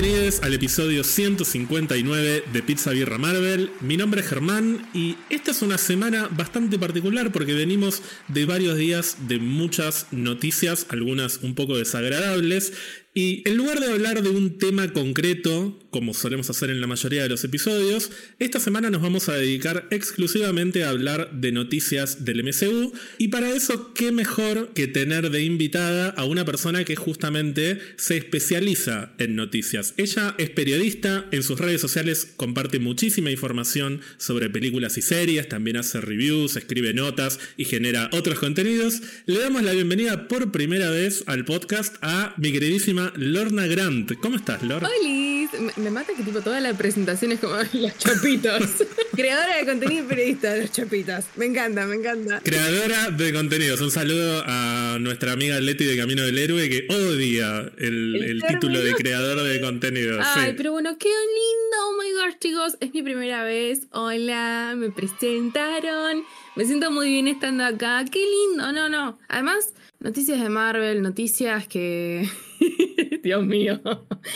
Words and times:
Bienvenidos 0.00 0.40
al 0.44 0.54
episodio 0.54 1.02
159 1.02 2.44
de 2.52 2.62
Pizza 2.62 2.92
Birra 2.92 3.18
Marvel. 3.18 3.72
Mi 3.80 3.96
nombre 3.96 4.20
es 4.20 4.28
Germán 4.28 4.88
y 4.94 5.16
esta 5.28 5.50
es 5.50 5.60
una 5.60 5.76
semana 5.76 6.28
bastante 6.28 6.78
particular 6.78 7.32
porque 7.32 7.52
venimos 7.52 8.00
de 8.28 8.44
varios 8.44 8.76
días 8.76 9.16
de 9.26 9.40
muchas 9.40 10.06
noticias, 10.12 10.86
algunas 10.90 11.38
un 11.38 11.56
poco 11.56 11.76
desagradables, 11.76 12.74
y 13.12 13.42
en 13.48 13.56
lugar 13.56 13.80
de 13.80 13.90
hablar 13.90 14.22
de 14.22 14.28
un 14.28 14.58
tema 14.58 14.92
concreto, 14.92 15.76
como 15.98 16.14
solemos 16.14 16.48
hacer 16.48 16.70
en 16.70 16.80
la 16.80 16.86
mayoría 16.86 17.24
de 17.24 17.28
los 17.28 17.42
episodios, 17.42 18.12
esta 18.38 18.60
semana 18.60 18.88
nos 18.88 19.02
vamos 19.02 19.28
a 19.28 19.34
dedicar 19.34 19.88
exclusivamente 19.90 20.84
a 20.84 20.90
hablar 20.90 21.32
de 21.32 21.50
noticias 21.50 22.24
del 22.24 22.44
MCU. 22.44 22.92
Y 23.18 23.28
para 23.28 23.50
eso, 23.50 23.92
¿qué 23.94 24.12
mejor 24.12 24.68
que 24.74 24.86
tener 24.86 25.30
de 25.30 25.42
invitada 25.42 26.10
a 26.10 26.22
una 26.22 26.44
persona 26.44 26.84
que 26.84 26.94
justamente 26.94 27.80
se 27.96 28.16
especializa 28.16 29.10
en 29.18 29.34
noticias? 29.34 29.94
Ella 29.96 30.36
es 30.38 30.50
periodista, 30.50 31.26
en 31.32 31.42
sus 31.42 31.58
redes 31.58 31.80
sociales 31.80 32.32
comparte 32.36 32.78
muchísima 32.78 33.32
información 33.32 34.00
sobre 34.18 34.48
películas 34.50 34.96
y 34.98 35.02
series, 35.02 35.48
también 35.48 35.78
hace 35.78 36.00
reviews, 36.00 36.54
escribe 36.54 36.94
notas 36.94 37.40
y 37.56 37.64
genera 37.64 38.08
otros 38.12 38.38
contenidos. 38.38 39.02
Le 39.26 39.40
damos 39.40 39.64
la 39.64 39.72
bienvenida 39.72 40.28
por 40.28 40.52
primera 40.52 40.90
vez 40.90 41.24
al 41.26 41.44
podcast 41.44 41.96
a 42.02 42.34
mi 42.36 42.52
queridísima 42.52 43.12
Lorna 43.16 43.66
Grant. 43.66 44.12
¿Cómo 44.20 44.36
estás, 44.36 44.62
Lorna? 44.62 44.88
Hola, 44.88 45.87
me, 45.88 45.94
mata 45.94 46.12
que 46.14 46.22
tipo 46.22 46.40
toda 46.40 46.60
la 46.60 46.74
presentación 46.74 47.32
es 47.32 47.40
como 47.40 47.54
los 47.72 47.98
chapitos. 47.98 48.62
Creadora 49.16 49.56
de 49.56 49.64
contenido 49.64 50.04
y 50.04 50.06
periodista 50.06 50.52
de 50.52 50.62
los 50.62 50.72
chapitos. 50.72 51.24
Me 51.36 51.46
encanta, 51.46 51.86
me 51.86 51.96
encanta. 51.96 52.40
Creadora 52.40 53.10
de 53.10 53.32
contenidos. 53.32 53.80
Un 53.80 53.90
saludo 53.90 54.42
a 54.46 54.98
nuestra 55.00 55.32
amiga 55.32 55.58
Leti 55.60 55.84
de 55.84 55.96
Camino 55.96 56.22
del 56.22 56.38
Héroe 56.38 56.68
que 56.68 56.86
odia 56.90 57.72
el, 57.78 58.42
título 58.46 58.80
de 58.80 58.94
creador 58.94 59.42
de 59.42 59.60
contenidos. 59.60 60.24
Ay, 60.36 60.54
pero 60.56 60.72
bueno, 60.72 60.96
qué 60.98 61.08
lindo. 61.08 61.76
Oh 61.86 61.96
my 61.98 62.12
gosh, 62.12 62.38
chicos. 62.38 62.76
Es 62.80 62.92
mi 62.92 63.02
primera 63.02 63.42
vez. 63.44 63.86
Hola, 63.92 64.74
me 64.76 64.90
presentaron. 64.90 66.22
Me 66.54 66.64
siento 66.64 66.90
muy 66.90 67.08
bien 67.08 67.28
estando 67.28 67.64
acá. 67.64 68.04
Qué 68.10 68.24
lindo. 68.24 68.72
No, 68.72 68.88
no. 68.88 69.18
Además, 69.28 69.72
noticias 70.00 70.40
de 70.40 70.48
Marvel, 70.48 71.02
noticias 71.02 71.66
que 71.66 72.28
Dios 73.22 73.44
mío. 73.46 73.80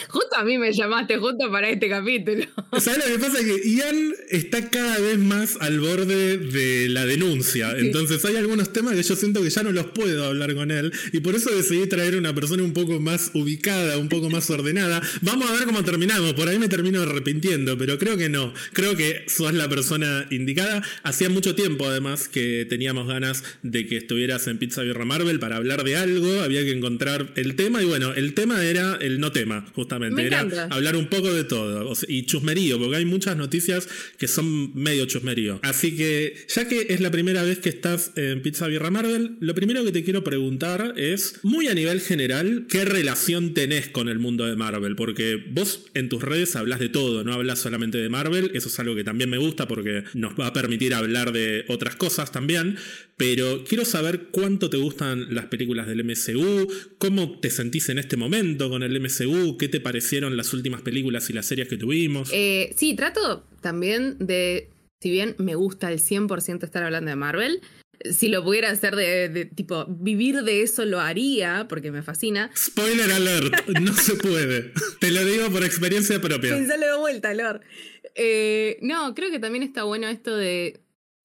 Justo 0.09 0.37
a 0.37 0.45
mí 0.45 0.59
me 0.59 0.73
llamaste, 0.73 1.19
justo 1.19 1.51
para 1.51 1.70
este 1.70 1.89
capítulo. 1.89 2.45
¿Sabes 2.79 3.06
lo 3.06 3.17
que 3.17 3.19
pasa? 3.19 3.39
Que 3.45 3.69
Ian 3.69 4.14
está 4.31 4.70
cada 4.70 4.98
vez 4.98 5.19
más 5.19 5.56
al 5.61 5.81
borde 5.81 6.39
de 6.39 6.89
la 6.89 7.05
denuncia. 7.06 7.77
Entonces 7.77 8.25
hay 8.25 8.37
algunos 8.37 8.73
temas 8.73 8.95
que 8.95 9.03
yo 9.03 9.17
siento 9.17 9.42
que 9.42 9.51
ya 9.51 9.62
no 9.62 9.73
los 9.73 9.87
puedo 9.87 10.25
hablar 10.25 10.55
con 10.55 10.70
él. 10.70 10.92
Y 11.12 11.20
por 11.20 11.34
eso 11.34 11.55
decidí 11.55 11.87
traer 11.87 12.17
una 12.17 12.34
persona 12.34 12.62
un 12.62 12.73
poco 12.73 13.01
más 13.01 13.31
ubicada, 13.34 13.98
un 13.98 14.09
poco 14.09 14.31
más 14.31 14.48
ordenada. 14.51 15.03
Vamos 15.20 15.51
a 15.51 15.55
ver 15.55 15.64
cómo 15.64 15.84
terminamos. 15.84 16.34
Por 16.34 16.48
ahí 16.48 16.59
me 16.59 16.69
termino 16.69 17.03
arrepintiendo, 17.03 17.77
pero 17.79 17.98
creo 17.98 18.17
que 18.17 18.29
no. 18.29 18.53
Creo 18.73 18.97
que 18.97 19.25
sos 19.29 19.53
la 19.55 19.69
persona 19.69 20.27
indicada. 20.31 20.83
Hacía 21.03 21.29
mucho 21.29 21.55
tiempo, 21.55 21.86
además, 21.86 22.29
que 22.29 22.67
teníamos 22.69 23.09
ganas 23.09 23.42
de 23.62 23.86
que 23.86 23.98
estuvieras 23.98 24.47
en 24.47 24.59
Pizza 24.59 24.83
Birra 24.83 25.05
Marvel 25.05 25.39
para 25.39 25.57
hablar 25.57 25.84
de 25.84 25.97
algo. 25.97 26.41
Había 26.41 26.62
que 26.62 26.73
encontrar 26.73 27.33
el 27.36 27.57
tema. 27.57 27.83
Y 27.83 27.86
bueno, 27.86 28.11
el 28.16 28.34
tema 28.34 28.64
era 28.64 28.96
el 29.00 29.20
no 29.20 29.32
tema, 29.32 29.66
justamente. 29.74 30.27
era 30.27 30.41
hablar 30.70 30.96
un 30.96 31.08
poco 31.08 31.32
de 31.32 31.44
todo. 31.44 31.92
y 32.08 32.24
chusmerío, 32.27 32.78
porque 32.78 32.96
hay 32.96 33.05
muchas 33.05 33.36
noticias 33.36 33.88
que 34.18 34.28
son 34.28 34.74
medio 34.74 35.06
chusmerío. 35.06 35.60
Así 35.62 35.96
que, 35.96 36.46
ya 36.48 36.68
que 36.68 36.86
es 36.90 37.00
la 37.00 37.10
primera 37.10 37.42
vez 37.42 37.58
que 37.58 37.68
estás 37.68 38.12
en 38.16 38.42
Pizza 38.42 38.66
Birra 38.66 38.90
Marvel, 38.90 39.36
lo 39.40 39.55
primero 39.55 39.84
que 39.84 39.92
te 39.92 40.05
quiero 40.05 40.24
preguntar 40.24 40.95
es, 40.96 41.40
muy 41.42 41.68
a 41.68 41.74
nivel 41.74 42.01
general, 42.01 42.67
¿qué 42.68 42.84
relación 42.84 43.55
tenés 43.55 43.89
con 43.89 44.08
el 44.08 44.18
mundo 44.18 44.46
de 44.46 44.56
Marvel? 44.56 44.96
Porque 44.96 45.42
vos 45.51 45.84
en 45.95 46.08
tus 46.08 46.22
redes 46.22 46.56
hablas 46.56 46.80
de 46.80 46.89
todo, 46.89 47.24
no 47.24 47.33
hablas 47.33 47.58
solamente 47.58 47.98
de 47.98 48.08
Marvel. 48.08 48.51
Eso 48.55 48.68
es 48.68 48.78
algo 48.78 48.95
que 48.95 49.05
también 49.05 49.30
me 49.30 49.39
gusta 49.39 49.68
porque 49.68 50.05
nos 50.14 50.34
va 50.34 50.48
a 50.48 50.52
permitir 50.52 50.95
hablar 50.95 51.33
de 51.33 51.64
otras 51.68 51.96
cosas 51.96 52.33
también. 52.33 52.77
Pero 53.24 53.62
quiero 53.62 53.84
saber 53.84 54.30
cuánto 54.33 54.68
te 54.68 54.78
gustan 54.78 55.33
las 55.33 55.46
películas 55.46 55.86
del 55.86 56.02
MCU, 56.02 56.66
cómo 56.98 57.38
te 57.38 57.50
sentís 57.50 57.88
en 57.88 58.00
este 58.00 58.16
momento 58.16 58.68
con 58.68 58.83
el 58.83 59.00
MCU, 59.00 59.56
qué 59.58 59.68
te 59.68 59.78
parecieron 59.78 60.36
las 60.36 60.52
últimas 60.52 60.83
películas 60.83 61.30
y 61.30 61.33
las 61.33 61.46
series 61.46 61.68
que 61.68 61.77
tuvimos. 61.77 62.30
Eh, 62.33 62.74
sí, 62.77 62.96
trato 62.96 63.46
también 63.60 64.16
de, 64.18 64.70
si 64.98 65.12
bien 65.12 65.36
me 65.38 65.55
gusta 65.55 65.92
el 65.92 66.00
100% 66.00 66.64
estar 66.64 66.83
hablando 66.83 67.10
de 67.10 67.14
Marvel, 67.14 67.60
si 68.10 68.27
lo 68.27 68.42
pudiera 68.42 68.70
hacer 68.70 68.96
de, 68.96 69.48
tipo 69.54 69.86
vivir 69.89 70.42
de 70.42 70.62
eso 70.62 70.84
lo 70.84 70.98
haría 70.98 71.66
porque 71.68 71.92
me 71.92 72.02
fascina. 72.02 72.50
Spoiler 72.56 73.12
alert, 73.12 73.68
no 73.80 73.94
se 73.94 74.16
puede. 74.16 74.72
Te 74.98 75.12
lo 75.12 75.24
digo 75.24 75.48
por 75.50 75.62
experiencia 75.62 76.20
propia. 76.20 76.56
Pensalo 76.56 76.86
de 76.86 76.98
vuelta, 76.98 77.33
Lord. 77.34 77.60
Eh, 78.16 78.78
no, 78.83 79.14
creo 79.14 79.30
que 79.30 79.39
también 79.39 79.62
está 79.62 79.84
bueno 79.84 80.08
esto 80.08 80.36
de 80.36 80.82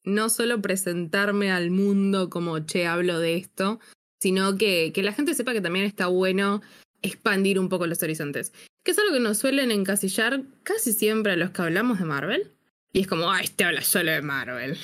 no 0.08 0.30
solo 0.30 0.62
presentarme 0.62 1.52
al 1.52 1.70
mundo 1.70 2.30
como, 2.30 2.60
che, 2.60 2.88
hablo 2.88 3.20
de 3.20 3.36
esto, 3.36 3.80
sino 4.20 4.58
que, 4.58 4.92
que 4.94 5.04
la 5.04 5.14
gente 5.14 5.36
sepa 5.36 5.54
que 5.54 5.62
también 5.62 5.86
está 5.86 6.08
bueno 6.08 6.62
expandir 7.02 7.60
un 7.60 7.70
poco 7.70 7.86
los 7.88 8.02
horizontes. 8.02 8.54
Que 8.84 8.92
es 8.92 9.00
algo 9.00 9.14
que 9.14 9.20
nos 9.20 9.38
suelen 9.38 9.70
encasillar 9.70 10.44
casi 10.64 10.94
siempre 10.94 11.34
a 11.34 11.36
los 11.36 11.52
que 11.52 11.62
hablamos 11.62 12.00
de 12.00 12.06
Marvel. 12.06 12.54
Y 12.94 13.02
es 13.02 13.08
como, 13.08 13.30
ah, 13.30 13.42
este 13.42 13.66
habla 13.66 13.82
solo 13.82 14.12
de 14.12 14.22
Marvel. 14.22 14.78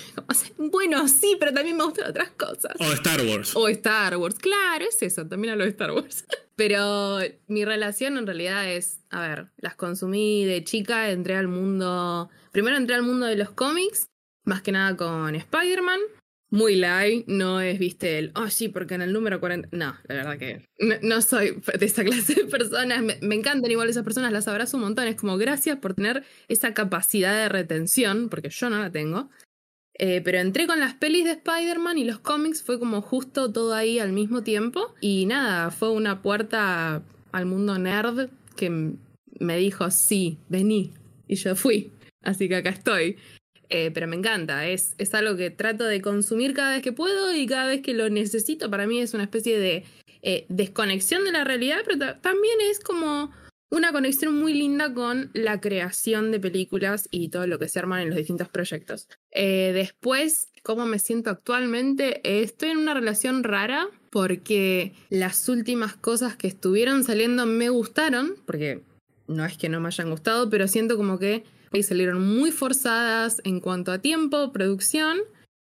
bueno, 0.58 1.08
sí, 1.08 1.38
pero 1.40 1.54
también 1.54 1.78
me 1.78 1.86
gustan 1.86 2.10
otras 2.10 2.32
cosas. 2.32 2.74
O 2.80 2.92
Star 2.94 3.22
Wars. 3.26 3.56
O 3.56 3.68
Star 3.70 4.18
Wars, 4.18 4.36
claro, 4.36 4.86
es 4.88 5.02
eso, 5.02 5.26
también 5.26 5.54
hablo 5.54 5.64
de 5.64 5.70
Star 5.72 5.92
Wars. 5.92 6.26
pero 6.58 7.20
mi 7.48 7.64
relación 7.64 8.18
en 8.18 8.28
realidad 8.28 8.70
es, 8.70 9.00
a 9.10 9.22
ver, 9.22 9.48
las 9.58 9.76
consumí 9.76 10.44
de 10.44 10.66
chica, 10.66 11.10
entré 11.12 11.38
al 11.38 11.48
mundo, 11.48 12.30
primero 12.52 12.76
entré 12.76 12.96
al 12.96 13.04
mundo 13.04 13.26
de 13.26 13.38
los 13.38 13.52
cómics 13.52 14.10
más 14.46 14.62
que 14.62 14.72
nada 14.72 14.96
con 14.96 15.36
Spider-Man. 15.36 16.00
Muy 16.50 16.76
light, 16.76 17.26
no 17.28 17.62
es, 17.62 17.80
viste, 17.80 18.20
el, 18.20 18.32
oh 18.36 18.48
sí, 18.48 18.70
porque 18.70 18.94
en 18.94 19.02
el 19.02 19.12
número 19.12 19.40
40. 19.40 19.70
No, 19.72 19.96
la 20.04 20.16
verdad 20.16 20.38
que 20.38 20.64
no, 21.02 21.22
soy 21.24 21.60
de 21.80 21.86
esa 21.86 22.04
clase 22.06 22.36
de 22.36 22.46
personas. 22.46 23.02
Me, 23.02 23.36
encantan 23.36 23.72
igual 23.72 23.90
esas 23.90 24.04
personas, 24.04 24.32
las 24.32 24.48
abrazo 24.48 24.78
un 24.78 24.84
montón. 24.84 25.08
Es 25.08 25.16
como 25.16 25.38
gracias 25.38 25.80
por 25.80 25.96
tener 25.96 26.24
esa 26.48 26.76
capacidad 26.76 27.34
de 27.36 27.50
retención, 27.50 28.30
porque 28.30 28.50
yo 28.50 28.70
no 28.70 28.80
la 28.80 28.92
tengo. 28.92 29.32
Eh, 29.96 30.22
pero 30.24 30.40
entré 30.40 30.68
con 30.68 30.80
las 30.80 30.94
pelis 30.94 31.26
de 31.26 31.32
Spider-Man 31.32 31.98
y 31.98 32.04
los 32.04 32.20
cómics, 32.20 32.62
fue 32.62 32.80
como 32.80 33.02
justo 33.02 33.52
todo 33.52 33.74
ahí 33.74 33.98
al 33.98 34.12
mismo 34.12 34.44
tiempo. 34.44 34.94
Y 35.02 35.26
nada, 35.26 35.72
fue 35.72 35.90
una 35.90 36.22
puerta 36.22 37.02
al 37.32 37.46
mundo 37.48 37.80
nerd 37.80 38.30
que 38.56 38.94
me 39.40 39.58
dijo, 39.58 39.90
sí, 39.90 40.38
vení. 40.50 40.94
Y 41.28 41.36
yo 41.36 41.56
fui. 41.56 41.92
Así 42.22 42.48
que 42.48 42.58
acá 42.58 42.70
estoy. 42.70 43.18
Eh, 43.76 43.90
pero 43.92 44.08
me 44.08 44.16
encanta, 44.16 44.68
es, 44.68 44.94
es 45.00 45.16
algo 45.16 45.36
que 45.36 45.50
trato 45.50 45.86
de 45.86 46.00
consumir 46.00 46.54
cada 46.54 46.74
vez 46.74 46.84
que 46.84 46.92
puedo 46.92 47.36
y 47.36 47.48
cada 47.48 47.66
vez 47.66 47.82
que 47.82 47.96
lo 47.96 48.08
necesito. 48.08 48.70
Para 48.70 48.86
mí 48.86 49.00
es 49.00 49.16
una 49.16 49.24
especie 49.24 49.58
de 49.58 49.84
eh, 50.22 50.46
desconexión 50.48 51.24
de 51.24 51.32
la 51.32 51.44
realidad, 51.44 51.80
pero 51.84 51.98
también 52.22 52.54
es 52.70 52.80
como 52.80 53.32
una 53.72 53.92
conexión 53.92 54.40
muy 54.40 54.54
linda 54.54 54.94
con 54.94 55.32
la 55.34 55.60
creación 55.60 56.32
de 56.32 56.40
películas 56.40 57.10
y 57.10 57.30
todo 57.30 57.48
lo 57.48 57.58
que 57.58 57.68
se 57.68 57.80
arman 57.80 58.02
en 58.02 58.10
los 58.10 58.18
distintos 58.18 58.48
proyectos. 58.48 59.08
Eh, 59.32 59.72
después, 59.74 60.50
¿cómo 60.62 60.86
me 60.86 61.00
siento 61.00 61.32
actualmente? 61.32 62.22
estoy 62.44 62.70
en 62.70 62.78
una 62.78 62.94
relación 62.94 63.44
rara 63.44 63.88
porque 64.12 64.94
las 65.10 65.50
últimas 65.50 65.96
cosas 65.96 66.36
que 66.36 66.48
estuvieron 66.48 67.04
saliendo 67.04 67.48
me 67.48 67.70
gustaron, 67.70 68.36
porque 68.46 68.84
no 69.28 69.44
es 69.44 69.58
que 69.58 69.68
no 69.68 69.80
me 69.80 69.88
hayan 69.88 70.12
gustado, 70.12 70.52
pero 70.52 70.68
siento 70.68 70.96
como 70.96 71.18
que 71.18 71.44
y 71.74 71.84
salieron 71.84 72.22
muy 72.22 72.52
forzadas 72.52 73.42
en 73.44 73.60
cuanto 73.60 73.92
a 73.92 74.00
tiempo, 74.00 74.52
producción. 74.52 75.20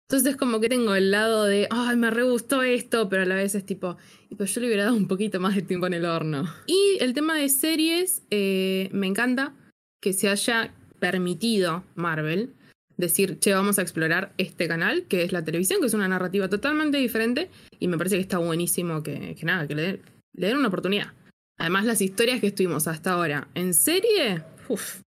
Entonces 0.09 0.35
como 0.35 0.59
que 0.59 0.69
tengo 0.69 0.95
el 0.95 1.11
lado 1.11 1.45
de, 1.45 1.67
ay, 1.71 1.95
me 1.95 2.11
re 2.11 2.23
gustó 2.23 2.61
esto, 2.61 3.09
pero 3.09 3.23
a 3.23 3.25
la 3.25 3.35
vez 3.35 3.55
es 3.55 3.65
tipo, 3.65 3.97
pues 4.37 4.53
yo 4.53 4.61
le 4.61 4.67
hubiera 4.67 4.83
dado 4.83 4.95
un 4.95 5.07
poquito 5.07 5.39
más 5.39 5.55
de 5.55 5.61
tiempo 5.61 5.87
en 5.87 5.93
el 5.93 6.05
horno. 6.05 6.45
Y 6.67 6.97
el 6.99 7.13
tema 7.13 7.35
de 7.35 7.49
series, 7.49 8.23
eh, 8.29 8.89
me 8.91 9.07
encanta 9.07 9.55
que 10.01 10.13
se 10.13 10.29
haya 10.29 10.73
permitido 10.99 11.83
Marvel 11.95 12.53
decir, 12.97 13.39
che, 13.39 13.53
vamos 13.53 13.79
a 13.79 13.81
explorar 13.81 14.33
este 14.37 14.67
canal, 14.67 15.05
que 15.07 15.23
es 15.23 15.31
la 15.31 15.43
televisión, 15.43 15.79
que 15.79 15.87
es 15.87 15.93
una 15.93 16.07
narrativa 16.07 16.47
totalmente 16.47 16.97
diferente, 16.97 17.49
y 17.79 17.87
me 17.87 17.97
parece 17.97 18.15
que 18.15 18.21
está 18.21 18.37
buenísimo 18.37 19.01
que, 19.03 19.35
nada, 19.43 19.67
que 19.67 19.75
le, 19.75 20.01
le 20.33 20.47
den 20.47 20.57
una 20.57 20.67
oportunidad. 20.67 21.13
Además, 21.57 21.85
las 21.85 22.01
historias 22.01 22.39
que 22.39 22.47
estuvimos 22.47 22.87
hasta 22.87 23.13
ahora 23.13 23.47
en 23.55 23.73
serie, 23.73 24.43
uff, 24.67 25.01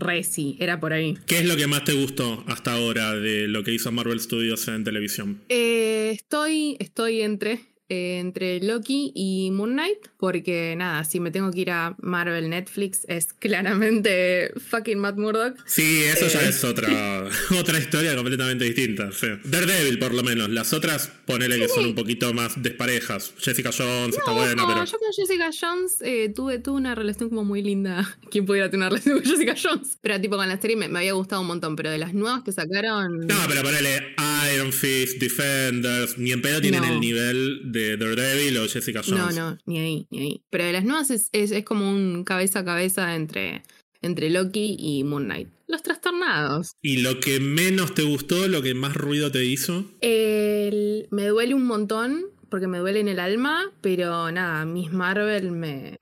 Resi, 0.00 0.56
era 0.58 0.80
por 0.80 0.92
ahí. 0.92 1.16
¿Qué 1.26 1.38
es 1.38 1.46
lo 1.46 1.56
que 1.56 1.66
más 1.66 1.84
te 1.84 1.92
gustó 1.92 2.44
hasta 2.46 2.72
ahora 2.72 3.14
de 3.14 3.48
lo 3.48 3.62
que 3.64 3.72
hizo 3.72 3.92
Marvel 3.92 4.20
Studios 4.20 4.66
en 4.68 4.84
televisión? 4.84 5.40
Eh, 5.48 6.10
estoy, 6.12 6.76
estoy 6.80 7.22
entre, 7.22 7.60
eh, 7.88 8.18
entre 8.18 8.60
Loki 8.60 9.12
y 9.14 9.50
Moon 9.50 9.72
Knight, 9.72 9.98
porque 10.16 10.74
nada, 10.76 11.04
si 11.04 11.20
me 11.20 11.30
tengo 11.30 11.50
que 11.50 11.60
ir 11.60 11.70
a 11.70 11.96
Marvel 12.00 12.48
Netflix 12.48 13.00
es 13.08 13.32
claramente 13.38 14.52
fucking 14.70 14.98
Matt 14.98 15.16
Murdock. 15.16 15.56
Sí, 15.66 16.04
eso 16.04 16.28
ya 16.28 16.42
eh. 16.42 16.50
es 16.50 16.64
otra, 16.64 17.28
otra 17.58 17.78
historia 17.78 18.14
completamente 18.14 18.64
distinta. 18.64 19.10
Daredevil, 19.44 19.98
por 19.98 20.14
lo 20.14 20.22
menos. 20.22 20.50
Las 20.50 20.72
otras 20.72 21.12
ponele 21.30 21.58
que 21.58 21.68
son 21.68 21.86
un 21.86 21.94
poquito 21.94 22.32
más 22.34 22.60
desparejas. 22.62 23.32
Jessica 23.38 23.70
Jones 23.76 24.16
está 24.16 24.32
buena, 24.32 24.66
pero. 24.66 24.84
Yo 24.84 24.98
con 24.98 25.12
Jessica 25.12 25.50
Jones 25.58 25.96
eh, 26.00 26.32
tuve, 26.34 26.58
tuve 26.58 26.76
una 26.76 26.94
relación 26.94 27.28
como 27.28 27.44
muy 27.44 27.62
linda. 27.62 28.18
¿Quién 28.30 28.46
pudiera 28.46 28.70
tener 28.70 28.88
una 28.88 28.90
relación 28.90 29.20
con 29.20 29.30
Jessica 29.30 29.54
Jones? 29.60 29.98
Pero 30.00 30.20
tipo 30.20 30.36
con 30.36 30.48
la 30.48 30.60
serie 30.60 30.76
me, 30.76 30.86
había 30.86 31.12
gustado 31.12 31.42
un 31.42 31.48
montón, 31.48 31.76
pero 31.76 31.90
de 31.90 31.98
las 31.98 32.14
nuevas 32.14 32.42
que 32.42 32.52
sacaron. 32.52 33.26
No, 33.26 33.36
pero 33.48 33.62
ponele 33.62 34.14
Iron 34.54 34.72
Fist, 34.72 35.20
Defenders, 35.20 36.18
ni 36.18 36.32
en 36.32 36.42
pedo 36.42 36.60
tienen 36.60 36.84
el 36.84 37.00
nivel 37.00 37.72
de 37.72 37.96
Daredevil 37.96 38.58
o 38.58 38.68
Jessica 38.68 39.02
Jones. 39.04 39.34
No, 39.34 39.50
no, 39.50 39.58
ni 39.66 39.78
ahí, 39.78 40.06
ni 40.10 40.20
ahí. 40.20 40.44
Pero 40.50 40.64
de 40.64 40.72
las 40.72 40.84
nuevas 40.84 41.10
es, 41.10 41.28
es, 41.32 41.50
es 41.50 41.64
como 41.64 41.88
un 41.88 42.24
cabeza 42.24 42.60
a 42.60 42.64
cabeza 42.64 43.14
entre, 43.14 43.62
entre 44.02 44.30
Loki 44.30 44.76
y 44.78 45.04
Moon 45.04 45.24
Knight. 45.24 45.48
Los 45.70 45.84
trastornados. 45.84 46.72
¿Y 46.82 46.98
lo 46.98 47.20
que 47.20 47.38
menos 47.38 47.94
te 47.94 48.02
gustó, 48.02 48.48
lo 48.48 48.60
que 48.60 48.74
más 48.74 48.96
ruido 48.96 49.30
te 49.30 49.44
hizo? 49.44 49.84
me 50.02 51.26
duele 51.28 51.54
un 51.54 51.64
montón, 51.64 52.24
porque 52.48 52.66
me 52.66 52.78
duele 52.78 52.98
en 52.98 53.06
el 53.06 53.20
alma, 53.20 53.70
pero 53.80 54.32
nada, 54.32 54.64
Miss 54.64 54.92
Marvel 54.92 55.52
me... 55.52 55.96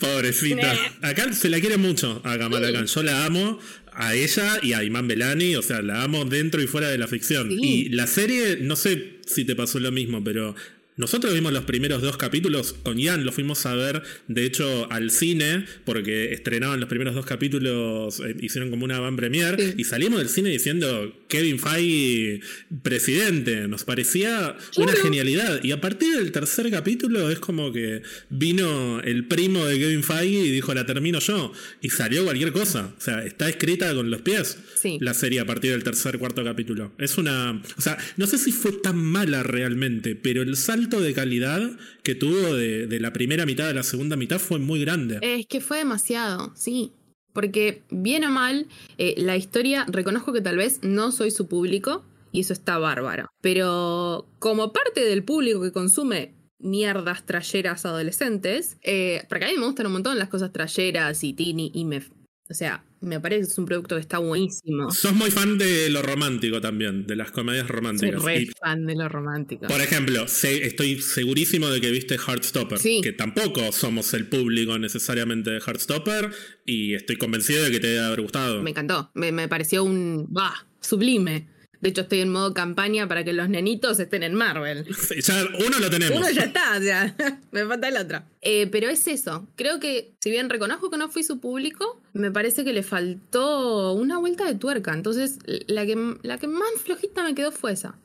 Pobrecita. 0.00 0.74
Acá 1.02 1.32
se 1.32 1.48
la 1.48 1.60
quiere 1.60 1.76
mucho 1.76 2.20
a 2.24 2.36
Kamala 2.36 2.72
Khan. 2.72 2.86
Yo 2.86 3.02
la 3.04 3.24
amo 3.24 3.60
a 3.92 4.14
ella 4.14 4.58
y 4.60 4.72
a 4.72 4.82
Iman 4.82 5.06
Belani, 5.06 5.54
o 5.54 5.62
sea, 5.62 5.82
la 5.82 6.02
amo 6.02 6.24
dentro 6.24 6.60
y 6.60 6.66
fuera 6.66 6.88
de 6.88 6.98
la 6.98 7.06
ficción. 7.06 7.48
Y 7.50 7.90
la 7.90 8.08
serie, 8.08 8.58
no 8.60 8.74
sé 8.74 9.20
si 9.24 9.44
te 9.44 9.54
pasó 9.54 9.78
lo 9.78 9.92
mismo, 9.92 10.22
pero 10.24 10.56
nosotros 11.00 11.34
vimos 11.34 11.52
los 11.52 11.64
primeros 11.64 12.02
dos 12.02 12.16
capítulos 12.16 12.74
con 12.74 12.98
Ian, 12.98 13.24
lo 13.24 13.32
fuimos 13.32 13.66
a 13.66 13.74
ver, 13.74 14.02
de 14.28 14.44
hecho, 14.44 14.86
al 14.92 15.10
cine, 15.10 15.64
porque 15.84 16.32
estrenaban 16.32 16.78
los 16.78 16.88
primeros 16.88 17.14
dos 17.14 17.26
capítulos, 17.26 18.20
eh, 18.20 18.36
hicieron 18.40 18.70
como 18.70 18.84
una 18.84 19.00
van 19.00 19.16
premier, 19.16 19.74
y 19.76 19.84
salimos 19.84 20.18
del 20.18 20.28
cine 20.28 20.50
diciendo 20.50 21.24
Kevin 21.28 21.58
Feige 21.58 22.40
presidente. 22.82 23.66
Nos 23.68 23.84
parecía 23.84 24.56
una 24.76 24.92
genialidad. 24.92 25.62
Y 25.64 25.72
a 25.72 25.80
partir 25.80 26.16
del 26.16 26.32
tercer 26.32 26.70
capítulo 26.70 27.30
es 27.30 27.38
como 27.38 27.72
que 27.72 28.02
vino 28.28 29.00
el 29.00 29.26
primo 29.26 29.64
de 29.64 29.78
Kevin 29.78 30.02
Feige 30.02 30.46
y 30.46 30.50
dijo, 30.50 30.74
la 30.74 30.86
termino 30.86 31.18
yo. 31.20 31.52
Y 31.80 31.90
salió 31.90 32.24
cualquier 32.24 32.52
cosa. 32.52 32.94
O 32.98 33.00
sea, 33.00 33.24
está 33.24 33.48
escrita 33.48 33.94
con 33.94 34.10
los 34.10 34.22
pies 34.22 34.58
la 35.00 35.14
serie 35.14 35.40
a 35.40 35.46
partir 35.46 35.70
del 35.70 35.82
tercer, 35.82 36.18
cuarto 36.18 36.44
capítulo. 36.44 36.92
Es 36.98 37.16
una... 37.16 37.62
O 37.76 37.80
sea, 37.80 37.96
no 38.16 38.26
sé 38.26 38.38
si 38.38 38.52
fue 38.52 38.72
tan 38.72 38.96
mala 38.96 39.42
realmente, 39.42 40.14
pero 40.14 40.42
el 40.42 40.56
salto 40.56 40.89
de 40.98 41.14
calidad 41.14 41.60
que 42.02 42.14
tuvo 42.14 42.54
de, 42.54 42.98
la 42.98 43.12
primera 43.12 43.46
mitad 43.46 43.68
a 43.68 43.74
la 43.74 43.82
segunda 43.82 44.16
mitad 44.16 44.38
fue 44.38 44.58
muy 44.58 44.80
grande. 44.80 45.18
Es 45.20 45.46
que 45.46 45.60
fue 45.60 45.78
demasiado, 45.78 46.52
sí. 46.56 46.92
Porque, 47.32 47.84
bien 47.90 48.24
o 48.24 48.30
mal, 48.30 48.66
eh, 48.98 49.14
la 49.18 49.36
historia, 49.36 49.86
reconozco 49.86 50.32
que 50.32 50.40
tal 50.40 50.56
vez 50.56 50.80
no 50.82 51.12
soy 51.12 51.30
su 51.30 51.46
público, 51.46 52.04
y 52.32 52.40
eso 52.40 52.52
está 52.52 52.78
bárbaro. 52.78 53.28
Pero 53.40 54.26
como 54.38 54.72
parte 54.72 55.04
del 55.04 55.22
público 55.22 55.60
que 55.62 55.70
consume 55.70 56.34
mierdas 56.58 57.24
trayeras 57.26 57.86
adolescentes, 57.86 58.78
eh, 58.82 59.24
porque 59.28 59.44
a 59.44 59.48
mí 59.48 59.56
me 59.56 59.66
gustan 59.66 59.86
un 59.86 59.92
montón 59.92 60.18
las 60.18 60.28
cosas 60.28 60.52
trayeras 60.52 61.22
y 61.22 61.32
tini 61.32 61.70
y 61.74 61.84
me 61.84 62.02
o 62.50 62.54
sea, 62.54 62.84
me 63.00 63.20
parece 63.20 63.42
que 63.42 63.52
es 63.52 63.58
un 63.58 63.66
producto 63.66 63.96
que 63.96 64.00
está 64.00 64.18
buenísimo. 64.18 64.90
Sos 64.90 65.14
muy 65.14 65.30
fan 65.30 65.58
de 65.58 65.90
lo 65.90 66.02
romántico 66.02 66.60
también, 66.60 67.06
de 67.06 67.16
las 67.16 67.30
comedias 67.30 67.68
románticas. 67.68 68.22
Soy 68.22 68.44
re 68.44 68.46
fan 68.60 68.86
de 68.86 68.94
lo 68.94 69.08
romántico. 69.08 69.66
Por 69.66 69.80
ejemplo, 69.80 70.24
estoy 70.24 71.00
segurísimo 71.00 71.68
de 71.68 71.80
que 71.80 71.90
viste 71.90 72.16
Heartstopper, 72.16 72.78
que 73.02 73.12
tampoco 73.12 73.72
somos 73.72 74.12
el 74.14 74.28
público 74.28 74.78
necesariamente 74.78 75.50
de 75.50 75.58
Heartstopper, 75.58 76.30
y 76.66 76.94
estoy 76.94 77.16
convencido 77.16 77.64
de 77.64 77.70
que 77.70 77.80
te 77.80 77.88
debe 77.88 78.04
haber 78.04 78.20
gustado. 78.20 78.62
Me 78.62 78.70
encantó, 78.70 79.10
me, 79.14 79.32
me 79.32 79.48
pareció 79.48 79.84
un... 79.84 80.26
¡Bah! 80.28 80.66
Sublime. 80.80 81.46
De 81.80 81.88
hecho, 81.88 82.02
estoy 82.02 82.20
en 82.20 82.30
modo 82.30 82.52
campaña 82.52 83.08
para 83.08 83.24
que 83.24 83.32
los 83.32 83.48
nenitos 83.48 83.98
estén 83.98 84.22
en 84.22 84.34
Marvel. 84.34 84.86
ya 85.22 85.48
uno 85.66 85.78
lo 85.78 85.90
tenemos. 85.90 86.18
Uno 86.18 86.30
ya 86.30 86.42
está, 86.42 86.76
o 86.78 86.82
sea, 86.82 87.16
me 87.52 87.64
falta 87.64 87.88
el 87.88 87.96
otro. 87.96 88.22
Eh, 88.42 88.66
pero 88.66 88.88
es 88.88 89.06
eso. 89.06 89.48
Creo 89.56 89.80
que, 89.80 90.12
si 90.20 90.30
bien 90.30 90.50
reconozco 90.50 90.90
que 90.90 90.98
no 90.98 91.08
fui 91.08 91.22
su 91.22 91.40
público, 91.40 92.00
me 92.12 92.30
parece 92.30 92.64
que 92.64 92.72
le 92.72 92.82
faltó 92.82 93.92
una 93.94 94.18
vuelta 94.18 94.44
de 94.44 94.54
tuerca. 94.54 94.92
Entonces, 94.92 95.38
la 95.66 95.86
que, 95.86 96.16
la 96.22 96.38
que 96.38 96.48
más 96.48 96.70
flojita 96.84 97.24
me 97.24 97.34
quedó 97.34 97.50
fue 97.50 97.72
esa. 97.72 97.98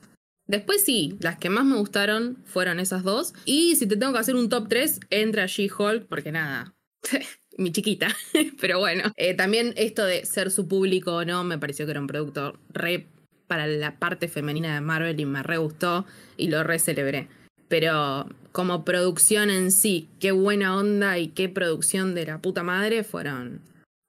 Después 0.46 0.82
sí, 0.82 1.16
las 1.20 1.38
que 1.38 1.50
más 1.50 1.64
me 1.64 1.76
gustaron 1.76 2.38
fueron 2.44 2.78
esas 2.78 3.02
dos. 3.02 3.34
Y 3.44 3.76
si 3.76 3.86
te 3.86 3.96
tengo 3.96 4.12
que 4.12 4.20
hacer 4.20 4.36
un 4.36 4.48
top 4.48 4.68
3, 4.68 5.00
entra 5.10 5.46
She-Hulk, 5.46 6.06
porque 6.06 6.30
nada, 6.32 6.74
mi 7.58 7.72
chiquita. 7.72 8.08
Pero 8.60 8.78
bueno, 8.78 9.12
eh, 9.16 9.34
también 9.34 9.74
esto 9.76 10.04
de 10.04 10.24
ser 10.24 10.50
su 10.50 10.68
público 10.68 11.16
o 11.16 11.24
no, 11.24 11.42
me 11.44 11.58
pareció 11.58 11.84
que 11.84 11.90
era 11.90 12.00
un 12.00 12.06
producto 12.06 12.58
re 12.68 13.08
para 13.46 13.66
la 13.66 13.98
parte 13.98 14.28
femenina 14.28 14.74
de 14.74 14.80
Marvel 14.80 15.18
y 15.20 15.26
me 15.26 15.42
re 15.42 15.58
gustó 15.58 16.06
y 16.36 16.48
lo 16.48 16.62
re 16.62 16.78
celebré. 16.78 17.28
Pero 17.68 18.28
como 18.52 18.84
producción 18.84 19.50
en 19.50 19.72
sí, 19.72 20.08
qué 20.20 20.32
buena 20.32 20.76
onda 20.76 21.18
y 21.18 21.28
qué 21.28 21.48
producción 21.48 22.14
de 22.14 22.26
la 22.26 22.40
puta 22.40 22.62
madre 22.62 23.04
fueron, 23.04 23.60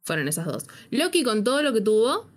fueron 0.04 0.28
esas 0.28 0.46
dos. 0.46 0.66
Loki 0.92 1.24
con 1.24 1.44
todo 1.44 1.64
lo 1.64 1.74
que 1.74 1.82
tuvo 1.82 2.30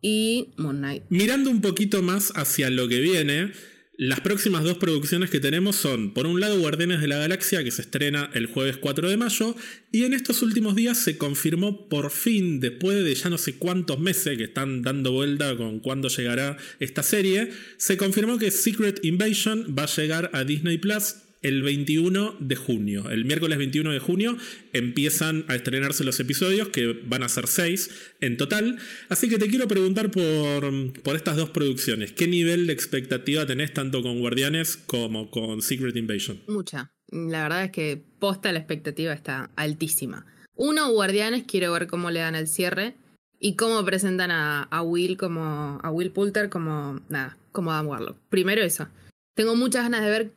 y 0.00 0.48
Moon 0.56 0.78
Knight. 0.78 1.02
Mirando 1.08 1.50
un 1.50 1.60
poquito 1.60 2.02
más 2.02 2.32
hacia 2.36 2.70
lo 2.70 2.88
que 2.88 3.00
viene, 3.00 3.52
las 4.00 4.20
próximas 4.20 4.64
dos 4.64 4.78
producciones 4.78 5.28
que 5.28 5.40
tenemos 5.40 5.76
son, 5.76 6.14
por 6.14 6.26
un 6.26 6.40
lado, 6.40 6.58
Guardianes 6.58 7.02
de 7.02 7.06
la 7.06 7.18
Galaxia, 7.18 7.62
que 7.62 7.70
se 7.70 7.82
estrena 7.82 8.30
el 8.32 8.46
jueves 8.46 8.78
4 8.78 9.10
de 9.10 9.18
mayo, 9.18 9.54
y 9.92 10.04
en 10.04 10.14
estos 10.14 10.40
últimos 10.40 10.74
días 10.74 10.96
se 10.96 11.18
confirmó 11.18 11.86
por 11.90 12.10
fin, 12.10 12.60
después 12.60 13.04
de 13.04 13.14
ya 13.14 13.28
no 13.28 13.36
sé 13.36 13.56
cuántos 13.56 14.00
meses 14.00 14.38
que 14.38 14.44
están 14.44 14.80
dando 14.80 15.12
vuelta 15.12 15.54
con 15.54 15.80
cuándo 15.80 16.08
llegará 16.08 16.56
esta 16.78 17.02
serie, 17.02 17.50
se 17.76 17.98
confirmó 17.98 18.38
que 18.38 18.50
Secret 18.50 19.04
Invasion 19.04 19.76
va 19.78 19.82
a 19.82 19.94
llegar 19.94 20.30
a 20.32 20.44
Disney 20.44 20.78
Plus 20.78 21.16
el 21.42 21.62
21 21.62 22.36
de 22.38 22.56
junio. 22.56 23.10
El 23.10 23.24
miércoles 23.24 23.58
21 23.58 23.92
de 23.92 23.98
junio 23.98 24.36
empiezan 24.72 25.44
a 25.48 25.54
estrenarse 25.54 26.04
los 26.04 26.20
episodios, 26.20 26.68
que 26.68 27.00
van 27.04 27.22
a 27.22 27.28
ser 27.28 27.46
seis 27.46 27.90
en 28.20 28.36
total. 28.36 28.78
Así 29.08 29.28
que 29.28 29.38
te 29.38 29.48
quiero 29.48 29.68
preguntar 29.68 30.10
por, 30.10 30.92
por 31.02 31.16
estas 31.16 31.36
dos 31.36 31.50
producciones. 31.50 32.12
¿Qué 32.12 32.26
nivel 32.26 32.66
de 32.66 32.72
expectativa 32.72 33.46
tenés 33.46 33.72
tanto 33.72 34.02
con 34.02 34.20
Guardianes 34.20 34.76
como 34.76 35.30
con 35.30 35.62
Secret 35.62 35.96
Invasion? 35.96 36.40
Mucha. 36.46 36.92
La 37.10 37.42
verdad 37.42 37.64
es 37.64 37.70
que 37.72 38.02
posta 38.18 38.52
la 38.52 38.58
expectativa 38.58 39.12
está 39.12 39.50
altísima. 39.56 40.26
Uno, 40.54 40.90
Guardianes, 40.92 41.44
quiero 41.46 41.72
ver 41.72 41.86
cómo 41.86 42.10
le 42.10 42.20
dan 42.20 42.34
el 42.34 42.46
cierre 42.46 42.94
y 43.40 43.56
cómo 43.56 43.82
presentan 43.84 44.30
a, 44.30 44.64
a 44.64 44.82
Will 44.82 45.16
como 45.16 45.80
a 45.82 45.90
Will 45.90 46.10
Poulter 46.10 46.50
como 46.50 47.00
nada, 47.08 47.38
como 47.50 47.72
Adam 47.72 47.88
Warlock. 47.88 48.18
Primero 48.28 48.62
eso. 48.62 48.88
Tengo 49.34 49.56
muchas 49.56 49.84
ganas 49.84 50.02
de 50.02 50.10
ver 50.10 50.32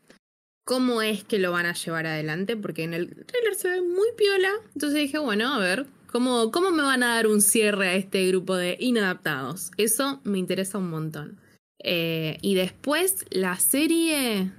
cómo 0.64 1.02
es 1.02 1.24
que 1.24 1.40
lo 1.40 1.52
van 1.52 1.66
a 1.66 1.74
llevar 1.74 2.08
adelante, 2.08 2.56
porque 2.56 2.84
en 2.84 2.94
el 2.94 3.26
trailer 3.26 3.56
se 3.56 3.70
ve 3.70 3.82
muy 3.82 4.08
piola. 4.18 4.52
Entonces 4.74 5.00
dije, 5.00 5.18
bueno, 5.18 5.54
a 5.54 5.60
ver, 5.60 5.86
¿cómo, 6.12 6.52
cómo 6.52 6.72
me 6.72 6.84
van 6.84 7.04
a 7.04 7.16
dar 7.16 7.28
un 7.28 7.42
cierre 7.42 7.90
a 7.90 7.96
este 7.96 8.28
grupo 8.28 8.56
de 8.56 8.78
inadaptados? 8.80 9.72
Eso 9.78 10.22
me 10.24 10.40
interesa 10.40 10.78
un 10.78 10.90
montón. 10.90 11.40
Eh, 11.80 12.38
y 12.42 12.56
después, 12.56 13.26
la 13.30 13.58
serie. 13.58 14.52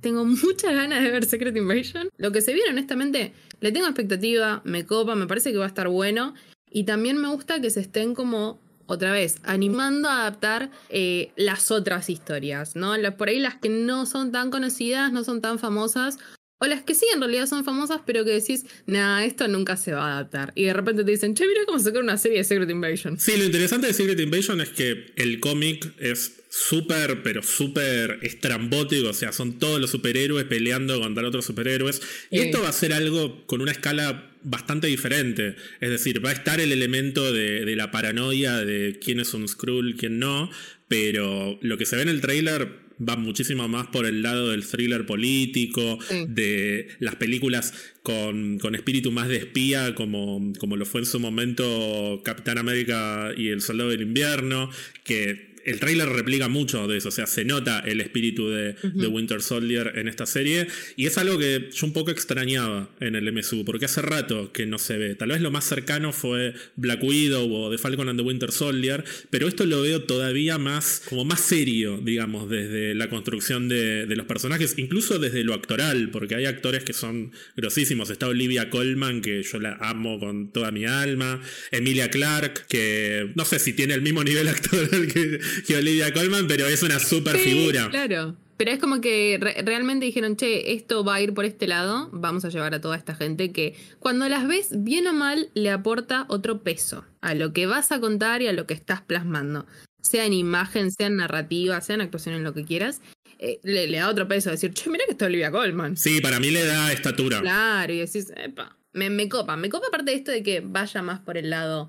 Tengo 0.00 0.24
muchas 0.24 0.74
ganas 0.74 1.02
de 1.02 1.10
ver 1.10 1.26
Secret 1.26 1.56
Invasion. 1.56 2.08
Lo 2.16 2.32
que 2.32 2.40
se 2.40 2.54
viene, 2.54 2.70
honestamente, 2.70 3.32
le 3.60 3.72
tengo 3.72 3.86
expectativa, 3.86 4.62
me 4.64 4.86
copa, 4.86 5.14
me 5.14 5.26
parece 5.26 5.52
que 5.52 5.58
va 5.58 5.64
a 5.64 5.68
estar 5.68 5.88
bueno. 5.88 6.34
Y 6.70 6.84
también 6.84 7.18
me 7.18 7.28
gusta 7.28 7.60
que 7.60 7.70
se 7.70 7.80
estén 7.80 8.14
como 8.14 8.60
otra 8.90 9.12
vez, 9.12 9.36
animando 9.44 10.08
a 10.08 10.22
adaptar 10.22 10.70
eh, 10.88 11.30
las 11.36 11.70
otras 11.70 12.10
historias, 12.10 12.74
¿no? 12.74 12.94
Por 13.16 13.28
ahí 13.28 13.38
las 13.38 13.54
que 13.54 13.68
no 13.68 14.04
son 14.04 14.32
tan 14.32 14.50
conocidas, 14.50 15.12
no 15.12 15.22
son 15.22 15.40
tan 15.40 15.60
famosas, 15.60 16.18
o 16.58 16.66
las 16.66 16.82
que 16.82 16.94
sí 16.94 17.06
en 17.14 17.20
realidad 17.20 17.46
son 17.46 17.64
famosas, 17.64 18.00
pero 18.04 18.24
que 18.24 18.32
decís, 18.32 18.66
nah, 18.86 19.24
esto 19.24 19.48
nunca 19.48 19.76
se 19.76 19.92
va 19.92 20.08
a 20.08 20.12
adaptar. 20.14 20.52
Y 20.56 20.64
de 20.64 20.72
repente 20.72 21.04
te 21.04 21.10
dicen, 21.12 21.34
che, 21.34 21.46
mira 21.46 21.60
cómo 21.66 21.78
sacar 21.78 22.02
una 22.02 22.18
serie 22.18 22.38
de 22.38 22.44
Secret 22.44 22.68
Invasion. 22.68 23.18
Sí, 23.18 23.36
lo 23.38 23.44
interesante 23.44 23.86
de 23.86 23.94
Secret 23.94 24.18
Invasion 24.18 24.60
es 24.60 24.70
que 24.70 25.12
el 25.16 25.38
cómic 25.40 25.94
es 25.98 26.42
súper, 26.50 27.22
pero 27.22 27.42
súper 27.42 28.18
estrambótico. 28.22 29.08
O 29.08 29.14
sea, 29.14 29.32
son 29.32 29.58
todos 29.58 29.80
los 29.80 29.90
superhéroes 29.90 30.44
peleando 30.44 31.00
contra 31.00 31.26
otros 31.26 31.46
superhéroes. 31.46 32.02
Y 32.30 32.40
esto 32.40 32.60
va 32.60 32.68
a 32.68 32.72
ser 32.72 32.92
algo 32.92 33.46
con 33.46 33.62
una 33.62 33.70
escala 33.70 34.29
bastante 34.42 34.86
diferente. 34.86 35.56
Es 35.80 35.90
decir, 35.90 36.24
va 36.24 36.30
a 36.30 36.34
estar 36.34 36.60
el 36.60 36.72
elemento 36.72 37.32
de, 37.32 37.64
de 37.64 37.76
la 37.76 37.90
paranoia 37.90 38.56
de 38.64 38.98
quién 39.02 39.20
es 39.20 39.34
un 39.34 39.46
Skrull, 39.48 39.96
quién 39.96 40.18
no. 40.18 40.50
Pero 40.88 41.58
lo 41.62 41.78
que 41.78 41.86
se 41.86 41.96
ve 41.96 42.02
en 42.02 42.08
el 42.08 42.20
trailer 42.20 42.90
va 43.00 43.16
muchísimo 43.16 43.66
más 43.68 43.86
por 43.88 44.06
el 44.06 44.22
lado 44.22 44.50
del 44.50 44.66
thriller 44.66 45.06
político, 45.06 45.98
de 46.28 46.88
las 46.98 47.16
películas 47.16 47.72
con, 48.02 48.58
con, 48.58 48.74
espíritu 48.74 49.10
más 49.10 49.28
de 49.28 49.36
espía, 49.36 49.94
como, 49.94 50.52
como 50.58 50.76
lo 50.76 50.84
fue 50.84 51.00
en 51.00 51.06
su 51.06 51.18
momento 51.18 52.20
Capitán 52.24 52.58
América 52.58 53.32
y 53.36 53.48
El 53.48 53.62
Soldado 53.62 53.90
del 53.90 54.02
Invierno, 54.02 54.70
que 55.04 55.49
el 55.64 55.80
tráiler 55.80 56.08
replica 56.08 56.48
mucho 56.48 56.86
de 56.86 56.98
eso, 56.98 57.08
o 57.08 57.12
sea, 57.12 57.26
se 57.26 57.44
nota 57.44 57.80
el 57.80 58.00
espíritu 58.00 58.48
de, 58.48 58.74
de, 58.82 59.06
Winter 59.06 59.42
Soldier 59.42 59.92
en 59.96 60.08
esta 60.08 60.26
serie 60.26 60.66
y 60.96 61.06
es 61.06 61.18
algo 61.18 61.38
que 61.38 61.68
yo 61.72 61.86
un 61.86 61.92
poco 61.92 62.10
extrañaba 62.10 62.88
en 63.00 63.14
el 63.14 63.32
MSU, 63.32 63.64
porque 63.64 63.86
hace 63.86 64.02
rato 64.02 64.52
que 64.52 64.66
no 64.66 64.78
se 64.78 64.96
ve. 64.96 65.14
Tal 65.14 65.30
vez 65.30 65.40
lo 65.40 65.50
más 65.50 65.64
cercano 65.64 66.12
fue 66.12 66.54
Black 66.76 67.02
Widow 67.02 67.52
o 67.52 67.70
The 67.70 67.78
Falcon 67.78 68.08
and 68.08 68.18
the 68.18 68.24
Winter 68.24 68.52
Soldier, 68.52 69.04
pero 69.30 69.48
esto 69.48 69.66
lo 69.66 69.82
veo 69.82 70.02
todavía 70.02 70.58
más, 70.58 71.02
como 71.08 71.24
más 71.24 71.40
serio, 71.40 72.00
digamos, 72.02 72.48
desde 72.48 72.94
la 72.94 73.08
construcción 73.08 73.68
de, 73.68 74.06
de 74.06 74.16
los 74.16 74.26
personajes, 74.26 74.74
incluso 74.78 75.18
desde 75.18 75.44
lo 75.44 75.54
actoral, 75.54 76.10
porque 76.10 76.34
hay 76.34 76.46
actores 76.46 76.84
que 76.84 76.92
son 76.92 77.32
grosísimos. 77.56 78.10
Está 78.10 78.28
Olivia 78.28 78.70
Colman, 78.70 79.20
que 79.20 79.42
yo 79.42 79.58
la 79.58 79.76
amo 79.80 80.18
con 80.18 80.52
toda 80.52 80.70
mi 80.70 80.84
alma, 80.84 81.40
Emilia 81.70 82.10
Clark, 82.10 82.66
que 82.68 83.30
no 83.34 83.44
sé 83.44 83.58
si 83.58 83.72
tiene 83.72 83.94
el 83.94 84.02
mismo 84.02 84.24
nivel 84.24 84.48
actoral 84.48 85.06
que 85.12 85.40
que 85.66 85.76
Olivia 85.76 86.12
Colman, 86.12 86.46
pero 86.46 86.66
es 86.66 86.82
una 86.82 86.98
super 86.98 87.36
figura. 87.36 87.88
Claro. 87.90 88.36
Pero 88.60 88.72
es 88.72 88.78
como 88.78 89.00
que 89.00 89.38
realmente 89.64 90.04
dijeron, 90.04 90.36
che, 90.36 90.74
esto 90.74 91.02
va 91.02 91.14
a 91.14 91.22
ir 91.22 91.32
por 91.32 91.46
este 91.46 91.66
lado, 91.66 92.10
vamos 92.12 92.44
a 92.44 92.50
llevar 92.50 92.74
a 92.74 92.80
toda 92.82 92.94
esta 92.94 93.14
gente 93.14 93.52
que 93.52 93.74
cuando 94.00 94.28
las 94.28 94.46
ves, 94.46 94.68
bien 94.70 95.06
o 95.06 95.14
mal, 95.14 95.48
le 95.54 95.70
aporta 95.70 96.26
otro 96.28 96.62
peso 96.62 97.06
a 97.22 97.32
lo 97.32 97.54
que 97.54 97.64
vas 97.64 97.90
a 97.90 98.00
contar 98.00 98.42
y 98.42 98.48
a 98.48 98.52
lo 98.52 98.66
que 98.66 98.74
estás 98.74 99.00
plasmando. 99.00 99.66
Sea 100.02 100.26
en 100.26 100.34
imagen, 100.34 100.90
sea 100.90 101.06
en 101.06 101.16
narrativa, 101.16 101.80
sea 101.80 101.94
en 101.94 102.02
actuación, 102.02 102.34
en 102.34 102.44
lo 102.44 102.52
que 102.52 102.66
quieras. 102.66 103.00
Eh, 103.38 103.60
le, 103.62 103.90
da 103.90 104.10
otro 104.10 104.28
peso, 104.28 104.50
decir, 104.50 104.74
che, 104.74 104.90
mira 104.90 105.06
que 105.06 105.12
está 105.12 105.24
Olivia 105.24 105.50
Colman. 105.50 105.96
Sí, 105.96 106.20
para 106.20 106.38
mí 106.38 106.50
le 106.50 106.66
da 106.66 106.92
estatura. 106.92 107.40
Claro, 107.40 107.94
y 107.94 108.00
decís, 108.00 108.30
epa, 108.36 108.76
me, 108.92 109.08
me 109.08 109.26
copa. 109.30 109.56
Me 109.56 109.70
copa 109.70 109.86
aparte 109.86 110.10
de 110.10 110.18
esto 110.18 110.32
de 110.32 110.42
que 110.42 110.60
vaya 110.60 111.00
más 111.00 111.20
por 111.20 111.38
el 111.38 111.48
lado 111.48 111.88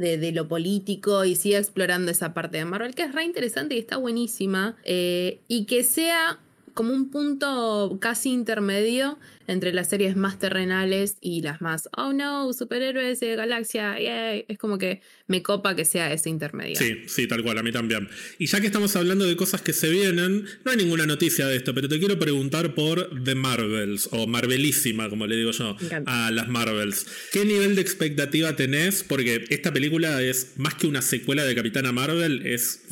de, 0.00 0.32
lo 0.32 0.48
político 0.48 1.24
y 1.24 1.36
siga 1.36 1.58
explorando 1.58 2.10
esa 2.10 2.32
parte 2.32 2.58
de 2.58 2.64
Marvel, 2.64 2.94
que 2.94 3.02
es 3.02 3.14
re 3.14 3.24
interesante 3.24 3.74
y 3.74 3.78
está 3.78 3.96
buenísima. 3.96 4.76
Eh, 4.84 5.40
y 5.48 5.66
que 5.66 5.84
sea 5.84 6.38
como 6.74 6.94
un 6.94 7.10
punto 7.10 7.98
casi 8.00 8.30
intermedio 8.30 9.18
entre 9.50 9.72
las 9.72 9.88
series 9.88 10.16
más 10.16 10.38
terrenales 10.38 11.16
y 11.20 11.42
las 11.42 11.60
más, 11.60 11.88
oh 11.96 12.12
no, 12.12 12.52
superhéroes 12.52 13.18
de 13.18 13.34
galaxia, 13.34 13.96
Es 13.98 14.58
como 14.58 14.78
que 14.78 15.00
me 15.26 15.42
copa 15.42 15.74
que 15.74 15.84
sea 15.84 16.12
ese 16.12 16.30
intermedio. 16.30 16.76
Sí, 16.76 17.02
sí, 17.06 17.26
tal 17.26 17.42
cual, 17.42 17.58
a 17.58 17.62
mí 17.62 17.72
también. 17.72 18.08
Y 18.38 18.46
ya 18.46 18.60
que 18.60 18.66
estamos 18.66 18.94
hablando 18.94 19.26
de 19.26 19.36
cosas 19.36 19.60
que 19.60 19.72
se 19.72 19.90
vienen, 19.90 20.44
no 20.64 20.70
hay 20.70 20.76
ninguna 20.76 21.04
noticia 21.04 21.48
de 21.48 21.56
esto, 21.56 21.74
pero 21.74 21.88
te 21.88 21.98
quiero 21.98 22.18
preguntar 22.18 22.74
por 22.74 23.10
The 23.24 23.34
Marvels, 23.34 24.08
o 24.12 24.28
Marvelísima, 24.28 25.10
como 25.10 25.26
le 25.26 25.36
digo 25.36 25.50
yo, 25.50 25.76
a 26.06 26.30
las 26.30 26.48
Marvels. 26.48 27.06
¿Qué 27.32 27.44
nivel 27.44 27.74
de 27.74 27.82
expectativa 27.82 28.54
tenés? 28.54 29.02
Porque 29.02 29.44
esta 29.50 29.72
película 29.72 30.22
es 30.22 30.52
más 30.58 30.74
que 30.74 30.86
una 30.86 31.02
secuela 31.02 31.44
de 31.44 31.56
Capitana 31.56 31.90
Marvel, 31.90 32.46
es 32.46 32.82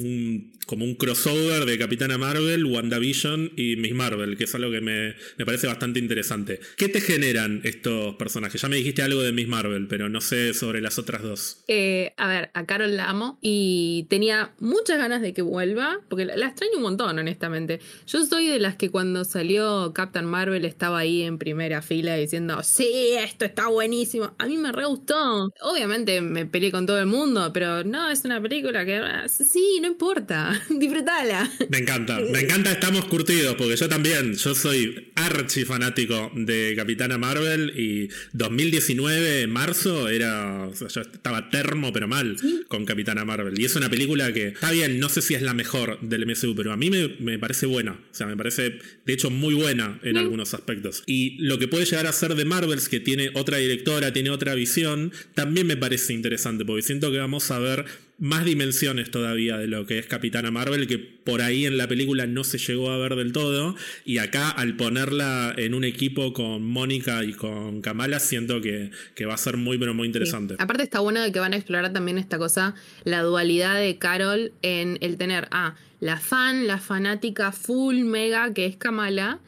como 0.68 0.84
un 0.84 0.94
crossover 0.96 1.64
de 1.64 1.78
Capitana 1.78 2.18
Marvel, 2.18 2.66
WandaVision 2.66 3.52
y 3.56 3.76
Miss 3.76 3.94
Marvel, 3.94 4.36
que 4.36 4.44
es 4.44 4.54
algo 4.54 4.70
que 4.70 4.82
me, 4.82 5.14
me 5.38 5.46
parece 5.46 5.66
bastante 5.66 5.98
interesante. 5.98 6.47
¿Qué 6.76 6.88
te 6.88 7.00
generan 7.00 7.60
estos 7.64 8.14
personajes? 8.16 8.60
Ya 8.60 8.68
me 8.68 8.76
dijiste 8.76 9.02
algo 9.02 9.22
de 9.22 9.32
Miss 9.32 9.48
Marvel, 9.48 9.86
pero 9.88 10.08
no 10.08 10.20
sé 10.20 10.54
sobre 10.54 10.80
las 10.80 10.98
otras 10.98 11.22
dos. 11.22 11.64
Eh, 11.68 12.12
a 12.16 12.28
ver, 12.28 12.50
a 12.54 12.66
Carol 12.66 12.96
la 12.96 13.10
amo 13.10 13.38
y 13.42 14.06
tenía 14.08 14.52
muchas 14.58 14.98
ganas 14.98 15.22
de 15.22 15.32
que 15.32 15.42
vuelva, 15.42 16.00
porque 16.08 16.24
la, 16.24 16.46
extraño 16.46 16.76
un 16.76 16.82
montón, 16.82 17.18
honestamente. 17.18 17.80
Yo 18.06 18.24
soy 18.24 18.48
de 18.48 18.58
las 18.58 18.76
que 18.76 18.90
cuando 18.90 19.24
salió 19.24 19.92
Captain 19.94 20.26
Marvel 20.26 20.64
estaba 20.64 20.98
ahí 20.98 21.22
en 21.22 21.38
primera 21.38 21.82
fila 21.82 22.16
diciendo, 22.16 22.62
sí, 22.62 23.12
esto 23.18 23.44
está 23.44 23.68
buenísimo. 23.68 24.34
A 24.38 24.46
mí 24.46 24.56
me 24.56 24.72
re 24.72 24.86
gustó. 24.86 25.52
Obviamente 25.60 26.20
me 26.20 26.46
peleé 26.46 26.70
con 26.70 26.86
todo 26.86 26.98
el 26.98 27.06
mundo, 27.06 27.50
pero 27.52 27.84
no, 27.84 28.10
es 28.10 28.24
una 28.24 28.40
película 28.40 28.84
que... 28.84 28.96
Ah, 28.96 29.26
sí, 29.28 29.78
no 29.80 29.88
importa, 29.88 30.60
disfrutala. 30.70 31.50
Me 31.68 31.78
encanta, 31.78 32.18
me 32.32 32.40
encanta, 32.40 32.72
estamos 32.72 33.04
curtidos, 33.06 33.54
porque 33.56 33.76
yo 33.76 33.88
también, 33.88 34.34
yo 34.34 34.54
soy 34.54 35.12
archi 35.16 35.64
fanático 35.64 36.27
de 36.34 36.74
Capitana 36.76 37.18
Marvel 37.18 37.72
y 37.76 38.08
2019, 38.32 39.42
en 39.42 39.50
marzo, 39.50 40.08
era. 40.08 40.70
yo 40.78 41.00
estaba 41.00 41.50
termo, 41.50 41.92
pero 41.92 42.08
mal 42.08 42.36
con 42.68 42.84
Capitana 42.84 43.24
Marvel. 43.24 43.58
Y 43.58 43.64
es 43.64 43.76
una 43.76 43.88
película 43.88 44.32
que 44.32 44.48
está 44.48 44.70
bien, 44.70 44.98
no 44.98 45.08
sé 45.08 45.22
si 45.22 45.34
es 45.34 45.42
la 45.42 45.54
mejor 45.54 46.00
del 46.00 46.26
MCU, 46.26 46.54
pero 46.54 46.72
a 46.72 46.76
mí 46.76 46.90
me, 46.90 47.38
parece 47.38 47.66
buena. 47.66 47.92
O 47.92 48.14
sea, 48.14 48.26
me 48.26 48.36
parece, 48.36 48.78
de 49.04 49.12
hecho, 49.12 49.30
muy 49.30 49.54
buena 49.54 49.98
en 50.02 50.16
algunos 50.16 50.54
aspectos. 50.54 51.02
Y 51.06 51.36
lo 51.38 51.58
que 51.58 51.68
puede 51.68 51.84
llegar 51.84 52.06
a 52.06 52.12
ser 52.12 52.34
de 52.34 52.44
Marvels, 52.44 52.88
que 52.88 53.00
tiene 53.00 53.30
otra 53.34 53.58
directora, 53.58 54.12
tiene 54.12 54.30
otra 54.30 54.54
visión, 54.54 55.12
también 55.34 55.66
me 55.66 55.76
parece 55.76 56.12
interesante, 56.12 56.64
porque 56.64 56.82
siento 56.82 57.10
que 57.10 57.18
vamos 57.18 57.50
a 57.50 57.58
ver 57.58 57.86
más 58.18 58.44
dimensiones 58.44 59.10
todavía 59.10 59.56
de 59.58 59.68
lo 59.68 59.86
que 59.86 59.98
es 59.98 60.06
Capitana 60.06 60.50
Marvel, 60.50 60.86
que 60.88 60.98
por 60.98 61.40
ahí 61.40 61.66
en 61.66 61.78
la 61.78 61.86
película 61.86 62.26
no 62.26 62.42
se 62.42 62.58
llegó 62.58 62.90
a 62.90 62.98
ver 62.98 63.14
del 63.14 63.32
todo. 63.32 63.76
Y 64.04 64.18
acá, 64.18 64.50
al 64.50 64.76
ponerla 64.76 65.54
en 65.56 65.74
un 65.74 65.84
equipo 65.84 66.32
con 66.32 66.62
Mónica 66.64 67.24
y 67.24 67.32
con 67.32 67.80
Kamala, 67.80 68.18
siento 68.18 68.60
que, 68.60 68.90
que, 69.14 69.24
va 69.24 69.34
a 69.34 69.38
ser 69.38 69.56
muy, 69.56 69.78
pero 69.78 69.94
muy 69.94 70.06
interesante. 70.06 70.56
Aparte, 70.58 70.82
está 70.82 71.00
bueno 71.00 71.20
de 71.20 71.30
que 71.30 71.38
van 71.38 71.52
a 71.52 71.56
explorar 71.56 71.92
también 71.92 72.18
esta 72.18 72.38
cosa, 72.38 72.74
la 73.04 73.22
dualidad 73.22 73.78
de 73.78 73.98
Carol 73.98 74.52
en 74.62 74.98
el 75.00 75.16
tener 75.16 75.46
a 75.52 75.76
la 76.00 76.18
fan, 76.18 76.66
la 76.66 76.78
fanática 76.78 77.52
full 77.52 77.98
mega, 78.04 78.52
que 78.52 78.66
es 78.66 78.76
Kamala, 78.76 79.40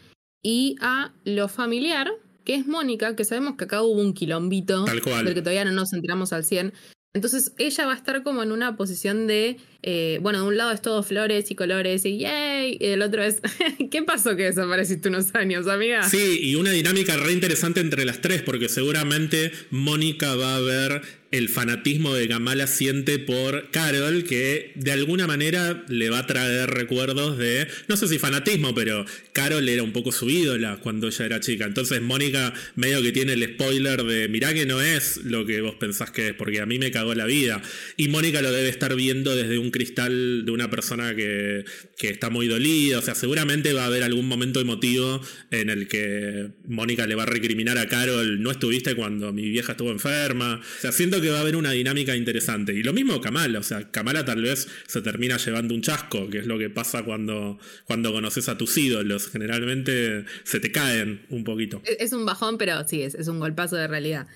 y 0.42 0.76
a 0.80 1.12
lo 1.24 1.48
familiar, 1.48 2.08
que 2.44 2.54
es 2.54 2.66
Mónica, 2.66 3.16
que 3.16 3.24
sabemos 3.24 3.56
que 3.56 3.64
acá 3.64 3.82
hubo 3.82 4.00
un 4.00 4.14
quilombito, 4.14 4.84
Tal 4.84 5.02
cual. 5.02 5.24
del 5.24 5.34
que 5.34 5.42
todavía 5.42 5.64
no 5.64 5.72
nos 5.72 5.92
enteramos 5.92 6.32
al 6.32 6.44
100, 6.44 6.72
entonces 7.14 7.52
ella 7.58 7.86
va 7.86 7.92
a 7.92 7.96
estar 7.96 8.22
como 8.22 8.42
en 8.42 8.52
una 8.52 8.76
posición 8.76 9.26
de, 9.26 9.58
eh, 9.82 10.18
bueno, 10.20 10.42
de 10.42 10.48
un 10.48 10.56
lado 10.56 10.72
es 10.72 10.82
todo 10.82 11.02
flores 11.02 11.50
y 11.50 11.54
colores 11.54 12.04
y 12.04 12.18
yay, 12.18 12.76
y 12.78 12.86
del 12.86 13.02
otro 13.02 13.22
es, 13.22 13.40
¿qué 13.90 14.02
pasó 14.02 14.36
que 14.36 14.44
desapareciste 14.44 15.08
unos 15.08 15.34
años, 15.34 15.66
amiga? 15.68 16.08
Sí, 16.08 16.40
y 16.42 16.54
una 16.54 16.70
dinámica 16.70 17.16
re 17.16 17.32
interesante 17.32 17.80
entre 17.80 18.04
las 18.04 18.20
tres, 18.20 18.42
porque 18.42 18.68
seguramente 18.68 19.52
Mónica 19.70 20.34
va 20.34 20.56
a 20.56 20.60
ver 20.60 21.20
el 21.30 21.48
fanatismo 21.48 22.12
de 22.14 22.28
Kamala 22.28 22.66
siente 22.66 23.18
por 23.18 23.70
Carol, 23.70 24.24
que 24.24 24.72
de 24.74 24.90
alguna 24.90 25.26
manera 25.26 25.84
le 25.88 26.10
va 26.10 26.20
a 26.20 26.26
traer 26.26 26.70
recuerdos 26.70 27.38
de, 27.38 27.68
no 27.88 27.96
sé 27.96 28.08
si 28.08 28.18
fanatismo, 28.18 28.74
pero 28.74 29.04
Carol 29.32 29.68
era 29.68 29.82
un 29.82 29.92
poco 29.92 30.10
su 30.10 30.28
ídola 30.28 30.78
cuando 30.82 31.06
ella 31.06 31.24
era 31.24 31.40
chica. 31.40 31.66
Entonces 31.66 32.02
Mónica 32.02 32.52
medio 32.74 33.00
que 33.02 33.12
tiene 33.12 33.34
el 33.34 33.54
spoiler 33.54 34.02
de, 34.02 34.28
mirá 34.28 34.52
que 34.52 34.66
no 34.66 34.80
es 34.80 35.18
lo 35.18 35.46
que 35.46 35.60
vos 35.60 35.76
pensás 35.76 36.10
que 36.10 36.28
es, 36.28 36.34
porque 36.34 36.60
a 36.60 36.66
mí 36.66 36.78
me 36.78 36.90
cagó 36.90 37.14
la 37.14 37.26
vida. 37.26 37.62
Y 37.96 38.08
Mónica 38.08 38.42
lo 38.42 38.50
debe 38.50 38.68
estar 38.68 38.94
viendo 38.96 39.36
desde 39.36 39.58
un 39.58 39.69
cristal 39.70 40.44
de 40.44 40.50
una 40.50 40.70
persona 40.70 41.14
que, 41.14 41.64
que 41.96 42.08
está 42.08 42.30
muy 42.30 42.48
dolida, 42.48 42.98
o 42.98 43.02
sea, 43.02 43.14
seguramente 43.14 43.72
va 43.72 43.84
a 43.84 43.86
haber 43.86 44.02
algún 44.02 44.26
momento 44.26 44.60
emotivo 44.60 45.20
en 45.50 45.70
el 45.70 45.88
que 45.88 46.50
Mónica 46.66 47.06
le 47.06 47.14
va 47.14 47.24
a 47.24 47.26
recriminar 47.26 47.78
a 47.78 47.86
Carol, 47.86 48.42
no 48.42 48.50
estuviste 48.50 48.94
cuando 48.94 49.32
mi 49.32 49.48
vieja 49.48 49.72
estuvo 49.72 49.90
enferma. 49.90 50.60
O 50.60 50.80
sea, 50.80 50.92
siento 50.92 51.20
que 51.20 51.30
va 51.30 51.38
a 51.38 51.40
haber 51.40 51.56
una 51.56 51.72
dinámica 51.72 52.16
interesante. 52.16 52.72
Y 52.72 52.82
lo 52.82 52.92
mismo 52.92 53.20
Kamala, 53.20 53.58
o 53.58 53.62
sea, 53.62 53.90
Kamala 53.90 54.24
tal 54.24 54.42
vez 54.42 54.68
se 54.86 55.02
termina 55.02 55.36
llevando 55.36 55.74
un 55.74 55.82
chasco, 55.82 56.28
que 56.28 56.38
es 56.38 56.46
lo 56.46 56.58
que 56.58 56.70
pasa 56.70 57.02
cuando, 57.02 57.58
cuando 57.84 58.12
conoces 58.12 58.48
a 58.48 58.56
tus 58.56 58.76
ídolos. 58.76 59.28
Generalmente 59.28 60.24
se 60.44 60.60
te 60.60 60.72
caen 60.72 61.22
un 61.28 61.44
poquito. 61.44 61.82
Es 61.84 62.12
un 62.12 62.24
bajón, 62.24 62.58
pero 62.58 62.86
sí, 62.86 63.02
es, 63.02 63.14
es 63.14 63.28
un 63.28 63.38
golpazo 63.38 63.76
de 63.76 63.86
realidad. 63.86 64.26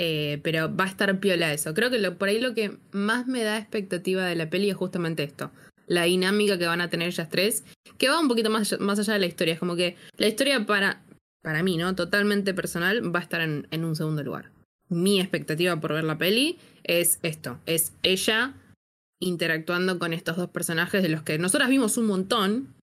Eh, 0.00 0.38
pero 0.44 0.74
va 0.74 0.84
a 0.84 0.88
estar 0.88 1.18
piola 1.18 1.52
eso. 1.52 1.74
Creo 1.74 1.90
que 1.90 1.98
por 2.12 2.28
ahí 2.28 2.40
lo 2.40 2.54
que 2.54 2.78
más 2.92 3.26
me 3.26 3.42
da 3.42 3.58
expectativa 3.58 4.24
de 4.24 4.36
la 4.36 4.48
peli 4.48 4.70
es 4.70 4.76
justamente 4.76 5.24
esto. 5.24 5.50
La 5.86 6.04
dinámica 6.04 6.58
que 6.58 6.66
van 6.66 6.80
a 6.80 6.90
tener 6.90 7.08
ellas 7.08 7.28
tres, 7.28 7.64
que 7.98 8.08
va 8.08 8.20
un 8.20 8.28
poquito 8.28 8.50
más, 8.50 8.78
más 8.78 8.98
allá 8.98 9.14
de 9.14 9.18
la 9.18 9.26
historia. 9.26 9.54
Es 9.54 9.60
como 9.60 9.74
que 9.74 9.96
la 10.16 10.28
historia 10.28 10.64
para, 10.66 11.02
para 11.42 11.62
mí, 11.62 11.76
¿no? 11.76 11.94
Totalmente 11.96 12.54
personal, 12.54 13.14
va 13.14 13.18
a 13.18 13.22
estar 13.22 13.40
en 13.40 13.84
un 13.84 13.96
segundo 13.96 14.22
lugar 14.22 14.52
mi 14.88 15.20
expectativa 15.20 15.78
por 15.80 15.92
ver 15.92 16.04
la 16.04 16.18
peli 16.18 16.58
es 16.84 17.18
esto, 17.22 17.58
es 17.66 17.92
ella 18.02 18.54
interactuando 19.20 19.98
con 19.98 20.12
estos 20.12 20.36
dos 20.36 20.50
personajes 20.50 21.02
de 21.02 21.08
los 21.08 21.22
que 21.22 21.38
nosotras 21.38 21.68
vimos 21.68 21.96
un 21.96 22.06
montón, 22.06 22.74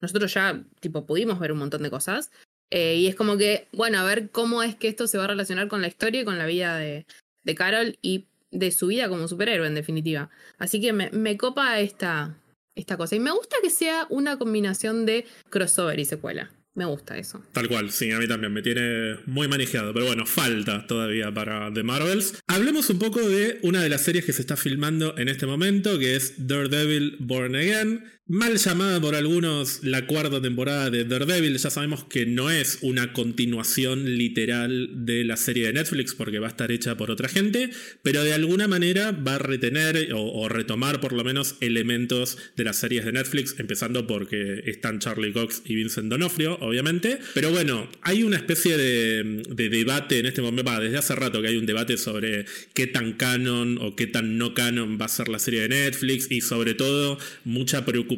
nosotros 0.00 0.34
ya 0.34 0.64
tipo 0.80 1.06
pudimos 1.06 1.38
ver 1.38 1.52
un 1.52 1.58
montón 1.58 1.82
de 1.82 1.90
cosas, 1.90 2.30
eh, 2.70 2.96
y 2.96 3.06
es 3.06 3.14
como 3.14 3.36
que, 3.36 3.68
bueno, 3.72 3.98
a 3.98 4.04
ver 4.04 4.30
cómo 4.30 4.62
es 4.62 4.74
que 4.74 4.88
esto 4.88 5.06
se 5.06 5.18
va 5.18 5.24
a 5.24 5.28
relacionar 5.28 5.68
con 5.68 5.80
la 5.80 5.88
historia 5.88 6.22
y 6.22 6.24
con 6.24 6.38
la 6.38 6.46
vida 6.46 6.76
de, 6.76 7.06
de 7.44 7.54
Carol 7.54 7.98
y 8.02 8.26
de 8.50 8.70
su 8.70 8.88
vida 8.88 9.08
como 9.08 9.28
superhéroe 9.28 9.66
en 9.66 9.74
definitiva. 9.74 10.30
Así 10.58 10.80
que 10.80 10.92
me, 10.92 11.10
me 11.10 11.36
copa 11.36 11.80
esta, 11.80 12.36
esta 12.74 12.96
cosa. 12.96 13.16
Y 13.16 13.20
me 13.20 13.30
gusta 13.30 13.56
que 13.62 13.70
sea 13.70 14.06
una 14.10 14.38
combinación 14.38 15.06
de 15.06 15.26
crossover 15.50 15.98
y 15.98 16.04
secuela. 16.04 16.50
Me 16.74 16.84
gusta 16.84 17.16
eso. 17.16 17.42
Tal 17.52 17.68
cual, 17.68 17.90
sí, 17.90 18.12
a 18.12 18.18
mí 18.18 18.28
también 18.28 18.52
me 18.52 18.60
tiene 18.60 19.16
muy 19.24 19.48
manejado. 19.48 19.94
Pero 19.94 20.06
bueno, 20.06 20.26
falta 20.26 20.86
todavía 20.86 21.32
para 21.32 21.72
The 21.72 21.82
Marvels. 21.82 22.38
Hablemos 22.46 22.90
un 22.90 22.98
poco 22.98 23.26
de 23.26 23.58
una 23.62 23.80
de 23.82 23.88
las 23.88 24.02
series 24.02 24.26
que 24.26 24.34
se 24.34 24.42
está 24.42 24.58
filmando 24.58 25.16
en 25.16 25.28
este 25.28 25.46
momento, 25.46 25.98
que 25.98 26.16
es 26.16 26.46
Daredevil 26.46 27.16
Born 27.18 27.56
Again. 27.56 28.04
Mal 28.28 28.56
llamada 28.56 29.00
por 29.00 29.14
algunos 29.14 29.84
la 29.84 30.08
cuarta 30.08 30.42
temporada 30.42 30.90
de 30.90 31.04
Daredevil, 31.04 31.58
ya 31.58 31.70
sabemos 31.70 32.02
que 32.02 32.26
no 32.26 32.50
es 32.50 32.80
una 32.82 33.12
continuación 33.12 34.16
literal 34.18 35.06
de 35.06 35.22
la 35.22 35.36
serie 35.36 35.68
de 35.68 35.74
Netflix 35.74 36.12
porque 36.12 36.40
va 36.40 36.48
a 36.48 36.50
estar 36.50 36.72
hecha 36.72 36.96
por 36.96 37.12
otra 37.12 37.28
gente, 37.28 37.70
pero 38.02 38.24
de 38.24 38.32
alguna 38.32 38.66
manera 38.66 39.12
va 39.12 39.36
a 39.36 39.38
retener 39.38 40.08
o, 40.12 40.48
retomar 40.48 41.00
por 41.00 41.12
lo 41.12 41.22
menos 41.22 41.54
elementos 41.60 42.36
de 42.56 42.64
las 42.64 42.78
series 42.78 43.04
de 43.04 43.12
Netflix, 43.12 43.54
empezando 43.60 44.08
porque 44.08 44.60
están 44.66 44.98
Charlie 44.98 45.32
Cox 45.32 45.62
y 45.64 45.76
Vincent 45.76 46.08
Donofrio, 46.10 46.58
obviamente. 46.60 47.20
Pero 47.32 47.52
bueno, 47.52 47.88
hay 48.02 48.24
una 48.24 48.38
especie 48.38 48.76
de, 48.76 49.44
debate 49.54 50.18
en 50.18 50.26
este 50.26 50.42
momento, 50.42 50.80
desde 50.80 50.98
hace 50.98 51.14
rato 51.14 51.42
que 51.42 51.46
hay 51.46 51.58
un 51.58 51.66
debate 51.66 51.96
sobre 51.96 52.44
qué 52.74 52.88
tan 52.88 53.12
canon 53.12 53.78
o 53.80 53.94
qué 53.94 54.08
tan 54.08 54.36
no 54.36 54.52
canon 54.52 54.98
va 55.00 55.04
a 55.04 55.10
ser 55.10 55.28
la 55.28 55.38
serie 55.38 55.60
de 55.60 55.68
Netflix 55.68 56.28
y 56.28 56.40
sobre 56.40 56.74
todo 56.74 57.18
mucha 57.44 57.84
preocupación 57.84 58.15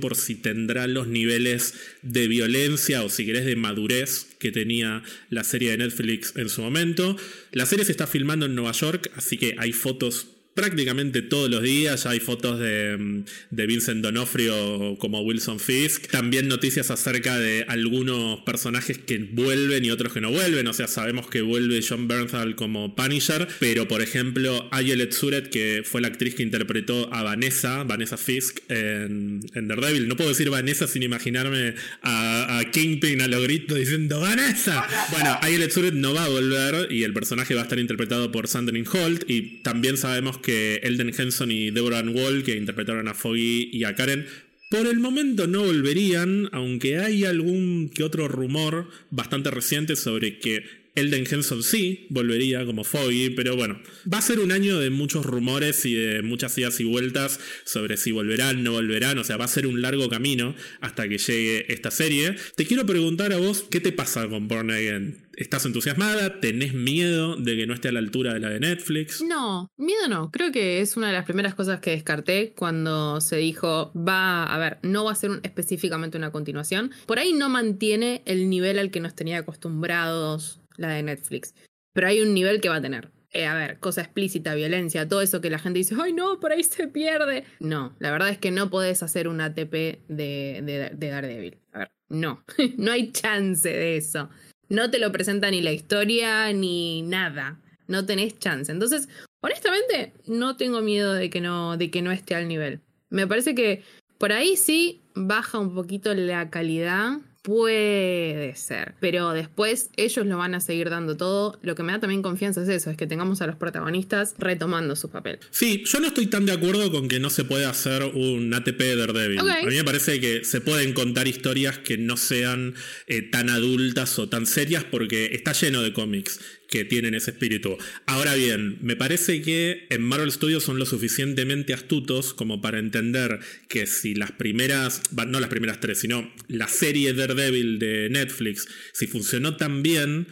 por 0.00 0.16
si 0.16 0.34
tendrá 0.34 0.86
los 0.86 1.06
niveles 1.06 1.74
de 2.02 2.28
violencia 2.28 3.02
o 3.02 3.08
si 3.08 3.26
querés 3.26 3.44
de 3.44 3.56
madurez 3.56 4.26
que 4.38 4.52
tenía 4.52 5.02
la 5.28 5.44
serie 5.44 5.70
de 5.70 5.78
Netflix 5.78 6.32
en 6.36 6.48
su 6.48 6.62
momento. 6.62 7.16
La 7.52 7.66
serie 7.66 7.84
se 7.84 7.92
está 7.92 8.06
filmando 8.06 8.46
en 8.46 8.54
Nueva 8.54 8.72
York, 8.72 9.10
así 9.16 9.36
que 9.36 9.54
hay 9.58 9.72
fotos 9.72 10.28
prácticamente 10.54 11.22
todos 11.22 11.50
los 11.50 11.62
días. 11.62 12.04
Ya 12.04 12.10
hay 12.10 12.20
fotos 12.20 12.58
de, 12.58 12.96
mm, 12.98 13.24
de, 13.50 13.66
Vincent 13.66 14.02
Donofrio 14.02 14.96
como 14.98 15.22
Wilson 15.22 15.60
Fisk. 15.60 16.08
También 16.08 16.48
noticias 16.48 16.90
acerca 16.90 17.38
de 17.38 17.64
algunos 17.68 18.40
personajes 18.40 18.98
que 18.98 19.18
vuelven 19.18 19.84
y 19.84 19.90
otros 19.90 20.12
que 20.12 20.20
no 20.20 20.30
vuelven. 20.30 20.66
O 20.66 20.72
sea, 20.72 20.88
sabemos 20.88 21.28
que 21.28 21.42
vuelve 21.42 21.80
John 21.86 22.08
Bernthal 22.08 22.56
como 22.56 22.94
Punisher, 22.96 23.48
pero 23.58 23.86
por 23.88 24.02
ejemplo, 24.02 24.68
Ayelet 24.72 25.12
Suret, 25.12 25.50
que 25.50 25.82
fue 25.84 26.00
la 26.00 26.08
actriz 26.08 26.34
que 26.34 26.42
interpretó 26.42 27.12
a 27.12 27.22
Vanessa, 27.22 27.84
Vanessa 27.84 28.16
Fisk 28.16 28.58
en, 28.68 29.40
Daredevil. 29.54 30.08
No 30.08 30.16
puedo 30.16 30.30
decir 30.30 30.50
Vanessa 30.50 30.86
sin 30.86 31.02
imaginarme 31.02 31.74
a, 32.02 32.58
a 32.58 32.70
Kingpin 32.70 33.20
a 33.22 33.28
lo 33.28 33.40
grito 33.42 33.74
diciendo 33.74 34.20
¡Vanessa! 34.20 34.86
Bueno, 35.10 35.38
Ayelet 35.42 35.70
Suret 35.70 35.94
no 35.94 36.14
va 36.14 36.24
a 36.24 36.28
volver 36.28 36.90
y 36.90 37.04
el 37.04 37.12
personaje 37.12 37.54
va 37.54 37.60
a 37.60 37.64
estar 37.64 37.78
interpretado 37.78 38.32
por 38.32 38.48
Sandrine 38.48 38.88
Holt. 38.92 39.24
Y 39.28 39.60
también 39.62 39.96
sabemos 39.96 40.38
que 40.40 40.76
Elden 40.82 41.12
Henson 41.16 41.50
y 41.50 41.70
Deborah 41.70 42.02
Wall, 42.02 42.42
que 42.42 42.56
interpretaron 42.56 43.08
a 43.08 43.14
Foggy 43.14 43.70
y 43.72 43.84
a 43.84 43.94
Karen, 43.94 44.26
por 44.70 44.86
el 44.86 45.00
momento 45.00 45.48
no 45.48 45.64
volverían, 45.64 46.48
aunque 46.52 46.98
hay 46.98 47.24
algún 47.24 47.90
que 47.92 48.04
otro 48.04 48.28
rumor 48.28 48.88
bastante 49.10 49.50
reciente 49.50 49.96
sobre 49.96 50.38
que 50.38 50.79
Elden 51.00 51.26
Henson 51.28 51.62
sí 51.62 52.06
volvería 52.10 52.64
como 52.64 52.84
Foggy, 52.84 53.30
pero 53.30 53.56
bueno, 53.56 53.80
va 54.12 54.18
a 54.18 54.22
ser 54.22 54.38
un 54.38 54.52
año 54.52 54.78
de 54.78 54.90
muchos 54.90 55.24
rumores 55.24 55.84
y 55.86 55.94
de 55.94 56.22
muchas 56.22 56.56
idas 56.58 56.78
y 56.80 56.84
vueltas 56.84 57.40
sobre 57.64 57.96
si 57.96 58.12
volverán, 58.12 58.62
no 58.62 58.72
volverán, 58.72 59.18
o 59.18 59.24
sea, 59.24 59.36
va 59.36 59.46
a 59.46 59.48
ser 59.48 59.66
un 59.66 59.82
largo 59.82 60.08
camino 60.08 60.54
hasta 60.80 61.08
que 61.08 61.18
llegue 61.18 61.72
esta 61.72 61.90
serie. 61.90 62.36
Te 62.56 62.66
quiero 62.66 62.86
preguntar 62.86 63.32
a 63.32 63.38
vos, 63.38 63.64
¿qué 63.70 63.80
te 63.80 63.92
pasa 63.92 64.28
con 64.28 64.46
Born 64.46 64.70
Again? 64.70 65.26
¿Estás 65.36 65.64
entusiasmada? 65.64 66.38
¿Tenés 66.40 66.74
miedo 66.74 67.36
de 67.36 67.56
que 67.56 67.66
no 67.66 67.72
esté 67.72 67.88
a 67.88 67.92
la 67.92 68.00
altura 68.00 68.34
de 68.34 68.40
la 68.40 68.50
de 68.50 68.60
Netflix? 68.60 69.22
No, 69.22 69.70
miedo 69.78 70.06
no. 70.06 70.30
Creo 70.30 70.52
que 70.52 70.82
es 70.82 70.98
una 70.98 71.06
de 71.06 71.14
las 71.14 71.24
primeras 71.24 71.54
cosas 71.54 71.80
que 71.80 71.92
descarté 71.92 72.52
cuando 72.54 73.22
se 73.22 73.36
dijo, 73.36 73.90
va, 73.96 74.44
a 74.44 74.58
ver, 74.58 74.78
no 74.82 75.04
va 75.04 75.12
a 75.12 75.14
ser 75.14 75.40
específicamente 75.42 76.18
una 76.18 76.30
continuación. 76.30 76.90
Por 77.06 77.18
ahí 77.18 77.32
no 77.32 77.48
mantiene 77.48 78.22
el 78.26 78.50
nivel 78.50 78.78
al 78.78 78.90
que 78.90 79.00
nos 79.00 79.14
tenía 79.14 79.38
acostumbrados 79.38 80.59
la 80.80 80.88
de 80.88 81.02
Netflix. 81.02 81.54
Pero 81.92 82.08
hay 82.08 82.20
un 82.20 82.34
nivel 82.34 82.60
que 82.60 82.68
va 82.68 82.76
a 82.76 82.82
tener. 82.82 83.10
Eh, 83.32 83.46
a 83.46 83.54
ver, 83.54 83.78
cosa 83.78 84.00
explícita, 84.00 84.54
violencia, 84.54 85.08
todo 85.08 85.20
eso 85.20 85.40
que 85.40 85.50
la 85.50 85.60
gente 85.60 85.78
dice, 85.78 85.94
ay 86.00 86.12
no, 86.12 86.40
por 86.40 86.50
ahí 86.50 86.64
se 86.64 86.88
pierde. 86.88 87.44
No, 87.60 87.94
la 88.00 88.10
verdad 88.10 88.30
es 88.30 88.38
que 88.38 88.50
no 88.50 88.70
podés 88.70 89.04
hacer 89.04 89.28
un 89.28 89.40
ATP 89.40 89.72
de, 90.08 90.60
de, 90.62 90.90
de 90.92 91.08
Daredevil. 91.08 91.58
A 91.72 91.78
ver, 91.80 91.92
no, 92.08 92.44
no 92.76 92.90
hay 92.90 93.12
chance 93.12 93.68
de 93.68 93.96
eso. 93.96 94.28
No 94.68 94.90
te 94.90 94.98
lo 94.98 95.12
presenta 95.12 95.50
ni 95.50 95.62
la 95.62 95.72
historia 95.72 96.52
ni 96.52 97.02
nada. 97.02 97.60
No 97.86 98.04
tenés 98.06 98.38
chance. 98.38 98.70
Entonces, 98.70 99.08
honestamente, 99.40 100.12
no 100.26 100.56
tengo 100.56 100.80
miedo 100.80 101.12
de 101.12 101.30
que 101.30 101.40
no, 101.40 101.76
de 101.76 101.90
que 101.90 102.02
no 102.02 102.12
esté 102.12 102.34
al 102.34 102.48
nivel. 102.48 102.80
Me 103.10 103.26
parece 103.26 103.54
que 103.54 103.82
por 104.18 104.32
ahí 104.32 104.56
sí 104.56 105.02
baja 105.14 105.58
un 105.58 105.74
poquito 105.74 106.14
la 106.14 106.50
calidad 106.50 107.18
Puede 107.42 108.54
ser, 108.54 108.96
pero 109.00 109.30
después 109.32 109.88
ellos 109.96 110.26
lo 110.26 110.36
van 110.36 110.54
a 110.54 110.60
seguir 110.60 110.90
dando 110.90 111.16
todo. 111.16 111.58
Lo 111.62 111.74
que 111.74 111.82
me 111.82 111.92
da 111.92 112.00
también 112.00 112.20
confianza 112.20 112.62
es 112.62 112.68
eso, 112.68 112.90
es 112.90 112.98
que 112.98 113.06
tengamos 113.06 113.40
a 113.40 113.46
los 113.46 113.56
protagonistas 113.56 114.34
retomando 114.36 114.94
su 114.94 115.10
papel. 115.10 115.38
Sí, 115.50 115.82
yo 115.86 116.00
no 116.00 116.08
estoy 116.08 116.26
tan 116.26 116.44
de 116.44 116.52
acuerdo 116.52 116.90
con 116.92 117.08
que 117.08 117.18
no 117.18 117.30
se 117.30 117.44
puede 117.44 117.64
hacer 117.64 118.02
un 118.02 118.52
ATP 118.52 118.78
de 118.78 118.96
Daredevil. 118.96 119.40
A 119.40 119.66
mí 119.66 119.74
me 119.74 119.84
parece 119.84 120.20
que 120.20 120.44
se 120.44 120.60
pueden 120.60 120.92
contar 120.92 121.28
historias 121.28 121.78
que 121.78 121.96
no 121.96 122.18
sean 122.18 122.74
eh, 123.06 123.22
tan 123.22 123.48
adultas 123.48 124.18
o 124.18 124.28
tan 124.28 124.44
serias 124.44 124.84
porque 124.84 125.30
está 125.32 125.52
lleno 125.52 125.80
de 125.80 125.94
cómics 125.94 126.40
que 126.70 126.84
tienen 126.84 127.14
ese 127.14 127.32
espíritu. 127.32 127.76
Ahora 128.06 128.34
bien, 128.34 128.78
me 128.80 128.96
parece 128.96 129.42
que 129.42 129.86
en 129.90 130.02
Marvel 130.02 130.30
Studios 130.30 130.62
son 130.62 130.78
lo 130.78 130.86
suficientemente 130.86 131.74
astutos 131.74 132.32
como 132.32 132.60
para 132.60 132.78
entender 132.78 133.40
que 133.68 133.86
si 133.86 134.14
las 134.14 134.32
primeras, 134.32 135.02
no 135.26 135.40
las 135.40 135.50
primeras 135.50 135.80
tres, 135.80 135.98
sino 135.98 136.32
la 136.48 136.68
serie 136.68 137.12
Daredevil 137.12 137.78
de 137.78 138.08
Netflix, 138.10 138.68
si 138.92 139.06
funcionó 139.06 139.56
tan 139.56 139.82
bien, 139.82 140.28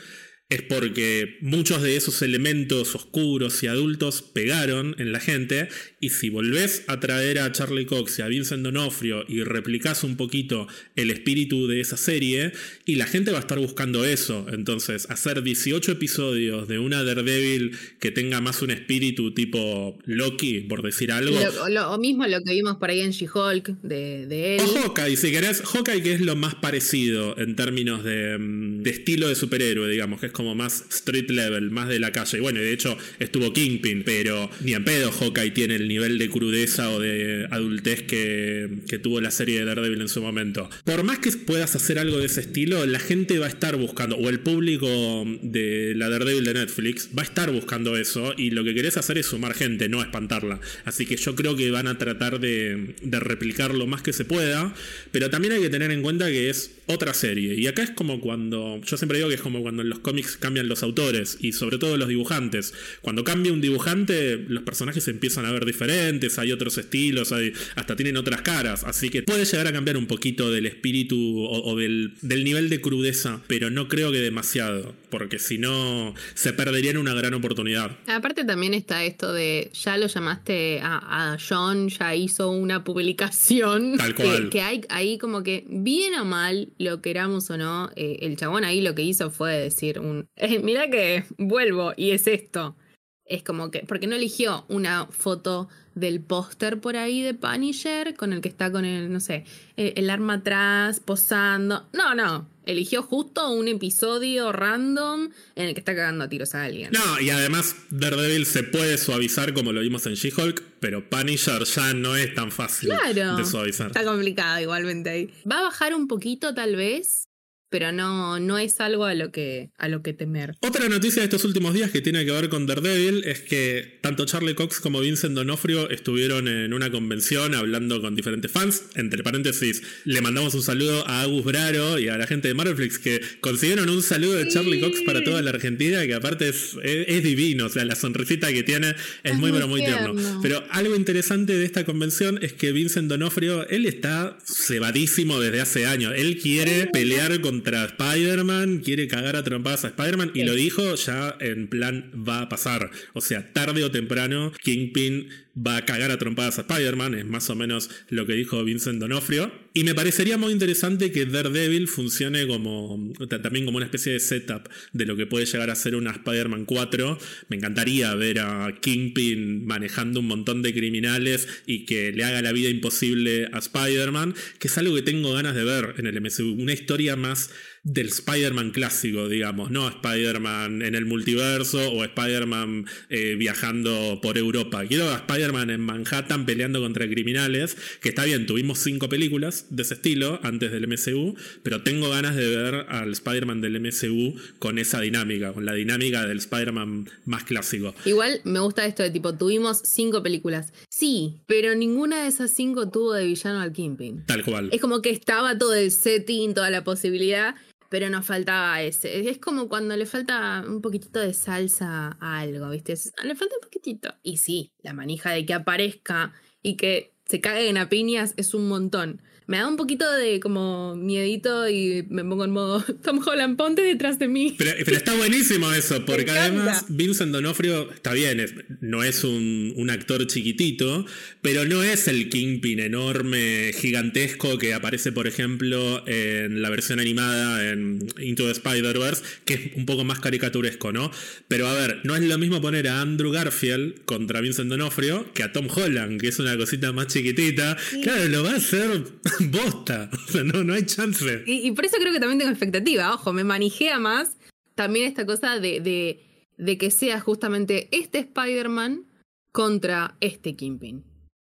es 0.51 0.63
porque 0.63 1.37
muchos 1.43 1.83
de 1.83 1.97
esos 1.97 2.23
elementos 2.23 2.95
oscuros 2.95 3.63
y 3.63 3.67
adultos 3.67 4.23
pegaron 4.23 4.97
en 4.99 5.13
la 5.13 5.21
gente 5.21 5.69
y 6.01 6.09
si 6.09 6.31
volvés 6.31 6.85
a 6.87 7.01
traer 7.01 7.39
a 7.39 7.53
Charlie 7.53 7.85
Cox 7.85 8.19
y 8.19 8.23
a 8.23 8.29
Vincent 8.29 8.63
Donofrio 8.63 9.27
y 9.29 9.43
replicás 9.43 10.05
un 10.05 10.17
poquito 10.17 10.67
el 10.97 11.11
espíritu 11.11 11.67
de 11.67 11.83
esa 11.83 11.99
serie 11.99 12.53
y 12.87 12.95
la 12.95 13.07
gente 13.07 13.31
va 13.31 13.37
a 13.37 13.41
estar 13.41 13.59
buscando 13.59 14.07
eso, 14.07 14.47
entonces 14.51 15.07
hacer 15.11 15.43
18 15.43 15.93
episodios 15.93 16.67
de 16.67 16.79
una 16.79 17.05
Daredevil 17.05 17.77
que 18.01 18.11
tenga 18.11 18.41
más 18.41 18.63
un 18.63 18.71
espíritu 18.71 19.35
tipo 19.35 19.99
Loki, 20.07 20.61
por 20.61 20.81
decir 20.81 21.13
algo. 21.13 21.39
Lo, 21.69 21.99
mismo 21.99 22.27
lo 22.27 22.43
que 22.43 22.53
vimos 22.55 22.79
por 22.79 22.89
ahí 22.89 23.01
en 23.01 23.11
She-Hulk 23.11 23.83
de, 23.83 24.27
de 24.27 24.57
él. 24.57 24.63
O 24.63 24.81
Hawkeye, 24.81 25.17
si 25.19 25.31
querés, 25.31 25.61
Hawkeye 25.61 26.03
que 26.03 26.15
es 26.15 26.23
lo 26.23 26.37
más 26.37 26.55
parecido 26.55 27.37
en 27.37 27.55
términos 27.55 28.03
de, 28.03 28.39
mm, 28.39 28.83
de 28.83 28.91
estilo 28.91 29.29
de 29.29 29.35
superhéroe, 29.35 29.91
digamos, 29.91 30.21
que 30.21 30.27
es 30.27 30.38
como 30.39 30.55
más 30.55 30.85
street 30.89 31.31
level, 31.31 31.73
más 31.73 31.89
de 31.89 31.99
la 31.99 32.13
calle. 32.13 32.39
Y 32.39 32.41
bueno, 32.41 32.61
de 32.61 32.73
hecho 32.73 32.97
estuvo 33.19 33.53
Kingpin, 33.53 34.05
pero 34.05 34.49
ni 34.61 34.73
en 34.73 34.85
pedo 34.85 35.11
Hawkeye 35.11 35.51
tiene 35.51 35.75
el 35.75 35.89
nivel 35.89 36.17
de 36.17 36.31
crudeza 36.31 36.91
o 36.91 37.01
de 37.01 37.49
adultez 37.51 38.05
que, 38.05 38.71
que 38.89 39.01
tuvo 39.01 39.21
la 39.21 39.33
serie 39.33 39.59
de 39.59 39.65
Daredevil 39.65 40.01
en 40.01 40.09
su 40.09 40.23
momento. 40.23 40.71
Por 40.85 41.03
más 41.03 41.19
que 41.19 41.33
puedas 41.33 41.75
hacer 41.75 41.99
algo 41.99 42.19
de 42.19 42.27
ese 42.27 42.41
estilo, 42.41 42.87
la 42.87 43.01
gente 43.01 43.41
va 43.41 43.47
a 43.47 43.49
estar 43.49 43.75
buscando, 43.75 44.15
o 44.17 44.29
el 44.29 44.39
público 44.39 45.27
de 45.43 45.95
la 45.97 46.09
Daredevil 46.09 46.45
de 46.45 46.55
Netflix 46.55 47.09
va 47.19 47.23
a 47.23 47.25
estar 47.25 47.51
buscando 47.51 47.97
eso, 47.97 48.33
y 48.37 48.51
lo 48.51 48.63
que 48.63 48.75
querés 48.75 48.97
hacer 48.97 49.19
es 49.19 49.27
sumar 49.27 49.55
gente, 49.55 49.89
no 49.89 50.01
espantarla. 50.01 50.61
Así 50.85 51.05
que 51.05 51.17
yo 51.17 51.35
creo 51.35 51.57
que 51.57 51.73
van 51.73 51.89
a 51.89 51.99
tratar 51.99 52.39
de, 52.39 52.95
de 53.03 53.19
replicar 53.19 53.75
lo 53.75 53.89
más 53.89 54.03
que 54.03 54.13
se 54.13 54.25
pueda, 54.25 54.73
pero 55.11 55.31
también 55.31 55.55
hay 55.55 55.63
que 55.63 55.71
tener 55.71 55.91
en 55.91 56.01
cuenta 56.03 56.29
que 56.29 56.49
es 56.49 56.79
otra 56.87 57.13
serie. 57.13 57.55
Y 57.55 57.67
acá 57.67 57.83
es 57.83 57.91
como 57.91 58.21
cuando, 58.21 58.81
yo 58.85 58.97
siempre 58.97 59.19
digo 59.19 59.29
que 59.29 59.35
es 59.35 59.41
como 59.41 59.63
cuando 59.63 59.83
en 59.83 59.89
los 59.89 59.99
cómics 59.99 60.28
cambian 60.37 60.69
los 60.69 60.83
autores 60.83 61.39
y 61.41 61.53
sobre 61.53 61.79
todo 61.79 61.97
los 61.97 62.09
dibujantes. 62.09 62.75
Cuando 63.01 63.25
cambia 63.25 63.53
un 63.53 63.61
dibujante, 63.61 64.37
los 64.49 64.63
personajes 64.63 65.05
se 65.05 65.11
empiezan 65.11 65.45
a 65.45 65.53
ver 65.53 65.65
diferentes, 65.65 66.39
hay 66.39 66.53
otros 66.53 66.79
estilos, 66.79 67.33
hay, 67.33 67.53
hasta 67.77 67.97
tienen 67.97 68.17
otras 68.17 68.43
caras. 68.43 68.85
Así 68.85 69.11
que 69.11 69.23
puede 69.23 69.45
llegar 69.45 69.67
a 69.67 69.73
cambiar 69.73 69.97
un 69.97 70.07
poquito 70.07 70.51
del 70.51 70.67
espíritu 70.67 71.45
o, 71.45 71.77
del, 71.77 72.13
nivel 72.23 72.69
de 72.69 72.81
crudeza, 72.81 73.41
pero 73.47 73.71
no 73.71 73.89
creo 73.89 74.13
que 74.13 74.19
demasiado, 74.19 74.95
porque 75.11 75.39
si 75.39 75.59
no 75.59 76.15
se 76.35 76.53
perderían 76.53 76.97
una 76.97 77.15
gran 77.15 77.35
oportunidad. 77.35 77.97
Aparte 78.07 78.45
también 78.45 78.75
está 78.75 79.05
esto 79.05 79.33
de, 79.33 79.71
ya 79.73 79.97
lo 79.97 80.07
llamaste 80.07 80.81
a, 80.83 81.37
John, 81.47 81.89
ya 81.89 82.15
hizo 82.15 82.51
una 82.51 82.85
publicación. 82.85 83.97
Tal 83.99 84.15
cual. 84.15 84.51
Que, 84.51 84.63
hay 84.63 84.83
ahí 84.89 85.19
como 85.19 85.43
que, 85.43 85.65
bien 85.69 86.15
o 86.15 86.25
mal, 86.25 86.69
lo 86.79 87.01
queramos 87.01 87.51
o 87.51 87.57
no, 87.57 87.91
eh, 87.97 88.19
el 88.23 88.37
chabón 88.37 88.65
ahí 88.65 88.81
lo 88.81 88.95
que 88.95 89.03
hizo 89.03 89.31
fue 89.31 89.57
decir 89.57 89.99
un 89.99 90.18
eh, 90.37 90.59
mira 90.61 90.89
que 90.91 91.25
vuelvo 91.37 91.93
y 91.97 92.11
es 92.11 92.27
esto. 92.27 92.77
Es 93.25 93.43
como 93.43 93.71
que, 93.71 93.81
porque 93.81 94.07
no 94.07 94.17
eligió 94.17 94.65
una 94.69 95.07
foto 95.07 95.69
del 95.95 96.21
póster 96.21 96.81
por 96.81 96.97
ahí 96.97 97.23
de 97.23 97.35
Punisher 97.35 98.15
con 98.15 98.33
el 98.33 98.41
que 98.41 98.49
está 98.49 98.71
con 98.73 98.85
el, 98.85 99.13
no 99.13 99.21
sé, 99.21 99.45
eh, 99.77 99.95
el, 99.97 100.09
arma 100.09 100.35
atrás, 100.35 101.01
posando. 101.01 101.89
No, 101.93 102.15
no. 102.15 102.49
Eligió 102.65 103.03
justo 103.03 103.51
un 103.51 103.69
episodio 103.69 104.53
random 104.53 105.31
en 105.57 105.69
el 105.69 105.75
que 105.75 105.81
está 105.81 105.95
cagando 105.95 106.25
a 106.25 106.29
tiros 106.29 106.55
a 106.55 106.65
alguien. 106.65 106.91
No, 106.93 107.21
y 107.21 107.31
además 107.31 107.77
Daredevil 107.91 108.47
se 108.47 108.63
puede 108.63 108.99
suavizar 108.99 109.55
como 109.55 109.73
lo 109.73 109.81
vimos 109.81 110.07
en 110.07 110.15
She-Hulk, 110.15 110.63
pero 110.79 111.09
Punisher 111.09 111.65
ya 111.65 111.95
no 111.95 112.15
es 112.17 112.35
tan 112.35 112.53
fácil 112.53 112.91
de 113.15 113.45
suavizar. 113.45 113.89
Está 113.89 114.05
complicado 114.05 114.61
igualmente 114.61 115.11
ahí. 115.11 115.31
Va 115.51 115.61
a 115.61 115.63
bajar 115.63 115.95
un 115.95 116.09
poquito 116.09 116.55
tal 116.55 116.77
vez 116.77 117.28
pero 117.71 117.93
no, 117.93 118.41
no 118.41 118.59
es 118.59 118.81
algo 118.81 119.05
a 119.05 119.15
lo, 119.15 119.31
que, 119.31 119.71
a 119.79 119.89
lo 119.89 120.03
que 120.03 120.13
temer. 120.13 120.57
Otra 120.61 120.89
noticia 120.89 121.21
de 121.21 121.25
estos 121.25 121.45
últimos 121.45 121.75
días 121.75 121.91
que 121.91 122.01
tiene 122.01 122.25
que 122.25 122.33
ver 122.33 122.49
con 122.49 122.67
Daredevil 122.67 123.25
es 123.25 123.41
que 123.41 123.99
tanto 124.03 124.25
Charlie 124.25 124.55
Cox 124.55 124.81
como 124.81 125.01
Vincent 125.01 125.35
Donofrio 125.35 125.91
estuvieron 125.91 126.49
en 126.49 126.73
una 126.73 126.91
convención 126.91 127.55
hablando 127.55 128.01
con 128.01 128.15
diferentes 128.15 128.51
fans. 128.51 128.85
Entre 128.95 129.23
paréntesis, 129.23 129.83
le 130.05 130.21
mandamos 130.21 130.55
un 130.55 130.63
saludo 130.63 131.07
a 131.07 131.23
Agus 131.23 131.45
Braro 131.45 131.99
y 131.99 132.09
a 132.09 132.17
la 132.17 132.27
gente 132.27 132.49
de 132.49 132.55
Marvelflix 132.55 132.99
que 132.99 133.21
consiguieron 133.41 133.89
un 133.91 134.03
saludo 134.03 134.35
de 134.35 134.49
Charlie 134.49 134.81
Cox 134.81 135.03
para 135.03 135.23
toda 135.23 135.43
la 135.43 135.51
Argentina, 135.51 136.07
que 136.07 136.15
aparte 136.15 136.49
es, 136.49 136.77
es, 136.83 137.23
divino, 137.23 137.67
o 137.67 137.69
sea, 137.69 137.85
la 137.85 137.95
sonrisita 137.95 138.53
que 138.53 138.63
tiene 138.63 138.95
es, 139.23 139.35
muy, 139.37 139.53
pero 139.53 139.69
muy 139.69 139.81
tierno. 139.81 140.15
Pero 140.43 140.65
algo 140.71 140.97
interesante 140.97 141.55
de 141.55 141.65
esta 141.65 141.85
convención 141.85 142.39
es 142.43 142.53
que 142.53 142.73
Vincent 142.73 143.09
Donofrio, 143.09 143.69
él 143.69 143.87
está 143.87 144.39
cebadísimo 144.47 145.41
desde 145.41 145.61
hace 145.61 145.87
años. 145.87 146.15
Él 146.17 146.39
quiere 146.39 146.87
pelear 146.87 147.41
con 147.41 147.58
contra 147.59 147.87
Spider-Man, 147.87 148.79
quiere 148.85 149.09
cagar 149.09 149.35
a 149.35 149.43
trompadas 149.43 149.85
a 149.85 149.89
Spider-Man 149.89 150.31
y 150.33 150.45
lo 150.45 150.55
dijo 150.55 150.95
ya 150.95 151.37
en 151.41 151.67
plan 151.67 152.13
va 152.15 152.43
a 152.43 152.49
pasar. 152.49 152.91
O 153.15 153.21
sea, 153.21 153.53
tarde 153.53 153.83
o 153.83 153.91
temprano, 153.91 154.53
Kingpin 154.63 155.29
va 155.67 155.79
a 155.79 155.85
cagar 155.85 156.11
a 156.11 156.19
trompadas 156.19 156.59
a 156.59 156.63
Spider-Man, 156.63 157.15
es 157.15 157.27
más 157.27 157.51
o 157.51 157.55
menos 157.55 157.91
lo 158.09 158.27
que 158.27 158.35
dijo 158.35 158.63
Vincent 158.65 159.01
Donofrio. 159.01 159.51
Y 159.75 159.85
me 159.85 159.95
parecería 159.95 160.39
muy 160.39 160.53
interesante 160.53 161.13
que 161.13 161.27
Daredevil 161.27 161.89
funcione 161.89 162.47
como 162.47 163.13
también 163.29 163.65
como 163.65 163.77
una 163.77 163.87
especie 163.87 164.13
de 164.13 164.21
setup 164.21 164.69
de 164.93 165.07
lo 165.07 165.17
que 165.17 165.27
puede 165.27 165.47
llegar 165.47 165.71
a 165.71 165.75
ser 165.75 165.95
una 165.97 166.11
Spider-Man 166.11 166.65
4. 166.65 167.19
Me 167.49 167.57
encantaría 167.57 168.15
ver 168.15 168.41
a 168.41 168.75
Kingpin 168.81 169.67
manejando 169.67 170.21
un 170.21 170.27
montón 170.27 170.63
de 170.63 170.75
criminales 170.75 171.49
y 171.67 171.85
que 171.87 172.13
le 172.13 172.25
haga 172.25 172.43
la 172.43 172.53
vida 172.53 172.69
imposible 172.69 173.49
a 173.53 173.59
Spider-Man, 173.59 174.35
que 174.59 174.69
es 174.69 174.79
algo 174.79 174.95
que 174.95 175.03
tengo 175.03 175.33
ganas 175.33 175.55
de 175.55 175.65
ver 175.65 175.95
en 175.99 176.07
el 176.07 176.21
MCU. 176.21 176.55
Una 176.61 176.73
historia 176.73 177.17
más 177.17 177.51
del 177.89 178.09
Spider-Man 178.09 178.71
clásico, 178.71 179.29
digamos, 179.29 179.71
no 179.71 179.89
Spider-Man 179.89 180.83
en 180.83 180.95
el 180.95 181.07
multiverso 181.07 181.91
o 181.91 182.05
Spider-Man 182.05 182.87
eh, 183.09 183.35
viajando 183.39 184.21
por 184.21 184.37
Europa. 184.37 184.85
Quiero 184.87 185.09
a 185.11 185.17
Spider-Man 185.17 185.71
en 185.71 185.81
Manhattan 185.81 186.45
peleando 186.45 186.83
contra 186.83 187.09
criminales, 187.09 187.77
que 188.03 188.11
está 188.11 188.25
bien, 188.25 188.47
tuvimos 188.47 188.79
cinco 188.79 189.09
películas 189.09 189.67
de 189.71 189.83
ese 189.83 189.95
estilo 189.95 190.39
antes 190.43 190.71
del 190.71 190.87
MCU, 190.87 191.35
pero 191.63 191.83
tengo 191.83 192.11
ganas 192.11 192.37
de 192.37 192.47
ver 192.47 192.75
al 192.89 193.13
Spider-Man 193.13 193.63
del 193.63 193.81
MCU 193.81 194.35
con 194.59 194.79
esa 194.79 195.01
dinámica, 195.01 195.55
con 195.55 195.65
la 195.65 195.73
dinámica 195.73 196.27
del 196.27 196.39
Spider-Man 196.39 197.09
más 197.25 197.45
clásico. 197.45 197.95
Igual 198.05 198.43
me 198.45 198.61
gusta 198.61 198.85
esto 198.85 199.03
de 199.03 199.11
tipo, 199.11 199.35
tuvimos 199.35 199.81
cinco 199.85 200.23
películas. 200.23 200.75
Sí, 200.91 201.37
pero 201.47 201.75
ninguna 201.75 202.23
de 202.23 202.29
esas 202.29 202.51
cinco 202.51 202.91
tuvo 202.91 203.15
de 203.15 203.25
villano 203.25 203.61
al 203.61 203.73
Kingpin. 203.73 204.27
Tal 204.27 204.45
cual. 204.45 204.69
Es 204.73 204.81
como 204.81 205.01
que 205.01 205.09
estaba 205.09 205.57
todo 205.57 205.75
el 205.75 205.91
setting, 205.91 206.53
toda 206.53 206.69
la 206.69 206.85
posibilidad 206.85 207.55
pero 207.89 208.11
nos 208.11 208.27
faltaba 208.27 208.83
ese. 208.83 209.29
Es 209.29 209.39
como 209.39 209.69
cuando 209.69 209.97
le 209.97 210.07
falta 210.07 210.65
un 210.67 210.81
poquitito 210.81 211.21
de 211.21 211.33
salsa 211.35 212.17
a 212.21 212.39
algo, 212.39 212.71
¿viste? 212.71 212.95
Le 213.25 213.35
falta 213.35 213.55
un 213.57 213.63
poquitito. 213.63 214.15
Y 214.23 214.39
sí, 214.39 214.73
la 214.83 214.93
manija 214.93 215.31
de 215.31 215.47
que 215.47 215.55
aparezca 215.55 216.33
y 216.63 216.77
que 216.77 217.15
se 217.27 217.41
caguen 217.41 217.79
a 217.79 217.89
piñas 217.89 218.35
es 218.37 218.55
un 218.55 218.69
montón 218.69 219.23
me 219.49 219.57
da 219.57 219.67
un 219.67 219.77
poquito 219.77 220.11
de 220.13 220.41
como 220.41 220.95
miedito 220.95 221.69
y 221.71 222.05
me 222.11 222.23
pongo 222.23 222.45
en 222.45 222.51
modo 222.51 222.85
Tom 223.03 223.19
Holland, 223.27 223.57
ponte 223.57 223.83
detrás 223.83 224.19
de 224.19 224.29
mí. 224.29 224.55
Pero, 224.57 224.73
está 224.95 225.15
buenísimo 225.17 225.73
eso, 225.73 226.05
porque 226.07 226.31
además 226.31 226.85
Vincent 226.89 227.33
Donofrio 227.33 227.91
está 227.91 228.13
bien, 228.13 228.67
no 228.81 229.03
es 229.03 229.25
un, 229.25 229.73
un, 229.77 229.89
actor 229.89 230.27
chiquitito, 230.27 231.07
pero 231.41 231.65
no 231.65 231.83
es 231.83 232.09
el 232.09 232.29
Kingpin 232.29 232.79
enorme, 232.79 233.73
gigantesco 233.75 234.59
que 234.59 234.75
aparece, 234.75 235.13
por 235.13 235.27
ejemplo, 235.27 236.07
en 236.07 236.61
la 236.61 236.69
versión 236.69 237.01
animada 237.01 237.71
en 237.71 238.07
Into 238.21 238.45
the 238.45 238.51
Spider-Verse, 238.51 239.23
que 239.47 239.55
es 239.55 239.61
un 239.77 239.87
poco 239.87 240.05
más 240.05 240.21
caricaturesco, 240.21 240.93
¿no? 240.93 241.11
Pero 241.49 241.69
a 241.69 241.73
ver, 241.73 242.01
no 242.05 242.15
es 242.15 242.23
lo 242.23 242.37
mismo 242.37 242.61
poner 242.61 242.87
a 242.89 243.01
Andrew 243.01 243.33
Garfield 243.33 244.05
contra 244.05 244.43
Vincent 244.43 244.69
Donofrio 244.69 245.33
que 245.33 245.43
a 245.43 245.53
Tom 245.53 245.69
Holland, 245.75 246.21
que 246.21 246.29
es 246.29 246.39
una 246.39 246.55
cosita 246.59 246.93
más 246.93 247.07
chiquitita. 247.07 247.79
Claro, 248.03 248.29
lo 248.29 248.45
va 248.45 248.51
a 248.51 248.57
hacer 248.57 249.05
bosta. 249.51 250.11
O 250.13 250.33
sea, 250.33 250.45
no, 250.45 250.65
no 250.65 250.75
hay 250.75 250.85
chance. 250.87 251.45
Y, 251.47 251.71
por 251.73 251.85
eso 251.85 251.97
creo 251.99 252.13
que 252.13 252.21
también 252.21 252.39
tengo 252.39 252.51
expectativa. 252.51 253.15
Ojo, 253.15 253.33
me 253.33 253.45
manijea 253.45 253.99
más 253.99 254.37
también 254.75 255.07
esta 255.07 255.27
cosa 255.27 255.59
de, 255.59 255.81
de, 255.81 256.21
de 256.57 256.79
que 256.79 256.91
sea 256.91 257.21
justamente 257.21 257.89
este 257.91 258.19
Spider-Man 258.19 259.07
contra 259.53 260.17
este 260.21 260.57
Kingpin. 260.57 261.05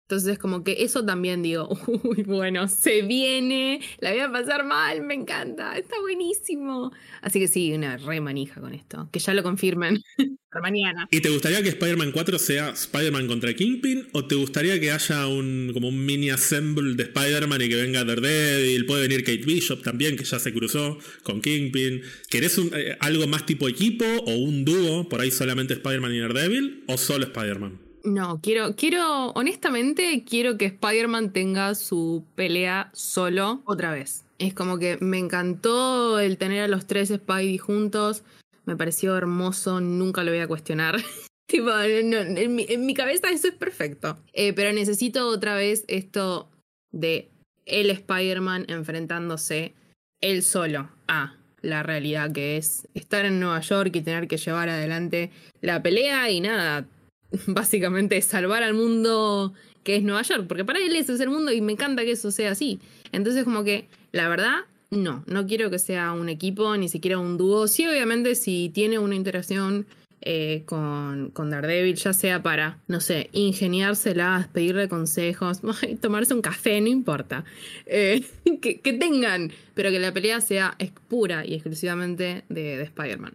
Entonces, 0.08 0.38
como 0.38 0.64
que 0.64 0.84
eso 0.84 1.04
también 1.04 1.42
digo, 1.42 1.68
uy, 2.02 2.22
bueno, 2.22 2.66
se 2.66 3.02
viene, 3.02 3.82
la 4.00 4.10
voy 4.12 4.20
a 4.20 4.32
pasar 4.32 4.64
mal, 4.64 5.02
me 5.02 5.12
encanta, 5.12 5.76
está 5.76 6.00
buenísimo. 6.00 6.92
Así 7.20 7.38
que 7.38 7.46
sí, 7.46 7.74
una 7.74 7.98
re 7.98 8.18
manija 8.22 8.58
con 8.58 8.72
esto, 8.72 9.10
que 9.12 9.18
ya 9.18 9.34
lo 9.34 9.42
confirmen 9.42 10.00
para 10.50 10.62
mañana. 10.62 11.06
¿Y 11.10 11.20
te 11.20 11.28
gustaría 11.28 11.62
que 11.62 11.68
Spider-Man 11.68 12.12
4 12.12 12.38
sea 12.38 12.70
Spider-Man 12.70 13.26
contra 13.26 13.52
Kingpin? 13.52 14.08
¿O 14.12 14.24
te 14.24 14.34
gustaría 14.34 14.80
que 14.80 14.92
haya 14.92 15.26
un 15.26 15.72
como 15.74 15.88
un 15.88 16.06
mini 16.06 16.30
assemble 16.30 16.94
de 16.94 17.02
Spider-Man 17.02 17.60
y 17.60 17.68
que 17.68 17.76
venga 17.76 18.02
Daredevil? 18.02 18.86
Puede 18.86 19.02
venir 19.08 19.24
Kate 19.24 19.44
Bishop 19.44 19.82
también, 19.82 20.16
que 20.16 20.24
ya 20.24 20.38
se 20.38 20.54
cruzó 20.54 20.96
con 21.22 21.42
Kingpin. 21.42 22.00
¿Querés 22.30 22.56
eh, 22.56 22.96
algo 23.00 23.26
más 23.26 23.44
tipo 23.44 23.68
equipo 23.68 24.06
o 24.06 24.36
un 24.36 24.64
dúo? 24.64 25.06
Por 25.06 25.20
ahí 25.20 25.30
solamente 25.30 25.74
Spider-Man 25.74 26.14
y 26.14 26.20
Daredevil, 26.20 26.84
o 26.86 26.96
solo 26.96 27.26
Spider-Man? 27.26 27.87
No, 28.04 28.40
quiero, 28.40 28.74
quiero, 28.76 29.30
honestamente, 29.30 30.24
quiero 30.28 30.56
que 30.56 30.66
Spider-Man 30.66 31.32
tenga 31.32 31.74
su 31.74 32.24
pelea 32.34 32.90
solo 32.92 33.62
otra 33.64 33.92
vez. 33.92 34.24
Es 34.38 34.54
como 34.54 34.78
que 34.78 34.98
me 35.00 35.18
encantó 35.18 36.18
el 36.20 36.38
tener 36.38 36.62
a 36.62 36.68
los 36.68 36.86
tres 36.86 37.08
Spidey 37.08 37.58
juntos. 37.58 38.22
Me 38.64 38.76
pareció 38.76 39.16
hermoso, 39.16 39.80
nunca 39.80 40.22
lo 40.22 40.30
voy 40.30 40.40
a 40.40 40.48
cuestionar. 40.48 40.96
tipo, 41.46 41.70
en, 41.80 42.54
mi, 42.54 42.94
cabeza 42.94 43.30
eso 43.30 43.48
es 43.48 43.54
perfecto. 43.54 44.18
Eh, 44.32 44.52
pero 44.52 44.72
necesito 44.72 45.28
otra 45.28 45.54
vez 45.54 45.84
esto 45.88 46.48
de 46.92 47.30
el 47.66 47.90
Spider-Man 47.90 48.66
enfrentándose 48.68 49.74
él 50.20 50.42
solo 50.42 50.90
a 51.06 51.36
la 51.60 51.82
realidad 51.82 52.32
que 52.32 52.56
es 52.56 52.88
estar 52.94 53.24
en 53.24 53.40
Nueva 53.40 53.60
York 53.60 53.94
y 53.94 54.00
tener 54.00 54.28
que 54.28 54.36
llevar 54.36 54.68
adelante 54.68 55.30
la 55.60 55.82
pelea 55.82 56.30
y 56.30 56.40
nada, 56.40 56.86
básicamente 57.46 58.20
salvar 58.22 58.62
al 58.62 58.74
mundo 58.74 59.52
que 59.84 59.96
es 59.96 60.02
Nueva 60.02 60.22
York, 60.22 60.46
porque 60.46 60.64
para 60.64 60.80
él 60.80 60.94
ese 60.94 61.14
es 61.14 61.20
el 61.20 61.30
mundo 61.30 61.50
y 61.52 61.60
me 61.60 61.72
encanta 61.72 62.04
que 62.04 62.12
eso 62.12 62.30
sea 62.30 62.50
así. 62.50 62.78
Entonces 63.12 63.44
como 63.44 63.64
que, 63.64 63.88
la 64.12 64.28
verdad, 64.28 64.56
no, 64.90 65.24
no 65.26 65.46
quiero 65.46 65.70
que 65.70 65.78
sea 65.78 66.12
un 66.12 66.28
equipo, 66.28 66.76
ni 66.76 66.88
siquiera 66.88 67.18
un 67.18 67.38
dúo. 67.38 67.68
Sí, 67.68 67.86
obviamente, 67.86 68.34
si 68.34 68.70
tiene 68.70 68.98
una 68.98 69.14
interacción 69.14 69.86
eh, 70.20 70.62
con, 70.66 71.30
con, 71.30 71.50
Daredevil, 71.50 71.94
ya 71.94 72.12
sea 72.12 72.42
para, 72.42 72.80
no 72.88 73.00
sé, 73.00 73.30
ingeniárselas, 73.32 74.48
pedirle 74.48 74.88
consejos, 74.88 75.60
tomarse 76.00 76.34
un 76.34 76.42
café, 76.42 76.80
no 76.80 76.88
importa. 76.88 77.44
Eh, 77.86 78.24
que, 78.60 78.92
tengan, 78.92 79.52
pero 79.74 79.90
que 79.90 80.00
la 80.00 80.12
pelea 80.12 80.40
sea 80.40 80.76
pura 81.08 81.46
y 81.46 81.54
exclusivamente 81.54 82.44
de, 82.48 82.76
de 82.76 82.82
Spider-Man. 82.82 83.34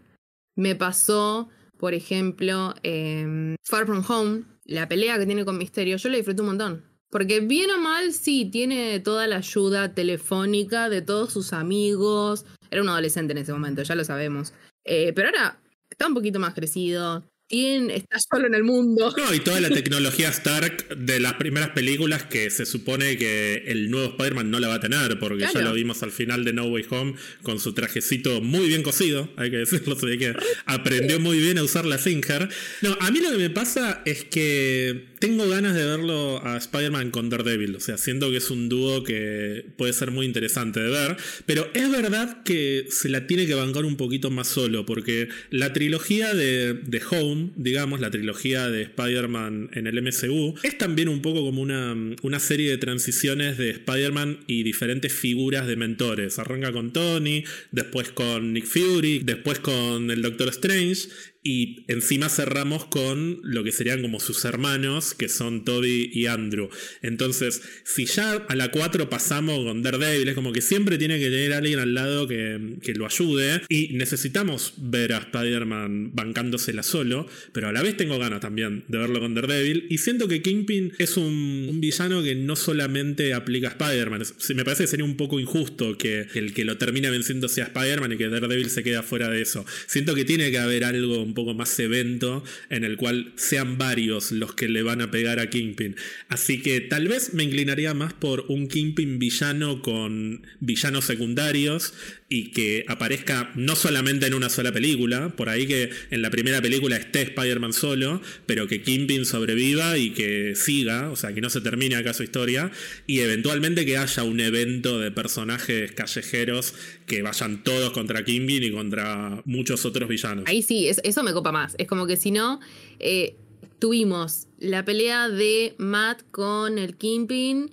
Me 0.55 0.75
pasó 0.75 1.49
por 1.83 1.93
ejemplo, 1.93 2.73
em, 2.81 3.57
Far 3.61 3.85
From 3.85 4.05
Home, 4.07 4.43
la 4.63 4.87
pelea 4.87 5.19
que 5.19 5.25
tiene 5.25 5.43
con 5.43 5.57
Misterio, 5.57 5.97
yo 5.97 6.07
la 6.07 6.15
disfruté 6.15 6.39
un 6.39 6.47
montón. 6.47 6.85
Porque 7.11 7.41
bien 7.41 7.69
o 7.71 7.77
mal, 7.77 8.13
sí, 8.13 8.45
tiene 8.49 9.01
toda 9.01 9.27
la 9.27 9.39
ayuda 9.39 9.93
telefónica 9.93 10.87
de 10.87 11.01
todos 11.01 11.33
sus 11.33 11.51
amigos. 11.51 12.45
Era 12.71 12.83
un 12.83 12.87
adolescente 12.87 13.33
en 13.33 13.39
ese 13.39 13.51
momento, 13.51 13.83
ya 13.83 13.95
lo 13.95 14.05
sabemos. 14.05 14.53
Eh, 14.85 15.11
pero 15.13 15.27
ahora 15.27 15.59
está 15.89 16.07
un 16.07 16.13
poquito 16.13 16.39
más 16.39 16.53
crecido, 16.53 17.25
está 17.53 18.17
solo 18.19 18.47
en 18.47 18.55
el 18.55 18.63
mundo. 18.63 19.13
No, 19.15 19.33
y 19.33 19.39
toda 19.39 19.61
la 19.61 19.69
tecnología 19.69 20.29
Stark 20.29 20.97
de 20.97 21.19
las 21.19 21.33
primeras 21.35 21.69
películas 21.69 22.23
que 22.23 22.49
se 22.49 22.65
supone 22.65 23.17
que 23.17 23.63
el 23.67 23.91
nuevo 23.91 24.09
Spider-Man 24.09 24.49
no 24.49 24.59
la 24.59 24.67
va 24.67 24.75
a 24.75 24.79
tener, 24.79 25.19
porque 25.19 25.45
ya 25.53 25.61
lo 25.61 25.73
vimos 25.73 26.01
al 26.03 26.11
final 26.11 26.43
de 26.45 26.53
No 26.53 26.65
Way 26.65 26.85
Home 26.89 27.13
con 27.43 27.59
su 27.59 27.73
trajecito 27.73 28.41
muy 28.41 28.67
bien 28.67 28.83
cosido, 28.83 29.29
hay 29.37 29.51
que 29.51 29.57
decirlo, 29.57 29.95
se 29.95 30.17
que 30.17 30.33
aprendió 30.65 31.19
muy 31.19 31.39
bien 31.39 31.57
a 31.57 31.63
usar 31.63 31.85
la 31.85 31.97
Singer. 31.97 32.49
No, 32.81 32.97
a 32.99 33.11
mí 33.11 33.19
lo 33.19 33.31
que 33.31 33.37
me 33.37 33.49
pasa 33.49 34.01
es 34.05 34.23
que 34.25 35.13
tengo 35.19 35.47
ganas 35.47 35.75
de 35.75 35.85
verlo 35.85 36.45
a 36.45 36.57
Spider-Man 36.57 37.11
con 37.11 37.29
Daredevil, 37.29 37.75
o 37.75 37.79
sea, 37.79 37.97
siento 37.97 38.29
que 38.31 38.37
es 38.37 38.49
un 38.49 38.67
dúo 38.67 39.03
que 39.03 39.65
puede 39.77 39.93
ser 39.93 40.11
muy 40.11 40.25
interesante 40.25 40.81
de 40.81 40.89
ver, 40.89 41.17
pero 41.45 41.69
es 41.73 41.89
verdad 41.89 42.43
que 42.43 42.87
se 42.89 43.09
la 43.09 43.25
tiene 43.27 43.45
que 43.45 43.53
bancar 43.53 43.85
un 43.85 43.95
poquito 43.95 44.31
más 44.31 44.47
solo, 44.47 44.85
porque 44.85 45.29
la 45.49 45.71
trilogía 45.71 46.33
de, 46.33 46.73
de 46.73 47.01
Home, 47.09 47.42
digamos, 47.55 47.99
la 47.99 48.11
trilogía 48.11 48.69
de 48.69 48.83
Spider-Man 48.83 49.69
en 49.73 49.87
el 49.87 50.01
MCU, 50.01 50.55
es 50.63 50.77
también 50.77 51.09
un 51.09 51.21
poco 51.21 51.41
como 51.41 51.61
una, 51.61 51.95
una 52.21 52.39
serie 52.39 52.69
de 52.69 52.77
transiciones 52.77 53.57
de 53.57 53.71
Spider-Man 53.71 54.39
y 54.47 54.63
diferentes 54.63 55.13
figuras 55.13 55.67
de 55.67 55.75
mentores. 55.75 56.39
Arranca 56.39 56.71
con 56.71 56.93
Tony, 56.93 57.43
después 57.71 58.09
con 58.09 58.53
Nick 58.53 58.65
Fury, 58.65 59.19
después 59.19 59.59
con 59.59 60.11
el 60.11 60.21
Doctor 60.21 60.49
Strange 60.49 61.09
Y 61.43 61.83
encima 61.89 62.29
cerramos 62.29 62.85
con 62.85 63.39
lo 63.43 63.63
que 63.63 63.73
serían 63.73 64.01
como 64.01 64.21
sus 64.21 64.45
hermanos, 64.45 65.13
que 65.13 65.27
son 65.27 65.65
Toby 65.65 66.09
y 66.13 66.27
Andrew. 66.27 66.69
Entonces, 67.01 67.61
si 67.83 68.05
ya 68.05 68.33
a 68.47 68.55
la 68.55 68.71
4 68.71 69.09
pasamos 69.09 69.65
con 69.65 69.81
Daredevil, 69.81 70.29
es 70.29 70.35
como 70.35 70.53
que 70.53 70.61
siempre 70.61 70.97
tiene 70.97 71.19
que 71.19 71.25
tener 71.25 71.53
alguien 71.53 71.79
al 71.79 71.93
lado 71.93 72.27
que, 72.27 72.77
que 72.81 72.93
lo 72.93 73.05
ayude. 73.05 73.61
Y 73.67 73.89
necesitamos 73.93 74.75
ver 74.77 75.13
a 75.13 75.17
Spider-Man 75.17 76.11
bancándosela 76.13 76.81
solo, 76.81 77.27
pero 77.51 77.67
a 77.67 77.73
la 77.73 77.81
vez 77.81 77.97
tengo 77.97 78.17
ganas 78.17 78.39
también 78.39 78.85
de 78.87 78.97
verlo 78.97 79.19
con 79.19 79.35
Daredevil. 79.35 79.87
Y 79.89 79.97
siento 79.97 80.27
que 80.27 80.41
Kingpin 80.41 80.93
es 80.97 81.17
un, 81.17 81.79
villano 81.81 82.23
que 82.23 82.35
no 82.35 82.55
solamente 82.55 83.33
aplica 83.33 83.67
a 83.67 83.71
Spider-Man. 83.71 84.23
Me 84.55 84.63
parece 84.63 84.83
que 84.83 84.87
sería 84.87 85.05
un 85.05 85.17
poco 85.17 85.39
injusto 85.39 85.97
que 85.97 86.27
el 86.35 86.53
que 86.53 86.63
lo 86.63 86.77
termine 86.77 87.09
venciendo 87.09 87.49
sea 87.49 87.65
Spider-Man 87.65 88.13
y 88.13 88.17
que 88.17 88.29
Daredevil 88.29 88.69
se 88.69 88.83
quede 88.83 89.01
fuera 89.03 89.29
de 89.29 89.41
eso. 89.41 89.65
Siento 89.87 90.15
que 90.15 90.23
tiene 90.23 90.51
que 90.51 90.59
haber 90.59 90.85
algo 90.85 91.32
poco 91.33 91.53
más 91.53 91.77
evento 91.79 92.43
en 92.69 92.83
el 92.83 92.97
cual 92.97 93.33
sean 93.35 93.77
varios 93.77 94.31
los 94.31 94.53
que 94.53 94.67
le 94.67 94.83
van 94.83 95.01
a 95.01 95.11
pegar 95.11 95.39
a 95.39 95.49
Kingpin. 95.49 95.95
Así 96.27 96.61
que 96.61 96.81
tal 96.81 97.07
vez 97.07 97.33
me 97.33 97.43
inclinaría 97.43 97.93
más 97.93 98.13
por 98.13 98.45
un 98.47 98.67
Kingpin 98.67 99.19
villano 99.19 99.81
con 99.81 100.45
villanos 100.59 101.05
secundarios 101.05 101.93
y 102.33 102.45
que 102.45 102.83
aparezca 102.87 103.51
no 103.53 103.75
solamente 103.75 104.25
en 104.25 104.33
una 104.33 104.49
sola 104.49 104.71
película, 104.71 105.29
por 105.29 105.49
ahí 105.49 105.67
que 105.67 105.91
en 106.09 106.23
la 106.23 106.31
primera 106.31 106.63
película 106.63 106.95
esté 106.95 107.21
Spider-Man 107.21 107.73
solo, 107.73 108.23
pero 108.47 108.67
que 108.67 108.81
Kingpin 108.81 109.23
sobreviva 109.23 109.99
y 109.99 110.09
que 110.13 110.55
siga, 110.55 111.11
o 111.11 111.15
sea, 111.15 111.31
que 111.35 111.41
no 111.41 111.51
se 111.51 111.61
termine 111.61 111.95
acá 111.95 112.11
su 112.15 112.23
historia, 112.23 112.71
y 113.05 113.19
eventualmente 113.19 113.85
que 113.85 113.97
haya 113.97 114.23
un 114.23 114.39
evento 114.39 114.99
de 114.99 115.11
personajes 115.11 115.91
callejeros 115.91 116.73
que 117.05 117.21
vayan 117.21 117.63
todos 117.63 117.91
contra 117.91 118.25
Kingpin 118.25 118.63
y 118.63 118.71
contra 118.71 119.43
muchos 119.45 119.85
otros 119.85 120.09
villanos. 120.09 120.45
Ahí 120.47 120.63
sí, 120.63 120.87
eso 120.87 121.21
me 121.21 121.33
copa 121.33 121.51
más. 121.51 121.75
Es 121.77 121.87
como 121.87 122.07
que 122.07 122.17
si 122.17 122.31
no, 122.31 122.59
eh, 122.97 123.35
tuvimos 123.77 124.47
la 124.57 124.83
pelea 124.83 125.29
de 125.29 125.75
Matt 125.77 126.23
con 126.31 126.79
el 126.79 126.97
Kingpin 126.97 127.69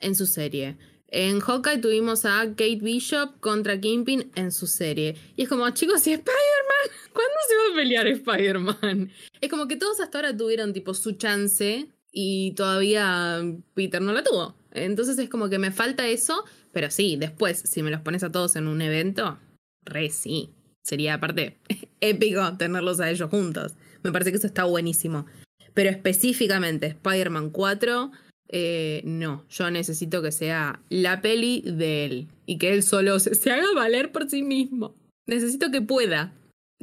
en 0.00 0.16
su 0.16 0.26
serie. 0.26 0.76
En 1.16 1.38
Hawkeye 1.38 1.78
tuvimos 1.78 2.24
a 2.24 2.40
Kate 2.56 2.80
Bishop 2.82 3.38
contra 3.38 3.80
Kingpin 3.80 4.32
en 4.34 4.50
su 4.50 4.66
serie. 4.66 5.14
Y 5.36 5.44
es 5.44 5.48
como, 5.48 5.70
chicos, 5.70 6.04
¿y 6.08 6.12
Spider-Man? 6.12 6.90
¿Cuándo 7.12 7.34
se 7.48 7.54
va 7.54 7.72
a 7.72 7.76
pelear 7.76 8.06
Spider-Man? 8.08 9.12
Es 9.40 9.48
como 9.48 9.68
que 9.68 9.76
todos 9.76 10.00
hasta 10.00 10.18
ahora 10.18 10.36
tuvieron 10.36 10.72
tipo 10.72 10.92
su 10.92 11.12
chance 11.12 11.86
y 12.10 12.50
todavía 12.56 13.40
Peter 13.74 14.02
no 14.02 14.12
la 14.12 14.24
tuvo. 14.24 14.56
Entonces 14.72 15.16
es 15.20 15.28
como 15.28 15.48
que 15.48 15.60
me 15.60 15.70
falta 15.70 16.04
eso, 16.08 16.44
pero 16.72 16.90
sí, 16.90 17.14
después, 17.16 17.60
si 17.60 17.84
me 17.84 17.92
los 17.92 18.00
pones 18.00 18.24
a 18.24 18.32
todos 18.32 18.56
en 18.56 18.66
un 18.66 18.82
evento, 18.82 19.38
re 19.84 20.10
sí. 20.10 20.50
Sería 20.82 21.14
aparte 21.14 21.60
épico 22.00 22.56
tenerlos 22.56 22.98
a 22.98 23.08
ellos 23.08 23.30
juntos. 23.30 23.74
Me 24.02 24.10
parece 24.10 24.32
que 24.32 24.38
eso 24.38 24.48
está 24.48 24.64
buenísimo. 24.64 25.26
Pero 25.74 25.90
específicamente 25.90 26.88
Spider-Man 26.88 27.50
4 27.50 28.10
eh, 28.48 29.02
no, 29.04 29.44
yo 29.48 29.70
necesito 29.70 30.22
que 30.22 30.32
sea 30.32 30.80
la 30.88 31.20
peli 31.20 31.62
de 31.66 32.04
él 32.04 32.28
y 32.46 32.58
que 32.58 32.72
él 32.72 32.82
solo 32.82 33.18
se, 33.18 33.50
haga 33.50 33.66
valer 33.74 34.12
por 34.12 34.28
sí 34.28 34.42
mismo. 34.42 34.94
Necesito 35.26 35.70
que 35.70 35.80
pueda. 35.80 36.32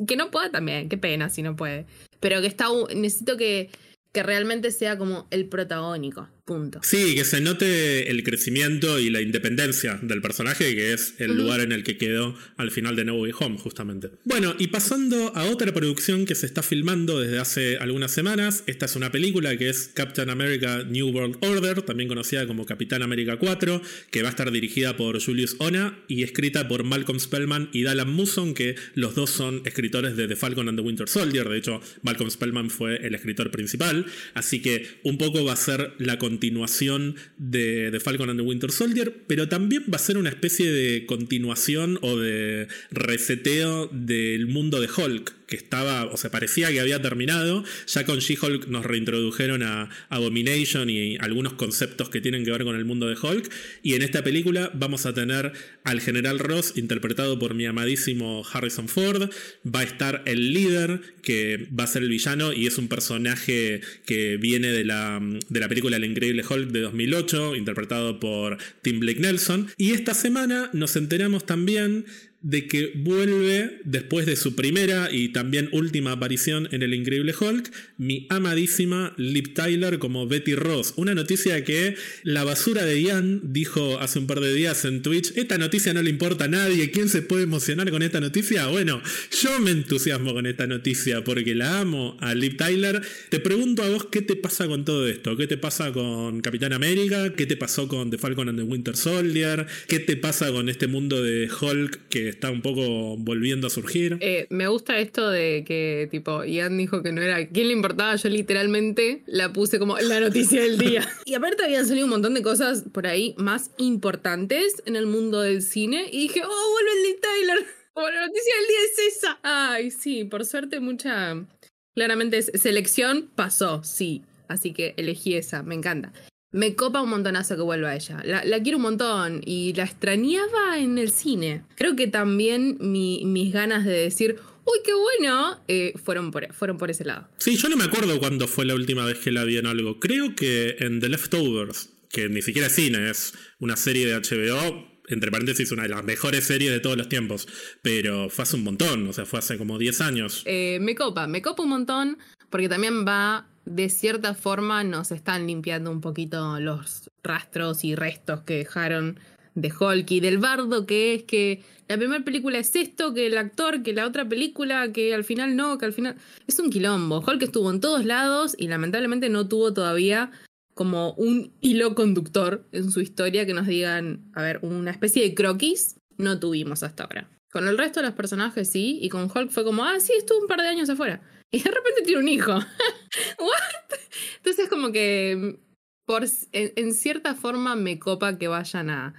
Que 0.07 0.15
no 0.15 0.31
pueda 0.31 0.49
también, 0.49 0.89
qué 0.89 0.97
pena 0.97 1.29
si 1.29 1.43
no 1.43 1.55
puede. 1.55 1.85
Pero 2.19 2.41
que 2.41 2.47
está, 2.47 2.67
necesito 2.95 3.37
que, 3.37 3.69
que 4.11 4.23
realmente 4.23 4.71
sea 4.71 4.97
como 4.97 5.27
el 5.29 5.47
protagónico. 5.47 6.27
Punto. 6.45 6.79
Sí, 6.81 7.13
que 7.13 7.23
se 7.23 7.39
note 7.39 8.09
el 8.09 8.23
crecimiento 8.23 8.99
y 8.99 9.11
la 9.11 9.21
independencia 9.21 9.99
del 10.01 10.21
personaje, 10.21 10.75
que 10.75 10.91
es 10.91 11.13
el 11.19 11.37
lugar 11.37 11.59
en 11.59 11.71
el 11.71 11.83
que 11.83 11.97
quedó 11.97 12.35
al 12.57 12.71
final 12.71 12.95
de 12.95 13.05
No 13.05 13.15
Way 13.15 13.31
Home, 13.39 13.57
justamente. 13.59 14.09
Bueno, 14.25 14.55
y 14.57 14.67
pasando 14.67 15.35
a 15.35 15.45
otra 15.45 15.71
producción 15.71 16.25
que 16.25 16.33
se 16.33 16.47
está 16.47 16.63
filmando 16.63 17.19
desde 17.19 17.37
hace 17.37 17.77
algunas 17.77 18.11
semanas, 18.11 18.63
esta 18.65 18.87
es 18.87 18.95
una 18.95 19.11
película 19.11 19.55
que 19.55 19.69
es 19.69 19.91
Captain 19.93 20.31
America 20.31 20.83
New 20.83 21.09
World 21.09 21.37
Order, 21.41 21.83
también 21.83 22.09
conocida 22.09 22.47
como 22.47 22.65
Capitán 22.65 23.03
América 23.03 23.37
4, 23.37 23.81
que 24.09 24.23
va 24.23 24.29
a 24.29 24.31
estar 24.31 24.51
dirigida 24.51 24.97
por 24.97 25.23
Julius 25.23 25.55
Ona 25.59 25.99
y 26.07 26.23
escrita 26.23 26.67
por 26.67 26.83
Malcolm 26.83 27.19
Spellman 27.19 27.69
y 27.71 27.83
Dallan 27.83 28.11
Muson, 28.11 28.55
que 28.55 28.75
los 28.95 29.13
dos 29.13 29.29
son 29.29 29.61
escritores 29.65 30.17
de 30.17 30.27
The 30.27 30.35
Falcon 30.35 30.69
and 30.69 30.79
the 30.79 30.83
Winter 30.83 31.07
Soldier. 31.07 31.47
De 31.47 31.57
hecho, 31.57 31.81
Malcolm 32.01 32.31
Spellman 32.31 32.71
fue 32.71 33.05
el 33.05 33.13
escritor 33.13 33.51
principal, 33.51 34.07
así 34.33 34.59
que 34.59 34.87
un 35.03 35.19
poco 35.19 35.45
va 35.45 35.53
a 35.53 35.57
ser 35.57 35.93
la 35.99 36.17
continuación 36.17 36.30
continuación 36.31 37.15
de, 37.37 37.99
Falcon 38.01 38.29
and 38.29 38.39
the 38.39 38.45
Winter 38.45 38.71
Soldier, 38.71 39.13
pero 39.27 39.49
también 39.49 39.83
va 39.91 39.97
a 39.97 39.99
ser 39.99 40.17
una 40.17 40.29
especie 40.29 40.71
de 40.71 41.05
continuación 41.05 41.99
o 42.01 42.17
de 42.17 42.69
reseteo 42.89 43.87
del 43.91 44.47
mundo 44.47 44.79
de 44.79 44.87
Hulk 44.87 45.40
que 45.51 45.57
estaba, 45.57 46.05
o 46.05 46.15
sea, 46.15 46.31
parecía 46.31 46.71
que 46.71 46.79
había 46.79 47.01
terminado. 47.01 47.65
Ya 47.85 48.05
con 48.05 48.19
She-Hulk 48.19 48.69
nos 48.69 48.85
reintrodujeron 48.85 49.63
a 49.63 49.89
Abomination 50.07 50.89
y 50.89 51.17
algunos 51.17 51.53
conceptos 51.53 52.09
que 52.09 52.21
tienen 52.21 52.45
que 52.45 52.51
ver 52.51 52.63
con 52.63 52.77
el 52.77 52.85
mundo 52.85 53.07
de 53.09 53.17
Hulk. 53.21 53.51
Y 53.83 53.95
en 53.95 54.01
esta 54.01 54.23
película 54.23 54.71
vamos 54.73 55.05
a 55.05 55.13
tener 55.13 55.51
al 55.83 55.99
general 55.99 56.39
Ross, 56.39 56.73
interpretado 56.77 57.37
por 57.37 57.53
mi 57.53 57.65
amadísimo 57.65 58.45
Harrison 58.49 58.87
Ford. 58.87 59.29
Va 59.67 59.81
a 59.81 59.83
estar 59.83 60.23
el 60.25 60.53
líder, 60.53 61.01
que 61.21 61.67
va 61.77 61.83
a 61.83 61.87
ser 61.87 62.03
el 62.03 62.09
villano 62.09 62.53
y 62.53 62.65
es 62.65 62.77
un 62.77 62.87
personaje 62.87 63.81
que 64.05 64.37
viene 64.37 64.71
de 64.71 64.85
la, 64.85 65.19
de 65.49 65.59
la 65.59 65.67
película 65.67 65.97
El 65.97 66.05
Increíble 66.05 66.45
Hulk 66.49 66.69
de 66.69 66.79
2008, 66.79 67.57
interpretado 67.57 68.21
por 68.21 68.57
Tim 68.81 69.01
Blake 69.01 69.19
Nelson. 69.19 69.69
Y 69.75 69.91
esta 69.91 70.13
semana 70.13 70.69
nos 70.71 70.95
enteramos 70.95 71.45
también 71.45 72.05
de 72.41 72.67
que 72.67 72.91
vuelve 72.95 73.81
después 73.83 74.25
de 74.25 74.35
su 74.35 74.55
primera 74.55 75.09
y 75.11 75.29
también 75.29 75.69
última 75.71 76.13
aparición 76.13 76.67
en 76.71 76.81
El 76.81 76.93
Increíble 76.93 77.33
Hulk, 77.39 77.71
mi 77.97 78.25
amadísima 78.29 79.13
Lip 79.17 79.53
Tyler 79.53 79.99
como 79.99 80.27
Betty 80.27 80.55
Ross. 80.55 80.93
Una 80.95 81.13
noticia 81.13 81.63
que 81.63 81.95
la 82.23 82.43
basura 82.43 82.83
de 82.83 83.01
Ian 83.01 83.53
dijo 83.53 83.99
hace 83.99 84.17
un 84.17 84.27
par 84.27 84.39
de 84.39 84.53
días 84.53 84.85
en 84.85 85.03
Twitch, 85.03 85.33
esta 85.35 85.57
noticia 85.59 85.93
no 85.93 86.01
le 86.01 86.09
importa 86.09 86.45
a 86.45 86.47
nadie, 86.47 86.89
¿quién 86.89 87.09
se 87.09 87.21
puede 87.21 87.43
emocionar 87.43 87.91
con 87.91 88.01
esta 88.01 88.19
noticia? 88.19 88.67
Bueno, 88.67 89.01
yo 89.41 89.59
me 89.59 89.71
entusiasmo 89.71 90.33
con 90.33 90.47
esta 90.47 90.65
noticia 90.65 91.23
porque 91.23 91.53
la 91.53 91.81
amo 91.81 92.17
a 92.21 92.33
Lip 92.33 92.57
Tyler. 92.57 93.01
Te 93.29 93.39
pregunto 93.39 93.83
a 93.83 93.89
vos 93.89 94.07
qué 94.11 94.21
te 94.21 94.35
pasa 94.35 94.67
con 94.67 94.83
todo 94.83 95.07
esto, 95.07 95.37
qué 95.37 95.45
te 95.45 95.57
pasa 95.57 95.91
con 95.91 96.41
Capitán 96.41 96.73
América, 96.73 97.33
qué 97.33 97.45
te 97.45 97.55
pasó 97.55 97.87
con 97.87 98.09
The 98.09 98.17
Falcon 98.17 98.49
and 98.49 98.57
the 98.57 98.63
Winter 98.63 98.95
Soldier, 98.95 99.67
qué 99.87 99.99
te 99.99 100.17
pasa 100.17 100.51
con 100.51 100.69
este 100.69 100.87
mundo 100.87 101.21
de 101.21 101.47
Hulk 101.49 102.07
que 102.09 102.30
está 102.31 102.49
un 102.49 102.61
poco 102.61 103.17
volviendo 103.17 103.67
a 103.67 103.69
surgir. 103.69 104.17
Eh, 104.21 104.47
me 104.49 104.67
gusta 104.67 104.97
esto 104.99 105.29
de 105.29 105.63
que, 105.65 106.07
tipo, 106.09 106.43
Ian 106.43 106.77
dijo 106.77 107.03
que 107.03 107.11
no 107.11 107.21
era. 107.21 107.47
¿Quién 107.47 107.67
le 107.67 107.73
importaba? 107.73 108.15
Yo 108.15 108.29
literalmente 108.29 109.23
la 109.27 109.53
puse 109.53 109.79
como 109.79 109.97
la 109.97 110.19
noticia 110.19 110.61
del 110.61 110.77
día. 110.77 111.07
y 111.25 111.33
aparte 111.35 111.63
habían 111.63 111.87
salido 111.87 112.05
un 112.05 112.11
montón 112.11 112.33
de 112.33 112.41
cosas 112.41 112.83
por 112.91 113.07
ahí 113.07 113.35
más 113.37 113.71
importantes 113.77 114.81
en 114.85 114.95
el 114.95 115.05
mundo 115.05 115.41
del 115.41 115.61
cine. 115.61 116.07
Y 116.11 116.19
dije, 116.23 116.41
oh, 116.43 116.71
vuelve 116.71 116.91
el 116.97 117.03
Lee 117.03 117.19
Tyler. 117.21 117.65
Como 117.93 118.09
la 118.09 118.25
noticia 118.25 118.53
del 118.55 118.67
día 118.67 118.77
es 118.85 119.15
esa. 119.15 119.39
Ay, 119.43 119.91
sí, 119.91 120.23
por 120.23 120.45
suerte 120.45 120.79
mucha. 120.79 121.45
Claramente 121.93 122.41
selección 122.41 123.29
pasó, 123.35 123.83
sí. 123.83 124.23
Así 124.47 124.73
que 124.73 124.93
elegí 124.97 125.35
esa, 125.35 125.63
me 125.63 125.75
encanta. 125.75 126.13
Me 126.51 126.75
copa 126.75 127.01
un 127.01 127.09
montonazo 127.09 127.55
que 127.55 127.61
vuelva 127.61 127.91
a 127.91 127.95
ella. 127.95 128.21
La, 128.25 128.61
quiero 128.61 128.77
un 128.77 128.83
montón 128.83 129.41
y 129.45 129.73
la 129.73 129.83
extrañaba 129.85 130.79
en 130.79 130.97
el 130.97 131.09
cine. 131.11 131.63
Creo 131.75 131.95
que 131.95 132.07
también 132.07 132.77
mis 132.81 133.53
ganas 133.53 133.85
de 133.85 133.93
decir, 133.93 134.35
uy, 134.65 134.79
qué 134.83 134.91
bueno, 134.93 135.61
eh, 135.69 135.93
fueron, 136.03 136.31
por, 136.31 136.53
fueron 136.53 136.77
por 136.77 136.91
ese 136.91 137.05
lado. 137.05 137.29
Sí, 137.37 137.55
yo 137.55 137.69
no 137.69 137.77
me 137.77 137.85
acuerdo 137.85 138.19
cuándo 138.19 138.49
fue 138.49 138.65
la 138.65 138.75
última 138.75 139.05
vez 139.05 139.19
que 139.19 139.31
la 139.31 139.45
vi 139.45 139.57
en 139.57 139.65
algo. 139.65 139.99
Creo 139.99 140.35
que 140.35 140.75
en 140.79 140.99
The 140.99 141.07
Leftovers, 141.07 141.93
que 142.09 142.27
ni 142.27 142.41
siquiera 142.41 142.67
es 142.67 142.75
cine, 142.75 143.09
es 143.09 143.33
una 143.59 143.77
serie 143.77 144.05
de 144.05 144.15
HBO. 144.15 144.91
Entre 145.07 145.31
paréntesis, 145.31 145.71
una 145.71 145.83
de 145.83 145.89
las 145.89 146.03
mejores 146.03 146.45
series 146.45 146.71
de 146.71 146.79
todos 146.79 146.97
los 146.97 147.09
tiempos. 147.09 147.47
Pero 147.81 148.29
fue 148.29 148.43
hace 148.43 148.55
un 148.57 148.63
montón, 148.63 149.07
o 149.07 149.13
sea, 149.13 149.25
fue 149.25 149.39
hace 149.39 149.57
como 149.57 149.77
10 149.77 150.01
años. 150.01 150.43
Eh, 150.45 150.79
me 150.81 150.95
copa, 150.95 151.27
me 151.27 151.41
copa 151.41 151.63
un 151.63 151.69
montón, 151.69 152.17
porque 152.49 152.69
también 152.69 153.05
va 153.05 153.50
de 153.65 153.89
cierta 153.89 154.33
forma 154.33 154.83
nos 154.83 155.11
están 155.11 155.47
limpiando 155.47 155.91
un 155.91 156.01
poquito 156.01 156.59
los 156.59 157.09
rastros 157.23 157.83
y 157.83 157.95
restos 157.95 158.41
que 158.41 158.57
dejaron 158.57 159.19
de 159.53 159.71
Hulk 159.77 160.09
y 160.11 160.19
del 160.19 160.37
bardo 160.37 160.85
que 160.85 161.13
es 161.13 161.23
que 161.23 161.61
la 161.87 161.97
primera 161.97 162.23
película 162.23 162.57
es 162.57 162.73
esto, 162.75 163.13
que 163.13 163.27
el 163.27 163.37
actor, 163.37 163.83
que 163.83 163.93
la 163.93 164.07
otra 164.07 164.27
película, 164.27 164.93
que 164.93 165.13
al 165.13 165.25
final 165.25 165.57
no, 165.57 165.77
que 165.77 165.85
al 165.85 165.91
final... 165.91 166.15
Es 166.47 166.57
un 166.57 166.69
quilombo. 166.69 167.19
Hulk 167.19 167.41
estuvo 167.43 167.69
en 167.69 167.81
todos 167.81 168.05
lados 168.05 168.55
y 168.57 168.69
lamentablemente 168.69 169.27
no 169.27 169.49
tuvo 169.49 169.73
todavía 169.73 170.31
como 170.73 171.11
un 171.15 171.51
hilo 171.59 171.93
conductor 171.93 172.65
en 172.71 172.91
su 172.91 173.01
historia 173.01 173.45
que 173.45 173.53
nos 173.53 173.67
digan, 173.67 174.31
a 174.33 174.41
ver, 174.41 174.59
una 174.61 174.91
especie 174.91 175.21
de 175.21 175.35
croquis 175.35 175.97
no 176.17 176.39
tuvimos 176.39 176.81
hasta 176.83 177.03
ahora. 177.03 177.29
Con 177.51 177.67
el 177.67 177.77
resto 177.77 177.99
de 177.99 178.05
los 178.05 178.15
personajes 178.15 178.69
sí, 178.69 178.99
y 179.01 179.09
con 179.09 179.23
Hulk 179.23 179.49
fue 179.51 179.65
como, 179.65 179.83
ah, 179.83 179.99
sí, 179.99 180.13
estuvo 180.17 180.39
un 180.39 180.47
par 180.47 180.61
de 180.61 180.69
años 180.69 180.89
afuera. 180.89 181.21
Y 181.51 181.61
de 181.61 181.69
repente 181.69 182.01
tiene 182.03 182.21
un 182.21 182.27
hijo. 182.29 182.53
¿What? 183.39 183.99
Entonces 184.37 184.69
como 184.69 184.91
que 184.91 185.59
por, 186.05 186.23
en, 186.53 186.93
cierta 186.93 187.35
forma 187.35 187.75
me 187.75 187.99
copa 187.99 188.37
que 188.37 188.47
vayan 188.47 188.89
a, 188.89 189.13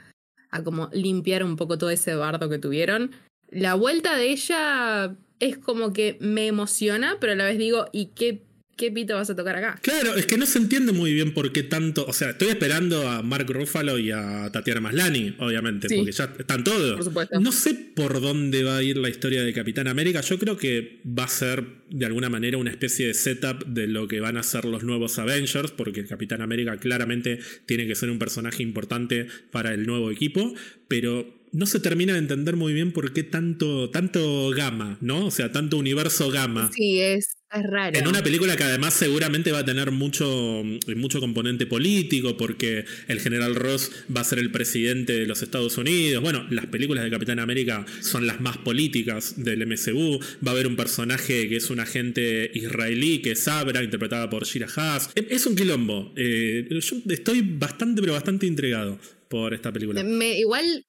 a 0.50 0.62
como 0.62 0.88
limpiar 0.92 1.44
un 1.44 1.56
poco 1.56 1.78
todo 1.78 1.90
ese 1.90 2.14
bardo 2.14 2.48
que 2.48 2.58
tuvieron. 2.58 3.12
La 3.50 3.74
vuelta 3.74 4.16
de 4.16 4.30
ella 4.30 5.16
es 5.40 5.58
como 5.58 5.92
que 5.92 6.16
me 6.20 6.46
emociona, 6.46 7.16
pero 7.20 7.32
a 7.32 7.36
la 7.36 7.44
vez 7.44 7.58
digo, 7.58 7.86
¿y 7.92 8.06
qué 8.14 8.42
¿qué 8.82 8.90
pito 8.90 9.14
vas 9.14 9.30
a 9.30 9.36
tocar 9.36 9.54
acá? 9.54 9.78
Claro, 9.80 10.16
es 10.16 10.26
que 10.26 10.36
no 10.36 10.44
se 10.44 10.58
entiende 10.58 10.90
muy 10.90 11.14
bien 11.14 11.32
por 11.32 11.52
qué 11.52 11.62
tanto. 11.62 12.04
O 12.04 12.12
sea, 12.12 12.30
estoy 12.30 12.48
esperando 12.48 13.08
a 13.08 13.22
Mark 13.22 13.48
Ruffalo 13.48 13.96
y 13.96 14.10
a 14.10 14.50
Tatiana 14.50 14.80
Maslani, 14.80 15.36
obviamente, 15.38 15.86
porque 15.94 16.10
ya 16.10 16.34
están 16.36 16.64
todos. 16.64 16.96
Por 16.96 17.04
supuesto. 17.04 17.38
No 17.38 17.52
sé 17.52 17.74
por 17.74 18.20
dónde 18.20 18.64
va 18.64 18.78
a 18.78 18.82
ir 18.82 18.96
la 18.96 19.08
historia 19.08 19.44
de 19.44 19.52
Capitán 19.52 19.86
América. 19.86 20.20
Yo 20.22 20.36
creo 20.36 20.56
que 20.56 21.00
va 21.06 21.24
a 21.24 21.28
ser 21.28 21.64
de 21.90 22.06
alguna 22.06 22.28
manera 22.28 22.58
una 22.58 22.72
especie 22.72 23.06
de 23.06 23.14
setup 23.14 23.64
de 23.66 23.86
lo 23.86 24.08
que 24.08 24.18
van 24.18 24.36
a 24.36 24.42
ser 24.42 24.64
los 24.64 24.82
nuevos 24.82 25.16
Avengers, 25.20 25.70
porque 25.70 26.04
Capitán 26.04 26.42
América 26.42 26.76
claramente 26.78 27.38
tiene 27.66 27.86
que 27.86 27.94
ser 27.94 28.10
un 28.10 28.18
personaje 28.18 28.64
importante 28.64 29.28
para 29.52 29.74
el 29.74 29.86
nuevo 29.86 30.10
equipo, 30.10 30.54
pero 30.88 31.40
no 31.52 31.66
se 31.66 31.78
termina 31.78 32.14
de 32.14 32.18
entender 32.18 32.56
muy 32.56 32.72
bien 32.72 32.92
por 32.92 33.12
qué 33.12 33.22
tanto, 33.22 33.90
tanto 33.90 34.50
gama, 34.50 34.98
¿no? 35.00 35.26
O 35.26 35.30
sea, 35.30 35.52
tanto 35.52 35.76
universo 35.76 36.30
gama. 36.30 36.70
Sí, 36.74 36.98
es, 36.98 37.36
es 37.52 37.64
raro. 37.64 37.98
En 37.98 38.08
una 38.08 38.22
película 38.22 38.56
que 38.56 38.64
además 38.64 38.94
seguramente 38.94 39.52
va 39.52 39.58
a 39.60 39.64
tener 39.64 39.90
mucho, 39.90 40.62
mucho 40.96 41.20
componente 41.20 41.66
político, 41.66 42.36
porque 42.36 42.84
el 43.08 43.20
general 43.20 43.54
Ross 43.54 43.90
va 44.14 44.22
a 44.22 44.24
ser 44.24 44.38
el 44.38 44.50
presidente 44.50 45.12
de 45.12 45.26
los 45.26 45.42
Estados 45.42 45.76
Unidos. 45.78 46.22
Bueno, 46.22 46.46
las 46.50 46.66
películas 46.66 47.04
de 47.04 47.10
Capitán 47.10 47.38
América 47.38 47.84
son 48.00 48.26
las 48.26 48.40
más 48.40 48.58
políticas 48.58 49.42
del 49.42 49.66
MCU. 49.66 50.20
Va 50.46 50.50
a 50.50 50.54
haber 50.54 50.66
un 50.66 50.76
personaje 50.76 51.48
que 51.48 51.56
es 51.56 51.70
un 51.70 51.80
agente 51.80 52.50
israelí, 52.54 53.20
que 53.20 53.32
es 53.32 53.40
Sabra, 53.40 53.82
interpretada 53.82 54.28
por 54.30 54.44
Shira 54.44 54.68
Haas. 54.74 55.10
Es 55.14 55.46
un 55.46 55.56
quilombo. 55.56 56.12
Eh, 56.16 56.68
yo 56.70 56.96
estoy 57.08 57.42
bastante, 57.42 58.00
pero 58.00 58.14
bastante 58.14 58.46
intrigado 58.46 58.98
por 59.32 59.54
esta 59.54 59.72
película. 59.72 60.04
Me, 60.04 60.38
igual, 60.38 60.84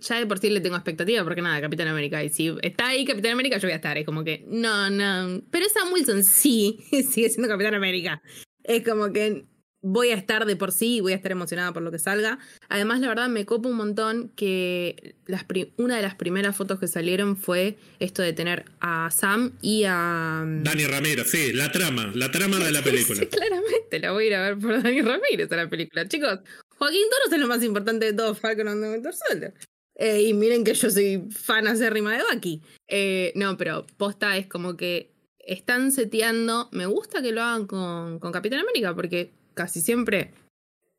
ya 0.00 0.18
de 0.18 0.26
por 0.26 0.38
sí 0.38 0.50
le 0.50 0.60
tengo 0.60 0.76
expectativa, 0.76 1.24
porque 1.24 1.40
nada, 1.40 1.58
Capitán 1.62 1.88
América. 1.88 2.22
Y 2.22 2.28
si 2.28 2.54
está 2.60 2.88
ahí 2.88 3.06
Capitán 3.06 3.32
América, 3.32 3.56
yo 3.56 3.68
voy 3.68 3.72
a 3.72 3.76
estar. 3.76 3.96
Es 3.96 4.04
como 4.04 4.22
que, 4.22 4.44
no, 4.48 4.90
no. 4.90 5.40
Pero 5.50 5.64
Sam 5.70 5.90
Wilson 6.06 6.24
sí 6.24 6.78
sigue 7.10 7.28
siendo 7.30 7.48
Capitán 7.48 7.74
América. 7.74 8.22
Es 8.64 8.82
como 8.82 9.12
que 9.12 9.44
voy 9.82 10.10
a 10.10 10.14
estar 10.14 10.46
de 10.46 10.56
por 10.56 10.72
sí 10.72 10.96
y 10.96 11.00
voy 11.00 11.12
a 11.12 11.16
estar 11.16 11.30
emocionada 11.30 11.72
por 11.72 11.82
lo 11.82 11.92
que 11.92 11.98
salga. 11.98 12.38
Además, 12.68 13.00
la 13.00 13.08
verdad, 13.08 13.28
me 13.28 13.46
copa 13.46 13.68
un 13.68 13.76
montón 13.76 14.32
que 14.34 15.14
las 15.26 15.44
una 15.76 15.96
de 15.96 16.02
las 16.02 16.16
primeras 16.16 16.56
fotos 16.56 16.80
que 16.80 16.88
salieron 16.88 17.36
fue 17.36 17.76
esto 18.00 18.22
de 18.22 18.32
tener 18.32 18.64
a 18.80 19.10
Sam 19.10 19.52
y 19.62 19.84
a. 19.86 20.42
Mm, 20.44 20.64
Dani 20.64 20.86
Ramírez, 20.86 21.30
sí, 21.30 21.52
la 21.52 21.70
trama, 21.70 22.10
la 22.14 22.30
trama 22.30 22.58
de 22.58 22.72
la 22.72 22.82
película. 22.84 23.20
sí, 23.20 23.26
claramente, 23.26 24.00
la 24.00 24.12
voy 24.12 24.24
a 24.24 24.26
ir 24.26 24.34
a 24.34 24.42
ver 24.42 24.58
por 24.58 24.82
Dani 24.82 25.02
Ramírez 25.02 25.52
a 25.52 25.56
la 25.56 25.68
película. 25.68 26.08
Chicos, 26.08 26.40
Joaquín 26.78 27.02
Toros 27.10 27.32
es 27.32 27.40
lo 27.40 27.46
más 27.46 27.62
importante 27.62 28.06
de 28.06 28.12
todo 28.12 28.34
Falcon 28.34 28.68
and 28.68 28.82
the 28.82 28.90
Winter 28.90 29.12
Soldier. 29.14 29.54
Eh, 29.98 30.22
y 30.22 30.34
miren 30.34 30.62
que 30.62 30.74
yo 30.74 30.90
soy 30.90 31.26
fan 31.30 31.66
acérrima 31.68 32.12
de 32.12 32.22
Bucky. 32.30 32.60
Eh, 32.88 33.32
no, 33.34 33.56
pero 33.56 33.86
posta 33.96 34.36
es 34.36 34.46
como 34.46 34.76
que 34.76 35.15
están 35.46 35.92
seteando. 35.92 36.68
Me 36.72 36.86
gusta 36.86 37.22
que 37.22 37.32
lo 37.32 37.42
hagan 37.42 37.66
con, 37.66 38.18
con 38.18 38.32
Capitán 38.32 38.60
América, 38.60 38.94
porque 38.94 39.32
casi 39.54 39.80
siempre 39.80 40.32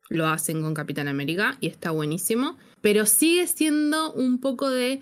lo 0.08 0.26
hacen 0.26 0.62
con 0.62 0.74
Capitán 0.74 1.08
América 1.08 1.56
y 1.60 1.68
está 1.68 1.90
buenísimo. 1.90 2.58
Pero 2.80 3.06
sigue 3.06 3.46
siendo 3.46 4.12
un 4.12 4.40
poco 4.40 4.70
de. 4.70 5.00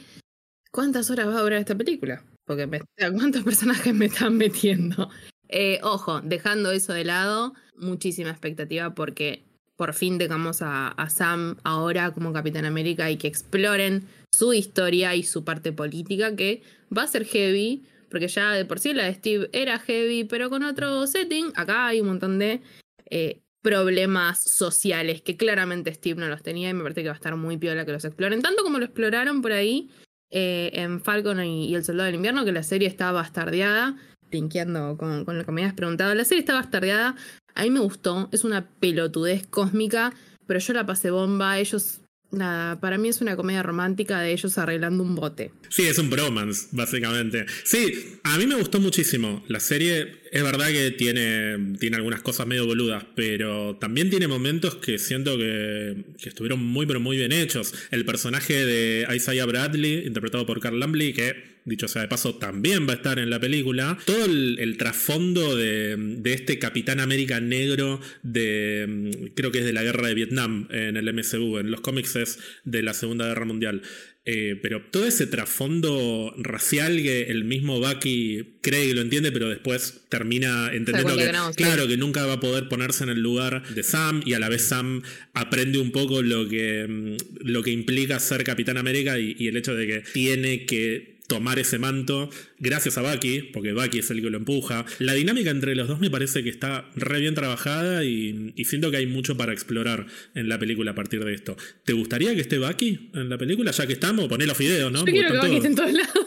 ¿Cuántas 0.70 1.10
horas 1.10 1.28
va 1.28 1.38
a 1.38 1.42
durar 1.42 1.60
esta 1.60 1.74
película? 1.74 2.22
Porque 2.44 2.66
me, 2.66 2.82
¿cuántos 3.14 3.42
personajes 3.42 3.94
me 3.94 4.06
están 4.06 4.36
metiendo? 4.36 5.08
Eh, 5.48 5.78
ojo, 5.82 6.20
dejando 6.20 6.72
eso 6.72 6.92
de 6.92 7.04
lado, 7.04 7.54
muchísima 7.76 8.30
expectativa 8.30 8.94
porque 8.94 9.44
por 9.76 9.92
fin 9.92 10.18
tengamos 10.18 10.58
a, 10.62 10.94
Sam 11.08 11.56
ahora 11.62 12.12
como 12.12 12.32
Capitán 12.32 12.64
América 12.64 13.10
y 13.10 13.16
que 13.16 13.28
exploren 13.28 14.08
su 14.32 14.52
historia 14.52 15.14
y 15.14 15.22
su 15.22 15.44
parte 15.44 15.72
política, 15.72 16.34
que 16.34 16.62
va 16.96 17.02
a 17.02 17.08
ser 17.08 17.24
heavy, 17.24 17.84
porque 18.10 18.28
ya 18.28 18.52
de 18.52 18.64
por 18.64 18.78
sí 18.78 18.94
la 18.94 19.04
de 19.04 19.14
Steve 19.14 19.48
era 19.52 19.78
heavy, 19.78 20.24
pero 20.24 20.50
con 20.50 20.62
otro 20.62 21.06
setting. 21.06 21.52
Acá 21.54 21.86
hay 21.86 22.00
un 22.00 22.08
montón 22.08 22.38
de 22.38 22.62
eh, 23.10 23.40
problemas 23.62 24.40
sociales 24.42 25.22
que 25.22 25.36
claramente 25.36 25.92
Steve 25.94 26.20
no 26.20 26.28
los 26.28 26.42
tenía 26.42 26.70
y 26.70 26.74
me 26.74 26.82
parece 26.82 27.02
que 27.02 27.08
va 27.08 27.14
a 27.14 27.16
estar 27.16 27.36
muy 27.36 27.56
piola 27.56 27.84
que 27.84 27.92
los 27.92 28.04
exploren, 28.04 28.42
tanto 28.42 28.62
como 28.62 28.78
lo 28.78 28.84
exploraron 28.84 29.42
por 29.42 29.52
ahí 29.52 29.90
eh, 30.30 30.70
en 30.74 31.00
Falcon 31.00 31.44
y, 31.44 31.74
El 31.74 31.84
Soldado 31.84 32.06
del 32.06 32.16
Invierno, 32.16 32.44
que 32.44 32.52
la 32.52 32.62
serie 32.62 32.88
está 32.88 33.12
bastardeada. 33.12 33.96
Linkeando 34.28 34.96
con, 34.98 35.24
con 35.24 35.38
lo 35.38 35.44
que 35.44 35.52
me 35.52 35.62
habías 35.62 35.74
preguntado, 35.74 36.12
la 36.12 36.24
serie 36.24 36.40
está 36.40 36.54
bastardeada 36.54 37.14
a 37.56 37.62
mí 37.62 37.70
me 37.70 37.80
gustó, 37.80 38.28
es 38.32 38.44
una 38.44 38.68
pelotudez 38.68 39.46
cósmica, 39.46 40.12
pero 40.46 40.60
yo 40.60 40.74
la 40.74 40.86
pasé 40.86 41.10
bomba. 41.10 41.58
Ellos, 41.58 42.02
nada, 42.30 42.80
para 42.80 42.98
mí 42.98 43.08
es 43.08 43.20
una 43.20 43.36
comedia 43.36 43.62
romántica 43.62 44.20
de 44.20 44.32
ellos 44.32 44.58
arreglando 44.58 45.02
un 45.02 45.14
bote. 45.14 45.52
Sí, 45.68 45.82
es 45.82 45.98
un 45.98 46.10
bromance, 46.10 46.68
básicamente. 46.72 47.46
Sí, 47.64 48.18
a 48.24 48.36
mí 48.38 48.46
me 48.46 48.56
gustó 48.56 48.80
muchísimo. 48.80 49.44
La 49.48 49.60
serie 49.60 50.20
es 50.30 50.42
verdad 50.42 50.68
que 50.68 50.90
tiene, 50.90 51.76
tiene 51.78 51.96
algunas 51.96 52.22
cosas 52.22 52.46
medio 52.46 52.66
boludas, 52.66 53.04
pero 53.14 53.76
también 53.76 54.10
tiene 54.10 54.28
momentos 54.28 54.76
que 54.76 54.98
siento 54.98 55.36
que, 55.36 56.04
que, 56.20 56.28
estuvieron 56.28 56.62
muy, 56.62 56.86
pero 56.86 57.00
muy 57.00 57.16
bien 57.16 57.32
hechos. 57.32 57.74
El 57.90 58.04
personaje 58.04 58.64
de 58.64 59.06
Isaiah 59.14 59.46
Bradley, 59.46 60.06
interpretado 60.06 60.46
por 60.46 60.60
Carl 60.60 60.78
Lambley, 60.78 61.12
que 61.12 61.55
dicho 61.66 61.88
sea 61.88 62.02
de 62.02 62.08
paso, 62.08 62.36
también 62.36 62.88
va 62.88 62.92
a 62.92 62.96
estar 62.96 63.18
en 63.18 63.28
la 63.28 63.40
película. 63.40 63.98
Todo 64.06 64.24
el, 64.24 64.76
trasfondo 64.78 65.56
de, 65.56 66.20
este 66.24 66.58
Capitán 66.58 67.00
América 67.00 67.40
negro 67.40 68.00
de, 68.22 69.30
creo 69.34 69.50
que 69.50 69.58
es 69.58 69.64
de 69.64 69.72
la 69.72 69.82
guerra 69.82 70.08
de 70.08 70.14
Vietnam 70.14 70.68
en 70.70 70.96
el 70.96 71.12
MCU, 71.12 71.58
en 71.58 71.70
los 71.70 71.80
cómics 71.80 72.16
es 72.16 72.38
de 72.64 72.82
la 72.82 72.94
Segunda 72.94 73.26
Guerra 73.26 73.44
Mundial. 73.44 73.82
Eh, 74.28 74.58
pero 74.60 74.82
todo 74.82 75.06
ese 75.06 75.28
trasfondo 75.28 76.34
racial 76.36 77.00
que 77.00 77.22
el 77.24 77.44
mismo 77.44 77.78
Bucky 77.78 78.58
cree 78.60 78.88
que 78.88 78.94
lo 78.94 79.00
entiende, 79.00 79.30
pero 79.30 79.48
después 79.48 80.02
termina 80.08 80.72
entendiendo 80.72 81.16
que, 81.16 81.30
claro, 81.54 81.86
que 81.86 81.96
nunca 81.96 82.26
va 82.26 82.34
a 82.34 82.40
poder 82.40 82.68
ponerse 82.68 83.04
en 83.04 83.10
el 83.10 83.20
lugar 83.20 83.62
de 83.68 83.84
Sam 83.84 84.22
y 84.24 84.32
a 84.32 84.40
la 84.40 84.48
vez 84.48 84.62
Sam 84.62 85.02
aprende 85.32 85.78
un 85.78 85.92
poco 85.92 86.22
lo 86.22 86.48
que, 86.48 87.16
lo 87.40 87.62
que 87.62 87.70
implica 87.70 88.18
ser 88.18 88.42
Capitán 88.42 88.78
América 88.78 89.16
y 89.16 89.46
el 89.46 89.56
hecho 89.56 89.76
de 89.76 89.86
que 89.86 90.00
tiene 90.00 90.66
que 90.66 91.15
tomar 91.26 91.58
ese 91.58 91.78
manto 91.78 92.30
gracias 92.58 92.98
a 92.98 93.02
Bucky, 93.02 93.42
porque 93.52 93.72
Bucky 93.72 93.98
es 93.98 94.10
el 94.10 94.22
que 94.22 94.30
lo 94.30 94.38
empuja. 94.38 94.84
La 94.98 95.14
dinámica 95.14 95.50
entre 95.50 95.74
los 95.74 95.88
dos 95.88 96.00
me 96.00 96.10
parece 96.10 96.42
que 96.42 96.50
está 96.50 96.90
re 96.94 97.20
bien 97.20 97.34
trabajada 97.34 98.04
y, 98.04 98.54
siento 98.64 98.90
que 98.90 98.96
hay 98.96 99.06
mucho 99.06 99.36
para 99.36 99.52
explorar 99.52 100.06
en 100.34 100.48
la 100.48 100.58
película 100.58 100.92
a 100.92 100.94
partir 100.94 101.24
de 101.24 101.34
esto. 101.34 101.56
¿Te 101.84 101.92
gustaría 101.92 102.34
que 102.34 102.40
esté 102.40 102.58
Bucky 102.58 103.10
en 103.14 103.28
la 103.28 103.38
película? 103.38 103.70
Ya 103.70 103.86
que 103.86 103.92
estamos, 103.92 104.28
poné 104.28 104.46
los 104.46 104.58
videos, 104.58 104.90
¿no? 104.90 105.00
Yo 105.00 105.12
quiero 105.12 105.32
que 105.32 105.38
Bucky 105.38 105.56
esté 105.56 105.68
en 105.68 105.74
todos 105.74 105.92
lados. 105.92 106.12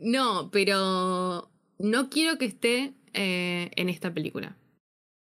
No, 0.00 0.48
pero 0.52 1.50
no 1.78 2.08
quiero 2.08 2.38
que 2.38 2.44
esté 2.44 2.94
eh, 3.14 3.70
en 3.74 3.88
esta 3.88 4.14
película. 4.14 4.56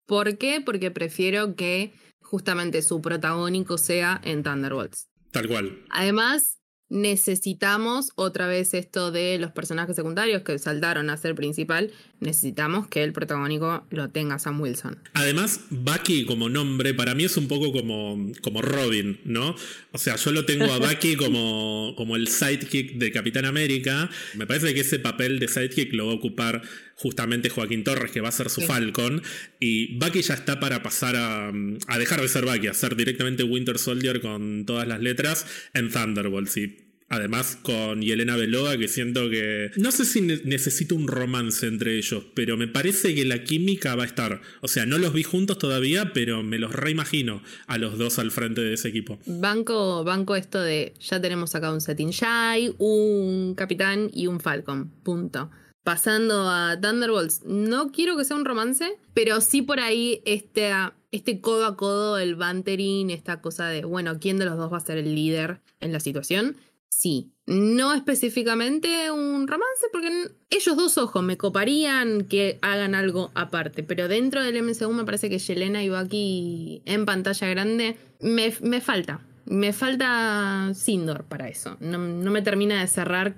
¿Por 0.07 0.37
qué? 0.37 0.61
Porque 0.64 0.90
prefiero 0.90 1.57
que 1.57 1.92
justamente 2.20 2.83
su 2.83 3.00
protagónico 3.00 3.78
sea 3.78 4.20
en 4.24 4.42
Thunderbolts. 4.42 5.09
Tal 5.31 5.48
cual. 5.48 5.85
Además, 5.90 6.58
necesitamos 6.88 8.12
otra 8.14 8.46
vez 8.46 8.74
esto 8.74 9.11
de 9.11 9.38
los 9.38 9.53
personajes 9.53 9.96
secundarios 9.96 10.42
que 10.42 10.59
saltaron 10.59 11.11
a 11.11 11.16
ser 11.16 11.35
principal, 11.35 11.92
necesitamos 12.20 12.88
que 12.88 13.04
el 13.04 13.12
protagónico 13.12 13.87
lo 13.90 14.11
tenga 14.11 14.38
Sam 14.38 14.61
Wilson. 14.61 14.98
Además, 15.14 15.61
Bucky 15.70 16.24
como 16.24 16.48
nombre 16.48 16.94
para 16.94 17.14
mí 17.14 17.24
es 17.24 17.37
un 17.37 17.48
poco 17.48 17.72
como, 17.72 18.33
como 18.42 18.62
Robin, 18.62 19.20
¿no? 19.24 19.54
O 19.92 19.98
sea, 19.98 20.16
yo 20.16 20.33
lo 20.33 20.44
tengo 20.44 20.72
a 20.72 20.78
Bucky 20.78 21.16
como, 21.16 21.94
como 21.96 22.16
el 22.16 22.28
sidekick 22.28 22.94
de 22.94 23.12
Capitán 23.12 23.44
América. 23.44 24.11
Me 24.35 24.46
parece 24.46 24.74
que 24.74 24.81
ese 24.81 24.98
papel 24.98 25.38
de 25.38 25.48
sidekick 25.48 25.92
lo 25.92 26.07
va 26.07 26.12
a 26.12 26.16
ocupar 26.16 26.62
justamente 26.94 27.48
Joaquín 27.48 27.85
Torres, 27.85 28.11
que 28.11 28.20
va 28.20 28.28
a 28.28 28.33
ser 28.33 28.50
su 28.50 28.62
Falcon. 28.62 29.22
Y 29.61 29.96
Bucky 29.98 30.22
ya 30.22 30.35
está 30.35 30.59
para 30.59 30.83
pasar 30.83 31.14
a, 31.16 31.48
a, 31.48 31.98
dejar 31.98 32.20
de 32.20 32.28
ser 32.28 32.44
Bucky, 32.44 32.66
a 32.66 32.74
ser 32.74 32.96
directamente 32.96 33.44
Winter 33.44 33.78
Soldier 33.78 34.20
con 34.20 34.66
todas 34.66 34.88
las 34.88 35.00
letras 35.00 35.46
en 35.74 35.90
Thunderbolts. 35.90 36.57
Y 36.57 36.88
Además 37.09 37.57
con 37.62 38.03
Yelena 38.03 38.37
Belova, 38.37 38.77
que 38.77 38.87
siento 38.87 39.31
que... 39.31 39.71
No 39.77 39.90
sé 39.92 40.05
si 40.05 40.21
necesito 40.21 40.94
un 40.94 41.09
romance 41.09 41.66
entre 41.66 41.97
ellos, 41.97 42.25
pero 42.35 42.57
me 42.57 42.68
parece 42.68 43.14
que 43.14 43.25
la 43.25 43.44
química 43.44 43.94
va 43.94 44.03
a 44.03 44.07
estar. 44.07 44.42
O 44.61 44.68
sea, 44.68 44.85
no 44.85 44.99
los 44.99 45.14
vi 45.14 45.23
juntos 45.23 45.59
todavía, 45.59 46.12
pero 46.12 46.42
me 46.42 46.59
los 46.59 46.73
reimagino 46.73 47.42
a 47.66 47.79
los 47.79 47.97
dos 47.97 48.18
al 48.18 48.31
frente 48.31 48.61
de 48.61 48.75
ese 48.75 48.88
equipo. 48.88 49.18
Banco, 49.27 50.05
banco 50.05 50.37
esto 50.37 50.61
de 50.61 50.92
ya 51.01 51.21
tenemos 51.21 51.55
acá 51.55 51.73
un 51.73 51.81
Setting 51.81 52.11
Shy, 52.11 52.75
un 52.79 53.55
Capitán 53.55 54.11
y 54.12 54.27
un 54.27 54.40
Falcon. 54.40 54.90
Punto. 55.03 55.51
Pasando 55.85 56.51
a 56.51 56.79
Thunderbolts, 56.79 57.44
no 57.47 57.90
quiero 57.90 58.18
que 58.18 58.25
sea 58.25 58.37
un 58.37 58.44
romance, 58.44 58.99
pero 59.14 59.40
sí 59.40 59.62
por 59.62 59.81
ahí 59.81 60.21
este, 60.27 60.71
este 61.12 61.40
codo 61.40 61.64
a 61.64 61.77
codo, 61.79 62.18
el 62.18 62.35
bantering, 62.35 63.09
esta 63.09 63.40
cosa 63.40 63.68
de, 63.68 63.87
bueno, 63.87 64.18
¿quién 64.21 64.38
de 64.38 64.44
los 64.44 64.59
dos 64.59 64.71
va 64.71 64.77
a 64.77 64.81
ser 64.81 64.99
el 64.99 65.14
líder 65.14 65.61
en 65.81 65.92
la 65.92 66.01
situación? 66.01 66.57
Sí. 66.88 67.33
No 67.46 67.94
específicamente 67.94 69.11
un 69.11 69.48
romance, 69.48 69.87
porque 69.90 70.31
ellos 70.51 70.77
dos 70.77 70.98
ojos 70.98 71.22
me 71.22 71.38
coparían 71.38 72.24
que 72.24 72.59
hagan 72.61 72.94
algo 72.94 73.31
aparte. 73.35 73.83
Pero 73.83 74.07
dentro 74.09 74.42
del 74.42 74.62
MCU 74.62 74.92
me 74.92 75.05
parece 75.05 75.31
que 75.31 75.38
Yelena 75.38 75.83
y 75.83 75.88
Bucky 75.88 76.83
en 76.85 77.07
pantalla 77.07 77.48
grande 77.48 77.96
me, 78.20 78.81
falta. 78.81 79.20
Me 79.46 79.72
falta 79.72 80.72
Sindor 80.74 81.24
para 81.24 81.48
eso. 81.48 81.79
No, 81.81 81.98
no 81.98 82.31
me 82.31 82.42
termina 82.42 82.81
de 82.81 82.87
cerrar 82.87 83.37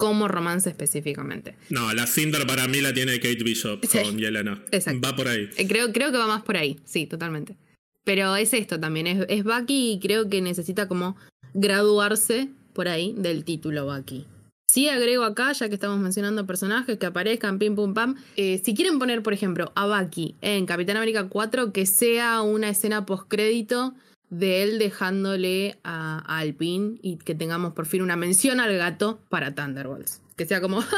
como 0.00 0.28
romance 0.28 0.70
específicamente. 0.70 1.54
No, 1.68 1.92
la 1.92 2.06
Cinder 2.06 2.46
para 2.46 2.66
mí 2.66 2.80
la 2.80 2.94
tiene 2.94 3.20
Kate 3.20 3.44
Bishop 3.44 3.86
con 3.86 4.18
Yelena. 4.18 4.64
Exacto. 4.72 5.00
Va 5.06 5.14
por 5.14 5.28
ahí. 5.28 5.48
Eh, 5.56 5.68
creo, 5.68 5.92
creo 5.92 6.10
que 6.10 6.18
va 6.18 6.26
más 6.26 6.42
por 6.42 6.56
ahí, 6.56 6.80
sí, 6.84 7.06
totalmente. 7.06 7.56
Pero 8.02 8.34
es 8.34 8.54
esto 8.54 8.80
también, 8.80 9.06
es, 9.06 9.26
es 9.28 9.44
Bucky 9.44 9.92
y 9.92 10.00
creo 10.00 10.28
que 10.28 10.40
necesita 10.40 10.88
como 10.88 11.16
graduarse 11.52 12.48
por 12.80 12.88
ahí 12.88 13.14
del 13.14 13.44
título 13.44 13.84
Bucky. 13.84 14.24
Sí 14.66 14.88
agrego 14.88 15.24
acá, 15.24 15.52
ya 15.52 15.68
que 15.68 15.74
estamos 15.74 15.98
mencionando 15.98 16.46
personajes 16.46 16.96
que 16.96 17.04
aparezcan, 17.04 17.58
pim 17.58 17.76
pum 17.76 17.92
pam. 17.92 18.16
eh, 18.36 18.58
si 18.64 18.74
quieren 18.74 18.98
poner, 18.98 19.22
por 19.22 19.34
ejemplo, 19.34 19.70
a 19.74 19.86
Bucky 19.86 20.34
en 20.40 20.64
Capitán 20.64 20.96
América 20.96 21.28
4, 21.28 21.74
que 21.74 21.84
sea 21.84 22.40
una 22.40 22.70
escena 22.70 23.04
postcrédito 23.04 23.92
de 24.30 24.62
él 24.62 24.78
dejándole 24.78 25.76
a, 25.84 26.24
a 26.26 26.46
y 26.46 27.18
que 27.22 27.34
tengamos 27.34 27.74
por 27.74 27.84
fin 27.84 28.00
una 28.00 28.16
mención 28.16 28.60
al 28.60 28.74
gato 28.78 29.20
para 29.28 29.54
Thunderbolts. 29.54 30.22
Que 30.38 30.46
sea 30.46 30.62
como, 30.62 30.80
"Ja, 30.80 30.96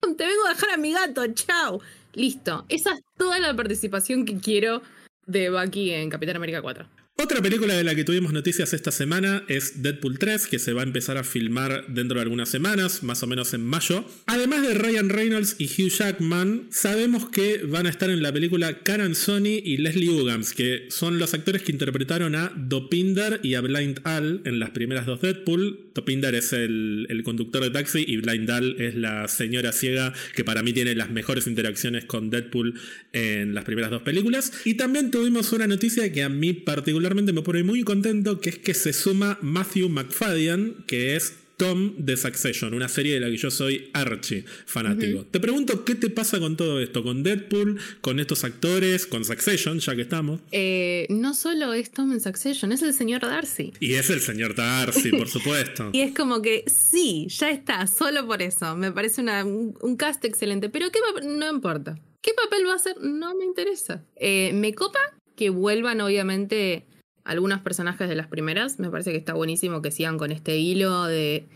te 0.00 0.26
vengo 0.28 0.46
a 0.46 0.50
dejar 0.50 0.70
a 0.70 0.76
mi 0.76 0.92
gato, 0.92 1.26
chao. 1.34 1.80
Listo. 2.14 2.66
Esa 2.68 2.92
es 2.94 3.00
toda 3.18 3.40
la 3.40 3.52
participación 3.56 4.26
que 4.26 4.38
quiero 4.38 4.80
de 5.26 5.50
Bucky 5.50 5.90
en 5.90 6.08
Capitán 6.08 6.36
América 6.36 6.62
4. 6.62 6.86
Otra 7.18 7.40
película 7.40 7.72
de 7.72 7.82
la 7.82 7.94
que 7.94 8.04
tuvimos 8.04 8.34
noticias 8.34 8.74
esta 8.74 8.90
semana 8.90 9.42
es 9.48 9.82
Deadpool 9.82 10.18
3, 10.18 10.48
que 10.48 10.58
se 10.58 10.74
va 10.74 10.82
a 10.82 10.84
empezar 10.84 11.16
a 11.16 11.24
filmar 11.24 11.86
dentro 11.88 12.16
de 12.16 12.22
algunas 12.22 12.50
semanas, 12.50 13.02
más 13.02 13.22
o 13.22 13.26
menos 13.26 13.54
en 13.54 13.64
mayo. 13.64 14.04
Además 14.26 14.60
de 14.60 14.74
Ryan 14.74 15.08
Reynolds 15.08 15.56
y 15.58 15.64
Hugh 15.64 15.88
Jackman, 15.88 16.66
sabemos 16.68 17.30
que 17.30 17.62
van 17.64 17.86
a 17.86 17.88
estar 17.88 18.10
en 18.10 18.22
la 18.22 18.34
película 18.34 18.80
Karen 18.82 19.14
Sony 19.14 19.62
y 19.64 19.78
Leslie 19.78 20.10
Uggams, 20.10 20.52
que 20.52 20.88
son 20.90 21.18
los 21.18 21.32
actores 21.32 21.62
que 21.62 21.72
interpretaron 21.72 22.34
a 22.34 22.52
Dopinder 22.54 23.40
y 23.42 23.54
a 23.54 23.62
Blind 23.62 24.00
Al 24.04 24.42
en 24.44 24.58
las 24.58 24.72
primeras 24.72 25.06
dos 25.06 25.22
Deadpool. 25.22 25.92
Dopinder 25.94 26.34
es 26.34 26.52
el, 26.52 27.06
el 27.08 27.22
conductor 27.22 27.62
de 27.62 27.70
taxi 27.70 28.04
y 28.06 28.18
Blind 28.18 28.50
Al 28.50 28.78
es 28.78 28.94
la 28.94 29.26
señora 29.28 29.72
ciega 29.72 30.12
que 30.34 30.44
para 30.44 30.62
mí 30.62 30.74
tiene 30.74 30.94
las 30.94 31.10
mejores 31.10 31.46
interacciones 31.46 32.04
con 32.04 32.28
Deadpool 32.28 32.78
en 33.14 33.54
las 33.54 33.64
primeras 33.64 33.90
dos 33.90 34.02
películas. 34.02 34.52
Y 34.66 34.74
también 34.74 35.10
tuvimos 35.10 35.50
una 35.54 35.66
noticia 35.66 36.12
que 36.12 36.22
a 36.22 36.28
mí 36.28 36.52
particularmente 36.52 37.05
me 37.14 37.42
pone 37.42 37.62
muy 37.62 37.82
contento, 37.82 38.40
que 38.40 38.50
es 38.50 38.58
que 38.58 38.74
se 38.74 38.92
suma 38.92 39.38
Matthew 39.40 39.88
McFadden, 39.88 40.84
que 40.86 41.16
es 41.16 41.34
Tom 41.56 41.94
de 41.96 42.18
Succession, 42.18 42.74
una 42.74 42.86
serie 42.88 43.14
de 43.14 43.20
la 43.20 43.28
que 43.30 43.36
yo 43.38 43.50
soy 43.50 43.88
archi 43.94 44.44
fanático. 44.66 45.24
Te 45.24 45.40
pregunto, 45.40 45.86
¿qué 45.86 45.94
te 45.94 46.10
pasa 46.10 46.38
con 46.38 46.54
todo 46.56 46.80
esto? 46.80 47.02
¿Con 47.02 47.22
Deadpool? 47.22 47.78
¿Con 48.02 48.20
estos 48.20 48.44
actores? 48.44 49.06
¿Con 49.06 49.24
Succession, 49.24 49.78
ya 49.78 49.94
que 49.96 50.02
estamos? 50.02 50.40
Eh, 50.52 51.06
no 51.08 51.32
solo 51.32 51.72
es 51.72 51.90
Tom 51.92 52.12
en 52.12 52.20
Succession, 52.20 52.72
es 52.72 52.82
el 52.82 52.92
señor 52.92 53.22
Darcy. 53.22 53.72
Y 53.80 53.94
es 53.94 54.10
el 54.10 54.20
señor 54.20 54.54
Darcy, 54.54 55.10
por 55.12 55.28
supuesto. 55.30 55.88
Y 55.94 56.00
es 56.00 56.12
como 56.14 56.42
que 56.42 56.64
sí, 56.66 57.26
ya 57.30 57.50
está, 57.50 57.86
solo 57.86 58.26
por 58.26 58.42
eso. 58.42 58.76
Me 58.76 58.92
parece 58.92 59.22
una- 59.22 59.44
un, 59.44 59.96
cast 59.96 60.22
excelente. 60.26 60.68
Pero 60.68 60.90
¿qué? 60.90 60.98
No 61.24 61.48
importa. 61.50 61.98
¿Qué 62.20 62.32
papel 62.34 62.66
va 62.66 62.72
a 62.72 62.76
hacer? 62.76 62.96
No 63.00 63.34
me 63.34 63.44
interesa. 63.46 64.04
Eh, 64.16 64.50
me 64.52 64.74
copa 64.74 64.98
que 65.36 65.48
vuelvan, 65.50 66.00
obviamente, 66.02 66.84
algunos 67.26 67.60
personajes 67.60 68.08
de 68.08 68.14
las 68.14 68.28
primeras. 68.28 68.78
Me 68.78 68.90
parece 68.90 69.12
que 69.12 69.18
está 69.18 69.34
buenísimo 69.34 69.82
que 69.82 69.90
sigan 69.90 70.18
con 70.18 70.32
este 70.32 70.56
hilo 70.56 71.04
de 71.04 71.46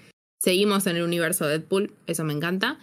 seguimos 0.40 0.86
en 0.86 0.96
el 0.96 1.02
universo 1.02 1.46
de 1.46 1.58
Deadpool. 1.58 1.92
Eso 2.06 2.24
me 2.24 2.32
encanta. 2.32 2.78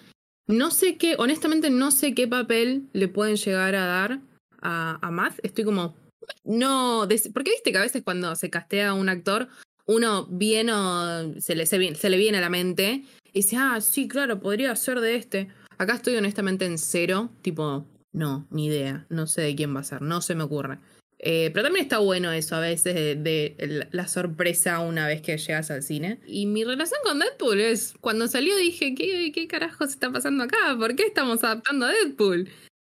No 0.47 0.71
sé 0.71 0.97
qué, 0.97 1.15
honestamente, 1.17 1.69
no 1.69 1.91
sé 1.91 2.13
qué 2.13 2.27
papel 2.27 2.87
le 2.93 3.07
pueden 3.07 3.35
llegar 3.35 3.75
a 3.75 3.85
dar 3.85 4.21
a, 4.61 5.09
Matt. 5.11 5.39
Estoy 5.43 5.65
como. 5.65 5.95
No. 6.43 7.07
Porque 7.33 7.51
viste 7.51 7.71
que 7.71 7.77
a 7.77 7.81
veces 7.81 8.03
cuando 8.03 8.35
se 8.35 8.49
castea 8.49 8.89
a 8.89 8.93
un 8.93 9.09
actor, 9.09 9.49
uno 9.85 10.25
viene 10.25 10.73
o 10.73 11.39
se 11.39 11.55
le, 11.55 11.65
se, 11.65 11.95
se 11.95 12.09
le 12.09 12.17
viene 12.17 12.37
a 12.37 12.41
la 12.41 12.49
mente 12.49 13.03
y 13.33 13.39
dice, 13.39 13.57
ah, 13.57 13.79
sí, 13.81 14.07
claro, 14.07 14.39
podría 14.39 14.75
ser 14.75 14.99
de 14.99 15.15
este. 15.15 15.49
Acá 15.77 15.95
estoy 15.95 16.15
honestamente 16.15 16.65
en 16.65 16.77
cero, 16.77 17.29
tipo, 17.41 17.85
no, 18.11 18.47
ni 18.49 18.65
idea, 18.65 19.05
no 19.09 19.27
sé 19.27 19.41
de 19.41 19.55
quién 19.55 19.75
va 19.75 19.81
a 19.81 19.83
ser, 19.83 20.01
no 20.01 20.21
se 20.21 20.33
me 20.33 20.43
ocurre. 20.43 20.79
Eh, 21.19 21.49
pero 21.51 21.63
también 21.63 21.83
está 21.83 21.97
bueno 21.97 22.31
eso 22.31 22.55
a 22.55 22.59
veces 22.59 22.93
de, 22.93 23.87
la 23.91 24.07
sorpresa 24.07 24.79
una 24.81 25.07
vez 25.07 25.21
que 25.21 25.37
llegas 25.37 25.71
al 25.71 25.83
cine. 25.83 26.19
Y 26.27 26.45
mi 26.45 26.63
relación 26.63 26.99
con 27.03 27.19
Deadpool 27.19 27.59
es, 27.59 27.93
cuando 28.01 28.27
salió 28.27 28.55
dije, 28.55 28.93
¿qué, 28.93 29.31
qué 29.33 29.47
carajos 29.47 29.89
está 29.89 30.11
pasando 30.11 30.43
acá? 30.43 30.75
¿Por 30.77 30.95
qué 30.95 31.03
estamos 31.03 31.43
adaptando 31.43 31.85
a 31.85 31.91
Deadpool? 31.91 32.49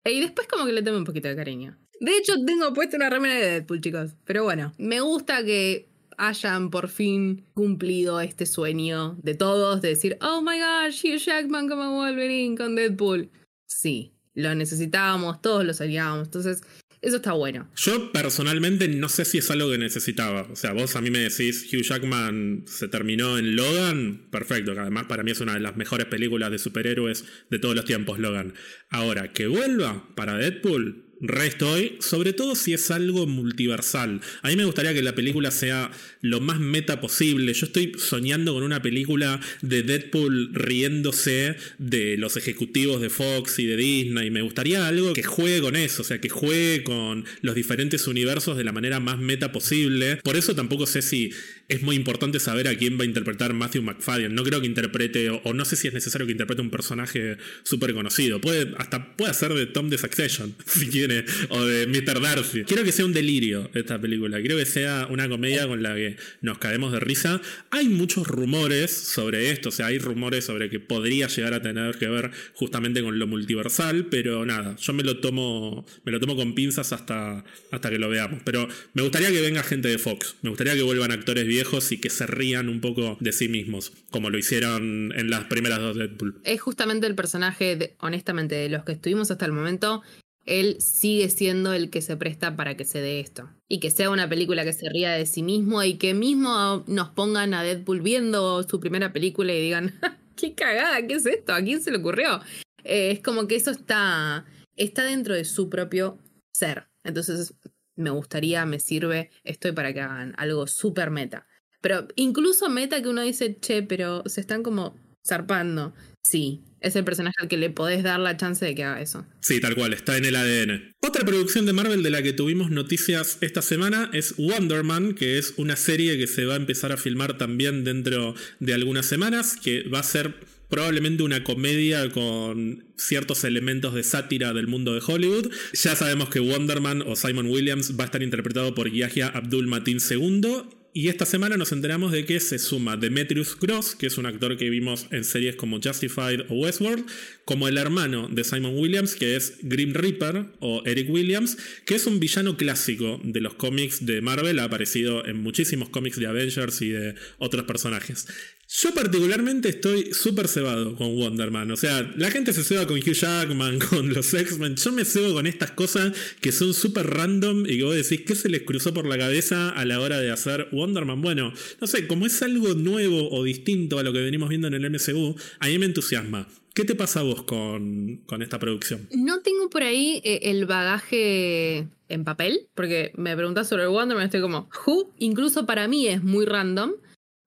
Y 0.05 0.19
después 0.19 0.47
como 0.47 0.65
que 0.65 0.74
le 0.74 0.82
tengo 0.82 0.97
un 0.97 1.05
poquito 1.05 1.28
de 1.28 1.36
cariño. 1.36 1.78
De 1.99 2.17
hecho, 2.17 2.34
tengo 2.45 2.74
puesta 2.74 2.97
una 2.97 3.09
remera 3.09 3.36
de 3.36 3.45
Deadpool, 3.45 3.82
chicos. 3.82 4.11
Pero 4.26 4.43
bueno, 4.43 4.74
me 4.78 4.99
gusta 4.99 5.43
que 5.43 5.88
hayan 6.17 6.69
por 6.69 6.89
fin 6.89 7.45
cumplido 7.53 8.19
este 8.21 8.45
sueño 8.45 9.15
de 9.21 9.36
todos 9.36 9.82
de 9.82 9.89
decir, 9.89 10.17
oh 10.21 10.41
my 10.41 10.59
gosh, 10.59 11.05
Hugh 11.05 11.17
Jackman 11.17 11.67
como 11.67 11.91
Wolverine 11.91 12.57
con 12.57 12.76
Deadpool. 12.76 13.30
Sí, 13.65 14.13
lo 14.34 14.53
necesitábamos, 14.55 15.41
todos 15.41 15.65
lo 15.65 15.74
soñábamos. 15.74 16.28
Entonces, 16.28 16.63
eso 17.04 17.18
está 17.18 17.34
bueno. 17.34 17.70
Yo 17.76 18.14
personalmente 18.14 18.88
no 18.88 19.10
sé 19.10 19.26
si 19.26 19.38
es 19.38 19.51
algo 19.51 19.70
que 19.70 19.78
necesitaba. 19.78 20.47
O 20.49 20.56
sea, 20.56 20.72
vos 20.72 20.95
a 20.95 21.01
mí 21.01 21.12
me 21.12 21.20
decís, 21.20 21.68
Hugh 21.72 21.84
Jackman 21.84 22.64
se 22.66 22.88
terminó 22.88 23.38
en 23.38 23.58
Logan, 23.58 24.30
perfecto, 24.32 24.74
que 24.74 24.80
además 24.80 25.06
para 25.08 25.22
mí 25.22 25.32
es 25.32 25.41
una 25.41 25.54
de 25.54 25.60
las 25.60 25.76
mejores 25.76 26.08
películas 26.08 26.49
de 26.49 26.60
superhéroes 26.60 27.26
de 27.49 27.60
todos 27.60 27.76
los 27.76 27.84
tiempos, 27.84 28.20
Logan. 28.20 28.54
Ahora, 28.89 29.34
que 29.34 29.47
vuelva 29.47 30.16
para 30.16 30.38
Deadpool, 30.38 31.12
re 31.24 31.47
estoy, 31.47 31.95
sobre 31.99 32.34
todo 32.34 32.53
si 32.53 32.74
es 32.74 32.91
algo 32.91 33.26
multiversal. 33.26 34.19
A 34.41 34.49
mí 34.49 34.57
me 34.57 34.65
gustaría 34.65 34.93
que 34.93 35.01
la 35.01 35.15
película 35.15 35.51
sea 35.51 35.89
lo 36.21 36.41
más 36.41 36.59
meta 36.59 36.99
posible. 36.99 37.53
Yo 37.53 37.65
estoy 37.65 37.93
soñando 37.97 38.53
con 38.53 38.63
una 38.63 38.82
película 38.82 39.39
de 39.61 39.84
Deadpool 39.84 40.53
riéndose 40.53 41.55
de 41.78 42.17
los 42.17 42.36
ejecutivos 42.36 43.01
de 43.01 43.09
Fox 43.09 43.59
y 43.59 43.65
de 43.65 43.78
Disney. 43.78 44.32
Me 44.32 44.41
gustaría 44.41 44.86
algo 44.86 45.13
que 45.13 45.24
juegue 45.24 45.61
con 45.61 45.78
eso, 45.78 46.01
o 46.01 46.05
sea, 46.05 46.19
que 46.19 46.30
juegue 46.30 46.84
con 46.84 47.24
los 47.41 47.55
diferentes 47.55 48.05
universos 48.07 48.57
de 48.57 48.65
la 48.65 48.74
manera 48.74 48.99
más 48.99 49.17
meta 49.17 49.53
posible. 49.53 50.17
Por 50.24 50.36
eso 50.36 50.55
tampoco 50.55 50.86
sé 50.86 51.01
si 51.01 51.32
es 51.69 51.82
muy 51.82 51.95
importante 51.95 52.39
saber 52.39 52.67
a 52.67 52.76
quién 52.76 52.99
va 52.99 53.03
a 53.03 53.05
interpretar 53.05 53.53
Matthew 53.53 53.84
McFadden. 53.84 54.36
No 54.36 54.43
creo 54.43 54.59
que 54.59 54.67
interprete, 54.67 55.30
o, 55.30 55.41
o 55.43 55.53
no 55.53 55.63
sé 55.63 55.78
si 55.78 55.88
es 55.88 55.93
necesario 55.93 56.28
que 56.28 56.34
interprete 56.34 56.61
un 56.61 56.69
personaje 56.69 57.38
súper 57.63 57.93
conocido. 57.93 58.41
Puede, 58.41 58.74
hasta 58.78 59.15
puede 59.15 59.34
ser 59.34 59.53
de 59.53 59.65
Tom 59.65 59.89
de 59.89 59.97
Succession, 59.97 60.55
si 60.65 60.88
quiere, 60.88 61.12
o 61.49 61.66
de 61.66 61.88
Mr. 61.88 62.22
Darcy. 62.22 62.64
Quiero 62.64 62.84
que 62.84 62.91
sea 62.91 63.05
un 63.05 63.14
delirio 63.14 63.70
esta 63.74 63.99
película. 63.99 64.39
Quiero 64.39 64.57
que 64.57 64.66
sea 64.66 65.07
una 65.09 65.30
comedia 65.30 65.68
con 65.68 65.84
la 65.84 65.95
que 65.95 66.18
nos 66.41 66.57
caemos 66.57 66.91
de 66.91 66.99
risa. 66.99 67.41
Hay 67.72 67.89
muchos 67.89 68.28
rumores 68.28 68.91
sobre 68.91 69.51
esto, 69.51 69.70
o 69.70 69.72
sea, 69.72 69.88
hay 69.88 69.99
rumores 69.99 70.45
sobre 70.45 70.70
que 70.70 70.80
podría 70.80 71.28
llegar 71.28 71.53
a 71.53 71.61
tener 71.61 71.97
que 71.97 72.07
ver 72.07 72.32
justamente 72.53 73.01
con 73.03 73.20
lo 73.20 73.28
multiversal, 73.28 74.07
pero 74.07 74.45
nada, 74.45 74.76
yo 74.78 74.93
me 74.93 75.03
lo 75.03 75.20
tomo, 75.20 75.86
me 76.03 76.11
lo 76.11 76.20
tomo 76.20 76.36
con 76.36 76.55
pinzas 76.55 76.93
hasta, 76.93 77.43
hasta 77.72 77.89
que 77.89 77.99
lo 77.99 78.09
veamos. 78.09 78.41
Pero 78.43 78.68
me 78.93 79.01
gustaría 79.01 79.32
que 79.32 79.41
venga 79.41 79.64
gente 79.64 79.88
de 79.88 79.97
Fox, 79.97 80.36
me 80.41 80.49
gustaría 80.49 80.74
que 80.74 80.82
vuelvan 80.82 81.11
actores 81.11 81.45
viejos 81.45 81.91
y 81.91 81.99
que 81.99 82.09
se 82.09 82.28
rían 82.28 82.70
un 82.70 82.82
poco 82.82 83.18
de 83.20 83.32
sí 83.32 83.47
mismos, 83.47 83.93
como 84.09 84.30
lo 84.30 84.38
hicieron 84.38 85.14
en 85.16 85.30
las 85.30 85.45
primeras 85.45 85.80
dos 85.80 85.97
Deadpool. 85.97 86.41
Es 86.43 86.61
justamente 86.61 87.07
el 87.07 87.16
personaje, 87.16 87.95
honestamente, 87.99 88.55
de 88.55 88.70
los 88.70 88.84
que 88.84 88.93
estuvimos 88.93 89.32
hasta 89.32 89.45
el 89.45 89.51
momento, 89.51 90.01
él 90.46 90.78
sigue 90.80 91.30
siendo 91.30 91.74
el 91.74 91.89
que 91.89 92.02
se 92.02 92.18
presta 92.18 92.56
para 92.56 92.76
que 92.76 92.86
se 92.86 93.02
dé 93.02 93.20
esto. 93.20 93.50
Y 93.70 93.80
que 93.80 93.91
sea 93.91 94.10
una 94.10 94.28
película 94.28 94.64
que 94.64 94.74
se 94.74 94.89
ría 94.89 95.12
de 95.12 95.26
sí 95.26 95.41
mismo 95.44 95.84
y 95.84 95.96
que 95.96 96.14
mismo 96.14 96.84
nos 96.88 97.10
pongan 97.10 97.54
a 97.54 97.64
Deadpool 97.64 98.02
viendo 98.02 98.64
su 98.64 98.80
primera 98.80 99.14
película 99.14 99.54
y 99.54 99.62
digan, 99.62 99.94
qué 100.36 100.54
cagada, 100.54 101.06
¿qué 101.08 101.16
es 101.16 101.26
esto? 101.26 101.54
¿A 101.54 101.62
quién 101.62 101.82
se 101.82 101.91
le 101.91 101.98
ocurrió? 101.98 102.41
Eh, 102.84 103.12
es 103.12 103.20
como 103.22 103.48
que 103.48 103.56
eso 103.56 103.72
está, 103.72 104.46
está 104.76 105.04
dentro 105.04 105.34
de 105.34 105.46
su 105.46 105.70
propio 105.70 106.20
ser. 106.54 106.88
Entonces 107.04 107.54
me 107.96 108.10
gustaría, 108.10 108.66
me 108.66 108.80
sirve, 108.80 109.30
estoy 109.44 109.72
para 109.72 109.94
que 109.94 110.02
hagan 110.02 110.34
algo 110.38 110.68
súper 110.68 111.10
meta. 111.12 111.48
Pero 111.82 112.08
incluso 112.16 112.70
meta 112.70 113.02
que 113.02 113.10
uno 113.10 113.22
dice, 113.22 113.58
che, 113.60 113.84
pero 113.84 114.24
se 114.26 114.41
están 114.41 114.64
como 114.64 114.96
zarpando. 115.26 115.94
Sí, 116.24 116.64
es 116.84 116.96
el 116.96 117.04
personaje 117.04 117.36
al 117.40 117.48
que 117.48 117.58
le 117.58 117.70
podés 117.70 118.04
dar 118.04 118.20
la 118.20 118.38
chance 118.38 118.64
de 118.64 118.76
que 118.76 118.84
haga 118.84 119.02
eso. 119.02 119.26
Sí, 119.42 119.60
tal 119.60 119.76
cual, 119.76 119.94
está 119.94 120.18
en 120.18 120.26
el 120.26 120.36
ADN. 120.36 120.94
Otra 121.02 121.26
producción 121.26 121.66
de 121.66 121.74
Marvel 121.74 122.04
de 122.04 122.10
la 122.10 122.22
que 122.22 122.34
tuvimos 122.34 122.70
noticias 122.70 123.38
esta 123.42 123.62
semana 123.62 124.10
es 124.14 124.36
Wonder 124.38 124.84
Man, 124.84 125.14
que 125.14 125.38
es 125.38 125.54
una 125.58 125.76
serie 125.76 126.18
que 126.18 126.28
se 126.28 126.46
va 126.46 126.54
a 126.54 126.58
empezar 126.58 126.92
a 126.92 126.98
filmar 126.98 127.38
también 127.38 127.84
dentro 127.84 128.36
de 128.60 128.74
algunas 128.74 129.06
semanas, 129.06 129.58
que 129.62 129.84
va 129.84 130.00
a 130.00 130.04
ser 130.04 130.36
probablemente 130.70 131.24
una 131.24 131.44
comedia 131.44 132.10
con 132.10 132.84
ciertos 132.98 133.44
elementos 133.44 133.94
de 133.94 134.04
sátira 134.04 134.54
del 134.54 134.68
mundo 134.68 134.94
de 134.94 135.02
Hollywood. 135.06 135.52
Ya 135.74 135.96
sabemos 135.96 136.30
que 136.30 136.40
Wonder 136.40 136.82
Man 136.82 137.04
o 137.04 137.16
Simon 137.16 137.48
Williams 137.48 137.98
va 137.98 138.04
a 138.04 138.06
estar 138.06 138.24
interpretado 138.24 138.74
por 138.74 138.92
Yahya 138.92 139.28
Abdul 139.28 139.68
Mateen 139.68 140.00
II. 140.00 140.64
Y 140.96 141.08
esta 141.08 141.26
semana 141.26 141.58
nos 141.58 141.72
enteramos 141.72 142.12
de 142.12 142.24
que 142.24 142.39
se 142.39 142.60
suma 142.60 142.98
Demetrius 142.98 143.58
Gross, 143.60 143.96
que 143.96 144.06
es 144.06 144.20
un 144.20 144.28
actor 144.28 144.58
que 144.58 144.70
vimos 144.70 145.08
en 145.10 145.24
series 145.24 145.56
como 145.56 145.80
Justified 145.82 146.41
o 146.50 146.54
Westworld, 146.54 147.08
como 147.46 147.68
el 147.68 147.80
hermano 147.80 148.28
de 148.30 148.44
Simon 148.44 148.78
Williams, 148.78 149.16
que 149.16 149.36
es 149.36 149.58
Grim 149.64 149.94
Reaper 149.94 150.52
o 150.60 150.84
Eric 150.86 151.10
Williams, 151.10 151.58
que 151.88 151.96
es 151.96 152.06
un 152.06 152.20
villano 152.20 152.58
clásico 152.58 153.20
de 153.24 153.41
los 153.41 153.56
cómics 153.56 154.06
de 154.06 154.22
Marvel, 154.22 154.60
ha 154.60 154.66
aparecido 154.66 155.26
en 155.26 155.38
muchísimos 155.38 155.89
cómics 155.89 156.20
de 156.20 156.28
Avengers 156.28 156.80
y 156.84 156.89
de 156.89 157.16
otros 157.39 157.66
personajes. 157.66 158.28
Yo 158.76 158.91
particularmente 158.91 159.69
estoy 159.69 160.13
súper 160.13 160.47
cebado 160.47 160.95
con 160.95 161.15
Wonderman. 161.15 161.69
O 161.69 161.76
sea, 161.76 162.11
la 162.17 162.32
gente 162.32 162.53
se 162.53 162.63
ceba 162.63 162.88
con 162.88 162.97
Hugh 162.97 163.13
Jackman, 163.13 163.78
con 163.89 164.11
los 164.11 164.34
X-Men. 164.34 164.76
Yo 164.78 164.91
me 164.91 165.05
cebo 165.05 165.32
con 165.34 165.45
estas 165.45 165.71
cosas 165.71 166.11
que 166.41 166.51
son 166.51 166.74
súper 166.74 167.05
random 167.05 167.67
y 167.67 167.78
que 167.78 167.84
vos 167.84 167.95
decís, 167.95 168.26
¿qué 168.26 168.34
se 168.34 168.49
les 168.49 168.63
cruzó 168.63 168.91
por 168.91 169.05
la 169.05 169.15
cabeza 169.15 169.69
a 169.69 169.86
la 169.86 169.99
hora 169.99 170.19
de 170.19 170.32
hacer 170.32 170.69
Wonderman? 170.71 171.21
Bueno, 171.21 171.53
no 171.80 171.86
sé, 171.86 172.07
como 172.07 172.26
es 172.26 172.41
algo 172.41 172.74
nuevo 172.74 173.30
o 173.30 173.43
distinto 173.43 173.99
a 173.99 174.03
lo 174.03 174.11
que 174.11 174.21
venimos 174.21 174.49
viendo 174.49 174.67
en 174.67 174.74
el 174.74 174.89
MCU, 174.89 175.36
a 175.59 175.67
mí 175.67 175.78
me 175.78 175.86
entusiasma. 175.86 176.47
¿Qué 176.74 176.84
te 176.84 176.95
pasa 176.95 177.19
a 177.19 177.24
vos 177.24 177.43
con, 177.43 178.24
con 178.26 178.41
esta 178.41 178.57
producción? 178.57 179.07
No 179.13 179.41
tengo 179.43 179.69
por 179.69 179.84
ahí 179.84 180.19
eh, 180.24 180.39
el 180.45 180.65
bagaje 180.65 181.88
en 182.09 182.24
papel, 182.24 182.69
porque 182.74 183.11
me 183.17 183.36
preguntas 183.36 183.69
sobre 183.69 183.88
Wonderman, 183.88 184.26
estoy 184.26 184.41
como, 184.41 184.67
¿who? 184.88 185.13
Incluso 185.19 185.67
para 185.67 185.88
mí 185.88 186.07
es 186.07 186.24
muy 186.24 186.45
random, 186.45 186.93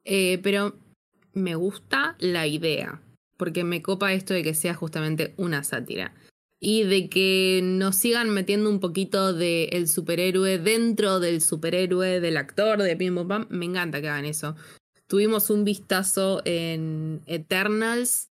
eh, 0.04 0.38
pero 0.44 0.86
me 1.37 1.55
gusta 1.55 2.16
la 2.18 2.47
idea, 2.47 3.01
porque 3.37 3.62
me 3.62 3.82
copa 3.82 4.12
esto 4.12 4.34
de 4.34 4.43
que 4.43 4.55
sea 4.55 4.74
justamente 4.74 5.34
una 5.37 5.62
sátira. 5.62 6.14
Y 6.59 6.84
de 6.84 7.11
que 7.11 7.61
nos 7.62 7.97
sigan 7.97 8.30
metiendo 8.30 8.70
un 8.70 8.80
poquito 8.80 9.34
del 9.34 9.68
el 9.72 9.89
superhéroe 9.89 10.59
dentro 10.59 11.20
del 11.20 11.43
superhéroe, 11.43 12.20
del 12.20 12.39
actor, 12.39 12.82
de 12.82 12.97
Pim 12.97 13.28
Pam. 13.28 13.47
Me 13.51 13.66
encanta 13.66 14.01
que 14.01 14.09
hagan 14.09 14.24
eso. 14.24 14.57
Tuvimos 15.07 15.51
un 15.51 15.64
vistazo 15.64 16.41
en 16.47 17.20
Eternals 17.26 18.30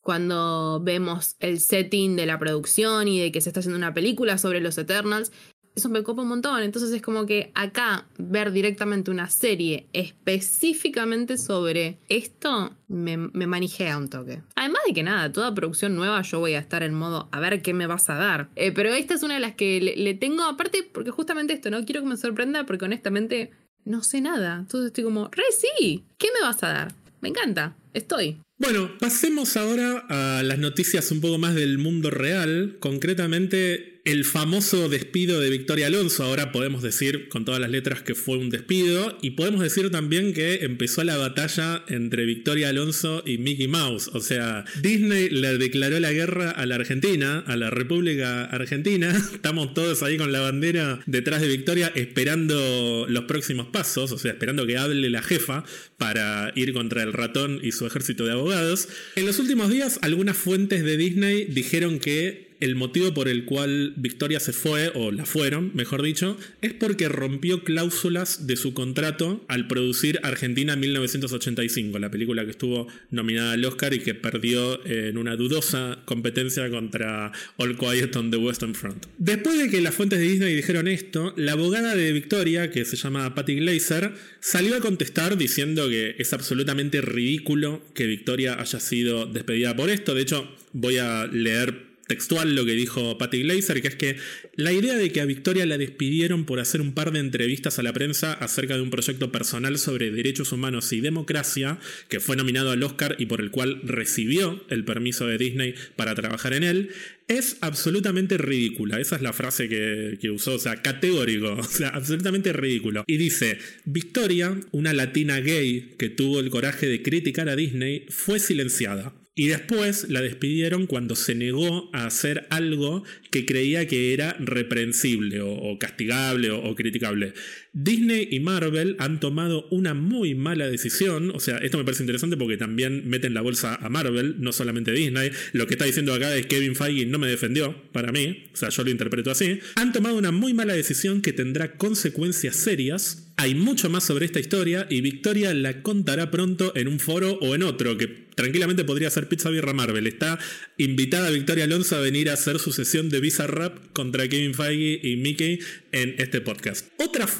cuando 0.00 0.80
vemos 0.82 1.36
el 1.40 1.60
setting 1.60 2.16
de 2.16 2.26
la 2.26 2.38
producción 2.38 3.08
y 3.08 3.20
de 3.20 3.30
que 3.30 3.42
se 3.42 3.50
está 3.50 3.60
haciendo 3.60 3.76
una 3.76 3.92
película 3.92 4.38
sobre 4.38 4.60
los 4.60 4.78
Eternals 4.78 5.30
eso 5.76 5.90
me 5.90 6.02
copa 6.02 6.22
un 6.22 6.28
montón. 6.28 6.62
Entonces 6.62 6.90
es 6.90 7.02
como 7.02 7.26
que 7.26 7.52
acá 7.54 8.06
ver 8.18 8.50
directamente 8.50 9.10
una 9.10 9.28
serie 9.28 9.86
específicamente 9.92 11.36
sobre 11.36 11.98
esto 12.08 12.74
me, 12.88 13.16
me 13.18 13.46
manijea 13.46 13.98
un 13.98 14.08
toque. 14.08 14.42
Además 14.56 14.80
de 14.86 14.94
que 14.94 15.02
nada, 15.02 15.30
toda 15.30 15.54
producción 15.54 15.94
nueva 15.94 16.22
yo 16.22 16.40
voy 16.40 16.54
a 16.54 16.58
estar 16.58 16.82
en 16.82 16.94
modo 16.94 17.28
a 17.30 17.40
ver 17.40 17.60
qué 17.60 17.74
me 17.74 17.86
vas 17.86 18.08
a 18.08 18.14
dar. 18.14 18.48
Eh, 18.56 18.72
pero 18.72 18.92
esta 18.94 19.14
es 19.14 19.22
una 19.22 19.34
de 19.34 19.40
las 19.40 19.54
que 19.54 19.94
le, 19.96 20.14
tengo, 20.14 20.44
aparte, 20.44 20.88
porque 20.90 21.10
justamente 21.10 21.52
esto, 21.52 21.70
no 21.70 21.84
quiero 21.84 22.00
que 22.00 22.08
me 22.08 22.16
sorprenda 22.16 22.64
porque 22.64 22.86
honestamente 22.86 23.50
no 23.84 24.02
sé 24.02 24.22
nada. 24.22 24.56
Entonces 24.60 24.88
estoy 24.88 25.04
como, 25.04 25.28
re 25.28 25.44
sí, 25.50 26.04
¿qué 26.16 26.28
me 26.34 26.40
vas 26.40 26.62
a 26.62 26.68
dar? 26.68 26.94
Me 27.20 27.28
encanta, 27.28 27.76
estoy. 27.92 28.38
Bueno, 28.58 28.96
pasemos 28.98 29.58
ahora 29.58 30.06
a 30.08 30.42
las 30.42 30.58
noticias 30.58 31.10
un 31.10 31.20
poco 31.20 31.36
más 31.36 31.54
del 31.54 31.76
mundo 31.76 32.10
real, 32.10 32.78
concretamente 32.80 33.95
el 34.06 34.24
famoso 34.24 34.88
despido 34.88 35.40
de 35.40 35.50
Victoria 35.50 35.88
Alonso, 35.88 36.22
ahora 36.22 36.52
podemos 36.52 36.80
decir 36.80 37.28
con 37.28 37.44
todas 37.44 37.60
las 37.60 37.70
letras 37.70 38.02
que 38.02 38.14
fue 38.14 38.38
un 38.38 38.50
despido, 38.50 39.18
y 39.20 39.32
podemos 39.32 39.60
decir 39.60 39.90
también 39.90 40.32
que 40.32 40.64
empezó 40.64 41.02
la 41.02 41.16
batalla 41.16 41.84
entre 41.88 42.24
Victoria 42.24 42.68
Alonso 42.68 43.24
y 43.26 43.38
Mickey 43.38 43.66
Mouse, 43.66 44.08
o 44.12 44.20
sea, 44.20 44.64
Disney 44.80 45.28
le 45.28 45.58
declaró 45.58 45.98
la 45.98 46.12
guerra 46.12 46.52
a 46.52 46.66
la 46.66 46.76
Argentina, 46.76 47.42
a 47.46 47.56
la 47.56 47.70
República 47.70 48.44
Argentina, 48.44 49.10
estamos 49.34 49.74
todos 49.74 50.04
ahí 50.04 50.16
con 50.16 50.30
la 50.30 50.40
bandera 50.40 51.00
detrás 51.06 51.40
de 51.40 51.48
Victoria 51.48 51.90
esperando 51.96 53.06
los 53.08 53.24
próximos 53.24 53.66
pasos, 53.66 54.12
o 54.12 54.18
sea, 54.18 54.30
esperando 54.30 54.66
que 54.68 54.78
hable 54.78 55.10
la 55.10 55.22
jefa 55.22 55.64
para 55.98 56.52
ir 56.54 56.72
contra 56.72 57.02
el 57.02 57.12
ratón 57.12 57.58
y 57.60 57.72
su 57.72 57.86
ejército 57.86 58.24
de 58.24 58.32
abogados. 58.32 58.88
En 59.16 59.26
los 59.26 59.40
últimos 59.40 59.68
días, 59.68 59.98
algunas 60.02 60.36
fuentes 60.36 60.84
de 60.84 60.96
Disney 60.96 61.46
dijeron 61.46 61.98
que 61.98 62.45
el 62.60 62.74
motivo 62.76 63.12
por 63.14 63.28
el 63.28 63.44
cual 63.44 63.94
Victoria 63.96 64.40
se 64.40 64.52
fue, 64.52 64.90
o 64.94 65.10
la 65.12 65.26
fueron, 65.26 65.72
mejor 65.74 66.02
dicho, 66.02 66.36
es 66.62 66.72
porque 66.72 67.08
rompió 67.08 67.64
cláusulas 67.64 68.46
de 68.46 68.56
su 68.56 68.74
contrato 68.74 69.44
al 69.48 69.66
producir 69.68 70.20
Argentina 70.22 70.76
1985, 70.76 71.98
la 71.98 72.10
película 72.10 72.44
que 72.44 72.50
estuvo 72.50 72.88
nominada 73.10 73.52
al 73.52 73.64
Oscar 73.64 73.94
y 73.94 74.00
que 74.00 74.14
perdió 74.14 74.84
en 74.86 75.18
una 75.18 75.36
dudosa 75.36 75.98
competencia 76.04 76.70
contra 76.70 77.32
All 77.56 77.76
Quiet 77.76 78.14
on 78.16 78.30
the 78.30 78.36
Western 78.36 78.74
Front. 78.74 79.06
Después 79.18 79.58
de 79.58 79.70
que 79.70 79.80
las 79.80 79.94
fuentes 79.94 80.18
de 80.18 80.26
Disney 80.26 80.54
dijeron 80.54 80.88
esto, 80.88 81.34
la 81.36 81.52
abogada 81.52 81.94
de 81.94 82.12
Victoria, 82.12 82.70
que 82.70 82.84
se 82.84 82.96
llama 82.96 83.34
Patty 83.34 83.56
Glazer, 83.56 84.12
salió 84.40 84.76
a 84.76 84.80
contestar 84.80 85.36
diciendo 85.36 85.88
que 85.88 86.14
es 86.18 86.32
absolutamente 86.32 87.00
ridículo 87.00 87.82
que 87.94 88.06
Victoria 88.06 88.60
haya 88.60 88.80
sido 88.80 89.26
despedida 89.26 89.74
por 89.74 89.90
esto. 89.90 90.14
De 90.14 90.22
hecho, 90.22 90.48
voy 90.72 90.98
a 90.98 91.26
leer 91.26 91.95
textual 92.06 92.54
lo 92.54 92.64
que 92.64 92.72
dijo 92.72 93.18
Patty 93.18 93.42
Glazer, 93.42 93.82
que 93.82 93.88
es 93.88 93.96
que 93.96 94.16
la 94.54 94.72
idea 94.72 94.96
de 94.96 95.10
que 95.10 95.20
a 95.20 95.24
Victoria 95.24 95.66
la 95.66 95.78
despidieron 95.78 96.44
por 96.44 96.60
hacer 96.60 96.80
un 96.80 96.92
par 96.92 97.12
de 97.12 97.20
entrevistas 97.20 97.78
a 97.78 97.82
la 97.82 97.92
prensa 97.92 98.32
acerca 98.32 98.76
de 98.76 98.82
un 98.82 98.90
proyecto 98.90 99.32
personal 99.32 99.78
sobre 99.78 100.10
derechos 100.10 100.52
humanos 100.52 100.92
y 100.92 101.00
democracia, 101.00 101.78
que 102.08 102.20
fue 102.20 102.36
nominado 102.36 102.70
al 102.70 102.82
Oscar 102.82 103.16
y 103.18 103.26
por 103.26 103.40
el 103.40 103.50
cual 103.50 103.80
recibió 103.82 104.64
el 104.68 104.84
permiso 104.84 105.26
de 105.26 105.38
Disney 105.38 105.74
para 105.96 106.14
trabajar 106.14 106.54
en 106.54 106.62
él, 106.62 106.90
es 107.28 107.56
absolutamente 107.60 108.38
ridícula. 108.38 109.00
Esa 109.00 109.16
es 109.16 109.22
la 109.22 109.32
frase 109.32 109.68
que, 109.68 110.18
que 110.20 110.30
usó, 110.30 110.54
o 110.54 110.58
sea, 110.58 110.82
categórico, 110.82 111.52
o 111.58 111.64
sea, 111.64 111.88
absolutamente 111.88 112.52
ridículo. 112.52 113.04
Y 113.06 113.16
dice, 113.16 113.58
Victoria, 113.84 114.58
una 114.72 114.92
latina 114.92 115.40
gay 115.40 115.94
que 115.98 116.08
tuvo 116.08 116.40
el 116.40 116.50
coraje 116.50 116.86
de 116.86 117.02
criticar 117.02 117.48
a 117.48 117.56
Disney, 117.56 118.06
fue 118.08 118.38
silenciada. 118.38 119.12
Y 119.38 119.48
después 119.48 120.08
la 120.08 120.22
despidieron 120.22 120.86
cuando 120.86 121.14
se 121.14 121.34
negó 121.34 121.90
a 121.92 122.06
hacer 122.06 122.46
algo 122.48 123.04
que 123.30 123.44
creía 123.44 123.86
que 123.86 124.14
era 124.14 124.34
reprensible 124.40 125.42
o, 125.42 125.78
castigable 125.78 126.50
o, 126.50 126.74
criticable. 126.74 127.34
Disney 127.78 128.26
y 128.30 128.40
Marvel 128.40 128.96
han 128.98 129.20
tomado 129.20 129.66
una 129.70 129.92
muy 129.92 130.34
mala 130.34 130.66
decisión. 130.66 131.30
O 131.34 131.40
sea, 131.40 131.58
esto 131.58 131.76
me 131.76 131.84
parece 131.84 132.02
interesante 132.02 132.38
porque 132.38 132.56
también 132.56 133.06
meten 133.06 133.34
la 133.34 133.42
bolsa 133.42 133.74
a 133.74 133.90
Marvel, 133.90 134.36
no 134.38 134.50
solamente 134.52 134.92
Disney. 134.92 135.30
Lo 135.52 135.66
que 135.66 135.74
está 135.74 135.84
diciendo 135.84 136.14
acá 136.14 136.34
es 136.34 136.46
Kevin 136.46 136.74
Feige 136.74 137.04
no 137.04 137.18
me 137.18 137.28
defendió, 137.28 137.76
para 137.92 138.12
mí. 138.12 138.46
O 138.54 138.56
sea, 138.56 138.70
yo 138.70 138.82
lo 138.82 138.90
interpreto 138.90 139.30
así. 139.30 139.60
Han 139.74 139.92
tomado 139.92 140.16
una 140.16 140.32
muy 140.32 140.54
mala 140.54 140.72
decisión 140.72 141.20
que 141.20 141.34
tendrá 141.34 141.76
consecuencias 141.76 142.56
serias 142.56 143.26
hay 143.38 143.54
mucho 143.54 143.90
más 143.90 144.04
sobre 144.04 144.24
esta 144.24 144.40
historia 144.40 144.86
y 144.88 145.02
Victoria 145.02 145.52
la 145.52 145.82
contará 145.82 146.30
pronto 146.30 146.72
en 146.74 146.88
un 146.88 146.98
foro 146.98 147.38
o 147.42 147.54
en 147.54 147.62
otro, 147.62 147.98
que 147.98 148.06
tranquilamente 148.34 148.84
podría 148.84 149.10
ser 149.10 149.28
Pizza 149.28 149.50
Birra 149.50 149.74
Marvel. 149.74 150.06
Está 150.06 150.38
invitada 150.78 151.28
Victoria 151.28 151.64
Alonso 151.64 151.96
a 151.96 152.00
venir 152.00 152.30
a 152.30 152.32
hacer 152.32 152.58
su 152.58 152.72
sesión 152.72 153.10
de 153.10 153.20
Visa 153.20 153.46
Rap 153.46 153.92
contra 153.92 154.26
Kevin 154.26 154.54
Feige 154.54 155.06
y 155.06 155.16
Mickey 155.16 155.58
en 155.92 156.14
este 156.16 156.40
podcast. 156.40 156.88
Otras 156.98 157.30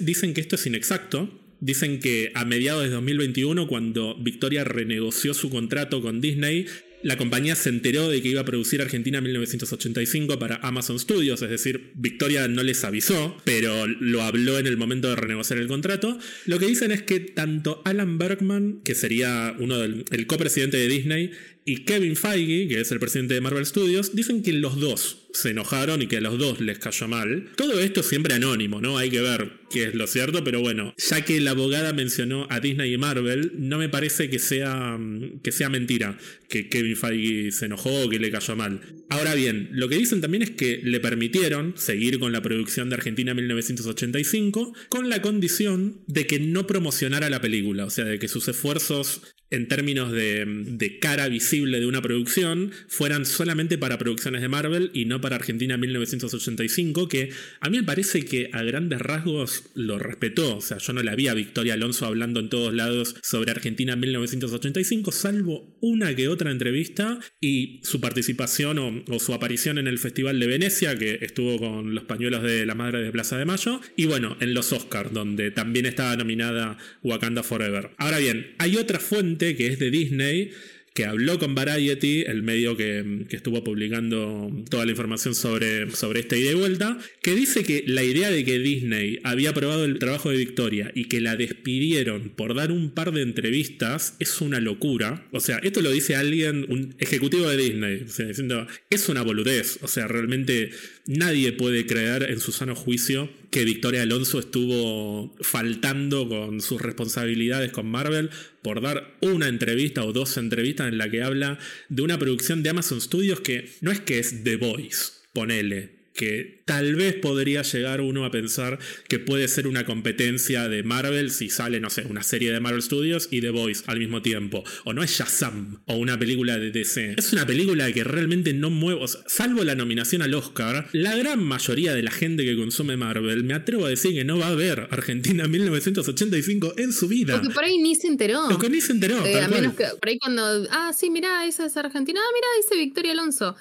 dicen 0.00 0.34
que 0.34 0.40
esto 0.40 0.56
es 0.56 0.66
inexacto. 0.66 1.36
Dicen 1.60 2.00
que 2.00 2.32
a 2.34 2.46
mediados 2.46 2.84
de 2.84 2.90
2021, 2.90 3.66
cuando 3.66 4.16
Victoria 4.18 4.64
renegoció 4.64 5.34
su 5.34 5.50
contrato 5.50 6.00
con 6.00 6.22
Disney, 6.22 6.66
la 7.02 7.16
compañía 7.16 7.54
se 7.54 7.70
enteró 7.70 8.10
de 8.10 8.20
que 8.20 8.28
iba 8.28 8.42
a 8.42 8.44
producir 8.44 8.82
Argentina 8.82 9.18
en 9.18 9.24
1985 9.24 10.38
para 10.38 10.56
Amazon 10.56 10.98
Studios, 10.98 11.40
es 11.40 11.48
decir, 11.48 11.92
Victoria 11.94 12.46
no 12.46 12.62
les 12.62 12.84
avisó, 12.84 13.36
pero 13.44 13.86
lo 13.86 14.22
habló 14.22 14.58
en 14.58 14.66
el 14.66 14.76
momento 14.76 15.08
de 15.08 15.16
renegociar 15.16 15.58
el 15.58 15.66
contrato. 15.66 16.18
Lo 16.44 16.58
que 16.58 16.66
dicen 16.66 16.92
es 16.92 17.02
que 17.02 17.20
tanto 17.20 17.80
Alan 17.86 18.18
Bergman, 18.18 18.80
que 18.84 18.94
sería 18.94 19.54
uno 19.58 19.78
del 19.78 20.04
el 20.10 20.26
copresidente 20.26 20.76
de 20.76 20.88
Disney, 20.88 21.30
y 21.70 21.84
Kevin 21.84 22.16
Feige, 22.16 22.66
que 22.66 22.80
es 22.80 22.90
el 22.90 22.98
presidente 22.98 23.34
de 23.34 23.40
Marvel 23.40 23.64
Studios, 23.64 24.12
dicen 24.12 24.42
que 24.42 24.52
los 24.52 24.80
dos 24.80 25.28
se 25.32 25.50
enojaron 25.50 26.02
y 26.02 26.08
que 26.08 26.16
a 26.16 26.20
los 26.20 26.36
dos 26.36 26.60
les 26.60 26.80
cayó 26.80 27.06
mal. 27.06 27.48
Todo 27.54 27.78
esto 27.78 28.02
siempre 28.02 28.34
anónimo, 28.34 28.80
¿no? 28.80 28.98
Hay 28.98 29.08
que 29.08 29.20
ver 29.20 29.52
qué 29.70 29.84
es 29.84 29.94
lo 29.94 30.08
cierto, 30.08 30.42
pero 30.42 30.60
bueno, 30.60 30.92
ya 30.96 31.24
que 31.24 31.40
la 31.40 31.52
abogada 31.52 31.92
mencionó 31.92 32.48
a 32.50 32.58
Disney 32.58 32.92
y 32.92 32.98
Marvel, 32.98 33.52
no 33.54 33.78
me 33.78 33.88
parece 33.88 34.28
que 34.28 34.40
sea, 34.40 34.98
mm, 34.98 35.42
que 35.44 35.52
sea 35.52 35.68
mentira 35.68 36.18
que 36.48 36.68
Kevin 36.68 36.96
Feige 36.96 37.52
se 37.52 37.66
enojó 37.66 38.02
o 38.02 38.08
que 38.08 38.18
le 38.18 38.32
cayó 38.32 38.56
mal. 38.56 38.80
Ahora 39.08 39.36
bien, 39.36 39.68
lo 39.70 39.88
que 39.88 39.96
dicen 39.96 40.20
también 40.20 40.42
es 40.42 40.50
que 40.50 40.80
le 40.82 40.98
permitieron 40.98 41.74
seguir 41.76 42.18
con 42.18 42.32
la 42.32 42.42
producción 42.42 42.88
de 42.88 42.96
Argentina 42.96 43.32
1985 43.32 44.74
con 44.88 45.08
la 45.08 45.22
condición 45.22 46.00
de 46.08 46.26
que 46.26 46.40
no 46.40 46.66
promocionara 46.66 47.30
la 47.30 47.40
película, 47.40 47.84
o 47.84 47.90
sea, 47.90 48.06
de 48.06 48.18
que 48.18 48.26
sus 48.26 48.48
esfuerzos 48.48 49.22
en 49.50 49.68
términos 49.68 50.12
de, 50.12 50.98
cara 51.00 51.28
visible 51.28 51.80
de 51.80 51.86
una 51.86 52.02
producción, 52.02 52.72
fueran 52.88 53.26
solamente 53.26 53.78
para 53.78 53.98
producciones 53.98 54.42
de 54.42 54.48
Marvel 54.48 54.90
y 54.94 55.06
no 55.06 55.20
para 55.20 55.36
Argentina 55.36 55.76
1985, 55.76 57.08
que 57.08 57.30
a 57.60 57.70
mí 57.70 57.78
me 57.78 57.84
parece 57.84 58.24
que 58.24 58.50
a 58.52 58.62
grandes 58.62 59.00
rasgos 59.00 59.64
lo 59.74 59.98
respetó. 59.98 60.58
O 60.58 60.60
sea, 60.60 60.78
yo 60.78 60.92
no 60.92 61.02
la 61.02 61.14
vi 61.14 61.28
a 61.28 61.34
Victoria 61.34 61.74
Alonso 61.74 62.06
hablando 62.06 62.40
en 62.40 62.48
todos 62.48 62.74
lados 62.74 63.16
sobre 63.22 63.50
Argentina 63.50 63.96
1985, 63.96 65.12
salvo 65.12 65.76
una 65.80 66.14
que 66.14 66.28
otra 66.28 66.50
entrevista 66.50 67.18
y 67.40 67.80
su 67.82 68.00
participación 68.00 68.78
o, 68.78 69.04
o 69.08 69.18
su 69.18 69.32
aparición 69.34 69.78
en 69.78 69.86
el 69.86 69.98
Festival 69.98 70.38
de 70.38 70.46
Venecia, 70.46 70.96
que 70.96 71.18
estuvo 71.22 71.58
con 71.58 71.94
los 71.94 72.04
pañuelos 72.04 72.42
de 72.42 72.66
la 72.66 72.74
Madre 72.74 73.02
de 73.02 73.10
Plaza 73.10 73.38
de 73.38 73.44
Mayo, 73.44 73.80
y 73.96 74.06
bueno, 74.06 74.36
en 74.40 74.54
los 74.54 74.72
Oscars, 74.72 75.12
donde 75.12 75.50
también 75.50 75.86
estaba 75.86 76.16
nominada 76.16 76.78
Wakanda 77.02 77.42
Forever. 77.42 77.90
Ahora 77.96 78.18
bien, 78.18 78.54
hay 78.58 78.76
otra 78.76 78.98
fuente 78.98 79.39
que 79.40 79.66
es 79.66 79.78
de 79.78 79.90
Disney, 79.90 80.50
que 80.94 81.04
habló 81.04 81.38
con 81.38 81.54
Variety, 81.54 82.24
el 82.26 82.42
medio 82.42 82.76
que, 82.76 83.24
estuvo 83.30 83.62
publicando 83.62 84.50
toda 84.68 84.84
la 84.84 84.90
información 84.90 85.34
sobre, 85.34 85.90
sobre 85.92 86.20
esta 86.20 86.36
idea 86.36 86.52
y 86.52 86.56
vuelta, 86.56 86.98
que 87.22 87.34
dice 87.34 87.62
que 87.62 87.84
la 87.86 88.02
idea 88.02 88.30
de 88.30 88.44
que 88.44 88.58
Disney 88.58 89.20
había 89.22 89.50
aprobado 89.50 89.84
el 89.84 89.98
trabajo 89.98 90.30
de 90.30 90.38
Victoria 90.38 90.90
y 90.94 91.04
que 91.06 91.20
la 91.20 91.36
despidieron 91.36 92.30
por 92.30 92.54
dar 92.54 92.72
un 92.72 92.90
par 92.90 93.12
de 93.12 93.22
entrevistas 93.22 94.16
es 94.18 94.40
una 94.40 94.60
locura. 94.60 95.26
O 95.32 95.40
sea, 95.40 95.58
esto 95.58 95.80
lo 95.80 95.92
dice 95.92 96.16
alguien, 96.16 96.66
un 96.68 96.94
ejecutivo 96.98 97.48
de 97.48 97.56
Disney, 97.56 97.98
diciendo, 98.00 98.66
es 98.90 99.08
una 99.08 99.22
boludez. 99.22 99.78
O 99.82 99.88
sea, 99.88 100.08
realmente 100.08 100.70
nadie 101.10 101.52
puede 101.52 101.86
creer 101.86 102.30
en 102.30 102.38
su 102.38 102.52
sano 102.52 102.76
juicio 102.76 103.28
que 103.50 103.64
Victoria 103.64 104.02
Alonso 104.02 104.38
estuvo 104.38 105.36
faltando 105.40 106.28
con 106.28 106.60
sus 106.60 106.80
responsabilidades 106.80 107.72
con 107.72 107.90
Marvel 107.90 108.30
por 108.62 108.80
dar 108.80 109.16
una 109.20 109.48
entrevista 109.48 110.04
o 110.04 110.12
dos 110.12 110.36
entrevistas 110.36 110.86
en 110.86 110.98
la 110.98 111.10
que 111.10 111.24
habla 111.24 111.58
de 111.88 112.02
una 112.02 112.16
producción 112.20 112.62
de 112.62 112.70
Amazon 112.70 113.00
Studios 113.00 113.40
que 113.40 113.68
no 113.80 113.90
es 113.90 113.98
que 113.98 114.20
es 114.20 114.44
The 114.44 114.54
Voice, 114.56 115.06
ponele, 115.32 115.99
que 116.20 116.62
tal 116.66 116.96
vez 116.96 117.14
podría 117.14 117.62
llegar 117.62 118.02
uno 118.02 118.26
a 118.26 118.30
pensar 118.30 118.78
que 119.08 119.18
puede 119.18 119.48
ser 119.48 119.66
una 119.66 119.86
competencia 119.86 120.68
de 120.68 120.82
Marvel 120.82 121.30
si 121.30 121.48
sale, 121.48 121.80
no 121.80 121.88
sé, 121.88 122.02
una 122.02 122.22
serie 122.22 122.52
de 122.52 122.60
Marvel 122.60 122.82
Studios 122.82 123.28
y 123.30 123.40
The 123.40 123.48
Voice 123.48 123.84
al 123.86 124.00
mismo 124.00 124.20
tiempo. 124.20 124.62
O 124.84 124.92
no 124.92 125.02
es 125.02 125.12
Shazam 125.12 125.80
o 125.86 125.96
una 125.96 126.18
película 126.18 126.58
de 126.58 126.72
DC. 126.72 127.14
Es 127.16 127.32
una 127.32 127.46
película 127.46 127.90
que 127.90 128.04
realmente 128.04 128.52
no 128.52 128.68
mueve, 128.68 129.00
salvo 129.28 129.64
la 129.64 129.74
nominación 129.74 130.20
al 130.20 130.34
Oscar, 130.34 130.90
la 130.92 131.16
gran 131.16 131.42
mayoría 131.42 131.94
de 131.94 132.02
la 132.02 132.10
gente 132.10 132.44
que 132.44 132.54
consume 132.54 132.98
Marvel, 132.98 133.42
me 133.42 133.54
atrevo 133.54 133.86
a 133.86 133.88
decir 133.88 134.12
que 134.12 134.24
no 134.24 134.36
va 134.36 134.48
a 134.48 134.54
ver 134.54 134.88
Argentina 134.90 135.48
1985 135.48 136.74
en 136.76 136.92
su 136.92 137.08
vida. 137.08 137.40
Porque 137.40 137.54
por 137.54 137.64
ahí 137.64 137.78
ni 137.78 137.94
se 137.94 138.08
enteró. 138.08 138.46
Lo 138.50 138.58
que 138.58 138.68
ni 138.68 138.82
se 138.82 138.92
enteró. 138.92 139.24
Eh, 139.24 139.40
a 139.40 139.48
menos 139.48 139.74
que 139.74 139.86
por 139.98 140.06
ahí 140.06 140.18
cuando, 140.18 140.42
ah, 140.70 140.92
sí, 140.94 141.08
mira, 141.08 141.46
esa 141.46 141.64
es 141.64 141.74
Argentina, 141.78 142.20
ah, 142.22 142.30
mira, 142.34 142.46
dice 142.62 142.76
Victoria 142.76 143.12
Alonso. 143.12 143.56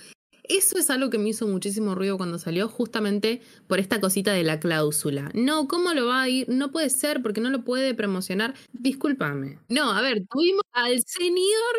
Eso 0.49 0.79
es 0.79 0.89
algo 0.89 1.11
que 1.11 1.19
me 1.19 1.29
hizo 1.29 1.47
muchísimo 1.47 1.93
ruido 1.93 2.17
cuando 2.17 2.39
salió, 2.39 2.67
justamente 2.67 3.39
por 3.67 3.79
esta 3.79 4.01
cosita 4.01 4.33
de 4.33 4.43
la 4.43 4.59
cláusula. 4.59 5.29
No, 5.35 5.67
¿cómo 5.67 5.93
lo 5.93 6.07
va 6.07 6.23
a 6.23 6.29
ir? 6.29 6.49
No 6.49 6.71
puede 6.71 6.89
ser 6.89 7.21
porque 7.21 7.39
no 7.39 7.51
lo 7.51 7.63
puede 7.63 7.93
promocionar. 7.93 8.55
Discúlpame. 8.73 9.59
No, 9.69 9.91
a 9.91 10.01
ver, 10.01 10.25
tuvimos 10.27 10.63
al 10.71 11.03
señor 11.05 11.75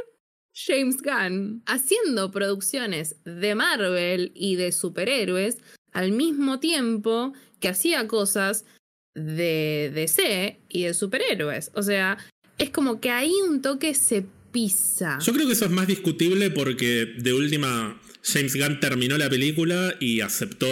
James 0.55 0.99
Gunn 1.03 1.65
haciendo 1.67 2.31
producciones 2.31 3.17
de 3.25 3.57
Marvel 3.57 4.31
y 4.37 4.55
de 4.55 4.71
superhéroes 4.71 5.59
al 5.93 6.13
mismo 6.13 6.61
tiempo 6.61 7.33
que 7.59 7.69
hacía 7.69 8.07
cosas 8.07 8.65
de 9.15 9.91
DC 9.93 10.61
y 10.69 10.85
de 10.85 10.95
superhéroes. 10.95 11.73
O 11.75 11.83
sea, 11.83 12.19
es 12.59 12.71
como 12.71 13.01
que 13.01 13.11
ahí 13.11 13.35
un 13.49 13.63
toque 13.63 13.95
se 13.95 14.27
pisa. 14.53 15.19
Yo 15.21 15.33
creo 15.33 15.49
que 15.49 15.55
eso 15.55 15.65
es 15.65 15.73
más 15.73 15.89
discutible 15.89 16.53
porque 16.53 17.07
de 17.19 17.35
última 17.35 18.01
James 18.23 18.57
Gunn 18.57 18.81
terminó 18.81 19.19
la 19.19 19.31
película 19.31 19.95
y 19.99 20.21
aceptó 20.21 20.67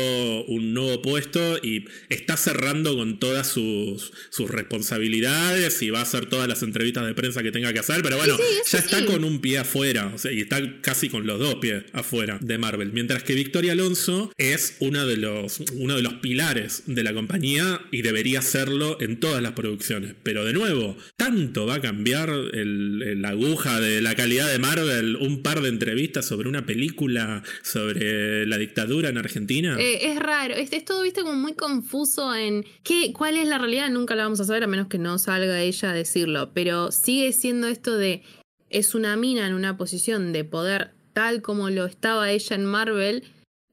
un 0.45 0.75
nuevo 0.75 1.03
puesto 1.03 1.59
y 1.63 1.87
está 2.09 2.37
cerrando 2.37 2.97
con 2.97 3.19
todas 3.19 3.49
sus, 3.49 4.13
sus 4.31 4.51
responsabilidades 4.51 5.83
y 5.83 5.91
va 5.91 6.01
a 6.01 6.03
hacer 6.03 6.27
todas 6.27 6.49
las 6.49 6.63
entrevistas 6.63 7.07
de 7.07 7.15
prensa 7.15 7.43
que 7.43 7.53
tenga 7.53 7.73
que 7.73 7.79
hacer, 7.79 8.03
pero 8.03 8.17
bueno, 8.17 8.37
ya 8.71 8.79
está 8.79 9.05
con 9.07 9.25
un 9.25 9.41
pie 9.41 9.59
afuera 9.59 10.15
y 10.31 10.41
está 10.41 10.61
casi 10.81 11.09
con 11.09 11.27
los 11.27 11.39
dos 11.39 11.57
pies 11.57 11.85
afuera 11.93 12.39
de 12.41 12.59
Marvel, 12.59 12.93
mientras 12.93 13.23
que 13.23 13.35
Victoria 13.35 13.73
Alonso 13.73 14.33
es 14.37 14.77
uno 14.81 15.07
de 15.07 15.17
los, 15.17 15.61
uno 15.75 15.97
de 15.97 16.03
los 16.03 16.15
pilares 16.15 16.83
de 16.87 17.03
la 17.03 17.15
compañía 17.15 17.81
y 17.91 18.03
debería 18.03 18.43
serlo 18.43 19.01
en 19.01 19.21
todas 19.21 19.43
las 19.43 19.53
producciones, 19.53 20.15
pero 20.23 20.45
de 20.45 20.53
nuevo, 20.53 20.97
tanto 21.17 21.67
va 21.67 21.77
a 21.77 21.81
cambiar 21.81 22.29
la 22.31 23.31
aguja 23.31 23.81
de 23.81 24.01
la 24.01 24.15
calidad 24.15 24.51
de 24.51 24.59
Marvel 24.59 25.17
un 25.17 25.43
par 25.43 25.61
de 25.61 25.69
entrevistas 25.69 26.27
sobre 26.27 26.49
una 26.49 26.67
película 26.67 27.38
sobre 27.63 28.47
la 28.47 28.57
dictadura 28.57 29.09
en 29.09 29.19
Argentina? 29.19 29.77
Eh, 29.79 30.11
es 30.11 30.19
raro, 30.19 30.55
es, 30.55 30.71
todo, 30.85 31.03
viste, 31.03 31.23
como 31.23 31.35
muy 31.35 31.55
confuso 31.55 32.35
en 32.35 32.65
qué, 32.83 33.13
cuál 33.13 33.37
es 33.37 33.49
la 33.49 33.59
realidad, 33.59 33.91
nunca 33.91 34.15
la 34.15 34.25
vamos 34.25 34.41
a 34.41 34.45
saber 34.45 34.65
a 34.65 34.67
menos 34.67 34.89
que 34.89 34.99
no 34.99 35.19
salga 35.19 35.61
ella 35.61 35.91
a 35.91 35.95
decirlo, 35.95 36.51
pero 36.55 36.93
sigue 36.93 37.33
siendo 37.33 37.69
esto 37.69 37.97
de 37.97 38.23
es 38.71 38.95
una 38.95 39.17
mina 39.17 39.47
en 39.47 39.55
una 39.55 39.77
posición 39.77 40.33
de 40.33 40.45
poder 40.45 40.93
tal 41.13 41.43
como 41.43 41.71
lo 41.71 41.87
estaba 41.87 42.31
ella 42.31 42.55
en 42.55 42.65
Marvel, 42.65 43.25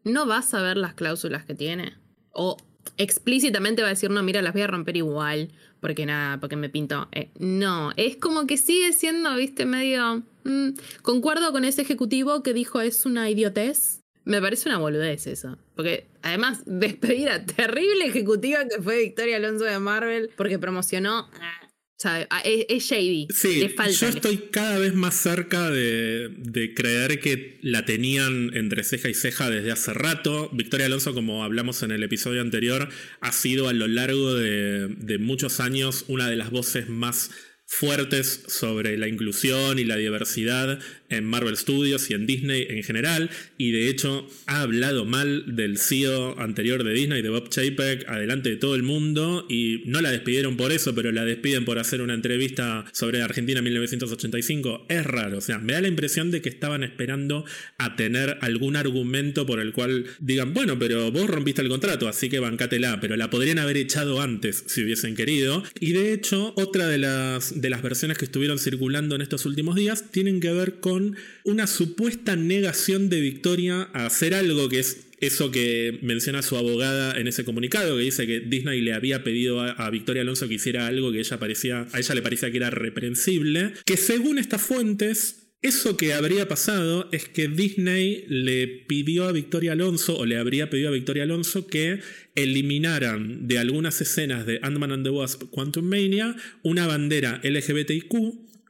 no 0.03 0.25
vas 0.25 0.53
a 0.53 0.61
ver 0.61 0.77
las 0.77 0.93
cláusulas 0.93 1.45
que 1.45 1.55
tiene. 1.55 1.93
O 2.31 2.57
explícitamente 2.97 3.81
va 3.81 3.89
a 3.89 3.91
decir, 3.91 4.09
no, 4.09 4.21
mira, 4.23 4.41
las 4.41 4.53
voy 4.53 4.63
a 4.63 4.67
romper 4.67 4.97
igual, 4.97 5.49
porque 5.79 6.05
nada, 6.05 6.39
porque 6.39 6.55
me 6.55 6.69
pinto. 6.69 7.07
Eh, 7.11 7.29
no, 7.39 7.91
es 7.95 8.17
como 8.17 8.47
que 8.47 8.57
sigue 8.57 8.93
siendo, 8.93 9.35
viste, 9.35 9.65
medio... 9.65 10.23
Mm, 10.43 10.69
concuerdo 11.01 11.51
con 11.51 11.65
ese 11.65 11.81
ejecutivo 11.81 12.43
que 12.43 12.53
dijo 12.53 12.81
es 12.81 13.05
una 13.05 13.29
idiotez. 13.29 14.01
Me 14.25 14.41
parece 14.41 14.69
una 14.69 14.77
boludez 14.77 15.27
eso. 15.27 15.57
Porque 15.75 16.07
además, 16.21 16.63
despedida 16.65 17.45
terrible 17.45 18.05
ejecutiva 18.05 18.65
que 18.67 18.81
fue 18.81 18.99
Victoria 18.99 19.37
Alonso 19.37 19.65
de 19.65 19.79
Marvel 19.79 20.31
porque 20.35 20.59
promocionó 20.59 21.29
ah, 21.39 21.64
Ah, 22.03 22.41
es, 22.43 22.83
shady. 22.83 23.27
Sí, 23.33 23.67
yo 23.99 24.07
estoy 24.09 24.49
cada 24.51 24.79
vez 24.79 24.93
más 24.93 25.15
cerca 25.15 25.69
de, 25.71 26.73
creer 26.75 27.19
que 27.19 27.57
la 27.61 27.85
tenían 27.85 28.51
entre 28.53 28.83
ceja 28.83 29.09
y 29.09 29.13
ceja 29.13 29.49
desde 29.49 29.71
hace 29.71 29.93
rato. 29.93 30.49
Victoria 30.51 30.87
Alonso, 30.87 31.13
como 31.13 31.43
hablamos 31.43 31.83
en 31.83 31.91
el 31.91 32.03
episodio 32.03 32.41
anterior, 32.41 32.89
ha 33.21 33.31
sido 33.31 33.69
a 33.69 33.73
lo 33.73 33.87
largo 33.87 34.33
de, 34.33 34.89
de 34.89 35.17
muchos 35.19 35.59
años 35.59 36.03
una 36.07 36.29
de 36.29 36.35
las 36.35 36.51
voces 36.51 36.89
más 36.89 37.31
fuertes 37.65 38.43
sobre 38.47 38.97
la 38.97 39.07
inclusión 39.07 39.79
y 39.79 39.83
la 39.83 39.97
diversidad 39.97 40.79
en 41.09 41.25
Marvel 41.25 41.57
Studios 41.57 42.09
y 42.09 42.13
en 42.13 42.25
Disney 42.25 42.65
en 42.69 42.83
general, 42.83 43.29
y 43.57 43.71
de 43.71 43.89
hecho 43.89 44.27
ha 44.47 44.61
hablado 44.61 45.05
mal 45.05 45.55
del 45.55 45.77
CEO 45.77 46.39
anterior 46.39 46.83
de 46.83 46.93
Disney, 46.93 47.21
de 47.21 47.29
Bob 47.29 47.49
Chapek, 47.49 48.07
adelante 48.07 48.49
de 48.49 48.55
todo 48.55 48.75
el 48.75 48.83
mundo, 48.83 49.45
y 49.49 49.83
no 49.85 50.01
la 50.01 50.11
despidieron 50.11 50.57
por 50.57 50.71
eso, 50.71 50.95
pero 50.95 51.11
la 51.11 51.25
despiden 51.25 51.65
por 51.65 51.79
hacer 51.79 52.01
una 52.01 52.13
entrevista 52.13 52.85
sobre 52.91 53.21
Argentina 53.21 53.61
1985. 53.61 54.85
Es 54.89 55.05
raro, 55.05 55.37
o 55.37 55.41
sea, 55.41 55.59
me 55.59 55.73
da 55.73 55.81
la 55.81 55.87
impresión 55.87 56.31
de 56.31 56.41
que 56.41 56.49
estaban 56.49 56.83
esperando 56.83 57.45
a 57.77 57.95
tener 57.95 58.37
algún 58.41 58.75
argumento 58.75 59.45
por 59.45 59.59
el 59.59 59.73
cual 59.73 60.05
digan, 60.19 60.53
bueno, 60.53 60.79
pero 60.79 61.11
vos 61.11 61.29
rompiste 61.29 61.61
el 61.61 61.69
contrato, 61.69 62.07
así 62.07 62.29
que 62.29 62.39
bancátela, 62.39 62.99
pero 62.99 63.15
la 63.15 63.29
podrían 63.29 63.59
haber 63.59 63.77
echado 63.77 64.21
antes 64.21 64.63
si 64.67 64.83
hubiesen 64.83 65.15
querido, 65.15 65.63
y 65.79 65.93
de 65.93 66.13
hecho, 66.13 66.53
otra 66.55 66.87
de 66.87 66.97
las, 66.97 67.54
de 67.55 67.69
las 67.69 67.81
versiones 67.81 68.17
que 68.17 68.25
estuvieron 68.25 68.59
circulando 68.59 69.15
en 69.15 69.21
estos 69.21 69.45
últimos 69.45 69.75
días 69.75 70.11
tienen 70.11 70.39
que 70.39 70.51
ver 70.51 70.79
con 70.79 71.15
una 71.43 71.67
supuesta 71.67 72.35
negación 72.35 73.09
de 73.09 73.21
Victoria 73.21 73.89
a 73.93 74.05
hacer 74.05 74.33
algo 74.33 74.69
que 74.69 74.79
es 74.79 75.07
eso 75.21 75.49
que 75.49 75.99
menciona 76.01 76.41
su 76.41 76.57
abogada 76.57 77.17
en 77.19 77.27
ese 77.27 77.45
comunicado, 77.45 77.95
que 77.95 78.03
dice 78.03 78.27
que 78.27 78.41
Disney 78.41 78.81
le 78.81 78.93
había 78.93 79.23
pedido 79.23 79.61
a, 79.61 79.89
Victoria 79.89 80.21
Alonso 80.21 80.47
que 80.47 80.55
hiciera 80.55 80.87
algo 80.87 81.11
que 81.11 81.19
ella 81.19 81.39
parecía, 81.39 81.87
a 81.93 81.99
ella 81.99 82.15
le 82.15 82.21
parecía 82.21 82.51
que 82.51 82.57
era 82.57 82.69
reprensible, 82.69 83.73
que 83.85 83.97
según 83.97 84.37
estas 84.37 84.61
fuentes 84.61 85.44
eso 85.65 85.97
que 85.97 86.13
habría 86.13 86.47
pasado 86.47 87.09
es 87.11 87.27
que 87.27 87.47
Disney 87.47 88.25
le 88.27 88.67
pidió 88.67 89.27
a 89.27 89.31
Victoria 89.31 89.71
Alonso, 89.71 90.15
o 90.15 90.25
le 90.25 90.37
habría 90.37 90.69
pedido 90.69 90.89
a 90.89 90.91
Victoria 90.91 91.23
Alonso, 91.23 91.65
que 91.65 92.01
eliminaran 92.35 93.47
de 93.47 93.57
algunas 93.57 93.99
escenas 93.99 94.45
de 94.45 94.59
Ant-Man 94.61 94.91
and 94.91 95.03
the 95.03 95.09
Wasp 95.09 95.43
Quantum 95.49 95.85
Mania 95.85 96.35
una 96.61 96.85
bandera 96.85 97.41
LGBTIQ 97.43 98.13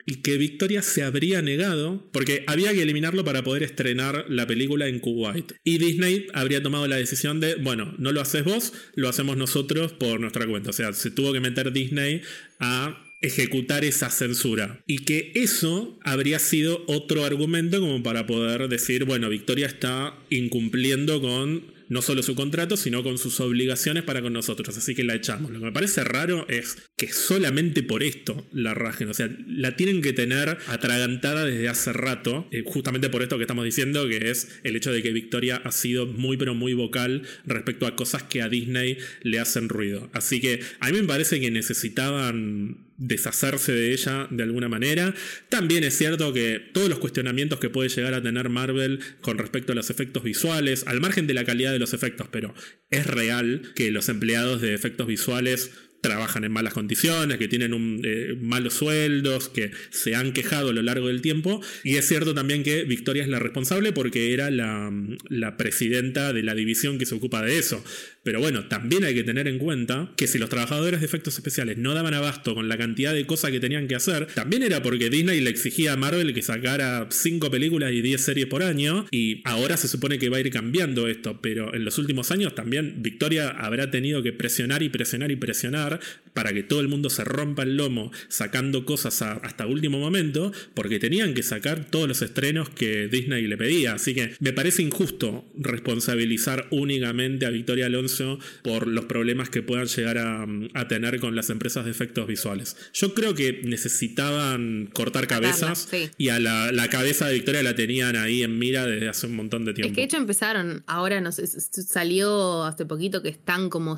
y 0.05 0.17
que 0.17 0.37
Victoria 0.37 0.81
se 0.81 1.03
habría 1.03 1.41
negado 1.41 2.07
porque 2.11 2.43
había 2.47 2.71
que 2.73 2.83
eliminarlo 2.83 3.25
para 3.25 3.43
poder 3.43 3.63
estrenar 3.63 4.25
la 4.29 4.47
película 4.47 4.87
en 4.87 4.99
Kuwait. 4.99 5.53
Y 5.63 5.79
Disney 5.79 6.27
habría 6.33 6.63
tomado 6.63 6.87
la 6.87 6.95
decisión 6.95 7.39
de, 7.39 7.55
bueno, 7.55 7.93
no 7.97 8.11
lo 8.11 8.21
haces 8.21 8.43
vos, 8.45 8.71
lo 8.93 9.09
hacemos 9.09 9.35
nosotros 9.35 9.93
por 9.93 10.19
nuestra 10.19 10.45
cuenta. 10.45 10.69
O 10.69 10.73
sea, 10.73 10.93
se 10.93 11.11
tuvo 11.11 11.33
que 11.33 11.39
meter 11.39 11.73
Disney 11.73 12.21
a 12.59 13.04
ejecutar 13.25 13.83
esa 13.83 14.09
censura. 14.09 14.83
Y 14.87 14.99
que 14.99 15.31
eso 15.35 15.97
habría 16.03 16.39
sido 16.39 16.83
otro 16.87 17.25
argumento 17.25 17.79
como 17.79 18.03
para 18.03 18.25
poder 18.25 18.67
decir, 18.69 19.05
bueno, 19.05 19.29
Victoria 19.29 19.67
está 19.67 20.17
incumpliendo 20.29 21.21
con 21.21 21.75
no 21.89 22.01
solo 22.01 22.23
su 22.23 22.35
contrato, 22.35 22.77
sino 22.77 23.03
con 23.03 23.17
sus 23.17 23.39
obligaciones 23.39 24.03
para 24.03 24.21
con 24.21 24.33
nosotros. 24.33 24.77
Así 24.77 24.95
que 24.95 25.03
la 25.03 25.15
echamos. 25.15 25.51
Lo 25.51 25.59
que 25.59 25.65
me 25.65 25.71
parece 25.71 26.03
raro 26.03 26.45
es 26.49 26.77
que 26.97 27.11
solamente 27.11 27.83
por 27.83 28.03
esto 28.03 28.47
la 28.51 28.73
rajen. 28.73 29.09
O 29.09 29.13
sea, 29.13 29.29
la 29.47 29.75
tienen 29.75 30.01
que 30.01 30.13
tener 30.13 30.57
atragantada 30.67 31.45
desde 31.45 31.69
hace 31.69 31.93
rato, 31.93 32.47
eh, 32.51 32.63
justamente 32.65 33.09
por 33.09 33.21
esto 33.21 33.37
que 33.37 33.43
estamos 33.43 33.65
diciendo, 33.65 34.07
que 34.07 34.29
es 34.29 34.59
el 34.63 34.75
hecho 34.75 34.91
de 34.91 35.03
que 35.03 35.11
Victoria 35.11 35.57
ha 35.57 35.71
sido 35.71 36.05
muy, 36.05 36.37
pero 36.37 36.55
muy 36.55 36.73
vocal 36.73 37.23
respecto 37.45 37.85
a 37.85 37.95
cosas 37.95 38.23
que 38.23 38.41
a 38.41 38.49
Disney 38.49 38.97
le 39.21 39.39
hacen 39.39 39.69
ruido. 39.69 40.09
Así 40.13 40.41
que 40.41 40.61
a 40.79 40.91
mí 40.91 41.01
me 41.01 41.07
parece 41.07 41.39
que 41.39 41.51
necesitaban 41.51 42.85
deshacerse 42.97 43.71
de 43.71 43.91
ella 43.91 44.27
de 44.29 44.43
alguna 44.43 44.69
manera. 44.69 45.13
También 45.49 45.83
es 45.83 45.97
cierto 45.97 46.33
que 46.33 46.59
todos 46.73 46.89
los 46.89 46.99
cuestionamientos 46.99 47.59
que 47.59 47.69
puede 47.69 47.89
llegar 47.89 48.13
a 48.13 48.21
tener 48.21 48.49
Marvel 48.49 48.99
con 49.21 49.37
respecto 49.37 49.71
a 49.71 49.75
los 49.75 49.89
efectos 49.89 50.23
visuales, 50.23 50.85
al 50.87 51.01
margen 51.01 51.27
de 51.27 51.33
la 51.33 51.45
calidad 51.45 51.71
de 51.71 51.79
los 51.79 51.93
efectos, 51.93 52.27
pero 52.31 52.53
es 52.89 53.07
real 53.07 53.73
que 53.75 53.91
los 53.91 54.09
empleados 54.09 54.61
de 54.61 54.73
efectos 54.73 55.07
visuales 55.07 55.71
trabajan 56.05 56.43
en 56.43 56.51
malas 56.51 56.73
condiciones, 56.73 57.37
que 57.37 57.47
tienen 57.47 57.73
un, 57.73 58.01
eh, 58.03 58.37
malos 58.39 58.75
sueldos, 58.75 59.49
que 59.49 59.71
se 59.89 60.15
han 60.15 60.33
quejado 60.33 60.69
a 60.69 60.73
lo 60.73 60.83
largo 60.83 61.07
del 61.07 61.21
tiempo. 61.21 61.61
Y 61.83 61.95
es 61.95 62.07
cierto 62.07 62.35
también 62.35 62.63
que 62.63 62.83
Victoria 62.83 63.23
es 63.23 63.29
la 63.29 63.39
responsable 63.39 63.91
porque 63.91 64.33
era 64.33 64.51
la, 64.51 64.91
la 65.29 65.57
presidenta 65.57 66.31
de 66.31 66.43
la 66.43 66.53
división 66.53 66.99
que 66.99 67.05
se 67.05 67.15
ocupa 67.15 67.41
de 67.41 67.57
eso. 67.57 67.83
Pero 68.25 68.39
bueno, 68.39 68.65
también 68.65 69.03
hay 69.03 69.13
que 69.13 69.23
tener 69.23 69.47
en 69.47 69.59
cuenta 69.59 70.11
que 70.17 70.25
si 70.25 70.39
los 70.39 70.49
trabajadores 70.49 70.99
de 70.99 71.05
efectos 71.05 71.35
especiales 71.35 71.77
no 71.77 71.93
daban 71.93 72.15
abasto 72.15 72.55
con 72.55 72.67
la 72.67 72.75
cantidad 72.75 73.13
de 73.13 73.27
cosas 73.27 73.51
que 73.51 73.59
tenían 73.59 73.87
que 73.87 73.93
hacer, 73.93 74.25
también 74.33 74.63
era 74.63 74.81
porque 74.81 75.11
Disney 75.11 75.41
le 75.41 75.51
exigía 75.51 75.93
a 75.93 75.95
Marvel 75.95 76.33
que 76.33 76.41
sacara 76.41 77.07
5 77.11 77.51
películas 77.51 77.91
y 77.91 78.01
10 78.01 78.19
series 78.19 78.47
por 78.47 78.63
año. 78.63 79.05
Y 79.11 79.41
ahora 79.45 79.77
se 79.77 79.87
supone 79.87 80.17
que 80.17 80.29
va 80.29 80.37
a 80.37 80.39
ir 80.39 80.49
cambiando 80.49 81.07
esto. 81.07 81.39
Pero 81.39 81.75
en 81.75 81.85
los 81.85 81.99
últimos 81.99 82.31
años 82.31 82.55
también 82.55 82.95
Victoria 83.03 83.49
habrá 83.49 83.91
tenido 83.91 84.23
que 84.23 84.33
presionar 84.33 84.81
y 84.81 84.89
presionar 84.89 85.29
y 85.29 85.35
presionar 85.35 85.94
para 86.35 86.53
que 86.53 86.63
todo 86.63 86.81
el 86.81 86.89
mundo 86.89 87.09
se 87.09 87.23
rompa 87.23 87.63
el 87.63 87.77
lomo 87.77 88.11
sacando 88.27 88.85
cosas 88.85 89.21
hasta 89.21 89.65
último 89.65 89.99
momento, 89.99 90.51
porque 90.73 90.99
tenían 90.99 91.33
que 91.33 91.43
sacar 91.43 91.85
todos 91.85 92.09
los 92.09 92.21
estrenos 92.21 92.69
que 92.69 93.07
Disney 93.07 93.47
le 93.47 93.57
pedía. 93.57 93.93
Así 93.93 94.13
que 94.13 94.35
me 94.39 94.51
parece 94.51 94.81
injusto 94.81 95.45
responsabilizar 95.55 96.67
únicamente 96.71 97.45
a 97.45 97.49
Victoria 97.49 97.85
Alonso 97.85 98.37
por 98.63 98.85
los 98.85 99.05
problemas 99.05 99.49
que 99.49 99.63
puedan 99.63 99.87
llegar 99.87 100.17
a, 100.17 100.45
tener 100.89 101.19
con 101.19 101.35
las 101.35 101.49
empresas 101.49 101.85
de 101.85 101.91
efectos 101.91 102.27
visuales. 102.27 102.75
Yo 102.93 103.13
creo 103.13 103.33
que 103.33 103.61
necesitaban 103.63 104.89
cortar 104.93 105.27
cabezas 105.27 105.89
y 106.17 106.29
a 106.29 106.39
la, 106.39 106.87
cabeza 106.89 107.27
de 107.27 107.33
Victoria 107.33 107.63
la 107.63 107.75
tenían 107.75 108.15
ahí 108.17 108.43
en 108.43 108.59
mira 108.59 108.85
desde 108.85 109.07
hace 109.07 109.27
un 109.27 109.35
montón 109.35 109.63
de 109.65 109.73
tiempo. 109.73 109.89
Es 109.89 109.95
que 109.95 110.01
de 110.01 110.05
hecho 110.05 110.17
empezaron, 110.17 110.83
ahora 110.85 111.21
no 111.21 111.31
sé, 111.31 111.47
salió 111.47 112.63
hace 112.63 112.85
poquito 112.85 113.21
que 113.21 113.29
están 113.29 113.69
como 113.69 113.97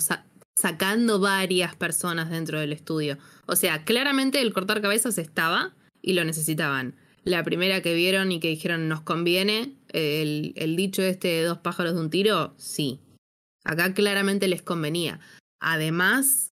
sacando 0.57 1.19
varias 1.19 1.75
personas 1.75 2.31
dentro 2.31 2.59
del 2.59 2.73
estudio. 2.73 3.19
O 3.45 3.55
sea, 3.55 3.83
claramente 3.83 4.41
el 4.41 4.53
cortar 4.53 4.81
cabezas 4.81 5.19
estaba 5.19 5.75
y 6.01 6.13
lo 6.13 6.25
necesitaban. 6.25 6.95
La 7.23 7.43
primera 7.43 7.81
que 7.81 7.93
vieron 7.93 8.31
y 8.31 8.39
que 8.39 8.47
dijeron 8.47 8.87
nos 8.87 9.01
conviene, 9.01 9.75
el, 9.89 10.53
el 10.55 10.75
dicho 10.75 11.03
este 11.03 11.27
de 11.27 11.43
dos 11.43 11.59
pájaros 11.59 11.93
de 11.93 11.99
un 11.99 12.09
tiro, 12.09 12.55
sí. 12.57 12.99
Acá 13.63 13.93
claramente 13.93 14.47
les 14.47 14.63
convenía. 14.63 15.19
Además, 15.59 16.53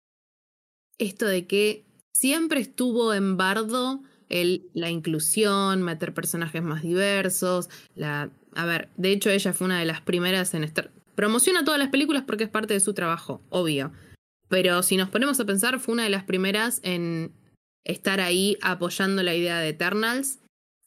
esto 1.00 1.26
de 1.26 1.48
que 1.48 1.86
siempre 2.14 2.60
estuvo 2.60 3.14
en 3.14 3.36
bardo 3.38 4.04
el, 4.30 4.70
la 4.74 4.92
inclusión, 4.92 5.82
meter 5.82 6.14
personajes 6.14 6.62
más 6.62 6.84
diversos. 6.84 7.70
La, 7.96 8.30
a 8.54 8.66
ver, 8.66 8.90
de 8.98 9.12
hecho 9.12 9.32
ella 9.32 9.54
fue 9.54 9.66
una 9.66 9.80
de 9.80 9.86
las 9.86 10.02
primeras 10.02 10.54
en 10.54 10.64
estar, 10.64 10.92
Promociona 11.18 11.66
todas 11.66 11.80
las 11.80 11.90
películas 11.90 12.26
porque 12.28 12.44
es 12.44 12.50
parte 12.52 12.76
de 12.76 12.80
su 12.80 12.94
trabajo, 12.94 13.42
obvio. 13.50 13.92
Pero 14.50 14.84
si 14.84 14.98
nos 14.98 15.10
ponemos 15.10 15.40
a 15.40 15.46
pensar, 15.46 15.80
fue 15.80 15.94
una 15.94 16.04
de 16.04 16.12
las 16.12 16.24
primeras 16.24 16.80
en 16.84 17.34
estar 17.84 18.20
ahí 18.22 18.56
apoyando 18.62 19.24
la 19.24 19.34
idea 19.34 19.58
de 19.58 19.70
Eternals. 19.70 20.38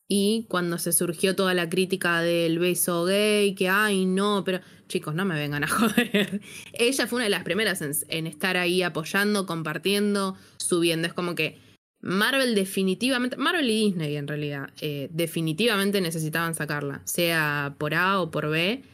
Y 0.09 0.47
cuando 0.49 0.79
se 0.79 0.93
surgió 0.93 1.35
toda 1.35 1.53
la 1.53 1.69
crítica 1.69 2.21
del 2.21 2.61
beso 2.61 3.07
gay, 3.07 3.57
que 3.57 3.69
ay 3.69 4.07
no, 4.07 4.45
pero 4.45 4.61
chicos, 4.87 5.17
no 5.17 5.25
me 5.25 5.35
vengan 5.35 5.65
a 5.65 5.69
joder. 5.69 6.41
Ella 6.75 7.09
fue 7.09 7.17
una 7.17 7.25
de 7.25 7.31
las 7.31 7.43
primeras 7.43 7.83
en, 7.83 8.29
estar 8.29 8.57
ahí 8.57 8.85
apoyando, 8.85 9.47
compartiendo, 9.47 10.37
subiendo. 10.59 11.09
Es 11.09 11.13
como 11.13 11.35
que 11.35 11.59
Marvel 12.03 12.55
definitivamente, 12.55 13.37
Marvel 13.37 13.69
y 13.69 13.87
Disney 13.87 14.15
en 14.15 14.29
realidad, 14.29 14.71
eh, 14.81 15.09
definitivamente 15.11 16.01
necesitaban 16.01 16.55
sacarla, 16.55 17.03
sea 17.05 17.75
por 17.79 17.95
A 17.95 18.21
o 18.21 18.31
por 18.31 18.49
B 18.49 18.85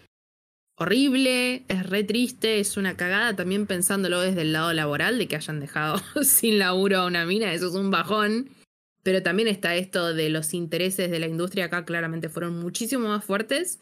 horrible, 0.76 1.64
es 1.68 1.88
re 1.88 2.04
triste, 2.04 2.60
es 2.60 2.76
una 2.76 2.96
cagada 2.96 3.34
también 3.34 3.66
pensándolo 3.66 4.20
desde 4.20 4.42
el 4.42 4.52
lado 4.52 4.72
laboral, 4.72 5.18
de 5.18 5.26
que 5.26 5.36
hayan 5.36 5.60
dejado 5.60 6.00
sin 6.22 6.58
laburo 6.58 6.98
a 6.98 7.06
una 7.06 7.26
mina, 7.26 7.52
eso 7.52 7.68
es 7.68 7.74
un 7.74 7.90
bajón. 7.90 8.50
Pero 9.02 9.22
también 9.22 9.48
está 9.48 9.76
esto 9.76 10.14
de 10.14 10.30
los 10.30 10.52
intereses 10.52 11.10
de 11.10 11.20
la 11.20 11.28
industria 11.28 11.66
acá 11.66 11.84
claramente 11.84 12.28
fueron 12.28 12.58
muchísimo 12.58 13.08
más 13.08 13.24
fuertes. 13.24 13.78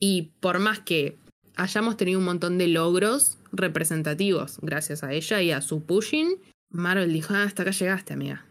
Y 0.00 0.32
por 0.40 0.58
más 0.58 0.80
que 0.80 1.18
hayamos 1.54 1.96
tenido 1.96 2.18
un 2.18 2.24
montón 2.24 2.58
de 2.58 2.66
logros 2.66 3.38
representativos 3.52 4.58
gracias 4.60 5.04
a 5.04 5.12
ella 5.12 5.40
y 5.40 5.52
a 5.52 5.60
su 5.60 5.84
pushing, 5.84 6.40
Marvel 6.68 7.12
dijo, 7.12 7.34
ah, 7.34 7.44
hasta 7.44 7.62
acá 7.62 7.70
llegaste, 7.70 8.12
amiga. 8.12 8.44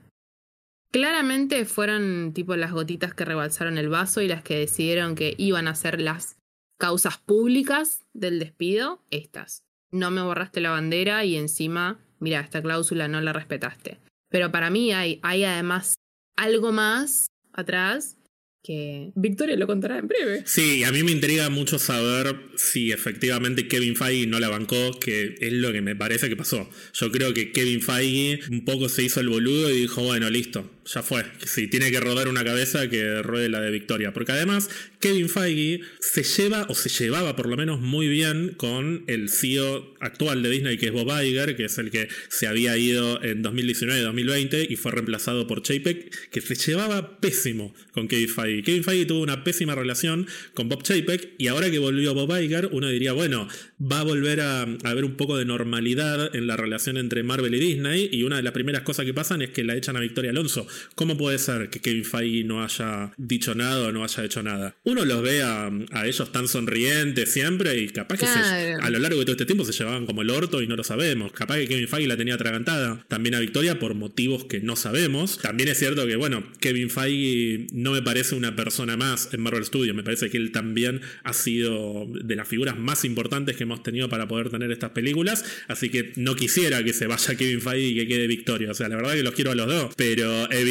Claramente 0.91 1.65
fueron 1.65 2.31
tipo 2.33 2.55
las 2.55 2.71
gotitas 2.71 3.13
que 3.13 3.25
rebalsaron 3.25 3.77
el 3.77 3.89
vaso 3.89 4.21
y 4.21 4.27
las 4.27 4.41
que 4.41 4.57
decidieron 4.57 5.15
que 5.15 5.35
iban 5.37 5.67
a 5.67 5.75
ser 5.75 5.99
las 5.99 6.38
causas 6.79 7.17
públicas 7.17 8.05
del 8.13 8.39
despido, 8.39 9.03
estas. 9.11 9.63
No 9.91 10.09
me 10.09 10.21
borraste 10.21 10.61
la 10.61 10.71
bandera 10.71 11.25
y 11.25 11.35
encima, 11.35 11.99
mira, 12.19 12.39
esta 12.39 12.61
cláusula 12.61 13.07
no 13.07 13.21
la 13.21 13.33
respetaste. 13.33 13.99
Pero 14.29 14.51
para 14.51 14.69
mí 14.69 14.93
hay, 14.93 15.19
hay 15.21 15.43
además 15.43 15.95
algo 16.37 16.71
más 16.71 17.27
atrás 17.53 18.15
que 18.63 19.11
Victoria 19.15 19.55
lo 19.55 19.67
contará 19.67 19.97
en 19.97 20.07
breve. 20.07 20.43
Sí, 20.45 20.83
a 20.83 20.91
mí 20.91 21.03
me 21.03 21.11
intriga 21.11 21.49
mucho 21.49 21.79
saber 21.79 22.35
si 22.55 22.91
efectivamente 22.91 23.67
Kevin 23.67 23.95
Feige 23.95 24.27
no 24.27 24.39
la 24.39 24.49
bancó, 24.49 24.91
que 24.99 25.35
es 25.39 25.53
lo 25.53 25.71
que 25.71 25.81
me 25.81 25.95
parece 25.95 26.29
que 26.29 26.35
pasó. 26.35 26.69
Yo 26.93 27.11
creo 27.11 27.33
que 27.33 27.51
Kevin 27.51 27.81
Feige 27.81 28.39
un 28.51 28.65
poco 28.65 28.89
se 28.89 29.03
hizo 29.03 29.21
el 29.21 29.29
boludo 29.29 29.69
y 29.69 29.81
dijo, 29.81 30.03
bueno, 30.03 30.29
listo, 30.29 30.69
ya 30.93 31.03
fue. 31.03 31.23
Si 31.45 31.67
tiene 31.67 31.91
que 31.91 31.99
rodar 31.99 32.27
una 32.27 32.43
cabeza, 32.43 32.89
que 32.89 33.21
ruede 33.21 33.49
la 33.49 33.61
de 33.61 33.69
Victoria. 33.69 34.11
Porque 34.11 34.31
además, 34.31 34.69
Kevin 34.99 35.29
Feige 35.29 35.81
se 35.99 36.23
lleva, 36.23 36.65
o 36.69 36.75
se 36.75 36.89
llevaba 36.89 37.35
por 37.35 37.47
lo 37.47 37.55
menos 37.57 37.79
muy 37.79 38.07
bien 38.07 38.53
con 38.57 39.03
el 39.07 39.29
CEO 39.29 39.95
actual 39.99 40.41
de 40.41 40.49
Disney, 40.49 40.77
que 40.77 40.87
es 40.87 40.91
Bob 40.91 41.09
Iger, 41.09 41.55
que 41.55 41.65
es 41.65 41.77
el 41.77 41.91
que 41.91 42.09
se 42.29 42.47
había 42.47 42.75
ido 42.77 43.21
en 43.23 43.43
2019-2020 43.43 44.67
y 44.69 44.75
fue 44.77 44.91
reemplazado 44.91 45.45
por 45.45 45.61
Chapek, 45.61 46.29
que 46.29 46.41
se 46.41 46.55
llevaba 46.55 47.19
pésimo 47.19 47.73
con 47.91 48.07
Kevin 48.07 48.29
Feige. 48.29 48.63
Kevin 48.63 48.83
Feige 48.83 49.05
tuvo 49.05 49.21
una 49.21 49.43
pésima 49.43 49.75
relación 49.75 50.27
con 50.53 50.69
Bob 50.69 50.83
Chapek 50.83 51.33
y 51.37 51.47
ahora 51.47 51.69
que 51.69 51.79
volvió 51.79 52.13
Bob 52.13 52.35
Iger, 52.35 52.69
uno 52.71 52.87
diría, 52.89 53.13
bueno, 53.13 53.47
va 53.79 53.99
a 53.99 54.03
volver 54.03 54.41
a, 54.41 54.61
a 54.61 54.89
haber 54.89 55.05
un 55.05 55.15
poco 55.15 55.37
de 55.37 55.45
normalidad 55.45 56.35
en 56.35 56.47
la 56.47 56.57
relación 56.57 56.97
entre 56.97 57.21
Marvel 57.23 57.53
y 57.53 57.59
Disney 57.59 58.09
y 58.11 58.23
una 58.23 58.37
de 58.37 58.43
las 58.43 58.53
primeras 58.53 58.81
cosas 58.81 59.05
que 59.05 59.13
pasan 59.13 59.41
es 59.43 59.51
que 59.51 59.63
la 59.63 59.75
echan 59.75 59.95
a 59.95 59.99
Victoria 59.99 60.31
Alonso 60.31 60.67
¿Cómo 60.95 61.17
puede 61.17 61.39
ser 61.39 61.69
que 61.69 61.79
Kevin 61.79 62.05
Feige 62.05 62.43
no 62.43 62.63
haya 62.63 63.11
dicho 63.17 63.55
nada 63.55 63.87
o 63.87 63.91
no 63.91 64.03
haya 64.03 64.23
hecho 64.23 64.43
nada? 64.43 64.75
Uno 64.83 65.05
los 65.05 65.21
ve 65.21 65.41
a, 65.43 65.71
ellos 66.05 66.31
tan 66.31 66.47
sonrientes 66.47 67.31
siempre 67.31 67.77
y 67.77 67.89
capaz 67.89 68.17
que 68.17 68.25
a 68.25 68.89
lo 68.89 68.99
largo 68.99 69.19
de 69.19 69.25
todo 69.25 69.33
este 69.33 69.45
tiempo 69.45 69.65
se 69.65 69.73
llevaban 69.73 70.05
como 70.05 70.21
el 70.21 70.29
orto 70.29 70.61
y 70.61 70.67
no 70.67 70.75
lo 70.75 70.83
sabemos. 70.83 71.31
Capaz 71.31 71.57
que 71.57 71.67
Kevin 71.67 71.87
Feige 71.87 72.07
la 72.07 72.17
tenía 72.17 72.35
atragantada 72.35 73.05
también 73.07 73.35
a 73.35 73.39
Victoria 73.39 73.79
por 73.79 73.93
motivos 73.95 74.45
que 74.45 74.59
no 74.61 74.75
sabemos. 74.75 75.39
También 75.39 75.69
es 75.69 75.77
cierto 75.77 76.05
que, 76.07 76.15
bueno, 76.15 76.43
Kevin 76.59 76.89
Feige 76.89 77.67
no 77.71 77.91
me 77.91 78.01
parece 78.01 78.35
una 78.35 78.55
persona 78.55 78.97
más 78.97 79.29
en 79.33 79.41
Marvel 79.41 79.65
Studios. 79.65 79.95
Me 79.95 80.03
parece 80.03 80.29
que 80.29 80.37
él 80.37 80.51
también 80.51 81.01
ha 81.23 81.33
sido 81.33 82.07
de 82.09 82.35
las 82.35 82.47
figuras 82.47 82.77
más 82.77 83.05
importantes 83.05 83.55
que 83.55 83.63
hemos 83.63 83.83
tenido 83.83 84.09
para 84.09 84.27
poder 84.27 84.49
tener 84.49 84.71
estas 84.71 84.91
películas. 84.91 85.45
Así 85.67 85.89
que 85.89 86.13
no 86.15 86.35
quisiera 86.35 86.83
que 86.83 86.93
se 86.93 87.07
vaya 87.07 87.35
Kevin 87.35 87.61
Feige 87.61 87.87
y 87.87 87.95
que 87.95 88.07
quede 88.07 88.27
Victoria. 88.27 88.71
O 88.71 88.73
sea, 88.73 88.89
la 88.89 88.95
verdad 88.95 89.13
que 89.13 89.23
los 89.23 89.33
quiero 89.33 89.51
a 89.51 89.55
los 89.55 89.67
dos. 89.67 89.93
Pero 89.95 90.51
evidentemente 90.51 90.68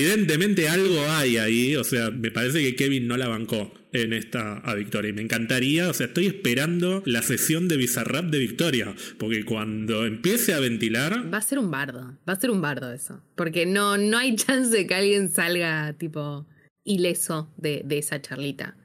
algo 0.68 1.00
hay 1.10 1.36
ahí, 1.36 1.76
o 1.76 1.84
sea, 1.84 2.10
me 2.10 2.30
parece 2.30 2.62
que 2.62 2.76
Kevin 2.76 3.06
no 3.06 3.16
la 3.16 3.28
bancó 3.28 3.72
en 3.92 4.12
esta 4.12 4.58
a 4.58 4.74
Victoria. 4.74 5.10
Y 5.10 5.12
me 5.12 5.22
encantaría, 5.22 5.88
o 5.88 5.94
sea, 5.94 6.06
estoy 6.06 6.26
esperando 6.26 7.02
la 7.06 7.22
sesión 7.22 7.68
de 7.68 7.76
Bizarrap 7.76 8.26
de 8.26 8.38
Victoria, 8.38 8.94
porque 9.18 9.44
cuando 9.44 10.04
empiece 10.04 10.54
a 10.54 10.60
ventilar... 10.60 11.32
Va 11.32 11.38
a 11.38 11.42
ser 11.42 11.58
un 11.58 11.70
bardo, 11.70 12.18
va 12.28 12.32
a 12.32 12.40
ser 12.40 12.50
un 12.50 12.60
bardo 12.60 12.92
eso, 12.92 13.22
porque 13.34 13.66
no, 13.66 13.96
no 13.96 14.18
hay 14.18 14.36
chance 14.36 14.76
de 14.76 14.86
que 14.86 14.94
alguien 14.94 15.30
salga 15.30 15.92
tipo 15.94 16.46
ileso 16.84 17.52
de, 17.56 17.82
de 17.84 17.98
esa 17.98 18.20
charlita. 18.20 18.76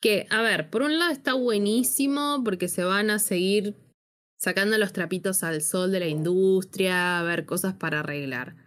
Que, 0.00 0.26
a 0.30 0.42
ver, 0.42 0.68
por 0.70 0.82
un 0.82 0.98
lado 0.98 1.12
está 1.12 1.34
buenísimo 1.34 2.42
porque 2.44 2.68
se 2.68 2.82
van 2.82 3.10
a 3.10 3.18
seguir 3.18 3.76
sacando 4.36 4.76
los 4.76 4.92
trapitos 4.92 5.44
al 5.44 5.62
sol 5.62 5.92
de 5.92 6.00
la 6.00 6.08
industria, 6.08 7.20
a 7.20 7.22
ver 7.22 7.46
cosas 7.46 7.74
para 7.74 8.00
arreglar 8.00 8.61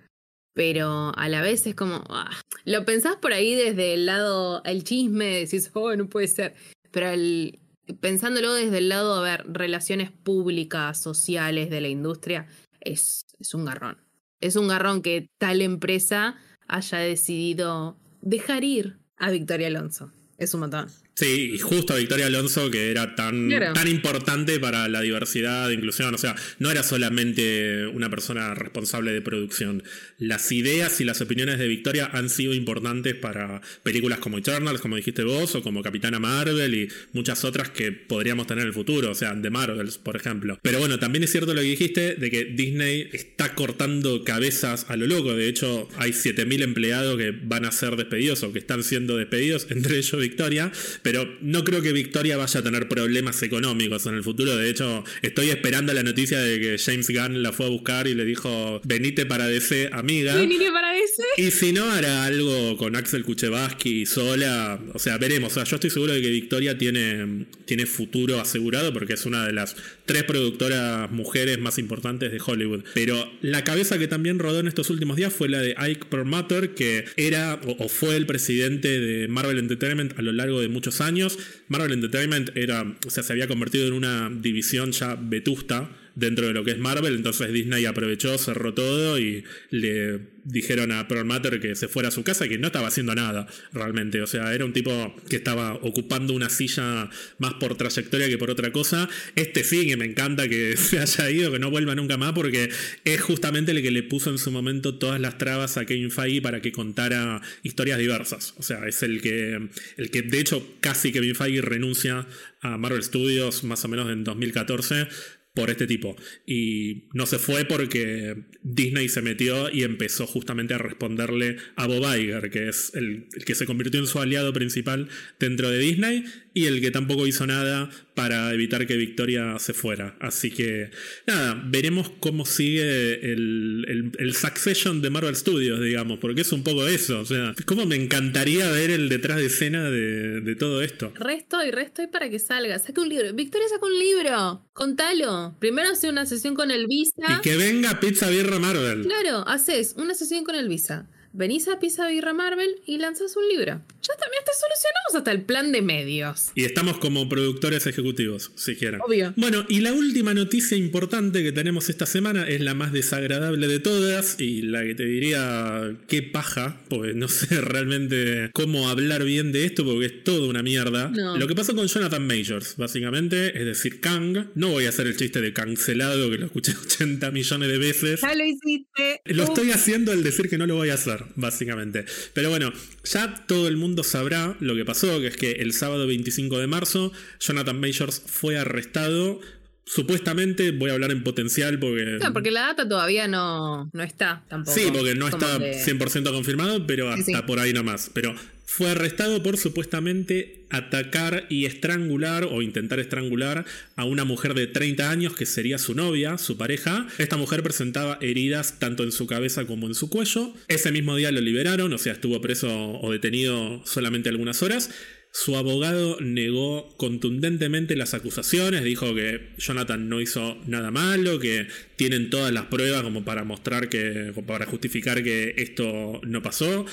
pero 0.56 1.12
a 1.18 1.28
la 1.28 1.42
vez 1.42 1.68
es 1.68 1.76
como, 1.76 2.04
ah, 2.10 2.32
lo 2.64 2.86
pensás 2.86 3.18
por 3.18 3.34
ahí 3.34 3.54
desde 3.54 3.94
el 3.94 4.06
lado, 4.06 4.64
el 4.64 4.86
chisme, 4.86 5.26
decís, 5.26 5.70
oh, 5.74 5.94
no 5.96 6.08
puede 6.08 6.30
ser, 6.30 6.56
pero 6.92 7.10
el, 7.10 7.60
pensándolo 8.00 8.54
desde 8.54 8.78
el 8.78 8.90
lado, 8.90 9.16
a 9.16 9.22
ver, 9.22 9.44
relaciones 9.48 10.12
públicas, 10.12 11.00
sociales 11.00 11.70
de 11.70 11.82
la 11.82 11.90
industria, 11.90 12.48
es, 12.80 13.26
es 13.38 13.54
un 13.54 13.66
garrón. 13.66 13.98
Es 14.40 14.56
un 14.56 14.70
garrón 14.70 15.02
que 15.02 15.28
tal 15.38 15.62
empresa 15.62 16.38
haya 16.68 17.00
decidido 17.00 17.98
dejar 18.22 18.64
ir 18.64 18.98
a 19.18 19.32
Victoria 19.32 19.68
Alonso. 19.68 20.12
Es 20.38 20.54
un 20.54 20.62
montón. 20.62 20.88
Sí, 21.18 21.52
y 21.54 21.60
justo 21.60 21.96
Victoria 21.96 22.26
Alonso, 22.26 22.70
que 22.70 22.92
era 22.92 23.16
tan, 23.16 23.50
tan 23.74 23.88
importante 23.88 24.60
para 24.60 24.90
la 24.90 25.00
diversidad 25.00 25.72
e 25.72 25.74
inclusión. 25.74 26.14
O 26.14 26.18
sea, 26.18 26.36
no 26.60 26.70
era 26.70 26.84
solamente 26.84 27.88
una 27.88 28.10
persona 28.10 28.54
responsable 28.54 29.14
de 29.14 29.22
producción. 29.22 29.82
Las 30.18 30.52
ideas 30.52 31.00
y 31.00 31.06
las 31.06 31.22
opiniones 31.22 31.58
de 31.58 31.70
Victoria 31.70 32.10
han 32.12 32.30
sido 32.30 32.54
importantes 32.54 33.16
para 33.16 33.62
películas 33.84 34.20
como 34.20 34.40
Eternals, 34.40 34.82
como 34.82 34.98
dijiste 34.98 35.24
vos, 35.24 35.56
o 35.56 35.64
como 35.64 35.82
Capitana 35.82 36.20
Marvel 36.20 36.76
y 36.76 36.90
muchas 37.14 37.46
otras 37.46 37.70
que 37.70 37.94
podríamos 37.94 38.46
tener 38.48 38.64
en 38.64 38.68
el 38.68 38.74
futuro. 38.74 39.12
O 39.12 39.16
sea, 39.16 39.34
de 39.34 39.50
Marvels, 39.50 39.98
por 39.98 40.18
ejemplo. 40.18 40.60
Pero 40.62 40.80
bueno, 40.80 41.00
también 41.00 41.24
es 41.24 41.32
cierto 41.32 41.54
lo 41.54 41.62
que 41.62 41.68
dijiste 41.68 42.16
de 42.16 42.30
que 42.30 42.44
Disney 42.44 43.10
está 43.14 43.56
cortando 43.56 44.26
cabezas 44.26 44.88
a 44.90 44.98
lo 44.98 45.08
loco. 45.08 45.34
De 45.34 45.48
hecho, 45.48 45.88
hay 45.96 46.12
7.000 46.12 46.62
empleados 46.62 47.18
que 47.18 47.32
van 47.32 47.64
a 47.64 47.72
ser 47.72 47.96
despedidos 47.96 48.44
o 48.44 48.52
que 48.52 48.60
están 48.60 48.84
siendo 48.84 49.16
despedidos, 49.16 49.68
entre 49.70 49.98
ellos 49.98 50.20
Victoria 50.20 50.74
pero 51.06 51.38
no 51.40 51.64
creo 51.64 51.84
que 51.84 51.94
Victoria 51.94 52.36
vaya 52.36 52.62
a 52.62 52.64
tener 52.64 52.88
problemas 52.88 53.44
económicos 53.44 54.08
en 54.08 54.16
el 54.16 54.24
futuro. 54.24 54.56
De 54.56 54.68
hecho, 54.72 55.04
estoy 55.22 55.52
esperando 55.52 55.94
la 55.94 56.02
noticia 56.02 56.40
de 56.40 56.60
que 56.60 56.78
James 56.80 57.08
Gunn 57.12 57.44
la 57.44 57.54
fue 57.54 57.68
a 57.68 57.70
buscar 57.70 58.08
y 58.08 58.16
le 58.16 58.26
dijo, 58.26 58.82
venite 58.84 59.28
para 59.28 59.46
DC, 59.46 59.90
amiga. 59.92 60.34
Venite 60.46 60.72
para 60.72 60.94
DC. 60.94 61.22
Y 61.38 61.52
si 61.52 61.74
no, 61.74 61.92
hará 61.92 62.26
algo 62.26 62.76
con 62.78 62.96
Axel 62.96 63.24
Kuchevaski 63.24 64.08
sola. 64.08 64.80
O 64.96 64.98
sea, 64.98 65.20
veremos. 65.20 65.52
O 65.52 65.54
sea, 65.54 65.64
yo 65.66 65.76
estoy 65.76 65.92
seguro 65.92 66.14
de 66.14 66.24
que 66.24 66.32
Victoria 66.32 66.76
tiene, 66.76 67.46
tiene 67.66 67.86
futuro 67.86 68.40
asegurado 68.40 68.92
porque 68.92 69.14
es 69.14 69.28
una 69.28 69.46
de 69.46 69.54
las 69.54 69.76
tres 70.06 70.24
productoras 70.24 71.12
mujeres 71.12 71.60
más 71.60 71.78
importantes 71.78 72.32
de 72.32 72.42
Hollywood. 72.46 72.84
Pero 72.94 73.30
la 73.42 73.64
cabeza 73.64 73.98
que 73.98 74.08
también 74.08 74.40
rodó 74.40 74.60
en 74.60 74.68
estos 74.68 74.90
últimos 74.90 75.18
días 75.18 75.34
fue 75.34 75.50
la 75.50 75.60
de 75.60 75.76
Ike 75.78 76.06
Perlmutter, 76.10 76.74
que 76.74 77.06
era 77.18 77.60
o 77.80 77.90
fue 77.90 78.16
el 78.16 78.26
presidente 78.26 79.00
de 79.00 79.28
Marvel 79.28 79.60
Entertainment 79.60 80.18
a 80.18 80.22
lo 80.22 80.32
largo 80.32 80.62
de 80.62 80.68
muchos 80.68 81.02
años. 81.02 81.38
Marvel 81.68 81.94
Entertainment 81.94 82.56
era, 82.56 82.98
o 83.06 83.10
sea, 83.10 83.24
se 83.24 83.34
había 83.34 83.48
convertido 83.48 83.88
en 83.88 83.94
una 83.94 84.30
división 84.30 84.92
ya 84.92 85.16
vetusta 85.16 85.90
dentro 86.16 86.48
de 86.48 86.54
lo 86.54 86.64
que 86.64 86.72
es 86.72 86.80
Marvel, 86.80 87.16
entonces 87.16 87.52
Disney 87.52 87.86
aprovechó, 87.86 88.38
cerró 88.38 88.74
todo 88.74 89.20
y 89.20 89.44
le 89.70 90.36
dijeron 90.46 90.92
a 90.92 91.08
Pearl 91.08 91.26
Matter 91.26 91.60
que 91.60 91.76
se 91.76 91.88
fuera 91.88 92.10
a 92.10 92.12
su 92.12 92.24
casa 92.24 92.48
que 92.48 92.58
no 92.58 92.68
estaba 92.68 92.88
haciendo 92.88 93.14
nada 93.16 93.48
realmente. 93.74 94.22
O 94.22 94.28
sea, 94.28 94.54
era 94.54 94.64
un 94.64 94.74
tipo 94.74 95.16
que 95.28 95.36
estaba 95.36 95.74
ocupando 95.74 96.34
una 96.34 96.50
silla 96.50 97.10
más 97.40 97.56
por 97.56 97.76
trayectoria 97.76 98.30
que 98.30 98.38
por 98.38 98.50
otra 98.50 98.72
cosa. 98.72 99.10
Este 99.36 99.64
sí 99.64 99.88
que 99.88 99.98
me 99.98 100.06
encanta 100.06 100.48
que 100.48 100.78
se 100.78 101.00
haya 101.00 101.30
ido, 101.30 101.52
que 101.52 101.60
no 101.60 101.72
vuelva 101.72 101.96
nunca 101.96 102.18
más, 102.18 102.34
porque 102.34 102.70
es 103.04 103.22
justamente 103.22 103.72
el 103.72 103.82
que 103.82 103.92
le 103.92 104.04
puso 104.04 104.30
en 104.30 104.38
su 104.38 104.52
momento 104.52 104.96
todas 104.96 105.20
las 105.20 105.38
trabas 105.38 105.78
a 105.78 105.86
Kevin 105.86 106.12
Feige 106.12 106.42
para 106.42 106.62
que 106.62 106.72
contara 106.72 107.42
historias 107.64 107.98
diversas. 107.98 108.54
O 108.58 108.64
sea, 108.64 108.88
es 108.88 109.04
el 109.04 109.22
que, 109.22 109.70
el 109.98 110.12
que 110.12 110.22
de 110.22 110.40
hecho 110.40 110.76
casi 110.80 111.12
Kevin 111.12 111.36
Feige 111.36 111.62
renuncia 111.62 112.28
a 112.62 112.78
Marvel 112.78 113.04
Studios 113.04 113.64
más 113.64 113.84
o 113.84 113.88
menos 113.88 114.12
en 114.12 114.24
2014 114.24 115.08
por 115.56 115.72
este 115.72 115.88
tipo. 115.88 116.16
Y 116.46 117.06
no 117.14 117.26
se 117.26 117.40
fue 117.40 117.66
porque 117.66 118.44
Disney 118.62 119.10
se 119.10 119.22
metió 119.22 119.72
y 119.72 119.84
empezó 119.84 120.28
justamente 120.28 120.76
a 120.76 120.78
responderle 120.78 121.58
a 121.76 121.88
Bob 121.88 122.04
Iger, 122.16 122.52
que 122.52 122.70
es 122.70 122.92
el, 122.94 123.28
que 123.46 123.56
se 123.56 123.66
convirtió 123.66 124.00
en 124.00 124.08
su 124.08 124.20
aliado 124.20 124.54
principal 124.54 125.08
dentro 125.40 125.70
de 125.70 125.80
Disney 125.80 126.26
y 126.56 126.68
el 126.68 126.80
que 126.80 126.90
tampoco 126.90 127.28
hizo 127.28 127.46
nada 127.46 127.90
para 128.14 128.54
evitar 128.54 128.88
que 128.88 128.96
Victoria 128.96 129.60
se 129.60 129.74
fuera. 129.74 130.16
Así 130.22 130.52
que 130.52 130.90
nada, 131.28 131.62
veremos 131.66 132.10
cómo 132.22 132.46
sigue 132.46 133.32
el, 133.34 134.14
el, 134.18 134.34
Succession 134.34 135.02
de 135.02 135.10
Marvel 135.10 135.36
Studios, 135.36 135.82
digamos, 135.82 136.18
porque 136.20 136.42
es 136.42 136.52
un 136.54 136.64
poco 136.64 136.88
eso. 136.88 137.20
O 137.20 137.26
sea, 137.26 137.54
como 137.66 137.86
me 137.86 137.98
encantaría 137.98 138.72
ver 138.72 138.90
el 138.90 139.10
detrás 139.10 139.38
de 139.38 139.48
escena 139.48 139.92
de, 139.92 140.40
de 140.40 140.56
todo 140.56 140.82
esto. 140.82 141.12
Resto 141.16 141.64
y 141.64 141.72
resto 141.72 142.02
y 142.02 142.08
para 142.08 142.30
que 142.30 142.40
salga. 142.40 142.80
Saca 142.80 143.02
un 143.02 143.10
libro. 143.10 143.34
Victoria 143.34 143.68
saca 143.68 143.86
un 143.86 144.00
libro. 144.00 144.66
Contalo. 144.72 145.58
Primero 145.60 145.90
hace 145.90 146.08
una 146.10 146.26
sesión 146.26 146.56
con 146.56 146.72
el 146.72 146.88
Visa. 146.88 147.38
Y 147.38 147.42
que 147.42 147.58
venga 147.58 148.00
Pizza 148.00 148.30
Birra 148.30 148.60
Marvel. 148.60 149.06
Claro, 149.06 149.46
haces 149.46 149.96
una 149.98 150.16
sesión 150.16 150.46
con 150.46 150.56
el 150.56 150.70
Visa 150.70 151.10
venís 151.36 151.68
a 151.68 151.80
Pizza 151.80 152.08
Birra 152.08 152.34
Marvel 152.34 152.78
y 152.86 152.98
lanzas 152.98 153.36
un 153.36 153.48
libro. 153.50 153.82
Ya 154.02 154.16
también 154.16 154.44
te 154.46 154.52
solucionamos 154.54 155.16
hasta 155.16 155.32
el 155.32 155.42
plan 155.42 155.72
de 155.72 155.82
medios. 155.82 156.52
Y 156.56 156.64
estamos 156.64 156.98
como 156.98 157.28
productores 157.28 157.86
ejecutivos, 157.88 158.52
si 158.56 158.76
quieren. 158.76 159.02
Obvio. 159.02 159.34
Bueno, 159.36 159.66
y 159.68 159.82
la 159.82 159.94
última 159.94 160.34
noticia 160.34 160.78
importante 160.78 161.44
que 161.44 161.52
tenemos 161.52 161.90
esta 161.90 162.06
semana 162.06 162.48
es 162.48 162.62
la 162.62 162.74
más 162.74 162.94
desagradable 162.94 163.68
de 163.68 163.80
todas 163.80 164.40
y 164.40 164.62
la 164.62 164.84
que 164.84 164.96
te 164.96 165.06
diría 165.06 165.96
qué 166.08 166.24
paja, 166.24 166.82
pues 166.90 167.16
no 167.16 167.28
sé 167.28 167.60
realmente 167.62 168.50
cómo 168.54 168.90
hablar 168.90 169.24
bien 169.24 169.52
de 169.52 169.66
esto 169.66 169.84
porque 169.84 170.06
es 170.06 170.24
todo 170.24 170.50
una 170.50 170.64
mierda. 170.64 171.12
Lo 171.38 171.48
que 171.48 171.56
pasó 171.56 171.76
con 171.76 171.88
Jonathan 171.88 172.26
Majors, 172.26 172.78
básicamente, 172.78 173.58
es 173.60 173.66
decir, 173.66 174.00
Kang. 174.00 174.52
No 174.56 174.70
voy 174.70 174.86
a 174.86 174.90
hacer 174.90 175.08
el 175.08 175.18
chiste 175.18 175.42
de 175.42 175.54
cancelado 175.54 176.30
que 176.30 176.38
lo 176.38 176.46
escuché 176.46 176.74
80 176.86 177.32
millones 177.32 177.68
de 177.70 177.78
veces. 177.78 178.22
Ya 178.22 178.34
lo 178.34 178.46
hiciste. 178.46 179.22
Lo 179.26 179.44
estoy 179.44 179.72
haciendo 179.72 180.12
al 180.12 180.24
decir 180.24 180.50
que 180.50 180.58
no 180.58 180.66
lo 180.66 180.76
voy 180.76 180.90
a 180.90 180.94
hacer 180.94 181.25
básicamente. 181.36 182.06
Pero 182.34 182.50
bueno, 182.50 182.72
ya 183.04 183.46
todo 183.48 183.68
el 183.68 183.78
mundo 183.78 184.04
sabrá 184.04 184.56
lo 184.60 184.76
que 184.76 184.86
pasó, 184.86 185.20
que 185.20 185.28
es 185.28 185.38
que 185.38 185.52
el 185.54 185.74
sábado 185.74 186.08
25 186.08 186.60
de 186.60 186.68
marzo 186.68 187.12
Jonathan 187.40 187.80
Majors 187.80 188.22
fue 188.26 188.58
arrestado 188.58 189.40
supuestamente, 189.86 190.72
voy 190.72 190.90
a 190.90 190.94
hablar 190.94 191.12
en 191.12 191.24
potencial 191.24 191.80
porque... 191.80 192.18
No, 192.22 192.34
porque 192.34 192.52
la 192.52 192.62
data 192.62 192.88
todavía 192.88 193.28
no, 193.28 193.90
no 193.94 194.04
está 194.04 194.44
tampoco. 194.48 194.76
Sí, 194.76 194.90
porque 194.92 195.16
no 195.16 195.28
está 195.28 195.60
100% 195.60 196.32
confirmado, 196.32 196.86
pero 196.88 197.10
hasta 197.10 197.46
por 197.46 197.60
ahí 197.60 197.72
nomás. 197.72 198.10
Pero 198.14 198.36
fue 198.66 198.90
arrestado 198.90 199.42
por 199.44 199.58
supuestamente 199.58 200.66
atacar 200.70 201.46
y 201.50 201.66
estrangular 201.66 202.46
o 202.46 202.62
intentar 202.62 203.00
estrangular 203.00 203.66
a 203.96 204.06
una 204.06 204.26
mujer 204.26 204.54
de 204.54 204.68
30 204.68 205.10
años 205.10 205.36
que 205.36 205.46
sería 205.46 205.78
su 205.78 205.94
novia, 205.94 206.38
su 206.38 206.58
pareja. 206.58 207.08
Esta 207.18 207.38
mujer 207.38 207.64
presentaba 207.64 208.18
heridas 208.22 208.80
tanto 208.80 209.04
en 209.04 209.12
su 209.12 209.28
cabeza 209.28 209.66
como 209.66 209.88
en 209.88 209.96
su 209.96 210.10
cuello. 210.10 210.54
Ese 210.68 210.92
mismo 210.92 211.16
día 211.16 211.32
lo 211.32 211.42
liberaron, 211.42 211.94
o 211.94 211.98
sea, 211.98 212.14
estuvo 212.14 212.42
preso 212.42 212.68
o 213.00 213.12
detenido 213.12 213.82
solamente 213.86 214.30
algunas 214.30 214.62
horas. 214.64 214.90
Su 215.32 215.58
abogado 215.58 216.18
negó 216.22 216.96
contundentemente 216.96 217.98
las 217.98 218.14
acusaciones, 218.14 218.86
dijo 218.86 219.14
que 219.14 219.50
Jonathan 219.58 220.08
no 220.08 220.22
hizo 220.22 220.58
nada 220.66 220.92
malo, 220.92 221.40
que 221.40 221.68
tienen 221.98 222.30
todas 222.30 222.54
las 222.54 222.68
pruebas 222.68 223.04
como 223.04 223.26
para 223.26 223.44
mostrar 223.44 223.90
que, 223.90 224.32
para 224.48 224.66
justificar 224.66 225.24
que 225.24 225.54
esto 225.58 226.22
no 226.24 226.42
pasó. 226.42 226.86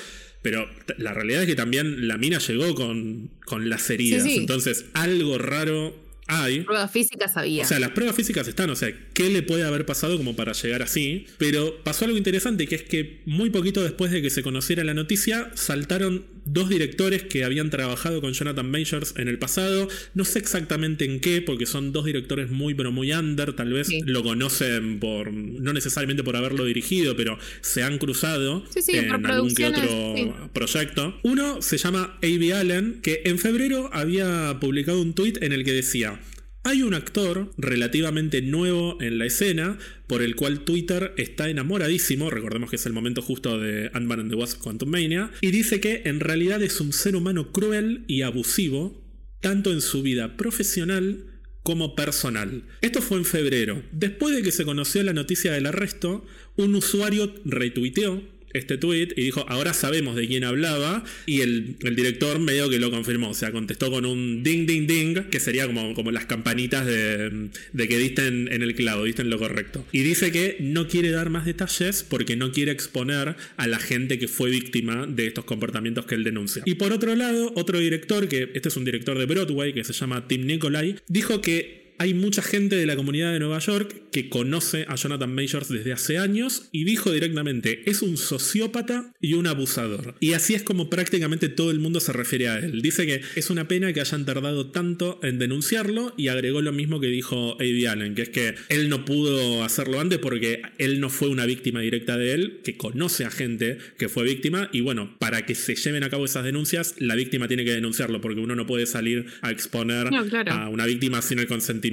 Pero 0.43 0.69
la 0.99 1.15
realidad 1.15 1.43
es 1.43 1.47
que 1.47 1.55
también 1.55 2.09
la 2.09 2.19
mina 2.19 2.39
llegó 2.39 2.75
con, 2.75 3.31
con 3.45 3.69
las 3.69 3.89
heridas. 3.91 4.27
Entonces, 4.27 4.87
algo 4.93 5.39
raro 5.39 5.95
hay. 6.33 6.61
Pruebas 6.61 6.91
físicas 6.91 7.37
había. 7.37 7.63
O 7.63 7.67
sea, 7.67 7.79
las 7.79 7.91
pruebas 7.91 8.17
físicas 8.17 8.47
están, 8.49 8.71
o 8.71 8.77
sea, 8.77 8.93
¿qué 9.13 9.31
le 9.31 9.43
puede 9.43 9.65
haber 9.65 9.87
pasado 9.87 10.17
como 10.17 10.37
para 10.37 10.53
llegar 10.53 10.83
así? 10.83 11.27
Pero 11.39 11.83
pasó 11.83 12.05
algo 12.05 12.17
interesante, 12.17 12.67
que 12.67 12.77
es 12.77 12.83
que 12.83 13.21
muy 13.27 13.51
poquito 13.51 13.83
después 13.83 14.11
de 14.11 14.23
que 14.23 14.31
se 14.31 14.43
conociera 14.43 14.85
la 14.85 14.95
noticia, 14.95 15.51
saltaron 15.55 16.25
dos 16.45 16.69
directores 16.69 17.23
que 17.23 17.45
habían 17.45 17.71
trabajado 17.71 18.21
con 18.21 18.33
Jonathan 18.33 18.71
Majors 18.71 19.15
en 19.17 19.29
el 19.29 19.39
pasado. 19.39 19.89
No 20.15 20.25
sé 20.25 20.39
exactamente 20.39 21.05
en 21.05 21.21
qué, 21.21 21.41
porque 21.43 21.67
son 21.67 21.93
dos 21.93 22.05
directores 22.05 22.51
muy, 22.51 22.75
pero 22.75 22.93
muy 22.93 23.13
under. 23.13 23.53
Tal 23.53 23.73
vez 23.73 23.89
lo 24.05 24.23
conocen 24.23 24.99
por, 25.01 25.33
no 25.33 25.73
necesariamente 25.73 26.25
por 26.25 26.37
haberlo 26.37 26.65
dirigido, 26.65 27.17
pero 27.17 27.39
se 27.61 27.83
han 27.83 27.99
cruzado 27.99 28.65
en 28.89 29.27
algún 29.27 29.55
que 29.55 29.67
otro 29.67 30.51
proyecto. 30.53 31.19
Uno 31.23 31.63
se 31.63 31.79
llama 31.79 32.19
A.B. 32.23 32.55
Allen, 32.55 33.01
que 33.03 33.23
en 33.25 33.39
febrero 33.39 33.91
había 33.93 34.59
publicado 34.61 35.01
un 35.01 35.15
tweet 35.15 35.35
en 35.41 35.53
el 35.53 35.65
que 35.65 35.73
decía. 35.73 36.21
Hay 36.65 36.83
un 36.83 36.95
actor 36.95 37.51
relativamente 37.59 38.41
nuevo 38.41 38.97
en 39.01 39.19
la 39.19 39.27
escena 39.27 39.79
por 40.07 40.23
el 40.23 40.37
cual 40.37 40.61
Twitter 40.61 41.13
está 41.17 41.49
enamoradísimo, 41.51 42.31
recordemos 42.31 42.71
que 42.71 42.77
es 42.77 42.87
el 42.87 42.93
momento 42.93 43.21
justo 43.21 43.59
de 43.59 43.91
Ant-Man 43.93 44.21
and 44.21 44.31
the 44.31 44.37
Wasp 44.37 44.61
Quantum 44.63 44.89
Mania, 44.89 45.33
y 45.41 45.51
dice 45.51 45.81
que 45.81 46.03
en 46.05 46.21
realidad 46.21 46.63
es 46.63 46.81
un 46.81 46.93
ser 46.93 47.17
humano 47.17 47.51
cruel 47.51 48.05
y 48.07 48.23
abusivo, 48.23 49.05
tanto 49.41 49.73
en 49.73 49.81
su 49.81 50.03
vida 50.03 50.37
profesional 50.37 51.27
como 51.65 51.97
personal. 51.97 52.63
Esto 52.81 53.03
fue 53.03 53.19
en 53.19 53.25
febrero. 53.25 53.83
Después 53.91 54.35
de 54.35 54.43
que 54.43 54.53
se 54.53 54.65
conoció 54.65 55.03
la 55.03 55.13
noticia 55.13 55.53
del 55.53 55.67
arresto, 55.67 56.25
un 56.57 56.77
usuario 56.77 57.35
retuiteó 57.45 58.23
este 58.53 58.79
tweet 58.79 59.09
y 59.17 59.23
dijo, 59.23 59.45
ahora 59.49 59.73
sabemos 59.75 60.17
de 60.17 60.27
quién 60.27 60.45
hablaba. 60.45 61.05
Y 61.27 61.41
el, 61.41 61.77
director 61.79 62.39
medio 62.39 62.69
que 62.69 62.79
lo 62.79 62.91
confirmó. 62.91 63.31
O 63.31 63.35
sea, 63.35 63.53
contestó 63.53 63.91
con 63.91 64.07
un 64.07 64.43
ding, 64.43 64.67
ding, 64.67 64.87
ding, 64.87 65.15
que 65.31 65.41
sería 65.41 65.67
como, 65.67 65.95
como 65.95 66.11
las 66.11 66.27
campanitas 66.27 66.87
de, 66.87 67.51
que 67.77 67.99
diste 67.99 68.27
en, 68.27 68.49
el 68.51 68.75
clavo, 68.75 69.05
diste 69.05 69.23
en 69.23 69.31
lo 69.31 69.39
correcto. 69.39 69.85
Y 69.93 70.03
dice 70.03 70.33
que 70.33 70.57
no 70.61 70.89
quiere 70.89 71.11
dar 71.11 71.31
más 71.31 71.45
detalles 71.45 72.05
porque 72.09 72.37
no 72.37 72.53
quiere 72.53 72.73
exponer 72.73 73.37
a 73.57 73.67
la 73.67 73.79
gente 73.79 74.19
que 74.19 74.29
fue 74.29 74.51
víctima 74.51 75.07
de 75.07 75.27
estos 75.27 75.45
comportamientos 75.45 76.07
que 76.07 76.15
él 76.15 76.25
denuncia. 76.25 76.63
Y 76.65 76.75
por 76.75 76.93
otro 76.93 77.15
lado, 77.15 77.53
otro 77.57 77.79
director, 77.79 78.29
que 78.29 78.51
este 78.55 78.69
es 78.69 78.77
un 78.77 78.85
director 78.85 79.19
de 79.19 79.27
Broadway, 79.27 79.73
que 79.73 79.85
se 79.85 79.93
llama 79.93 80.27
Tim 80.29 80.47
Nicolai, 80.47 80.97
dijo 81.09 81.41
que 81.41 81.82
hay 82.03 82.15
mucha 82.15 82.43
gente 82.43 82.75
de 82.75 82.85
la 82.85 82.97
comunidad 82.97 83.33
de 83.33 83.39
Nueva 83.39 83.61
York 83.61 83.95
que 84.11 84.29
conoce 84.29 84.87
a 84.89 84.97
Jonathan 84.97 85.33
Majors 85.33 85.69
desde 85.69 85.93
hace 85.93 86.19
años 86.19 86.69
y 86.73 86.83
dijo 86.83 87.13
directamente, 87.13 87.89
es 87.89 88.03
un 88.03 88.17
sociópata 88.17 89.13
y 89.21 89.35
un 89.35 89.47
abusador. 89.47 90.17
Y 90.19 90.33
así 90.33 90.55
es 90.55 90.65
como 90.65 90.91
prácticamente 90.91 91.49
todo 91.49 91.71
el 91.71 91.79
mundo 91.79 92.01
se 92.01 92.13
refiere 92.13 92.49
a 92.49 92.59
él. 92.59 92.83
Dice 92.83 93.07
que 93.07 93.21
es 93.37 93.51
una 93.51 93.69
pena 93.69 93.93
que 93.93 94.01
hayan 94.01 94.27
tardado 94.27 94.73
tanto 94.73 95.21
en 95.23 95.39
denunciarlo 95.39 96.13
y 96.17 96.27
agregó 96.27 96.61
lo 96.61 96.73
mismo 96.73 96.99
que 96.99 97.07
dijo 97.07 97.57
Eddie 97.61 97.87
Allen, 97.87 98.17
que 98.17 98.23
es 98.23 98.31
que 98.31 98.57
él 98.69 98.89
no 98.89 99.05
pudo 99.05 99.63
hacerlo 99.63 100.01
antes 100.01 100.19
porque 100.19 100.63
él 100.79 100.99
no 100.99 101.09
fue 101.09 101.29
una 101.29 101.47
víctima 101.47 101.83
directa 101.83 102.19
de 102.19 102.33
él, 102.33 102.61
que 102.65 102.77
conoce 102.77 103.27
a 103.27 103.31
gente 103.31 103.79
que 103.97 104.09
fue 104.09 104.25
víctima 104.25 104.69
y 104.73 104.81
bueno, 104.81 105.15
para 105.21 105.47
que 105.47 105.55
se 105.55 105.77
lleven 105.77 106.03
a 106.03 106.11
cabo 106.11 106.25
esas 106.25 106.43
denuncias, 106.43 106.97
la 106.99 107.15
víctima 107.15 107.47
tiene 107.47 107.65
que 107.65 107.73
denunciarlo 107.73 108.21
porque 108.21 108.41
uno 108.41 108.57
no 108.57 108.67
puede 108.67 108.87
salir 108.87 109.27
a 109.41 109.53
exponer 109.53 110.09
a 110.49 110.69
una 110.69 110.85
víctima 110.85 111.23
sin 111.23 111.39
el 111.39 111.47
consentimiento 111.47 111.92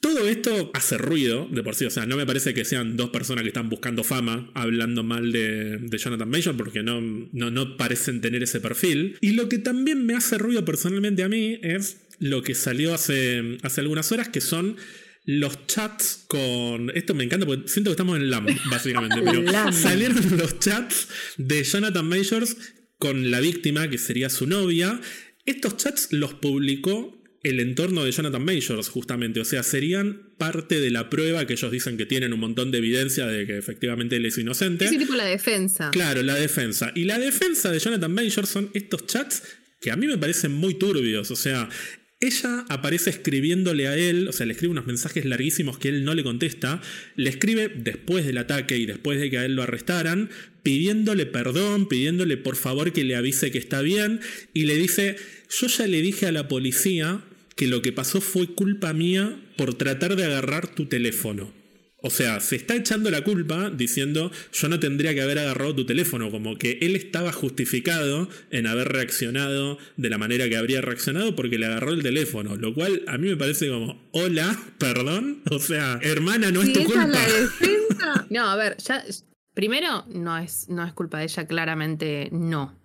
todo 0.00 0.28
esto 0.28 0.70
hace 0.74 0.98
ruido 0.98 1.48
de 1.50 1.62
por 1.62 1.74
sí, 1.74 1.84
o 1.84 1.90
sea, 1.90 2.06
no 2.06 2.16
me 2.16 2.26
parece 2.26 2.54
que 2.54 2.64
sean 2.64 2.96
dos 2.96 3.10
personas 3.10 3.42
que 3.42 3.48
están 3.48 3.68
buscando 3.68 4.04
fama 4.04 4.50
hablando 4.54 5.02
mal 5.02 5.32
de, 5.32 5.78
Jonathan 5.90 6.30
Major 6.30 6.56
porque 6.56 6.82
no, 6.82 7.00
no, 7.00 7.50
no 7.50 7.76
parecen 7.76 8.20
tener 8.20 8.42
ese 8.42 8.60
perfil. 8.60 9.16
Y 9.20 9.32
lo 9.32 9.48
que 9.48 9.58
también 9.58 10.06
me 10.06 10.14
hace 10.14 10.38
ruido 10.38 10.64
personalmente 10.64 11.22
a 11.22 11.28
mí 11.28 11.58
es 11.62 11.98
lo 12.18 12.42
que 12.42 12.54
salió 12.54 12.94
hace, 12.94 13.58
hace 13.62 13.80
algunas 13.80 14.12
horas, 14.12 14.28
que 14.28 14.40
son 14.40 14.76
los 15.24 15.66
chats 15.66 16.24
con. 16.28 16.90
Esto 16.94 17.14
me 17.14 17.24
encanta 17.24 17.46
porque 17.46 17.68
siento 17.68 17.90
que 17.90 17.92
estamos 17.92 18.16
en 18.16 18.30
LAM, 18.30 18.46
básicamente. 18.70 19.20
pero 19.22 19.72
salieron 19.72 20.36
los 20.36 20.58
chats 20.58 21.08
de 21.36 21.62
Jonathan 21.62 22.06
Majors 22.06 22.56
con 22.98 23.30
la 23.30 23.40
víctima, 23.40 23.88
que 23.88 23.98
sería 23.98 24.30
su 24.30 24.46
novia. 24.46 25.00
Estos 25.46 25.76
chats 25.76 26.12
los 26.12 26.34
publicó 26.34 27.19
el 27.42 27.60
entorno 27.60 28.04
de 28.04 28.12
Jonathan 28.12 28.44
Majors, 28.44 28.88
justamente. 28.88 29.40
O 29.40 29.44
sea, 29.44 29.62
serían 29.62 30.34
parte 30.36 30.80
de 30.80 30.90
la 30.90 31.08
prueba 31.08 31.46
que 31.46 31.54
ellos 31.54 31.72
dicen 31.72 31.96
que 31.96 32.06
tienen 32.06 32.32
un 32.32 32.40
montón 32.40 32.70
de 32.70 32.78
evidencia 32.78 33.26
de 33.26 33.46
que 33.46 33.56
efectivamente 33.56 34.16
él 34.16 34.26
es 34.26 34.36
inocente. 34.36 34.84
Es 34.84 34.90
tipo 34.90 35.14
la 35.14 35.24
defensa. 35.24 35.90
Claro, 35.90 36.22
la 36.22 36.34
defensa. 36.34 36.92
Y 36.94 37.04
la 37.04 37.18
defensa 37.18 37.70
de 37.70 37.78
Jonathan 37.78 38.12
Majors 38.12 38.48
son 38.48 38.70
estos 38.74 39.06
chats 39.06 39.42
que 39.80 39.90
a 39.90 39.96
mí 39.96 40.06
me 40.06 40.18
parecen 40.18 40.52
muy 40.52 40.74
turbios. 40.74 41.30
O 41.30 41.36
sea, 41.36 41.68
ella 42.20 42.66
aparece 42.68 43.08
escribiéndole 43.08 43.88
a 43.88 43.96
él, 43.96 44.28
o 44.28 44.32
sea, 44.32 44.44
le 44.44 44.52
escribe 44.52 44.72
unos 44.72 44.86
mensajes 44.86 45.24
larguísimos 45.24 45.78
que 45.78 45.88
él 45.88 46.04
no 46.04 46.14
le 46.14 46.22
contesta, 46.22 46.82
le 47.16 47.30
escribe 47.30 47.68
después 47.74 48.26
del 48.26 48.36
ataque 48.36 48.76
y 48.76 48.84
después 48.84 49.18
de 49.18 49.30
que 49.30 49.38
a 49.38 49.46
él 49.46 49.56
lo 49.56 49.62
arrestaran, 49.62 50.28
pidiéndole 50.62 51.24
perdón, 51.24 51.88
pidiéndole 51.88 52.36
por 52.36 52.56
favor 52.56 52.92
que 52.92 53.04
le 53.04 53.16
avise 53.16 53.50
que 53.50 53.56
está 53.56 53.80
bien, 53.80 54.20
y 54.52 54.64
le 54.64 54.76
dice, 54.76 55.16
yo 55.48 55.66
ya 55.68 55.86
le 55.86 56.02
dije 56.02 56.26
a 56.26 56.32
la 56.32 56.46
policía 56.46 57.24
que 57.60 57.66
lo 57.66 57.82
que 57.82 57.92
pasó 57.92 58.22
fue 58.22 58.54
culpa 58.54 58.94
mía 58.94 59.38
por 59.58 59.74
tratar 59.74 60.16
de 60.16 60.24
agarrar 60.24 60.66
tu 60.66 60.86
teléfono. 60.86 61.52
O 61.98 62.08
sea, 62.08 62.40
se 62.40 62.56
está 62.56 62.74
echando 62.74 63.10
la 63.10 63.22
culpa 63.22 63.68
diciendo 63.68 64.32
yo 64.50 64.68
no 64.70 64.80
tendría 64.80 65.12
que 65.12 65.20
haber 65.20 65.38
agarrado 65.38 65.74
tu 65.74 65.84
teléfono, 65.84 66.30
como 66.30 66.56
que 66.56 66.78
él 66.80 66.96
estaba 66.96 67.32
justificado 67.32 68.30
en 68.50 68.66
haber 68.66 68.88
reaccionado 68.88 69.76
de 69.98 70.08
la 70.08 70.16
manera 70.16 70.48
que 70.48 70.56
habría 70.56 70.80
reaccionado 70.80 71.36
porque 71.36 71.58
le 71.58 71.66
agarró 71.66 71.92
el 71.92 72.02
teléfono, 72.02 72.56
lo 72.56 72.72
cual 72.72 73.02
a 73.06 73.18
mí 73.18 73.28
me 73.28 73.36
parece 73.36 73.68
como, 73.68 74.08
hola, 74.12 74.58
perdón, 74.78 75.42
o 75.50 75.58
sea, 75.58 75.98
hermana, 76.00 76.50
no 76.50 76.62
es 76.62 76.72
tu 76.72 76.82
culpa. 76.84 77.18
no, 78.30 78.48
a 78.48 78.56
ver, 78.56 78.78
ya, 78.78 79.04
primero, 79.52 80.06
no 80.08 80.38
es, 80.38 80.66
no 80.70 80.82
es 80.82 80.94
culpa 80.94 81.18
de 81.18 81.24
ella, 81.24 81.46
claramente 81.46 82.30
no. 82.32 82.79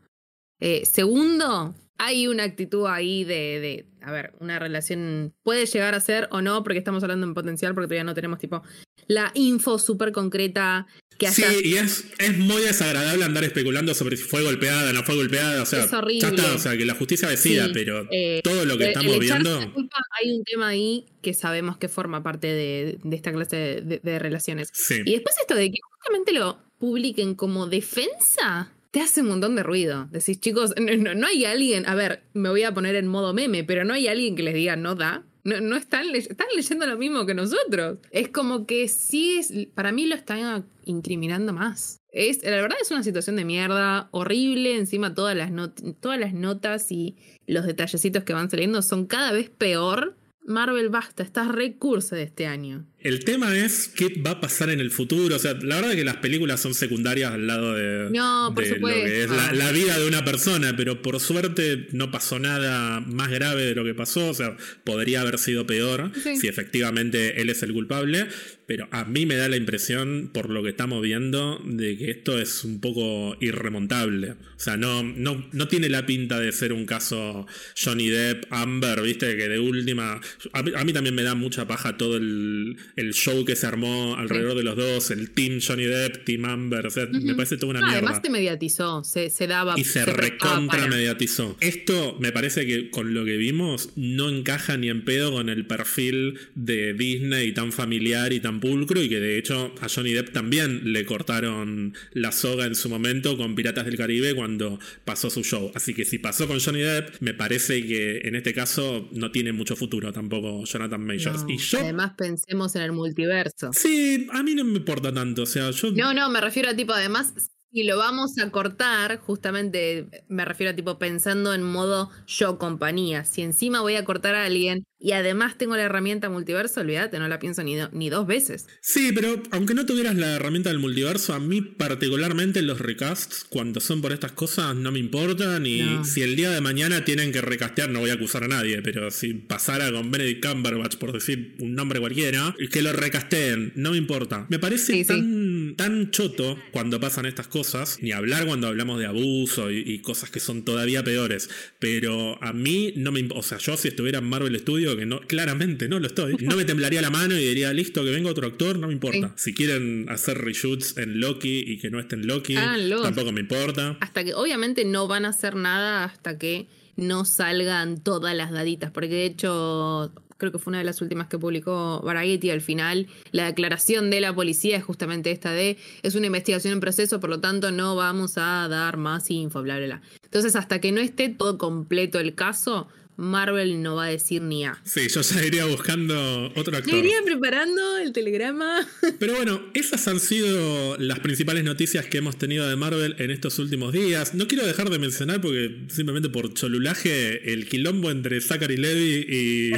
Eh, 0.60 0.86
segundo, 0.86 1.76
hay 1.98 2.28
una 2.28 2.44
actitud 2.44 2.86
ahí 2.88 3.24
de, 3.24 3.60
de, 3.60 3.86
a 4.02 4.12
ver, 4.12 4.34
una 4.40 4.60
relación 4.60 5.34
puede 5.44 5.66
llegar 5.66 5.96
a 5.96 6.00
ser 6.00 6.28
o 6.32 6.42
no, 6.42 6.64
porque 6.64 6.80
estamos 6.80 7.04
hablando 7.04 7.26
en 7.26 7.34
potencial, 7.34 7.74
porque 7.74 7.88
todavía 7.88 8.04
no 8.04 8.14
tenemos 8.14 8.40
tipo 8.40 8.62
la 9.08 9.32
info 9.36 9.78
súper 9.80 10.12
concreta 10.12 10.88
que 11.18 11.28
haya. 11.28 11.50
Sí, 11.50 11.62
y 11.64 11.76
es, 11.76 12.06
es 12.18 12.38
muy 12.38 12.62
desagradable 12.62 13.24
andar 13.24 13.44
especulando 13.44 13.94
sobre 13.94 14.18
si 14.18 14.24
fue 14.24 14.44
golpeada, 14.44 14.92
no 14.92 15.04
fue 15.04 15.16
golpeada, 15.16 15.62
o 15.62 15.66
sea, 15.66 15.86
es 15.86 15.94
horrible. 15.94 16.42
o 16.54 16.58
sea, 16.58 16.76
que 16.76 16.86
la 16.86 16.96
justicia 16.96 17.30
decida, 17.30 17.70
pero 17.74 18.08
eh, 18.12 18.42
todo 18.44 18.66
lo 18.66 18.78
que 18.78 18.88
estamos 18.88 19.18
viendo. 19.20 19.60
hay 19.60 20.32
un 20.32 20.44
tema 20.44 20.70
ahí 20.70 21.06
que 21.22 21.34
sabemos 21.34 21.78
que 21.78 21.88
forma 21.88 22.24
parte 22.24 22.48
de, 22.48 22.98
de 23.02 23.16
esta 23.16 23.32
clase 23.32 23.82
de, 23.82 24.00
de 24.04 24.20
relaciones. 24.20 24.70
Sí. 24.74 25.02
Y 25.06 25.14
después 25.14 25.36
esto 25.40 25.56
de 25.56 25.72
que 25.72 25.80
justamente 25.98 26.34
lo 26.34 26.60
publiquen 26.78 27.36
como 27.36 27.68
defensa 27.68 28.75
te 28.96 29.02
hace 29.02 29.20
un 29.20 29.28
montón 29.28 29.58
de 29.58 29.64
ruido. 29.64 30.08
Decís, 30.10 30.40
chicos, 30.40 30.74
no, 30.78 31.28
hay 31.28 31.44
alguien, 31.44 31.86
a 31.86 31.96
ver, 31.96 32.24
me 32.32 32.48
voy 32.48 32.64
a 32.64 32.74
poner 32.74 32.96
en 32.96 33.08
modo 33.08 33.34
meme, 33.34 33.66
pero 33.66 33.84
no 33.84 33.94
hay 33.94 34.08
alguien 34.08 34.38
que 34.38 34.44
les 34.44 34.54
diga 34.54 34.78
no 34.78 34.96
da. 34.96 35.26
No, 35.44 35.60
no 35.60 35.76
están, 35.76 36.16
están 36.16 36.48
leyendo 36.56 36.88
lo 36.88 36.98
mismo 36.98 37.26
que 37.26 37.34
nosotros. 37.34 37.98
Es 38.12 38.30
como 38.30 38.66
que 38.66 38.88
sí 38.88 39.38
es, 39.38 39.52
para 39.76 39.92
mí 39.92 40.06
lo 40.06 40.16
están 40.16 40.66
incriminando 40.86 41.52
más. 41.52 42.00
Es, 42.14 42.42
la 42.42 42.52
verdad 42.52 42.78
es 42.82 42.90
una 42.90 43.04
situación 43.04 43.36
de 43.36 43.44
mierda, 43.44 44.08
horrible. 44.12 44.78
Encima 44.78 45.14
todas 45.14 45.36
las, 45.36 45.52
todas 46.00 46.18
las 46.18 46.34
notas 46.34 46.90
y 46.90 47.18
los 47.48 47.66
detallecitos 47.66 48.24
que 48.24 48.32
van 48.32 48.50
saliendo 48.50 48.82
son 48.82 49.08
cada 49.08 49.34
vez 49.34 49.50
peor. 49.50 50.16
Marvel, 50.46 50.88
basta, 50.88 51.22
estás 51.22 51.50
recurso 51.50 52.16
de 52.16 52.24
este 52.24 52.48
año. 52.48 52.86
El 53.06 53.24
tema 53.24 53.56
es 53.56 53.88
qué 53.88 54.20
va 54.26 54.32
a 54.32 54.42
pasar 54.42 54.72
en 54.72 54.80
el 54.80 54.90
futuro. 54.90 55.36
O 55.36 55.40
sea, 55.40 55.54
la 55.62 55.76
verdad 55.76 55.92
es 55.92 55.98
que 55.98 56.04
las 56.04 56.18
películas 56.18 56.60
son 56.60 56.74
secundarias 56.74 57.34
al 57.34 57.46
lado 57.46 57.76
de, 57.76 58.10
no, 58.10 58.52
por 58.56 58.66
lo 58.66 58.88
que 58.88 59.26
es 59.26 59.30
la, 59.30 59.72
vida 59.72 60.00
de 60.00 60.08
una 60.08 60.26
persona, 60.26 60.76
pero 60.76 61.04
por 61.04 61.20
suerte 61.20 61.88
no 61.92 62.10
pasó 62.10 62.40
nada 62.40 63.02
más 63.02 63.30
grave 63.30 63.64
de 63.64 63.76
lo 63.76 63.84
que 63.84 63.94
pasó. 63.94 64.30
O 64.30 64.34
sea, 64.34 64.58
podría 64.84 65.22
haber 65.22 65.38
sido 65.38 65.68
peor 65.68 66.12
si 66.16 66.48
efectivamente 66.48 67.40
él 67.40 67.52
es 67.52 67.62
el 67.62 67.74
culpable. 67.74 68.26
Pero 68.68 68.88
a 68.90 69.06
mí 69.06 69.28
me 69.28 69.36
da 69.36 69.48
la 69.48 69.58
impresión, 69.58 70.32
por 70.34 70.50
lo 70.50 70.64
que 70.64 70.70
estamos 70.70 71.04
viendo, 71.04 71.62
de 71.64 71.98
que 71.98 72.10
esto 72.10 72.40
es 72.40 72.64
un 72.64 72.82
poco 72.82 73.38
irremontable. 73.40 74.32
O 74.32 74.60
sea, 74.60 74.76
no, 74.76 75.04
no, 75.04 75.48
no 75.52 75.68
tiene 75.68 75.88
la 75.88 76.08
pinta 76.08 76.40
de 76.40 76.52
ser 76.52 76.74
un 76.74 76.88
caso 76.88 77.46
Johnny 77.80 78.10
Depp, 78.10 78.52
Amber, 78.52 79.04
viste, 79.04 79.38
que 79.38 79.48
de 79.48 79.60
última. 79.60 80.20
a 80.54 80.84
mí 80.84 80.94
también 80.94 81.14
me 81.14 81.22
da 81.22 81.36
mucha 81.36 81.68
paja 81.68 81.96
todo 81.98 82.18
el 82.18 82.78
el 82.96 83.14
show 83.14 83.44
que 83.44 83.56
se 83.56 83.68
armó 83.68 84.16
alrededor 84.16 84.56
de 84.56 84.64
los 84.64 84.76
dos, 84.76 85.12
el 85.12 85.32
Team 85.32 85.60
Johnny 85.66 85.86
Depp, 85.86 86.24
Team 86.24 86.46
Amber, 86.46 86.88
o 86.88 86.90
sea, 86.90 87.06
me 87.08 87.36
parece 87.36 87.58
toda 87.58 87.72
una 87.72 87.80
mierda. 87.82 87.98
Además 87.98 88.22
te 88.22 88.30
mediatizó, 88.30 89.04
se, 89.04 89.30
daba. 89.48 89.78
Y 89.78 89.84
se, 89.84 90.06
recontra 90.06 90.88
mediatizó. 90.88 91.58
Esto 91.60 92.18
me 92.20 92.32
parece 92.32 92.66
que 92.66 92.90
con 92.90 93.14
lo 93.14 93.26
que 93.26 93.38
vimos 93.38 93.90
no 93.96 94.30
encaja 94.30 94.78
ni 94.78 94.90
en 94.90 95.04
pedo 95.04 95.32
con 95.32 95.50
el 95.50 95.66
perfil 95.66 96.40
de 96.56 96.94
Disney 96.94 97.52
tan 97.52 97.72
familiar 97.72 98.32
y 98.34 98.40
tan 98.40 98.60
pulcro 98.60 99.02
y 99.02 99.10
que 99.10 99.20
de 99.20 99.38
hecho 99.38 99.74
a 99.82 99.90
Johnny 99.90 100.14
Depp 100.14 100.32
también 100.32 100.94
le 100.94 101.06
cortaron 101.06 101.94
la 102.14 102.32
soga 102.32 102.66
en 102.66 102.76
su 102.76 102.90
momento 102.90 103.38
con 103.38 103.56
Piratas 103.56 103.86
del 103.86 103.98
Caribe 103.98 104.36
cuando 104.36 104.80
pasó 105.04 105.30
su 105.30 105.44
show. 105.44 105.72
Así 105.76 105.94
que 105.94 106.06
si 106.06 106.18
pasó 106.18 106.48
con 106.48 106.60
Johnny 106.60 106.82
Depp, 106.82 107.16
me 107.20 107.34
parece 107.34 107.86
que 107.86 108.22
en 108.24 108.36
este 108.36 108.54
caso 108.54 109.10
no 109.12 109.32
tiene 109.32 109.52
mucho 109.52 109.76
futuro 109.76 110.14
tampoco 110.14 110.64
Jonathan 110.66 111.06
Majors. 111.06 111.46
y 111.48 111.58
yo, 111.58 111.80
además 111.80 112.14
pensemos 112.18 112.76
en 112.76 112.85
el 112.86 112.94
multiverso. 112.94 113.72
Sí, 113.74 114.28
a 114.32 114.44
mí 114.44 114.56
no 114.56 114.64
me 114.64 114.78
importa 114.78 115.14
tanto. 115.14 115.44
O 115.44 115.46
sea, 115.46 115.72
yo. 115.72 115.92
No, 115.92 116.14
no, 116.14 116.30
me 116.30 116.42
refiero 116.42 116.70
a 116.70 116.76
tipo, 116.76 116.94
además, 116.94 117.34
y 117.76 117.84
lo 117.84 117.98
vamos 117.98 118.38
a 118.42 118.50
cortar, 118.52 119.18
justamente 119.18 120.08
me 120.30 120.46
refiero 120.46 120.72
a 120.72 120.76
tipo 120.78 120.98
pensando 120.98 121.54
en 121.54 121.62
modo 121.62 122.10
yo 122.26 122.58
compañía. 122.58 123.26
Si 123.26 123.42
encima 123.42 123.82
voy 123.82 123.96
a 123.96 124.06
cortar 124.06 124.34
a 124.34 124.46
alguien 124.46 124.86
y 124.98 125.12
además 125.12 125.58
tengo 125.58 125.76
la 125.76 125.84
herramienta 125.84 126.30
multiverso, 126.30 126.80
olvídate, 126.80 127.20
no 127.20 127.28
la 127.28 127.38
pienso 127.38 127.64
ni, 127.64 127.76
ni 127.92 128.10
dos 128.10 128.26
veces. 128.26 128.66
Sí, 128.82 129.12
pero 129.14 129.44
aunque 129.52 129.74
no 129.74 129.86
tuvieras 129.86 130.16
la 130.16 130.38
herramienta 130.38 130.70
del 130.70 130.80
multiverso, 130.80 131.34
a 131.34 131.40
mí 131.40 131.62
particularmente 131.62 132.62
los 132.62 132.80
recasts, 132.80 133.46
cuando 133.48 133.82
son 133.82 134.02
por 134.02 134.14
estas 134.14 134.32
cosas, 134.32 134.74
no 134.74 134.94
me 134.94 135.00
importan. 135.00 135.66
Y 135.66 135.84
si 136.06 136.22
el 136.22 136.38
día 136.38 136.52
de 136.52 136.62
mañana 136.62 137.04
tienen 137.04 137.34
que 137.34 137.42
recastear, 137.42 137.90
no 137.90 138.00
voy 138.00 138.10
a 138.10 138.14
acusar 138.14 138.46
a 138.46 138.48
nadie, 138.48 138.82
pero 138.84 139.12
si 139.12 139.34
pasara 139.34 139.92
con 139.92 140.12
Benedict 140.12 140.46
Cumberbatch, 140.46 140.96
por 140.96 141.12
decir 141.12 141.58
un 141.60 141.76
nombre 141.76 142.00
cualquiera, 142.00 142.56
que 142.72 142.82
lo 142.82 142.94
recasteen, 142.94 143.74
no 143.76 143.92
me 143.92 143.98
importa. 143.98 144.48
Me 144.50 144.60
parece 144.60 145.04
tan 145.04 145.55
tan, 145.66 145.76
tan 145.76 146.12
choto 146.12 146.58
cuando 146.72 147.00
pasan 147.00 147.26
estas 147.26 147.48
cosas, 147.48 147.98
ni 148.02 148.12
hablar 148.12 148.46
cuando 148.46 148.68
hablamos 148.68 149.00
de 149.00 149.06
abuso 149.06 149.72
y, 149.72 150.00
cosas 150.00 150.30
que 150.30 150.40
son 150.40 150.64
todavía 150.64 151.04
peores. 151.04 151.50
Pero 151.80 152.42
a 152.44 152.54
mí 152.54 152.94
no 152.98 153.12
me. 153.12 153.28
O 153.34 153.42
sea, 153.42 153.58
yo 153.58 153.78
si 153.78 153.88
estuviera 153.88 154.20
en 154.20 154.26
Marvel 154.26 154.58
Studio, 154.60 154.96
que 154.96 155.06
no, 155.06 155.22
claramente 155.22 155.88
no 155.88 156.00
lo 156.00 156.08
estoy, 156.08 156.36
no 156.42 156.56
me 156.56 156.66
temblaría 156.66 157.02
la 157.02 157.10
mano 157.10 157.36
y 157.36 157.46
diría, 157.46 157.74
listo, 157.74 158.04
que 158.04 158.12
venga 158.12 158.30
otro 158.30 158.48
actor, 158.48 158.78
no 158.78 158.88
me 158.88 158.94
importa. 158.94 159.34
Si 159.38 159.54
quieren 159.54 160.06
hacer 160.10 160.38
reshoots 160.38 160.98
en 160.98 161.20
Loki 161.20 161.64
y 161.66 161.80
que 161.80 161.90
no 161.90 162.00
esté 162.00 162.16
en 162.16 162.28
Loki, 162.28 162.56
tampoco 162.56 163.32
me 163.32 163.42
importa. 163.42 163.98
Hasta 164.02 164.24
que, 164.24 164.34
obviamente, 164.34 164.86
no 164.86 165.08
van 165.08 165.26
a 165.26 165.30
hacer 165.30 165.56
nada 165.56 166.04
hasta 166.04 166.38
que 166.38 166.68
no 166.98 167.26
salgan 167.26 168.02
todas 168.02 168.36
las 168.36 168.52
daditas, 168.52 168.92
porque 168.92 169.16
de 169.16 169.26
hecho 169.26 170.12
creo 170.38 170.52
que 170.52 170.60
fue 170.60 170.72
una 170.72 170.80
de 170.80 170.84
las 170.84 171.02
últimas 171.02 171.28
que 171.28 171.40
publicó 171.40 172.02
Variety 172.04 172.50
al 172.50 172.62
final, 172.62 173.08
la 173.32 173.46
declaración 173.46 174.10
de 174.10 174.22
la 174.22 174.34
policía 174.34 174.78
es 174.78 174.84
justamente 174.84 175.32
esta 175.32 175.52
de, 175.52 175.78
es 176.04 176.16
una 176.16 176.28
investigación 176.28 176.74
en 176.74 176.80
proceso, 176.80 177.20
por 177.20 177.30
lo 177.30 177.40
tanto 177.40 177.72
no 177.72 177.96
vamos 177.96 178.38
a 178.38 178.68
dar 178.68 178.98
más 178.98 179.30
info, 179.32 179.62
bla, 179.62 179.78
bla, 179.78 179.86
bla. 179.86 180.02
Entonces, 180.24 180.56
hasta 180.56 180.80
que 180.80 180.92
no 180.92 181.02
esté 181.02 181.30
todo 181.30 181.58
completo 181.58 182.20
el 182.20 182.36
caso, 182.36 182.88
Marvel 183.18 183.82
no 183.82 183.96
va 183.96 184.06
a 184.06 184.10
decir 184.10 184.42
ni 184.42 184.66
A. 184.66 184.80
Sí, 184.84 185.08
yo 185.08 185.22
ya 185.22 185.46
iría 185.46 185.66
buscando 185.66 186.52
otro 186.56 186.78
actor. 186.78 186.94
iría 186.94 187.22
preparando 187.24 187.98
el 187.98 188.12
telegrama. 188.12 188.86
Pero 189.20 189.36
bueno, 189.36 189.62
esas 189.74 190.08
han 190.08 190.20
sido 190.20 190.98
las 190.98 191.20
principales 191.20 191.64
noticias 191.64 192.06
que 192.06 192.18
hemos 192.18 192.38
tenido 192.38 192.68
de 192.68 192.76
Marvel 192.76 193.16
en 193.20 193.32
estos 193.32 193.58
últimos 193.60 193.94
días. 193.94 194.34
No 194.34 194.48
quiero 194.48 194.66
dejar 194.66 194.90
de 194.90 195.00
mencionar, 195.00 195.40
porque 195.40 195.86
simplemente 195.88 196.30
por 196.30 196.54
cholulaje, 196.54 197.54
el 197.54 197.68
quilombo 197.68 198.12
entre 198.12 198.42
Zachary 198.42 198.78
Levy 198.78 199.26
y, 199.30 199.72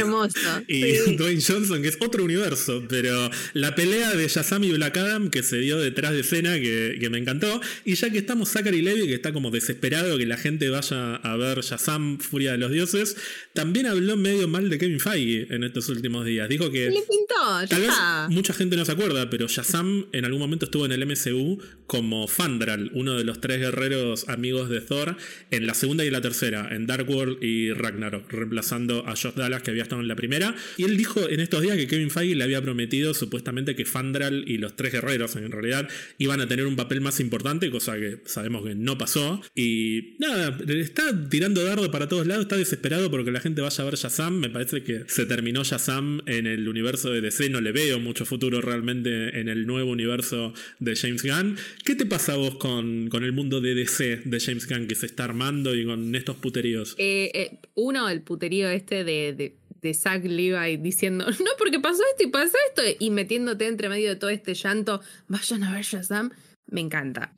y 0.67 1.15
Dwayne 1.15 1.41
Johnson, 1.41 1.81
que 1.81 1.89
es 1.89 1.97
otro 2.01 2.23
universo. 2.23 2.83
Pero 2.89 3.29
la 3.53 3.75
pelea 3.75 4.15
de 4.15 4.27
Shazam 4.27 4.63
y 4.63 4.71
Black 4.71 4.97
Adam 4.97 5.29
que 5.29 5.43
se 5.43 5.57
dio 5.59 5.79
detrás 5.79 6.13
de 6.13 6.21
escena, 6.21 6.55
que, 6.55 6.97
que 6.99 7.09
me 7.09 7.19
encantó. 7.19 7.61
Y 7.85 7.95
ya 7.95 8.09
que 8.09 8.17
estamos 8.17 8.49
Zachary 8.49 8.81
Levy, 8.81 9.07
que 9.07 9.13
está 9.13 9.31
como 9.31 9.51
desesperado 9.51 10.17
que 10.17 10.25
la 10.25 10.37
gente 10.37 10.69
vaya 10.69 11.15
a 11.15 11.37
ver 11.37 11.61
Shazam, 11.61 12.17
Furia 12.19 12.53
de 12.53 12.57
los 12.57 12.71
Dioses 12.71 13.15
también 13.53 13.85
habló 13.85 14.15
medio 14.17 14.47
mal 14.47 14.69
de 14.69 14.77
Kevin 14.77 14.99
Feige 14.99 15.47
en 15.53 15.63
estos 15.63 15.89
últimos 15.89 16.25
días. 16.25 16.47
Dijo 16.49 16.69
que. 16.69 16.89
Le 16.89 17.01
pintó, 17.01 17.67
tal 17.69 17.81
vez 17.81 17.91
mucha 18.29 18.53
gente 18.53 18.75
no 18.75 18.85
se 18.85 18.91
acuerda, 18.91 19.29
pero 19.29 19.47
Shazam 19.47 20.07
en 20.11 20.25
algún 20.25 20.39
momento 20.39 20.65
estuvo 20.65 20.85
en 20.85 20.91
el 20.91 21.05
MCU 21.05 21.59
como 21.87 22.27
Fandral, 22.27 22.91
uno 22.93 23.15
de 23.15 23.23
los 23.23 23.39
tres 23.41 23.59
guerreros 23.59 24.27
amigos 24.29 24.69
de 24.69 24.81
Thor, 24.81 25.17
en 25.51 25.65
la 25.65 25.73
segunda 25.73 26.03
y 26.05 26.09
la 26.09 26.21
tercera, 26.21 26.69
en 26.71 26.85
Dark 26.85 27.09
World 27.09 27.43
y 27.43 27.71
Ragnarok, 27.71 28.31
reemplazando 28.31 29.07
a 29.07 29.15
Josh 29.15 29.33
Dallas 29.35 29.63
que 29.63 29.71
había 29.71 29.83
estado 29.83 30.01
en 30.01 30.07
la 30.07 30.15
primera. 30.15 30.55
Y 30.77 30.83
él 30.83 30.97
dijo 30.97 31.27
en 31.29 31.39
estos 31.39 31.61
días 31.61 31.77
que 31.77 31.87
Kevin 31.87 32.11
Feige 32.11 32.35
le 32.35 32.43
había 32.43 32.61
prometido 32.61 33.13
supuestamente 33.13 33.75
que 33.75 33.85
Fandral 33.85 34.43
y 34.47 34.57
los 34.57 34.75
tres 34.75 34.91
guerreros 34.91 35.35
en 35.35 35.51
realidad 35.51 35.87
iban 36.17 36.41
a 36.41 36.47
tener 36.47 36.65
un 36.65 36.75
papel 36.75 37.01
más 37.01 37.19
importante, 37.19 37.71
cosa 37.71 37.95
que 37.95 38.21
sabemos 38.25 38.63
que 38.65 38.75
no 38.75 38.97
pasó. 38.97 39.41
Y 39.55 40.15
nada, 40.19 40.57
está 40.67 41.29
tirando 41.29 41.63
dardo 41.63 41.89
para 41.91 42.07
todos 42.07 42.27
lados, 42.27 42.43
está 42.43 42.57
desesperado 42.57 43.09
porque 43.17 43.31
la 43.31 43.39
gente 43.39 43.61
vaya 43.61 43.81
a 43.81 43.85
ver 43.85 43.95
Shazam. 43.95 44.35
Me 44.35 44.49
parece 44.51 44.83
que 44.83 45.05
se 45.07 45.25
terminó 45.25 45.63
Shazam 45.63 46.21
en 46.27 46.45
el 46.45 46.69
universo 46.69 47.09
de 47.09 47.19
DC. 47.19 47.49
No 47.49 47.61
le 47.61 47.71
veo 47.71 47.99
mucho 47.99 48.25
futuro 48.25 48.61
realmente 48.61 49.39
en 49.39 49.49
el 49.49 49.65
nuevo 49.65 49.89
universo 49.89 50.53
de 50.77 50.95
James 50.95 51.23
Gunn. 51.23 51.57
¿Qué 51.83 51.95
te 51.95 52.05
pasa 52.05 52.35
vos 52.35 52.57
con, 52.57 53.09
con 53.09 53.23
el 53.23 53.31
mundo 53.31 53.59
de 53.59 53.73
DC 53.73 54.21
de 54.23 54.39
James 54.39 54.69
Gunn 54.69 54.85
que 54.85 54.93
se 54.93 55.07
está 55.07 55.23
armando 55.23 55.73
y 55.73 55.83
con 55.83 56.13
estos 56.13 56.35
puteríos? 56.35 56.93
Eh, 56.99 57.31
eh, 57.33 57.57
uno, 57.73 58.07
el 58.07 58.21
puterío 58.21 58.69
este 58.69 59.03
de, 59.03 59.33
de, 59.33 59.55
de 59.81 59.93
Zack 59.95 60.23
Levi 60.23 60.77
diciendo, 60.77 61.25
no, 61.25 61.51
porque 61.57 61.79
pasó 61.79 62.03
esto 62.11 62.23
y 62.23 62.27
pasó 62.27 62.55
esto, 62.69 62.83
y 62.99 63.09
metiéndote 63.09 63.65
entre 63.65 63.89
medio 63.89 64.09
de 64.09 64.15
todo 64.15 64.29
este 64.29 64.53
llanto, 64.53 65.01
vayan 65.27 65.63
a 65.63 65.73
ver 65.73 65.83
Shazam. 65.83 66.31
Me 66.67 66.81
encanta. 66.81 67.33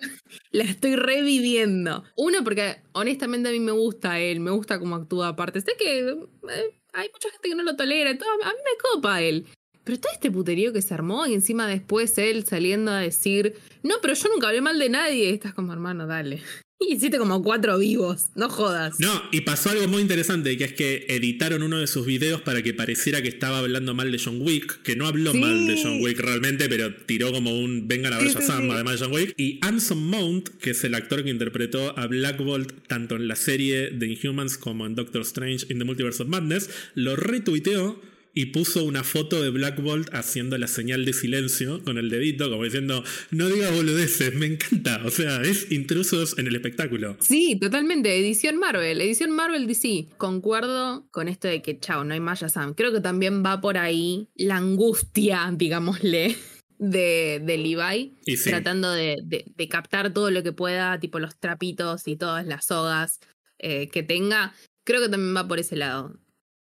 La 0.51 0.63
estoy 0.63 0.95
reviviendo. 0.95 2.03
Uno, 2.15 2.43
porque 2.43 2.81
honestamente 2.93 3.49
a 3.49 3.51
mí 3.51 3.59
me 3.59 3.71
gusta 3.71 4.19
él, 4.19 4.39
me 4.39 4.51
gusta 4.51 4.79
cómo 4.79 4.95
actúa 4.95 5.29
aparte. 5.29 5.61
Sé 5.61 5.73
que 5.77 6.09
eh, 6.09 6.79
hay 6.93 7.09
mucha 7.13 7.29
gente 7.29 7.49
que 7.49 7.55
no 7.55 7.63
lo 7.63 7.75
tolera, 7.75 8.17
todo, 8.17 8.29
a 8.43 8.49
mí 8.49 8.59
me 8.65 8.77
copa 8.91 9.21
él. 9.21 9.45
Pero 9.89 9.95
está 9.95 10.09
este 10.13 10.29
puterío 10.29 10.71
que 10.71 10.83
se 10.83 10.93
armó 10.93 11.25
y 11.25 11.33
encima 11.33 11.67
después 11.67 12.15
él 12.19 12.45
saliendo 12.45 12.91
a 12.91 12.99
decir, 12.99 13.55
no, 13.81 13.95
pero 14.03 14.13
yo 14.13 14.29
nunca 14.29 14.49
hablé 14.49 14.61
mal 14.61 14.77
de 14.77 14.87
nadie. 14.87 15.31
Estás 15.31 15.55
como 15.55 15.73
hermano, 15.73 16.05
dale. 16.05 16.43
Y 16.81 16.93
hiciste 16.93 17.17
como 17.17 17.43
cuatro 17.43 17.77
vivos, 17.77 18.27
no 18.35 18.49
jodas. 18.49 19.01
No, 19.01 19.11
y 19.33 19.41
pasó 19.41 19.69
algo 19.69 19.85
muy 19.89 20.01
interesante, 20.01 20.57
que 20.57 20.63
es 20.63 20.73
que 20.73 21.07
editaron 21.09 21.61
uno 21.61 21.77
de 21.77 21.87
sus 21.87 22.05
videos 22.05 22.39
para 22.39 22.61
que 22.61 22.73
pareciera 22.73 23.21
que 23.21 23.27
estaba 23.27 23.57
hablando 23.57 23.93
mal 23.93 24.13
de 24.13 24.17
John 24.17 24.39
Wick, 24.39 24.81
que 24.83 24.95
no 24.95 25.05
habló 25.05 25.33
mal 25.33 25.67
de 25.67 25.77
John 25.83 25.99
Wick 26.01 26.21
realmente, 26.21 26.69
pero 26.69 26.95
tiró 26.95 27.33
como 27.33 27.51
un 27.51 27.89
vengan 27.89 28.13
a 28.13 28.19
ver 28.19 28.29
Shazam, 28.29 28.71
además 28.71 28.97
de 28.97 29.05
John 29.05 29.13
Wick. 29.13 29.33
Y 29.35 29.59
Anson 29.61 30.01
Mount, 30.01 30.47
que 30.61 30.69
es 30.69 30.81
el 30.85 30.95
actor 30.95 31.21
que 31.25 31.31
interpretó 31.31 31.99
a 31.99 32.07
Black 32.07 32.37
Bolt 32.41 32.71
tanto 32.87 33.17
en 33.17 33.27
la 33.27 33.35
serie 33.35 33.89
de 33.89 34.07
Inhumans 34.07 34.57
como 34.57 34.85
en 34.85 34.95
Doctor 34.95 35.23
Strange 35.23 35.65
in 35.69 35.79
the 35.79 35.83
Multiverse 35.83 36.23
of 36.23 36.29
Madness, 36.29 36.69
lo 36.95 37.17
retuiteó 37.17 37.99
y 38.33 38.47
puso 38.47 38.83
una 38.83 39.03
foto 39.03 39.41
de 39.41 39.49
Black 39.49 39.81
Bolt 39.81 40.13
haciendo 40.13 40.57
la 40.57 40.67
señal 40.67 41.05
de 41.05 41.13
silencio 41.13 41.83
con 41.83 41.97
el 41.97 42.09
dedito, 42.09 42.49
como 42.49 42.63
diciendo, 42.63 43.03
no 43.31 43.47
digas 43.47 43.73
boludeces, 43.73 44.33
me 44.35 44.45
encanta. 44.45 45.01
O 45.05 45.09
sea, 45.09 45.41
es 45.41 45.71
intrusos 45.71 46.37
en 46.37 46.47
el 46.47 46.55
espectáculo. 46.55 47.17
Sí, 47.19 47.57
totalmente. 47.59 48.17
Edición 48.17 48.57
Marvel, 48.57 49.01
edición 49.01 49.31
Marvel 49.31 49.67
DC. 49.67 50.07
Concuerdo 50.17 51.07
con 51.11 51.27
esto 51.27 51.47
de 51.47 51.61
que, 51.61 51.79
chao, 51.79 52.03
no 52.03 52.13
hay 52.13 52.19
más 52.19 52.39
Sam. 52.39 52.73
Creo 52.73 52.93
que 52.93 53.01
también 53.01 53.43
va 53.43 53.61
por 53.61 53.77
ahí 53.77 54.29
la 54.35 54.57
angustia, 54.57 55.51
digámosle. 55.55 56.35
De, 56.81 57.41
de 57.43 57.57
Levi, 57.57 58.15
tratando 58.45 58.89
de, 58.93 59.43
captar 59.69 60.13
todo 60.13 60.31
lo 60.31 60.43
que 60.43 60.53
pueda, 60.53 60.97
tipo 60.97 61.19
los 61.19 61.37
trapitos 61.37 62.07
y 62.07 62.15
todas 62.15 62.47
las 62.47 62.67
sogas 62.67 63.19
eh, 63.57 63.89
que 63.89 64.01
tenga. 64.01 64.53
Creo 64.85 65.01
que 65.01 65.09
también 65.09 65.35
va 65.35 65.45
por 65.45 65.59
ese 65.59 65.75
lado. 65.75 66.17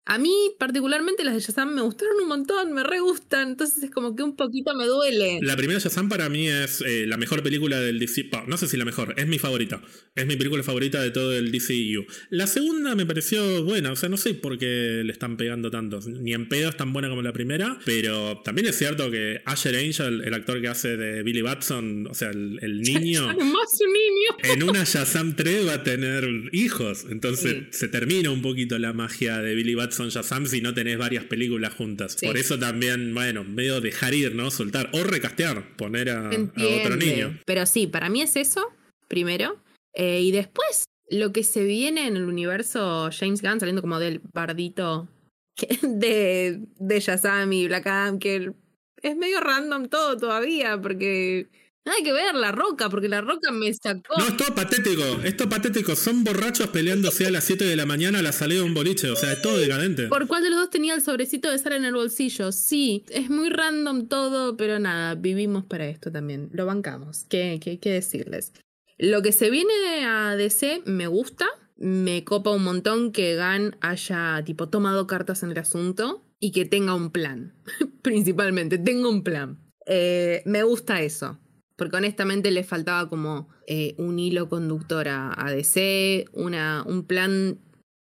A 0.10 0.18
mí, 0.18 0.32
particularmente, 0.58 1.26
las 1.26 1.34
de 1.34 1.42
Shazam 1.42 1.76
me 1.76 1.82
gustaron 1.82 2.16
un 2.22 2.30
montón, 2.30 2.72
me 2.72 2.82
re 2.82 3.02
gustan, 3.02 3.50
entonces 3.50 3.84
es 3.84 3.92
como 3.92 4.16
que 4.16 4.24
un 4.24 4.38
poquito 4.38 4.74
me 4.74 4.86
duele. 4.86 5.40
La 5.42 5.58
primera 5.58 5.82
Shazam 5.82 6.08
para 6.08 6.30
mí 6.30 6.48
es 6.48 6.80
eh, 6.80 7.06
la 7.06 7.18
mejor 7.18 7.44
película 7.44 7.82
del 7.82 8.00
DC. 8.00 8.30
No 8.48 8.56
sé 8.56 8.68
si 8.68 8.78
la 8.78 8.86
mejor, 8.86 9.16
es 9.18 9.28
mi 9.28 9.38
favorita. 9.38 9.82
Es 10.16 10.26
mi 10.26 10.38
película 10.38 10.64
favorita 10.64 11.02
de 11.02 11.12
todo 11.12 11.34
el 11.34 11.52
DCU. 11.52 12.06
La 12.30 12.48
segunda 12.48 12.96
me 12.96 13.06
pareció 13.06 13.66
buena, 13.66 13.92
o 13.92 13.98
sea, 13.98 14.08
no 14.08 14.16
sé 14.16 14.34
por 14.34 14.58
qué 14.58 15.02
le 15.04 15.12
están 15.12 15.36
pegando 15.36 15.70
tanto. 15.70 16.00
Ni 16.08 16.34
en 16.34 16.48
pedo 16.48 16.70
es 16.70 16.78
tan 16.78 16.94
buena 16.94 17.10
como 17.10 17.22
la 17.22 17.34
primera, 17.34 17.78
pero 17.84 18.40
también 18.46 18.68
es 18.68 18.78
cierto 18.78 19.12
que 19.12 19.42
Asher 19.44 19.76
Angel, 19.76 20.22
el 20.24 20.34
actor 20.34 20.62
que 20.62 20.70
hace 20.70 20.96
de 20.96 21.22
Billy 21.24 21.42
Batson, 21.42 22.08
o 22.10 22.14
sea, 22.14 22.30
el, 22.30 22.82
niño. 22.82 23.28
Más 23.28 23.36
un 23.36 23.92
niño. 23.92 24.56
En 24.56 24.64
una 24.64 24.86
Shazam 24.86 25.36
3 25.36 25.68
va 25.68 25.74
a 25.74 25.84
tener 25.84 26.30
hijos, 26.54 27.06
entonces 27.10 27.66
se 27.72 27.90
termina 27.90 28.32
un 28.32 28.42
poquito 28.42 28.80
la 28.80 28.94
magia 28.94 29.42
de 29.42 29.54
Billy 29.54 29.76
Batson 29.76 29.97
son 29.98 30.10
Shazam 30.10 30.46
si 30.46 30.62
no 30.62 30.74
tenés 30.74 30.98
varias 30.98 31.26
películas 31.26 31.74
juntas. 31.74 32.16
Por 32.22 32.38
eso 32.38 32.58
también, 32.58 33.14
bueno, 33.14 33.44
medio 33.44 33.82
dejar 33.82 34.14
ir, 34.14 34.36
¿no? 34.36 34.52
Soltar. 34.52 34.90
O 34.94 35.04
recastear, 35.04 35.76
poner 35.76 36.10
a, 36.10 36.30
otro 36.30 36.96
niño. 36.96 37.38
Pero 37.46 37.66
sí, 37.66 37.88
para 37.88 38.10
mí 38.10 38.22
es 38.22 38.36
eso, 38.36 38.72
primero. 39.08 39.62
Eh, 39.94 40.22
y 40.22 40.32
después, 40.32 40.86
lo 41.10 41.34
que 41.34 41.44
se 41.44 41.64
viene 41.64 42.08
en 42.08 42.16
el 42.16 42.26
universo 42.26 43.10
James 43.12 43.42
Gunn, 43.42 43.60
saliendo 43.60 43.82
como 43.82 44.00
del 44.00 44.22
bardito 44.34 45.10
de, 45.82 46.62
de 46.78 47.00
Shazam 47.00 47.52
y 47.52 47.68
Black 47.68 47.88
Adam, 47.88 48.20
que 48.20 48.54
es 49.02 49.16
medio 49.16 49.40
random 49.40 49.88
todo 49.90 50.18
todavía, 50.18 50.80
porque 50.80 51.48
hay 51.92 52.04
que 52.04 52.12
ver 52.12 52.36
la 52.36 52.52
roca, 52.52 52.90
porque 52.90 53.08
la 53.08 53.22
roca 53.22 53.52
me 53.52 53.74
sacó. 53.74 54.18
No, 54.18 54.28
es 54.28 54.38
todo 54.38 54.54
patético, 54.56 55.04
es 55.24 55.38
todo 55.38 55.50
patético. 55.50 55.96
Son 55.96 56.24
borrachos 56.24 56.68
peleándose 56.68 57.28
a 57.28 57.32
las 57.32 57.44
7 57.44 57.66
de 57.66 57.76
la 57.76 57.86
mañana 57.86 58.20
a 58.20 58.22
la 58.22 58.32
salida 58.32 58.60
de 58.60 58.66
un 58.66 58.74
boliche. 58.74 59.10
O 59.10 59.16
sea, 59.16 59.34
es 59.34 59.42
todo 59.42 59.58
decadente. 59.58 60.08
¿Por 60.08 60.28
cuál 60.28 60.44
de 60.44 60.50
los 60.50 60.60
dos 60.60 60.70
tenía 60.70 60.96
el 60.96 61.02
sobrecito 61.02 61.50
de 61.50 61.58
sal 61.58 61.74
en 61.74 61.86
el 61.86 61.94
bolsillo? 61.94 62.52
Sí, 62.52 63.06
es 63.10 63.30
muy 63.30 63.50
random 63.50 64.08
todo, 64.08 64.58
pero 64.58 64.80
nada, 64.80 65.16
vivimos 65.16 65.66
para 65.66 65.88
esto 65.88 66.12
también. 66.12 66.50
Lo 66.52 66.66
bancamos. 66.66 67.26
¿Qué, 67.30 67.60
qué, 67.62 67.80
qué 67.80 67.92
decirles? 67.92 68.54
Lo 68.98 69.22
que 69.22 69.32
se 69.32 69.50
viene 69.50 70.06
a 70.06 70.36
DC 70.36 70.82
me 70.86 71.08
gusta. 71.08 71.48
Me 71.80 72.24
copa 72.24 72.50
un 72.50 72.64
montón 72.64 73.12
que 73.12 73.36
Gan 73.36 73.78
haya, 73.82 74.42
tipo, 74.44 74.68
tomado 74.68 75.06
cartas 75.06 75.44
en 75.44 75.52
el 75.52 75.60
asunto 75.60 76.26
y 76.40 76.52
que 76.52 76.66
tenga 76.66 76.96
un 76.96 77.12
plan. 77.12 77.54
Principalmente, 78.02 78.80
tenga 78.80 79.08
un 79.08 79.24
plan. 79.24 79.60
Eh, 79.86 80.42
me 80.46 80.64
gusta 80.64 81.02
eso 81.02 81.40
porque 81.78 81.96
honestamente 81.96 82.52
le 82.52 82.64
faltaba 82.64 83.08
como 83.08 83.48
eh, 83.68 83.96
un 83.98 84.20
hilo 84.20 84.50
conductor 84.50 85.08
a, 85.08 85.46
DC, 85.50 86.26
una, 86.34 86.84
un 86.86 87.04
plan 87.04 87.60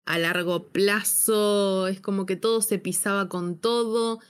a 0.07 0.19
largo 0.19 0.69
plazo, 0.69 1.89
es 1.89 2.01
como 2.01 2.25
que 2.25 2.37
todo 2.37 2.63
se 2.63 2.79
pisaba 2.79 3.29
con 3.29 3.59
todo, 3.59 4.21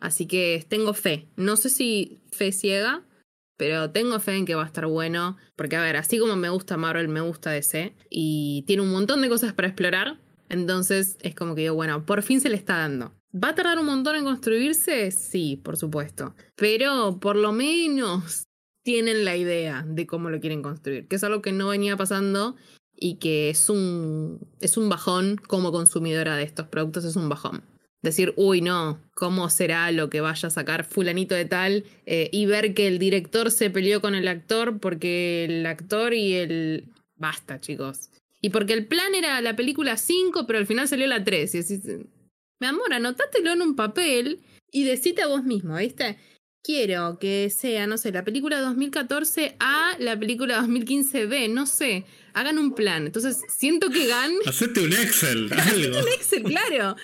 así 0.00 0.26
que 0.26 0.64
tengo 0.68 0.94
fe, 0.94 1.26
no 1.36 1.56
sé 1.56 1.68
si 1.68 2.22
fe 2.30 2.52
ciega, 2.52 3.02
pero 3.56 3.90
tengo 3.90 4.18
fe 4.20 4.36
en 4.36 4.46
que 4.46 4.54
va 4.54 4.62
a 4.62 4.66
estar 4.66 4.86
bueno, 4.86 5.36
porque 5.56 5.76
a 5.76 5.82
ver, 5.82 5.96
así 5.96 6.18
como 6.18 6.36
me 6.36 6.48
gusta 6.48 6.76
Marvel, 6.76 7.08
me 7.08 7.20
gusta 7.20 7.50
DC, 7.50 7.94
y 8.08 8.62
tiene 8.66 8.82
un 8.82 8.92
montón 8.92 9.20
de 9.20 9.28
cosas 9.28 9.52
para 9.52 9.68
explorar, 9.68 10.18
entonces 10.48 11.16
es 11.22 11.34
como 11.34 11.54
que 11.54 11.62
digo, 11.62 11.74
bueno, 11.74 12.04
por 12.06 12.22
fin 12.22 12.40
se 12.40 12.50
le 12.50 12.56
está 12.56 12.76
dando. 12.76 13.12
¿Va 13.34 13.48
a 13.48 13.54
tardar 13.54 13.78
un 13.78 13.86
montón 13.86 14.16
en 14.16 14.24
construirse? 14.24 15.10
Sí, 15.10 15.58
por 15.64 15.78
supuesto. 15.78 16.34
Pero 16.54 17.18
por 17.18 17.36
lo 17.36 17.52
menos 17.52 18.46
tienen 18.82 19.24
la 19.24 19.36
idea 19.36 19.84
de 19.86 20.06
cómo 20.06 20.30
lo 20.30 20.40
quieren 20.40 20.62
construir, 20.62 21.08
que 21.08 21.16
es 21.16 21.24
algo 21.24 21.42
que 21.42 21.52
no 21.52 21.68
venía 21.68 21.96
pasando 21.96 22.56
y 22.96 23.16
que 23.16 23.50
es 23.50 23.68
un, 23.68 24.40
es 24.60 24.76
un 24.76 24.88
bajón 24.88 25.36
como 25.36 25.72
consumidora 25.72 26.36
de 26.36 26.44
estos 26.44 26.68
productos, 26.68 27.04
es 27.04 27.16
un 27.16 27.28
bajón. 27.28 27.62
Decir, 28.02 28.34
uy, 28.36 28.60
no, 28.60 29.00
¿cómo 29.14 29.48
será 29.48 29.92
lo 29.92 30.10
que 30.10 30.20
vaya 30.20 30.48
a 30.48 30.50
sacar 30.50 30.84
fulanito 30.84 31.36
de 31.36 31.44
tal? 31.44 31.84
Eh, 32.04 32.28
y 32.32 32.46
ver 32.46 32.74
que 32.74 32.88
el 32.88 32.98
director 32.98 33.52
se 33.52 33.70
peleó 33.70 34.00
con 34.00 34.16
el 34.16 34.26
actor 34.26 34.80
porque 34.80 35.44
el 35.44 35.64
actor 35.66 36.12
y 36.12 36.34
el... 36.34 36.88
Basta, 37.16 37.60
chicos. 37.60 38.10
Y 38.40 38.50
porque 38.50 38.72
el 38.72 38.86
plan 38.86 39.14
era 39.14 39.40
la 39.40 39.54
película 39.54 39.96
5, 39.96 40.48
pero 40.48 40.58
al 40.58 40.66
final 40.66 40.88
salió 40.88 41.06
la 41.06 41.22
3. 41.22 41.54
Y 41.54 41.58
decís, 41.58 41.80
mi 42.58 42.66
amor, 42.66 42.92
anótatelo 42.92 43.52
en 43.52 43.62
un 43.62 43.76
papel 43.76 44.40
y 44.72 44.82
decite 44.82 45.22
a 45.22 45.28
vos 45.28 45.44
mismo, 45.44 45.76
¿viste? 45.76 46.18
Quiero 46.62 47.18
que 47.18 47.50
sea, 47.50 47.88
no 47.88 47.98
sé, 47.98 48.12
la 48.12 48.24
película 48.24 48.60
2014 48.60 49.56
A, 49.58 49.96
la 49.98 50.18
película 50.18 50.58
2015 50.60 51.26
B, 51.26 51.48
no 51.48 51.66
sé. 51.66 52.04
Hagan 52.34 52.58
un 52.58 52.74
plan. 52.74 53.06
Entonces, 53.06 53.40
siento 53.48 53.90
que 53.90 54.06
Gan. 54.06 54.30
Hacete 54.46 54.80
un 54.80 54.92
Excel, 54.92 55.52
algo. 55.56 55.98
un 55.98 56.08
Excel, 56.08 56.44
claro. 56.44 56.96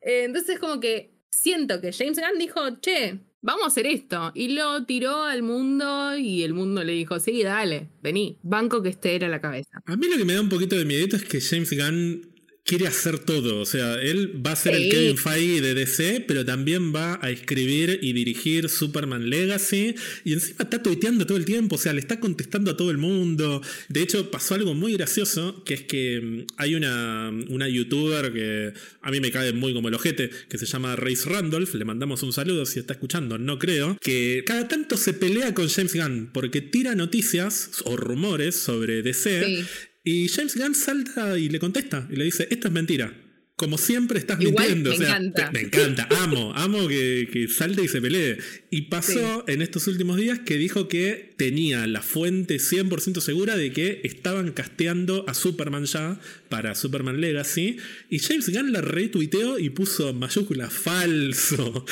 Eh, 0.00 0.24
entonces, 0.24 0.58
como 0.58 0.80
que 0.80 1.10
siento 1.30 1.80
que 1.80 1.92
James 1.92 2.18
Gunn 2.18 2.38
dijo, 2.38 2.60
che, 2.80 3.18
vamos 3.42 3.64
a 3.64 3.66
hacer 3.66 3.86
esto. 3.86 4.32
Y 4.34 4.48
lo 4.48 4.84
tiró 4.86 5.24
al 5.24 5.42
mundo 5.42 6.16
y 6.16 6.42
el 6.42 6.54
mundo 6.54 6.82
le 6.82 6.92
dijo, 6.92 7.20
sí, 7.20 7.42
dale, 7.42 7.88
vení, 8.02 8.38
banco 8.42 8.82
que 8.82 8.88
esté 8.88 9.14
era 9.16 9.28
la 9.28 9.42
cabeza. 9.42 9.82
A 9.84 9.96
mí 9.96 10.08
lo 10.08 10.16
que 10.16 10.24
me 10.24 10.32
da 10.32 10.40
un 10.40 10.48
poquito 10.48 10.76
de 10.76 10.86
miedo 10.86 11.16
es 11.16 11.24
que 11.24 11.40
James 11.40 11.70
Gunn 11.70 12.31
quiere 12.64 12.86
hacer 12.86 13.18
todo. 13.18 13.60
O 13.60 13.66
sea, 13.66 14.00
él 14.00 14.40
va 14.44 14.52
a 14.52 14.56
ser 14.56 14.74
el 14.74 14.88
Kevin 14.88 15.18
Feige 15.18 15.60
de 15.60 15.74
DC, 15.74 16.24
pero 16.26 16.44
también 16.44 16.94
va 16.94 17.18
a 17.22 17.30
escribir 17.30 17.98
y 18.02 18.12
dirigir 18.12 18.68
Superman 18.68 19.28
Legacy. 19.28 19.94
Y 20.24 20.32
encima 20.32 20.62
está 20.62 20.82
tuiteando 20.82 21.26
todo 21.26 21.38
el 21.38 21.44
tiempo. 21.44 21.76
O 21.76 21.78
sea, 21.78 21.92
le 21.92 22.00
está 22.00 22.20
contestando 22.20 22.70
a 22.70 22.76
todo 22.76 22.90
el 22.90 22.98
mundo. 22.98 23.62
De 23.88 24.02
hecho, 24.02 24.30
pasó 24.30 24.54
algo 24.54 24.74
muy 24.74 24.92
gracioso, 24.94 25.62
que 25.64 25.74
es 25.74 25.82
que 25.82 26.20
mm, 26.20 26.52
hay 26.56 26.74
una, 26.74 27.30
una 27.48 27.68
youtuber 27.68 28.32
que 28.32 28.72
a 29.00 29.10
mí 29.10 29.20
me 29.20 29.30
cae 29.30 29.52
muy 29.52 29.74
como 29.74 29.88
el 29.88 29.94
ojete, 29.94 30.30
que 30.48 30.58
se 30.58 30.66
llama 30.66 30.96
Race 30.96 31.28
Randolph. 31.28 31.74
Le 31.74 31.84
mandamos 31.84 32.22
un 32.22 32.32
saludo 32.32 32.64
si 32.66 32.78
está 32.78 32.94
escuchando, 32.94 33.38
no 33.38 33.58
creo. 33.58 33.98
Que 34.00 34.44
cada 34.46 34.68
tanto 34.68 34.96
se 34.96 35.14
pelea 35.14 35.54
con 35.54 35.68
James 35.68 35.94
Gunn 35.94 36.30
porque 36.32 36.60
tira 36.60 36.94
noticias 36.94 37.70
o 37.84 37.96
rumores 37.96 38.54
sobre 38.56 39.02
DC. 39.02 39.64
Y 40.04 40.28
James 40.28 40.56
Gunn 40.56 40.74
salta 40.74 41.38
y 41.38 41.48
le 41.48 41.58
contesta 41.58 42.08
y 42.10 42.16
le 42.16 42.24
dice, 42.24 42.48
esto 42.50 42.68
es 42.68 42.74
mentira. 42.74 43.14
Como 43.54 43.78
siempre 43.78 44.18
estás 44.18 44.38
mintiendo. 44.38 44.90
Me 44.90 44.96
encanta. 44.96 45.50
me 45.52 45.60
encanta, 45.60 46.08
amo, 46.22 46.52
amo 46.56 46.88
que, 46.88 47.28
que, 47.32 47.46
salte 47.46 47.84
y 47.84 47.88
se 47.88 48.00
pelee. 48.00 48.38
Y 48.70 48.82
pasó 48.82 49.44
en 49.46 49.62
estos 49.62 49.86
últimos 49.86 50.16
días 50.16 50.40
que 50.40 50.56
dijo 50.56 50.88
que 50.88 51.31
tenía 51.42 51.88
la 51.88 52.02
fuente 52.02 52.58
100% 52.58 53.20
segura 53.20 53.56
de 53.56 53.72
que 53.72 54.00
estaban 54.04 54.52
casteando 54.52 55.24
a 55.26 55.34
Superman 55.34 55.86
ya 55.86 56.20
para 56.48 56.76
Superman 56.76 57.20
Legacy. 57.20 57.78
Y 58.08 58.20
James 58.20 58.48
Gunn 58.48 58.70
la 58.70 58.80
retuiteó 58.80 59.58
y 59.58 59.70
puso 59.70 60.14
mayúscula 60.14 60.70
falso. 60.70 61.84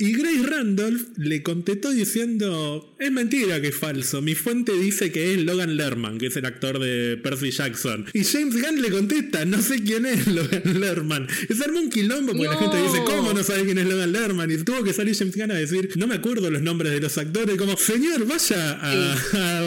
Y 0.00 0.12
Grace 0.12 0.46
Randolph 0.46 1.08
le 1.16 1.42
contestó 1.42 1.90
diciendo, 1.90 2.94
es 3.00 3.10
mentira 3.10 3.60
que 3.60 3.68
es 3.68 3.74
falso, 3.74 4.22
mi 4.22 4.36
fuente 4.36 4.72
dice 4.72 5.10
que 5.10 5.34
es 5.34 5.42
Logan 5.42 5.76
Lerman, 5.76 6.18
que 6.18 6.26
es 6.26 6.36
el 6.36 6.46
actor 6.46 6.78
de 6.78 7.16
Percy 7.16 7.50
Jackson. 7.50 8.06
Y 8.14 8.22
James 8.22 8.62
Gunn 8.62 8.80
le 8.80 8.90
contesta, 8.90 9.44
no 9.44 9.60
sé 9.60 9.82
quién 9.82 10.06
es 10.06 10.24
Logan 10.28 10.80
Lerman. 10.80 11.26
Es 11.48 11.60
armó 11.60 11.80
un 11.80 11.90
quilombo 11.90 12.30
porque 12.32 12.46
la 12.46 12.56
gente 12.56 12.80
dice, 12.80 13.02
¿cómo 13.04 13.32
no 13.32 13.42
sabe 13.42 13.64
quién 13.64 13.78
es 13.78 13.88
Logan 13.88 14.12
Lerman? 14.12 14.48
Y 14.52 14.58
tuvo 14.58 14.84
que 14.84 14.92
salir 14.92 15.16
James 15.16 15.36
Gunn 15.36 15.50
a 15.50 15.54
decir, 15.54 15.90
no 15.96 16.06
me 16.06 16.14
acuerdo 16.14 16.48
los 16.48 16.62
nombres 16.62 16.92
de 16.92 17.00
los 17.00 17.18
actores, 17.18 17.56
como, 17.56 17.76
señor, 17.76 18.24
vaya 18.24 18.78
a, 18.80 18.94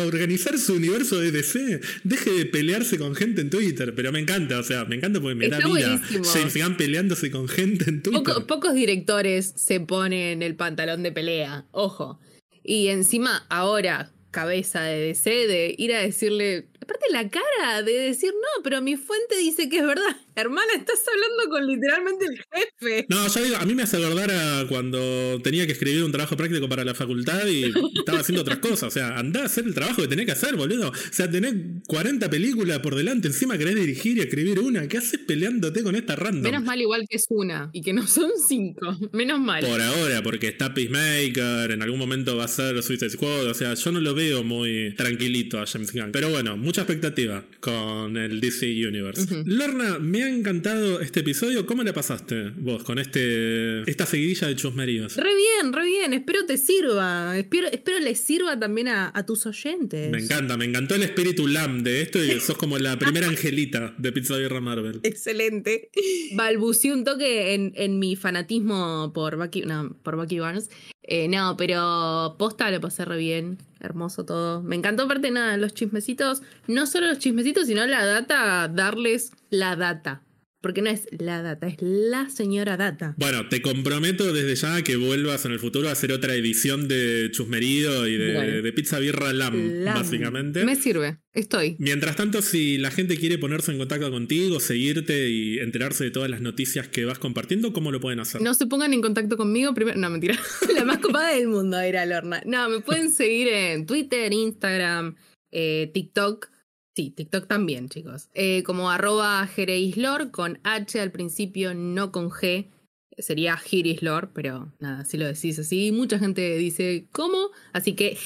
organizar 0.06 0.58
su 0.58 0.74
universo 0.74 1.20
de 1.20 1.32
DC, 1.32 1.82
deje 2.04 2.32
de 2.32 2.46
pelearse 2.46 2.98
con 2.98 3.16
gente 3.16 3.42
en 3.42 3.50
Twitter, 3.50 3.94
pero 3.96 4.12
me 4.12 4.20
encanta, 4.20 4.60
o 4.60 4.64
sea, 4.64 4.86
me 4.86 4.96
encanta 4.96 5.20
porque 5.20 5.36
me 5.36 5.48
da 5.48 5.60
vida 5.60 6.02
James 6.24 6.56
Gunn 6.56 6.78
peleándose 6.78 7.32
con 7.32 7.48
gente 7.48 7.90
en 7.90 8.02
Twitter. 8.02 8.46
pocos 8.48 8.74
directores 8.74 9.54
se 9.56 9.80
ponen 9.80 10.20
en 10.20 10.42
el 10.44 10.56
pantalón 10.56 11.04
de 11.04 11.12
pelea, 11.12 11.66
ojo. 11.72 12.20
Y 12.64 12.88
encima, 12.88 13.46
ahora, 13.50 14.12
cabeza 14.32 14.82
de 14.82 15.00
DC, 15.00 15.30
de 15.30 15.76
ir 15.78 15.94
a 15.94 16.00
decirle, 16.00 16.68
aparte 16.82 17.06
la 17.12 17.30
cara 17.30 17.84
de 17.84 17.92
decir, 17.92 18.32
no, 18.34 18.64
pero 18.64 18.82
mi 18.82 18.96
fuente 18.96 19.38
dice 19.38 19.70
que 19.70 19.80
es 19.80 19.86
verdad. 19.86 20.16
Hermana, 20.36 20.74
estás 20.78 21.02
hablando 21.08 21.50
con 21.50 21.68
literalmente 21.68 22.26
el 22.26 22.38
jefe. 22.38 23.06
No, 23.10 23.28
yo 23.28 23.44
digo, 23.44 23.58
a 23.58 23.66
mí 23.66 23.76
me 23.76 23.84
hace 23.84 23.98
acordar 23.98 24.32
a 24.32 24.66
cuando 24.68 25.42
tenía 25.44 25.66
que 25.66 25.74
escribir 25.74 26.04
un 26.04 26.12
trabajo 26.12 26.38
práctico 26.38 26.70
para 26.70 26.86
la 26.86 26.96
facultad 26.96 27.46
y 27.48 27.66
estaba 28.00 28.20
haciendo 28.20 28.42
otras 28.42 28.60
cosas. 28.60 28.84
O 28.84 28.92
sea, 28.92 29.18
andá 29.18 29.42
a 29.42 29.46
hacer 29.46 29.66
el 29.66 29.74
trabajo 29.74 30.02
que 30.02 30.08
tenés 30.08 30.26
que 30.26 30.32
hacer, 30.32 30.56
boludo. 30.56 30.90
O 30.90 30.94
sea, 31.12 31.30
tenés 31.30 31.54
40 31.88 32.30
películas 32.30 32.80
por 32.80 32.96
delante, 32.96 33.28
encima 33.28 33.58
querés 33.58 33.76
dirigir 33.76 34.18
y 34.18 34.22
escribir 34.22 34.60
una. 34.60 34.88
¿Qué 34.88 34.98
haces 34.98 35.20
peleándote 35.20 35.84
con 35.84 35.96
esta 35.96 36.16
random? 36.16 36.44
Menos 36.44 36.64
mal 36.64 36.80
igual 36.80 37.06
que 37.10 37.18
es 37.18 37.26
una 37.30 37.70
y 37.74 37.82
que 37.82 37.94
no 37.94 38.08
son 38.08 38.32
cinco. 38.48 38.98
Menos 39.12 39.40
mal. 39.40 39.66
Por 39.66 39.82
ahora, 39.82 40.24
porque 40.24 40.48
está 40.48 40.74
Peacemaker, 40.74 41.72
en 41.72 41.82
algún 41.82 42.00
momento 42.00 42.38
va 42.38 42.46
a 42.46 42.48
ser 42.48 42.82
Suicide 42.82 43.10
Squad. 43.10 43.48
O 43.48 43.54
sea, 43.54 43.74
yo 43.74 43.92
no 43.92 44.00
lo 44.00 44.14
veo 44.16 44.44
muy 44.44 44.94
tranquilito 44.96 45.60
a 45.60 45.66
James 45.66 45.92
Gunn. 45.92 46.12
Pero 46.14 46.30
bueno, 46.30 46.56
mucha 46.56 46.82
expectativa 46.82 47.44
con 47.60 48.16
el 48.16 48.40
DC 48.40 48.66
Universe. 48.88 49.44
Lorna, 49.46 50.00
me 50.00 50.21
ha 50.26 50.30
encantado 50.30 51.02
este 51.02 51.22
episodio. 51.22 51.66
¿Cómo 51.66 51.84
le 51.84 51.94
pasaste 51.94 52.52
vos 52.58 52.84
con 52.84 53.00
este 53.00 53.90
esta 53.90 54.06
seguidilla 54.06 54.48
de 54.48 54.56
chusmeríos? 54.56 55.18
Re 55.18 55.30
bien, 55.36 55.74
re 55.74 55.86
bien. 55.86 56.14
Espero 56.14 56.46
te 56.46 56.58
sirva. 56.58 57.38
Espero, 57.38 57.68
espero 57.68 58.00
les 58.00 58.20
sirva 58.20 58.60
también 58.60 58.88
a, 58.88 59.26
tus 59.26 59.46
oyentes. 59.46 60.12
Me 60.12 60.20
encanta, 60.20 60.58
me 60.58 60.66
encantó 60.66 60.96
el 60.96 61.04
espíritu 61.04 61.48
LAM 61.48 61.84
de 61.84 62.02
esto 62.02 62.24
y 62.24 62.40
sos 62.40 62.58
como 62.58 62.78
la 62.80 62.98
primera 62.98 63.28
angelita 63.28 63.94
de 63.98 64.12
Pizza 64.12 64.38
Guerra 64.38 64.62
Marvel. 64.62 65.00
Excelente. 65.04 65.90
Balbucí 66.34 66.90
un 66.90 67.04
toque 67.04 67.54
en, 67.54 68.00
mi 68.00 68.16
fanatismo 68.16 69.12
por 69.14 69.38
Bucky, 69.38 69.62
no, 69.62 69.96
por 70.04 70.16
Bucky 70.16 70.40
Barnes. 70.40 70.70
Eh, 71.04 71.28
no, 71.28 71.58
pero 71.58 72.36
posta 72.38 72.70
lo 72.72 72.80
pasé 72.80 73.06
re 73.06 73.18
bien. 73.18 73.58
Hermoso 73.80 74.26
todo. 74.26 74.62
Me 74.62 74.76
encantó 74.76 75.04
aparte 75.04 75.32
nada, 75.32 75.58
los 75.58 75.74
chismecitos. 75.74 76.42
No 76.68 76.86
solo 76.86 77.08
los 77.08 77.20
chismecitos, 77.20 77.68
sino 77.68 77.86
la 77.86 78.06
data, 78.06 78.68
darles 78.68 79.32
la 79.50 79.76
data. 79.76 80.22
Porque 80.62 80.84
no 80.84 80.92
es 80.92 81.08
la 81.12 81.42
data, 81.42 81.68
es 81.68 81.78
la 81.80 82.30
señora 82.30 82.78
data. 82.78 83.16
Bueno, 83.18 83.50
te 83.50 83.64
comprometo 83.64 84.32
desde 84.32 84.56
ya 84.56 84.84
que 84.84 84.96
vuelvas 84.96 85.44
en 85.46 85.54
el 85.54 85.60
futuro 85.60 85.90
a 85.90 85.94
hacer 85.94 86.12
otra 86.12 86.36
edición 86.36 86.88
de 86.88 87.30
Chusmerido 87.32 88.08
y 88.08 88.18
de, 88.18 88.72
Pizza 88.74 89.00
Birra 89.00 89.34
Lam, 89.34 89.84
básicamente. 89.86 90.64
Me 90.64 90.76
sirve, 90.76 91.18
estoy. 91.34 91.76
Mientras 91.80 92.16
tanto, 92.16 92.44
si 92.44 92.78
la 92.78 92.92
gente 92.92 93.18
quiere 93.18 93.40
ponerse 93.40 93.72
en 93.72 93.80
contacto 93.80 94.12
contigo, 94.12 94.60
seguirte 94.60 95.30
y 95.30 95.58
enterarse 95.58 96.04
de 96.04 96.12
todas 96.12 96.30
las 96.30 96.42
noticias 96.42 96.88
que 96.88 97.06
vas 97.06 97.18
compartiendo, 97.18 97.74
¿cómo 97.74 97.92
lo 97.92 98.00
pueden 98.00 98.20
hacer? 98.20 98.42
No 98.42 98.54
se 98.54 98.68
pongan 98.68 98.94
en 98.94 99.02
contacto 99.02 99.38
conmigo 99.38 99.74
primero. 99.74 99.98
No, 99.98 100.12
mentira. 100.12 100.38
la 100.76 100.86
más 100.86 101.00
copada 101.00 101.34
del 101.34 101.48
mundo 101.48 101.80
era 101.80 102.06
Lorna. 102.06 102.44
No, 102.46 102.70
me 102.70 102.82
pueden 102.82 103.10
seguir 103.10 103.48
en 103.48 103.88
Twitter, 103.88 104.32
Instagram, 104.32 105.16
eh, 105.52 105.90
TikTok 105.92 106.51
Sí, 106.94 107.10
TikTok 107.12 107.48
también, 107.48 107.88
chicos. 107.88 108.30
Eh, 108.34 108.64
como 108.64 108.90
arroba 108.92 109.48
Jereislor 109.48 110.32
con 110.32 110.60
H 110.64 111.00
al 111.00 111.12
principio, 111.12 111.74
no 111.74 112.12
con 112.12 112.30
G 112.30 112.70
sería 113.18 113.60
Lord, 114.02 114.30
pero 114.34 114.72
nada, 114.80 115.06
si 115.06 115.18
lo 115.18 115.26
decís 115.26 115.60
así, 115.60 115.92
mucha 115.92 116.20
gente 116.20 116.58
dice 116.58 117.06
¿cómo? 117.12 117.52
Así 117.74 117.94
que 117.94 118.18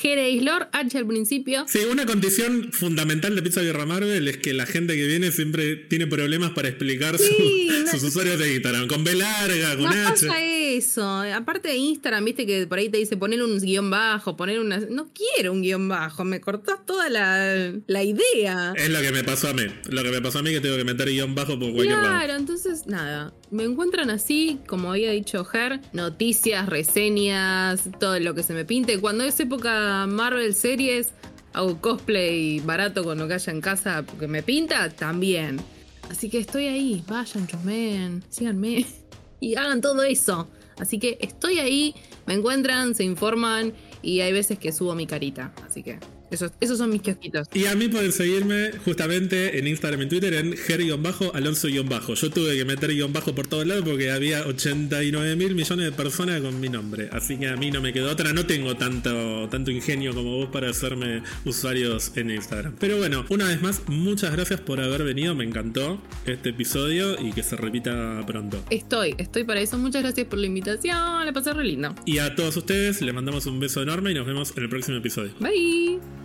Lord, 0.41 0.69
H 0.71 0.97
al 0.97 1.07
principio. 1.07 1.65
Sí, 1.67 1.79
una 1.91 2.05
condición 2.05 2.71
fundamental 2.71 3.35
de 3.35 3.41
Pizza 3.41 3.61
Guerra 3.61 3.85
Marvel 3.85 4.27
es 4.27 4.37
que 4.37 4.53
la 4.53 4.65
gente 4.65 4.95
que 4.95 5.07
viene 5.07 5.31
siempre 5.31 5.75
tiene 5.75 6.07
problemas 6.07 6.51
para 6.51 6.67
explicar 6.67 7.17
sus 7.17 8.03
usuarios 8.03 8.39
de 8.39 8.53
Instagram, 8.53 8.87
con 8.87 9.03
B 9.03 9.15
larga, 9.15 9.75
con 9.75 9.85
no 9.85 10.09
Pasa 10.09 10.43
eso, 10.43 11.21
aparte 11.33 11.69
de 11.69 11.77
Instagram, 11.77 12.25
viste 12.25 12.45
que 12.45 12.67
por 12.67 12.77
ahí 12.77 12.89
te 12.89 12.97
dice 12.97 13.17
poner 13.17 13.41
un 13.41 13.59
guion 13.59 13.89
bajo, 13.89 14.37
poner 14.37 14.59
una... 14.59 14.79
No 14.79 15.09
quiero 15.13 15.51
un 15.51 15.61
guion 15.61 15.87
bajo, 15.87 16.23
me 16.23 16.41
cortás 16.41 16.85
toda 16.85 17.09
la, 17.09 17.73
la 17.87 18.03
idea. 18.03 18.73
Es 18.75 18.89
lo 18.89 19.01
que 19.01 19.11
me 19.11 19.23
pasó 19.23 19.49
a 19.49 19.53
mí, 19.53 19.63
lo 19.89 20.03
que 20.03 20.11
me 20.11 20.21
pasó 20.21 20.39
a 20.39 20.43
mí 20.43 20.51
que 20.51 20.61
tengo 20.61 20.77
que 20.77 20.83
meter 20.83 21.09
guion 21.09 21.35
bajo 21.35 21.59
por 21.59 21.71
cualquier 21.73 21.97
lado. 21.97 22.07
Claro, 22.07 22.35
entonces 22.35 22.87
nada, 22.87 23.33
me 23.51 23.63
encuentran 23.63 24.09
así, 24.09 24.59
como 24.67 24.91
había 24.91 25.11
dicho 25.11 25.45
Ger, 25.45 25.79
noticias, 25.93 26.67
reseñas, 26.67 27.89
todo 27.99 28.19
lo 28.19 28.33
que 28.33 28.43
se 28.43 28.53
me 28.53 28.65
pinte. 28.65 28.99
Cuando 28.99 29.23
es 29.23 29.39
época 29.39 30.05
Marvel 30.07 30.55
series, 30.55 31.13
hago 31.53 31.79
cosplay 31.79 32.59
barato 32.59 33.03
con 33.03 33.17
lo 33.17 33.27
que 33.27 33.35
haya 33.35 33.53
en 33.53 33.61
casa 33.61 34.03
porque 34.03 34.27
me 34.27 34.43
pinta, 34.43 34.89
también. 34.89 35.59
Así 36.09 36.29
que 36.29 36.39
estoy 36.39 36.67
ahí, 36.67 37.03
vayan, 37.07 37.47
chusmen, 37.47 38.23
síganme 38.29 38.85
y 39.39 39.55
hagan 39.55 39.81
todo 39.81 40.03
eso. 40.03 40.47
Así 40.77 40.99
que 40.99 41.17
estoy 41.21 41.59
ahí, 41.59 41.95
me 42.25 42.33
encuentran, 42.33 42.95
se 42.95 43.03
informan 43.03 43.73
y 44.01 44.19
hay 44.19 44.33
veces 44.33 44.59
que 44.59 44.71
subo 44.71 44.93
mi 44.95 45.07
carita. 45.07 45.53
Así 45.65 45.83
que 45.83 45.99
esos, 46.31 46.51
esos 46.59 46.77
son 46.77 46.89
mis 46.89 47.01
kiosquitos. 47.01 47.47
Y 47.53 47.65
a 47.65 47.75
mí 47.75 47.87
pueden 47.87 48.11
seguirme 48.11 48.71
justamente 48.83 49.59
en 49.59 49.67
Instagram 49.67 50.03
y 50.03 50.07
Twitter 50.07 50.33
en 50.33 50.55
ger-alonso-bajo. 50.55 52.13
Yo 52.15 52.29
tuve 52.29 52.57
que 52.57 52.65
meter 52.65 52.91
guion 52.91 53.13
bajo 53.13 53.35
por 53.35 53.47
todos 53.47 53.65
lados 53.65 53.83
porque 53.85 54.11
había 54.11 54.45
89 54.45 55.35
mil 55.35 55.55
millones 55.55 55.85
de 55.85 55.91
personas 55.91 56.41
con 56.41 56.59
mi 56.59 56.69
nombre. 56.69 57.09
Así 57.11 57.37
que 57.37 57.47
a 57.47 57.55
mí 57.55 57.71
no 57.71 57.81
me 57.81 57.93
quedó 57.93 58.11
otra. 58.11 58.33
No 58.33 58.45
tengo 58.45 58.75
tanto, 58.75 59.47
tanto 59.49 59.71
ingenio 59.71 60.13
como 60.13 60.37
vos 60.37 60.49
para 60.49 60.69
hacerme 60.69 61.23
usuarios 61.45 62.11
en 62.15 62.31
Instagram. 62.31 62.75
Pero 62.79 62.97
bueno, 62.97 63.25
una 63.29 63.47
vez 63.47 63.61
más, 63.61 63.81
muchas 63.87 64.31
gracias 64.31 64.61
por 64.61 64.79
haber 64.81 65.03
venido. 65.03 65.35
Me 65.35 65.43
encantó 65.43 66.01
este 66.25 66.49
episodio 66.49 67.19
y 67.21 67.31
que 67.31 67.43
se 67.43 67.55
repita 67.55 68.23
pronto. 68.25 68.63
Estoy, 68.69 69.15
estoy 69.17 69.43
para 69.43 69.61
eso. 69.61 69.77
Muchas 69.77 70.01
gracias 70.01 70.27
por 70.27 70.39
la 70.39 70.47
invitación. 70.47 71.25
Le 71.25 71.33
pasé 71.33 71.53
re 71.53 71.63
lindo. 71.63 71.95
Y 72.05 72.17
a 72.17 72.35
todos 72.35 72.57
ustedes 72.57 73.01
les 73.01 73.13
mandamos 73.13 73.45
un 73.45 73.59
beso 73.59 73.81
enorme 73.81 74.11
y 74.11 74.15
nos 74.15 74.25
vemos 74.25 74.53
en 74.55 74.63
el 74.63 74.69
próximo 74.69 74.97
episodio. 74.97 75.33
Bye. 75.39 76.24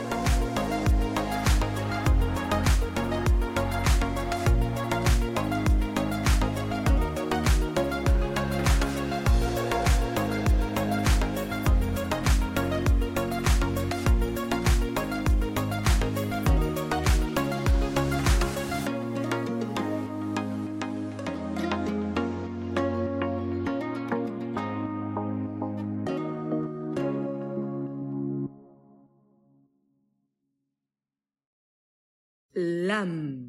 Lam. 33.01 33.40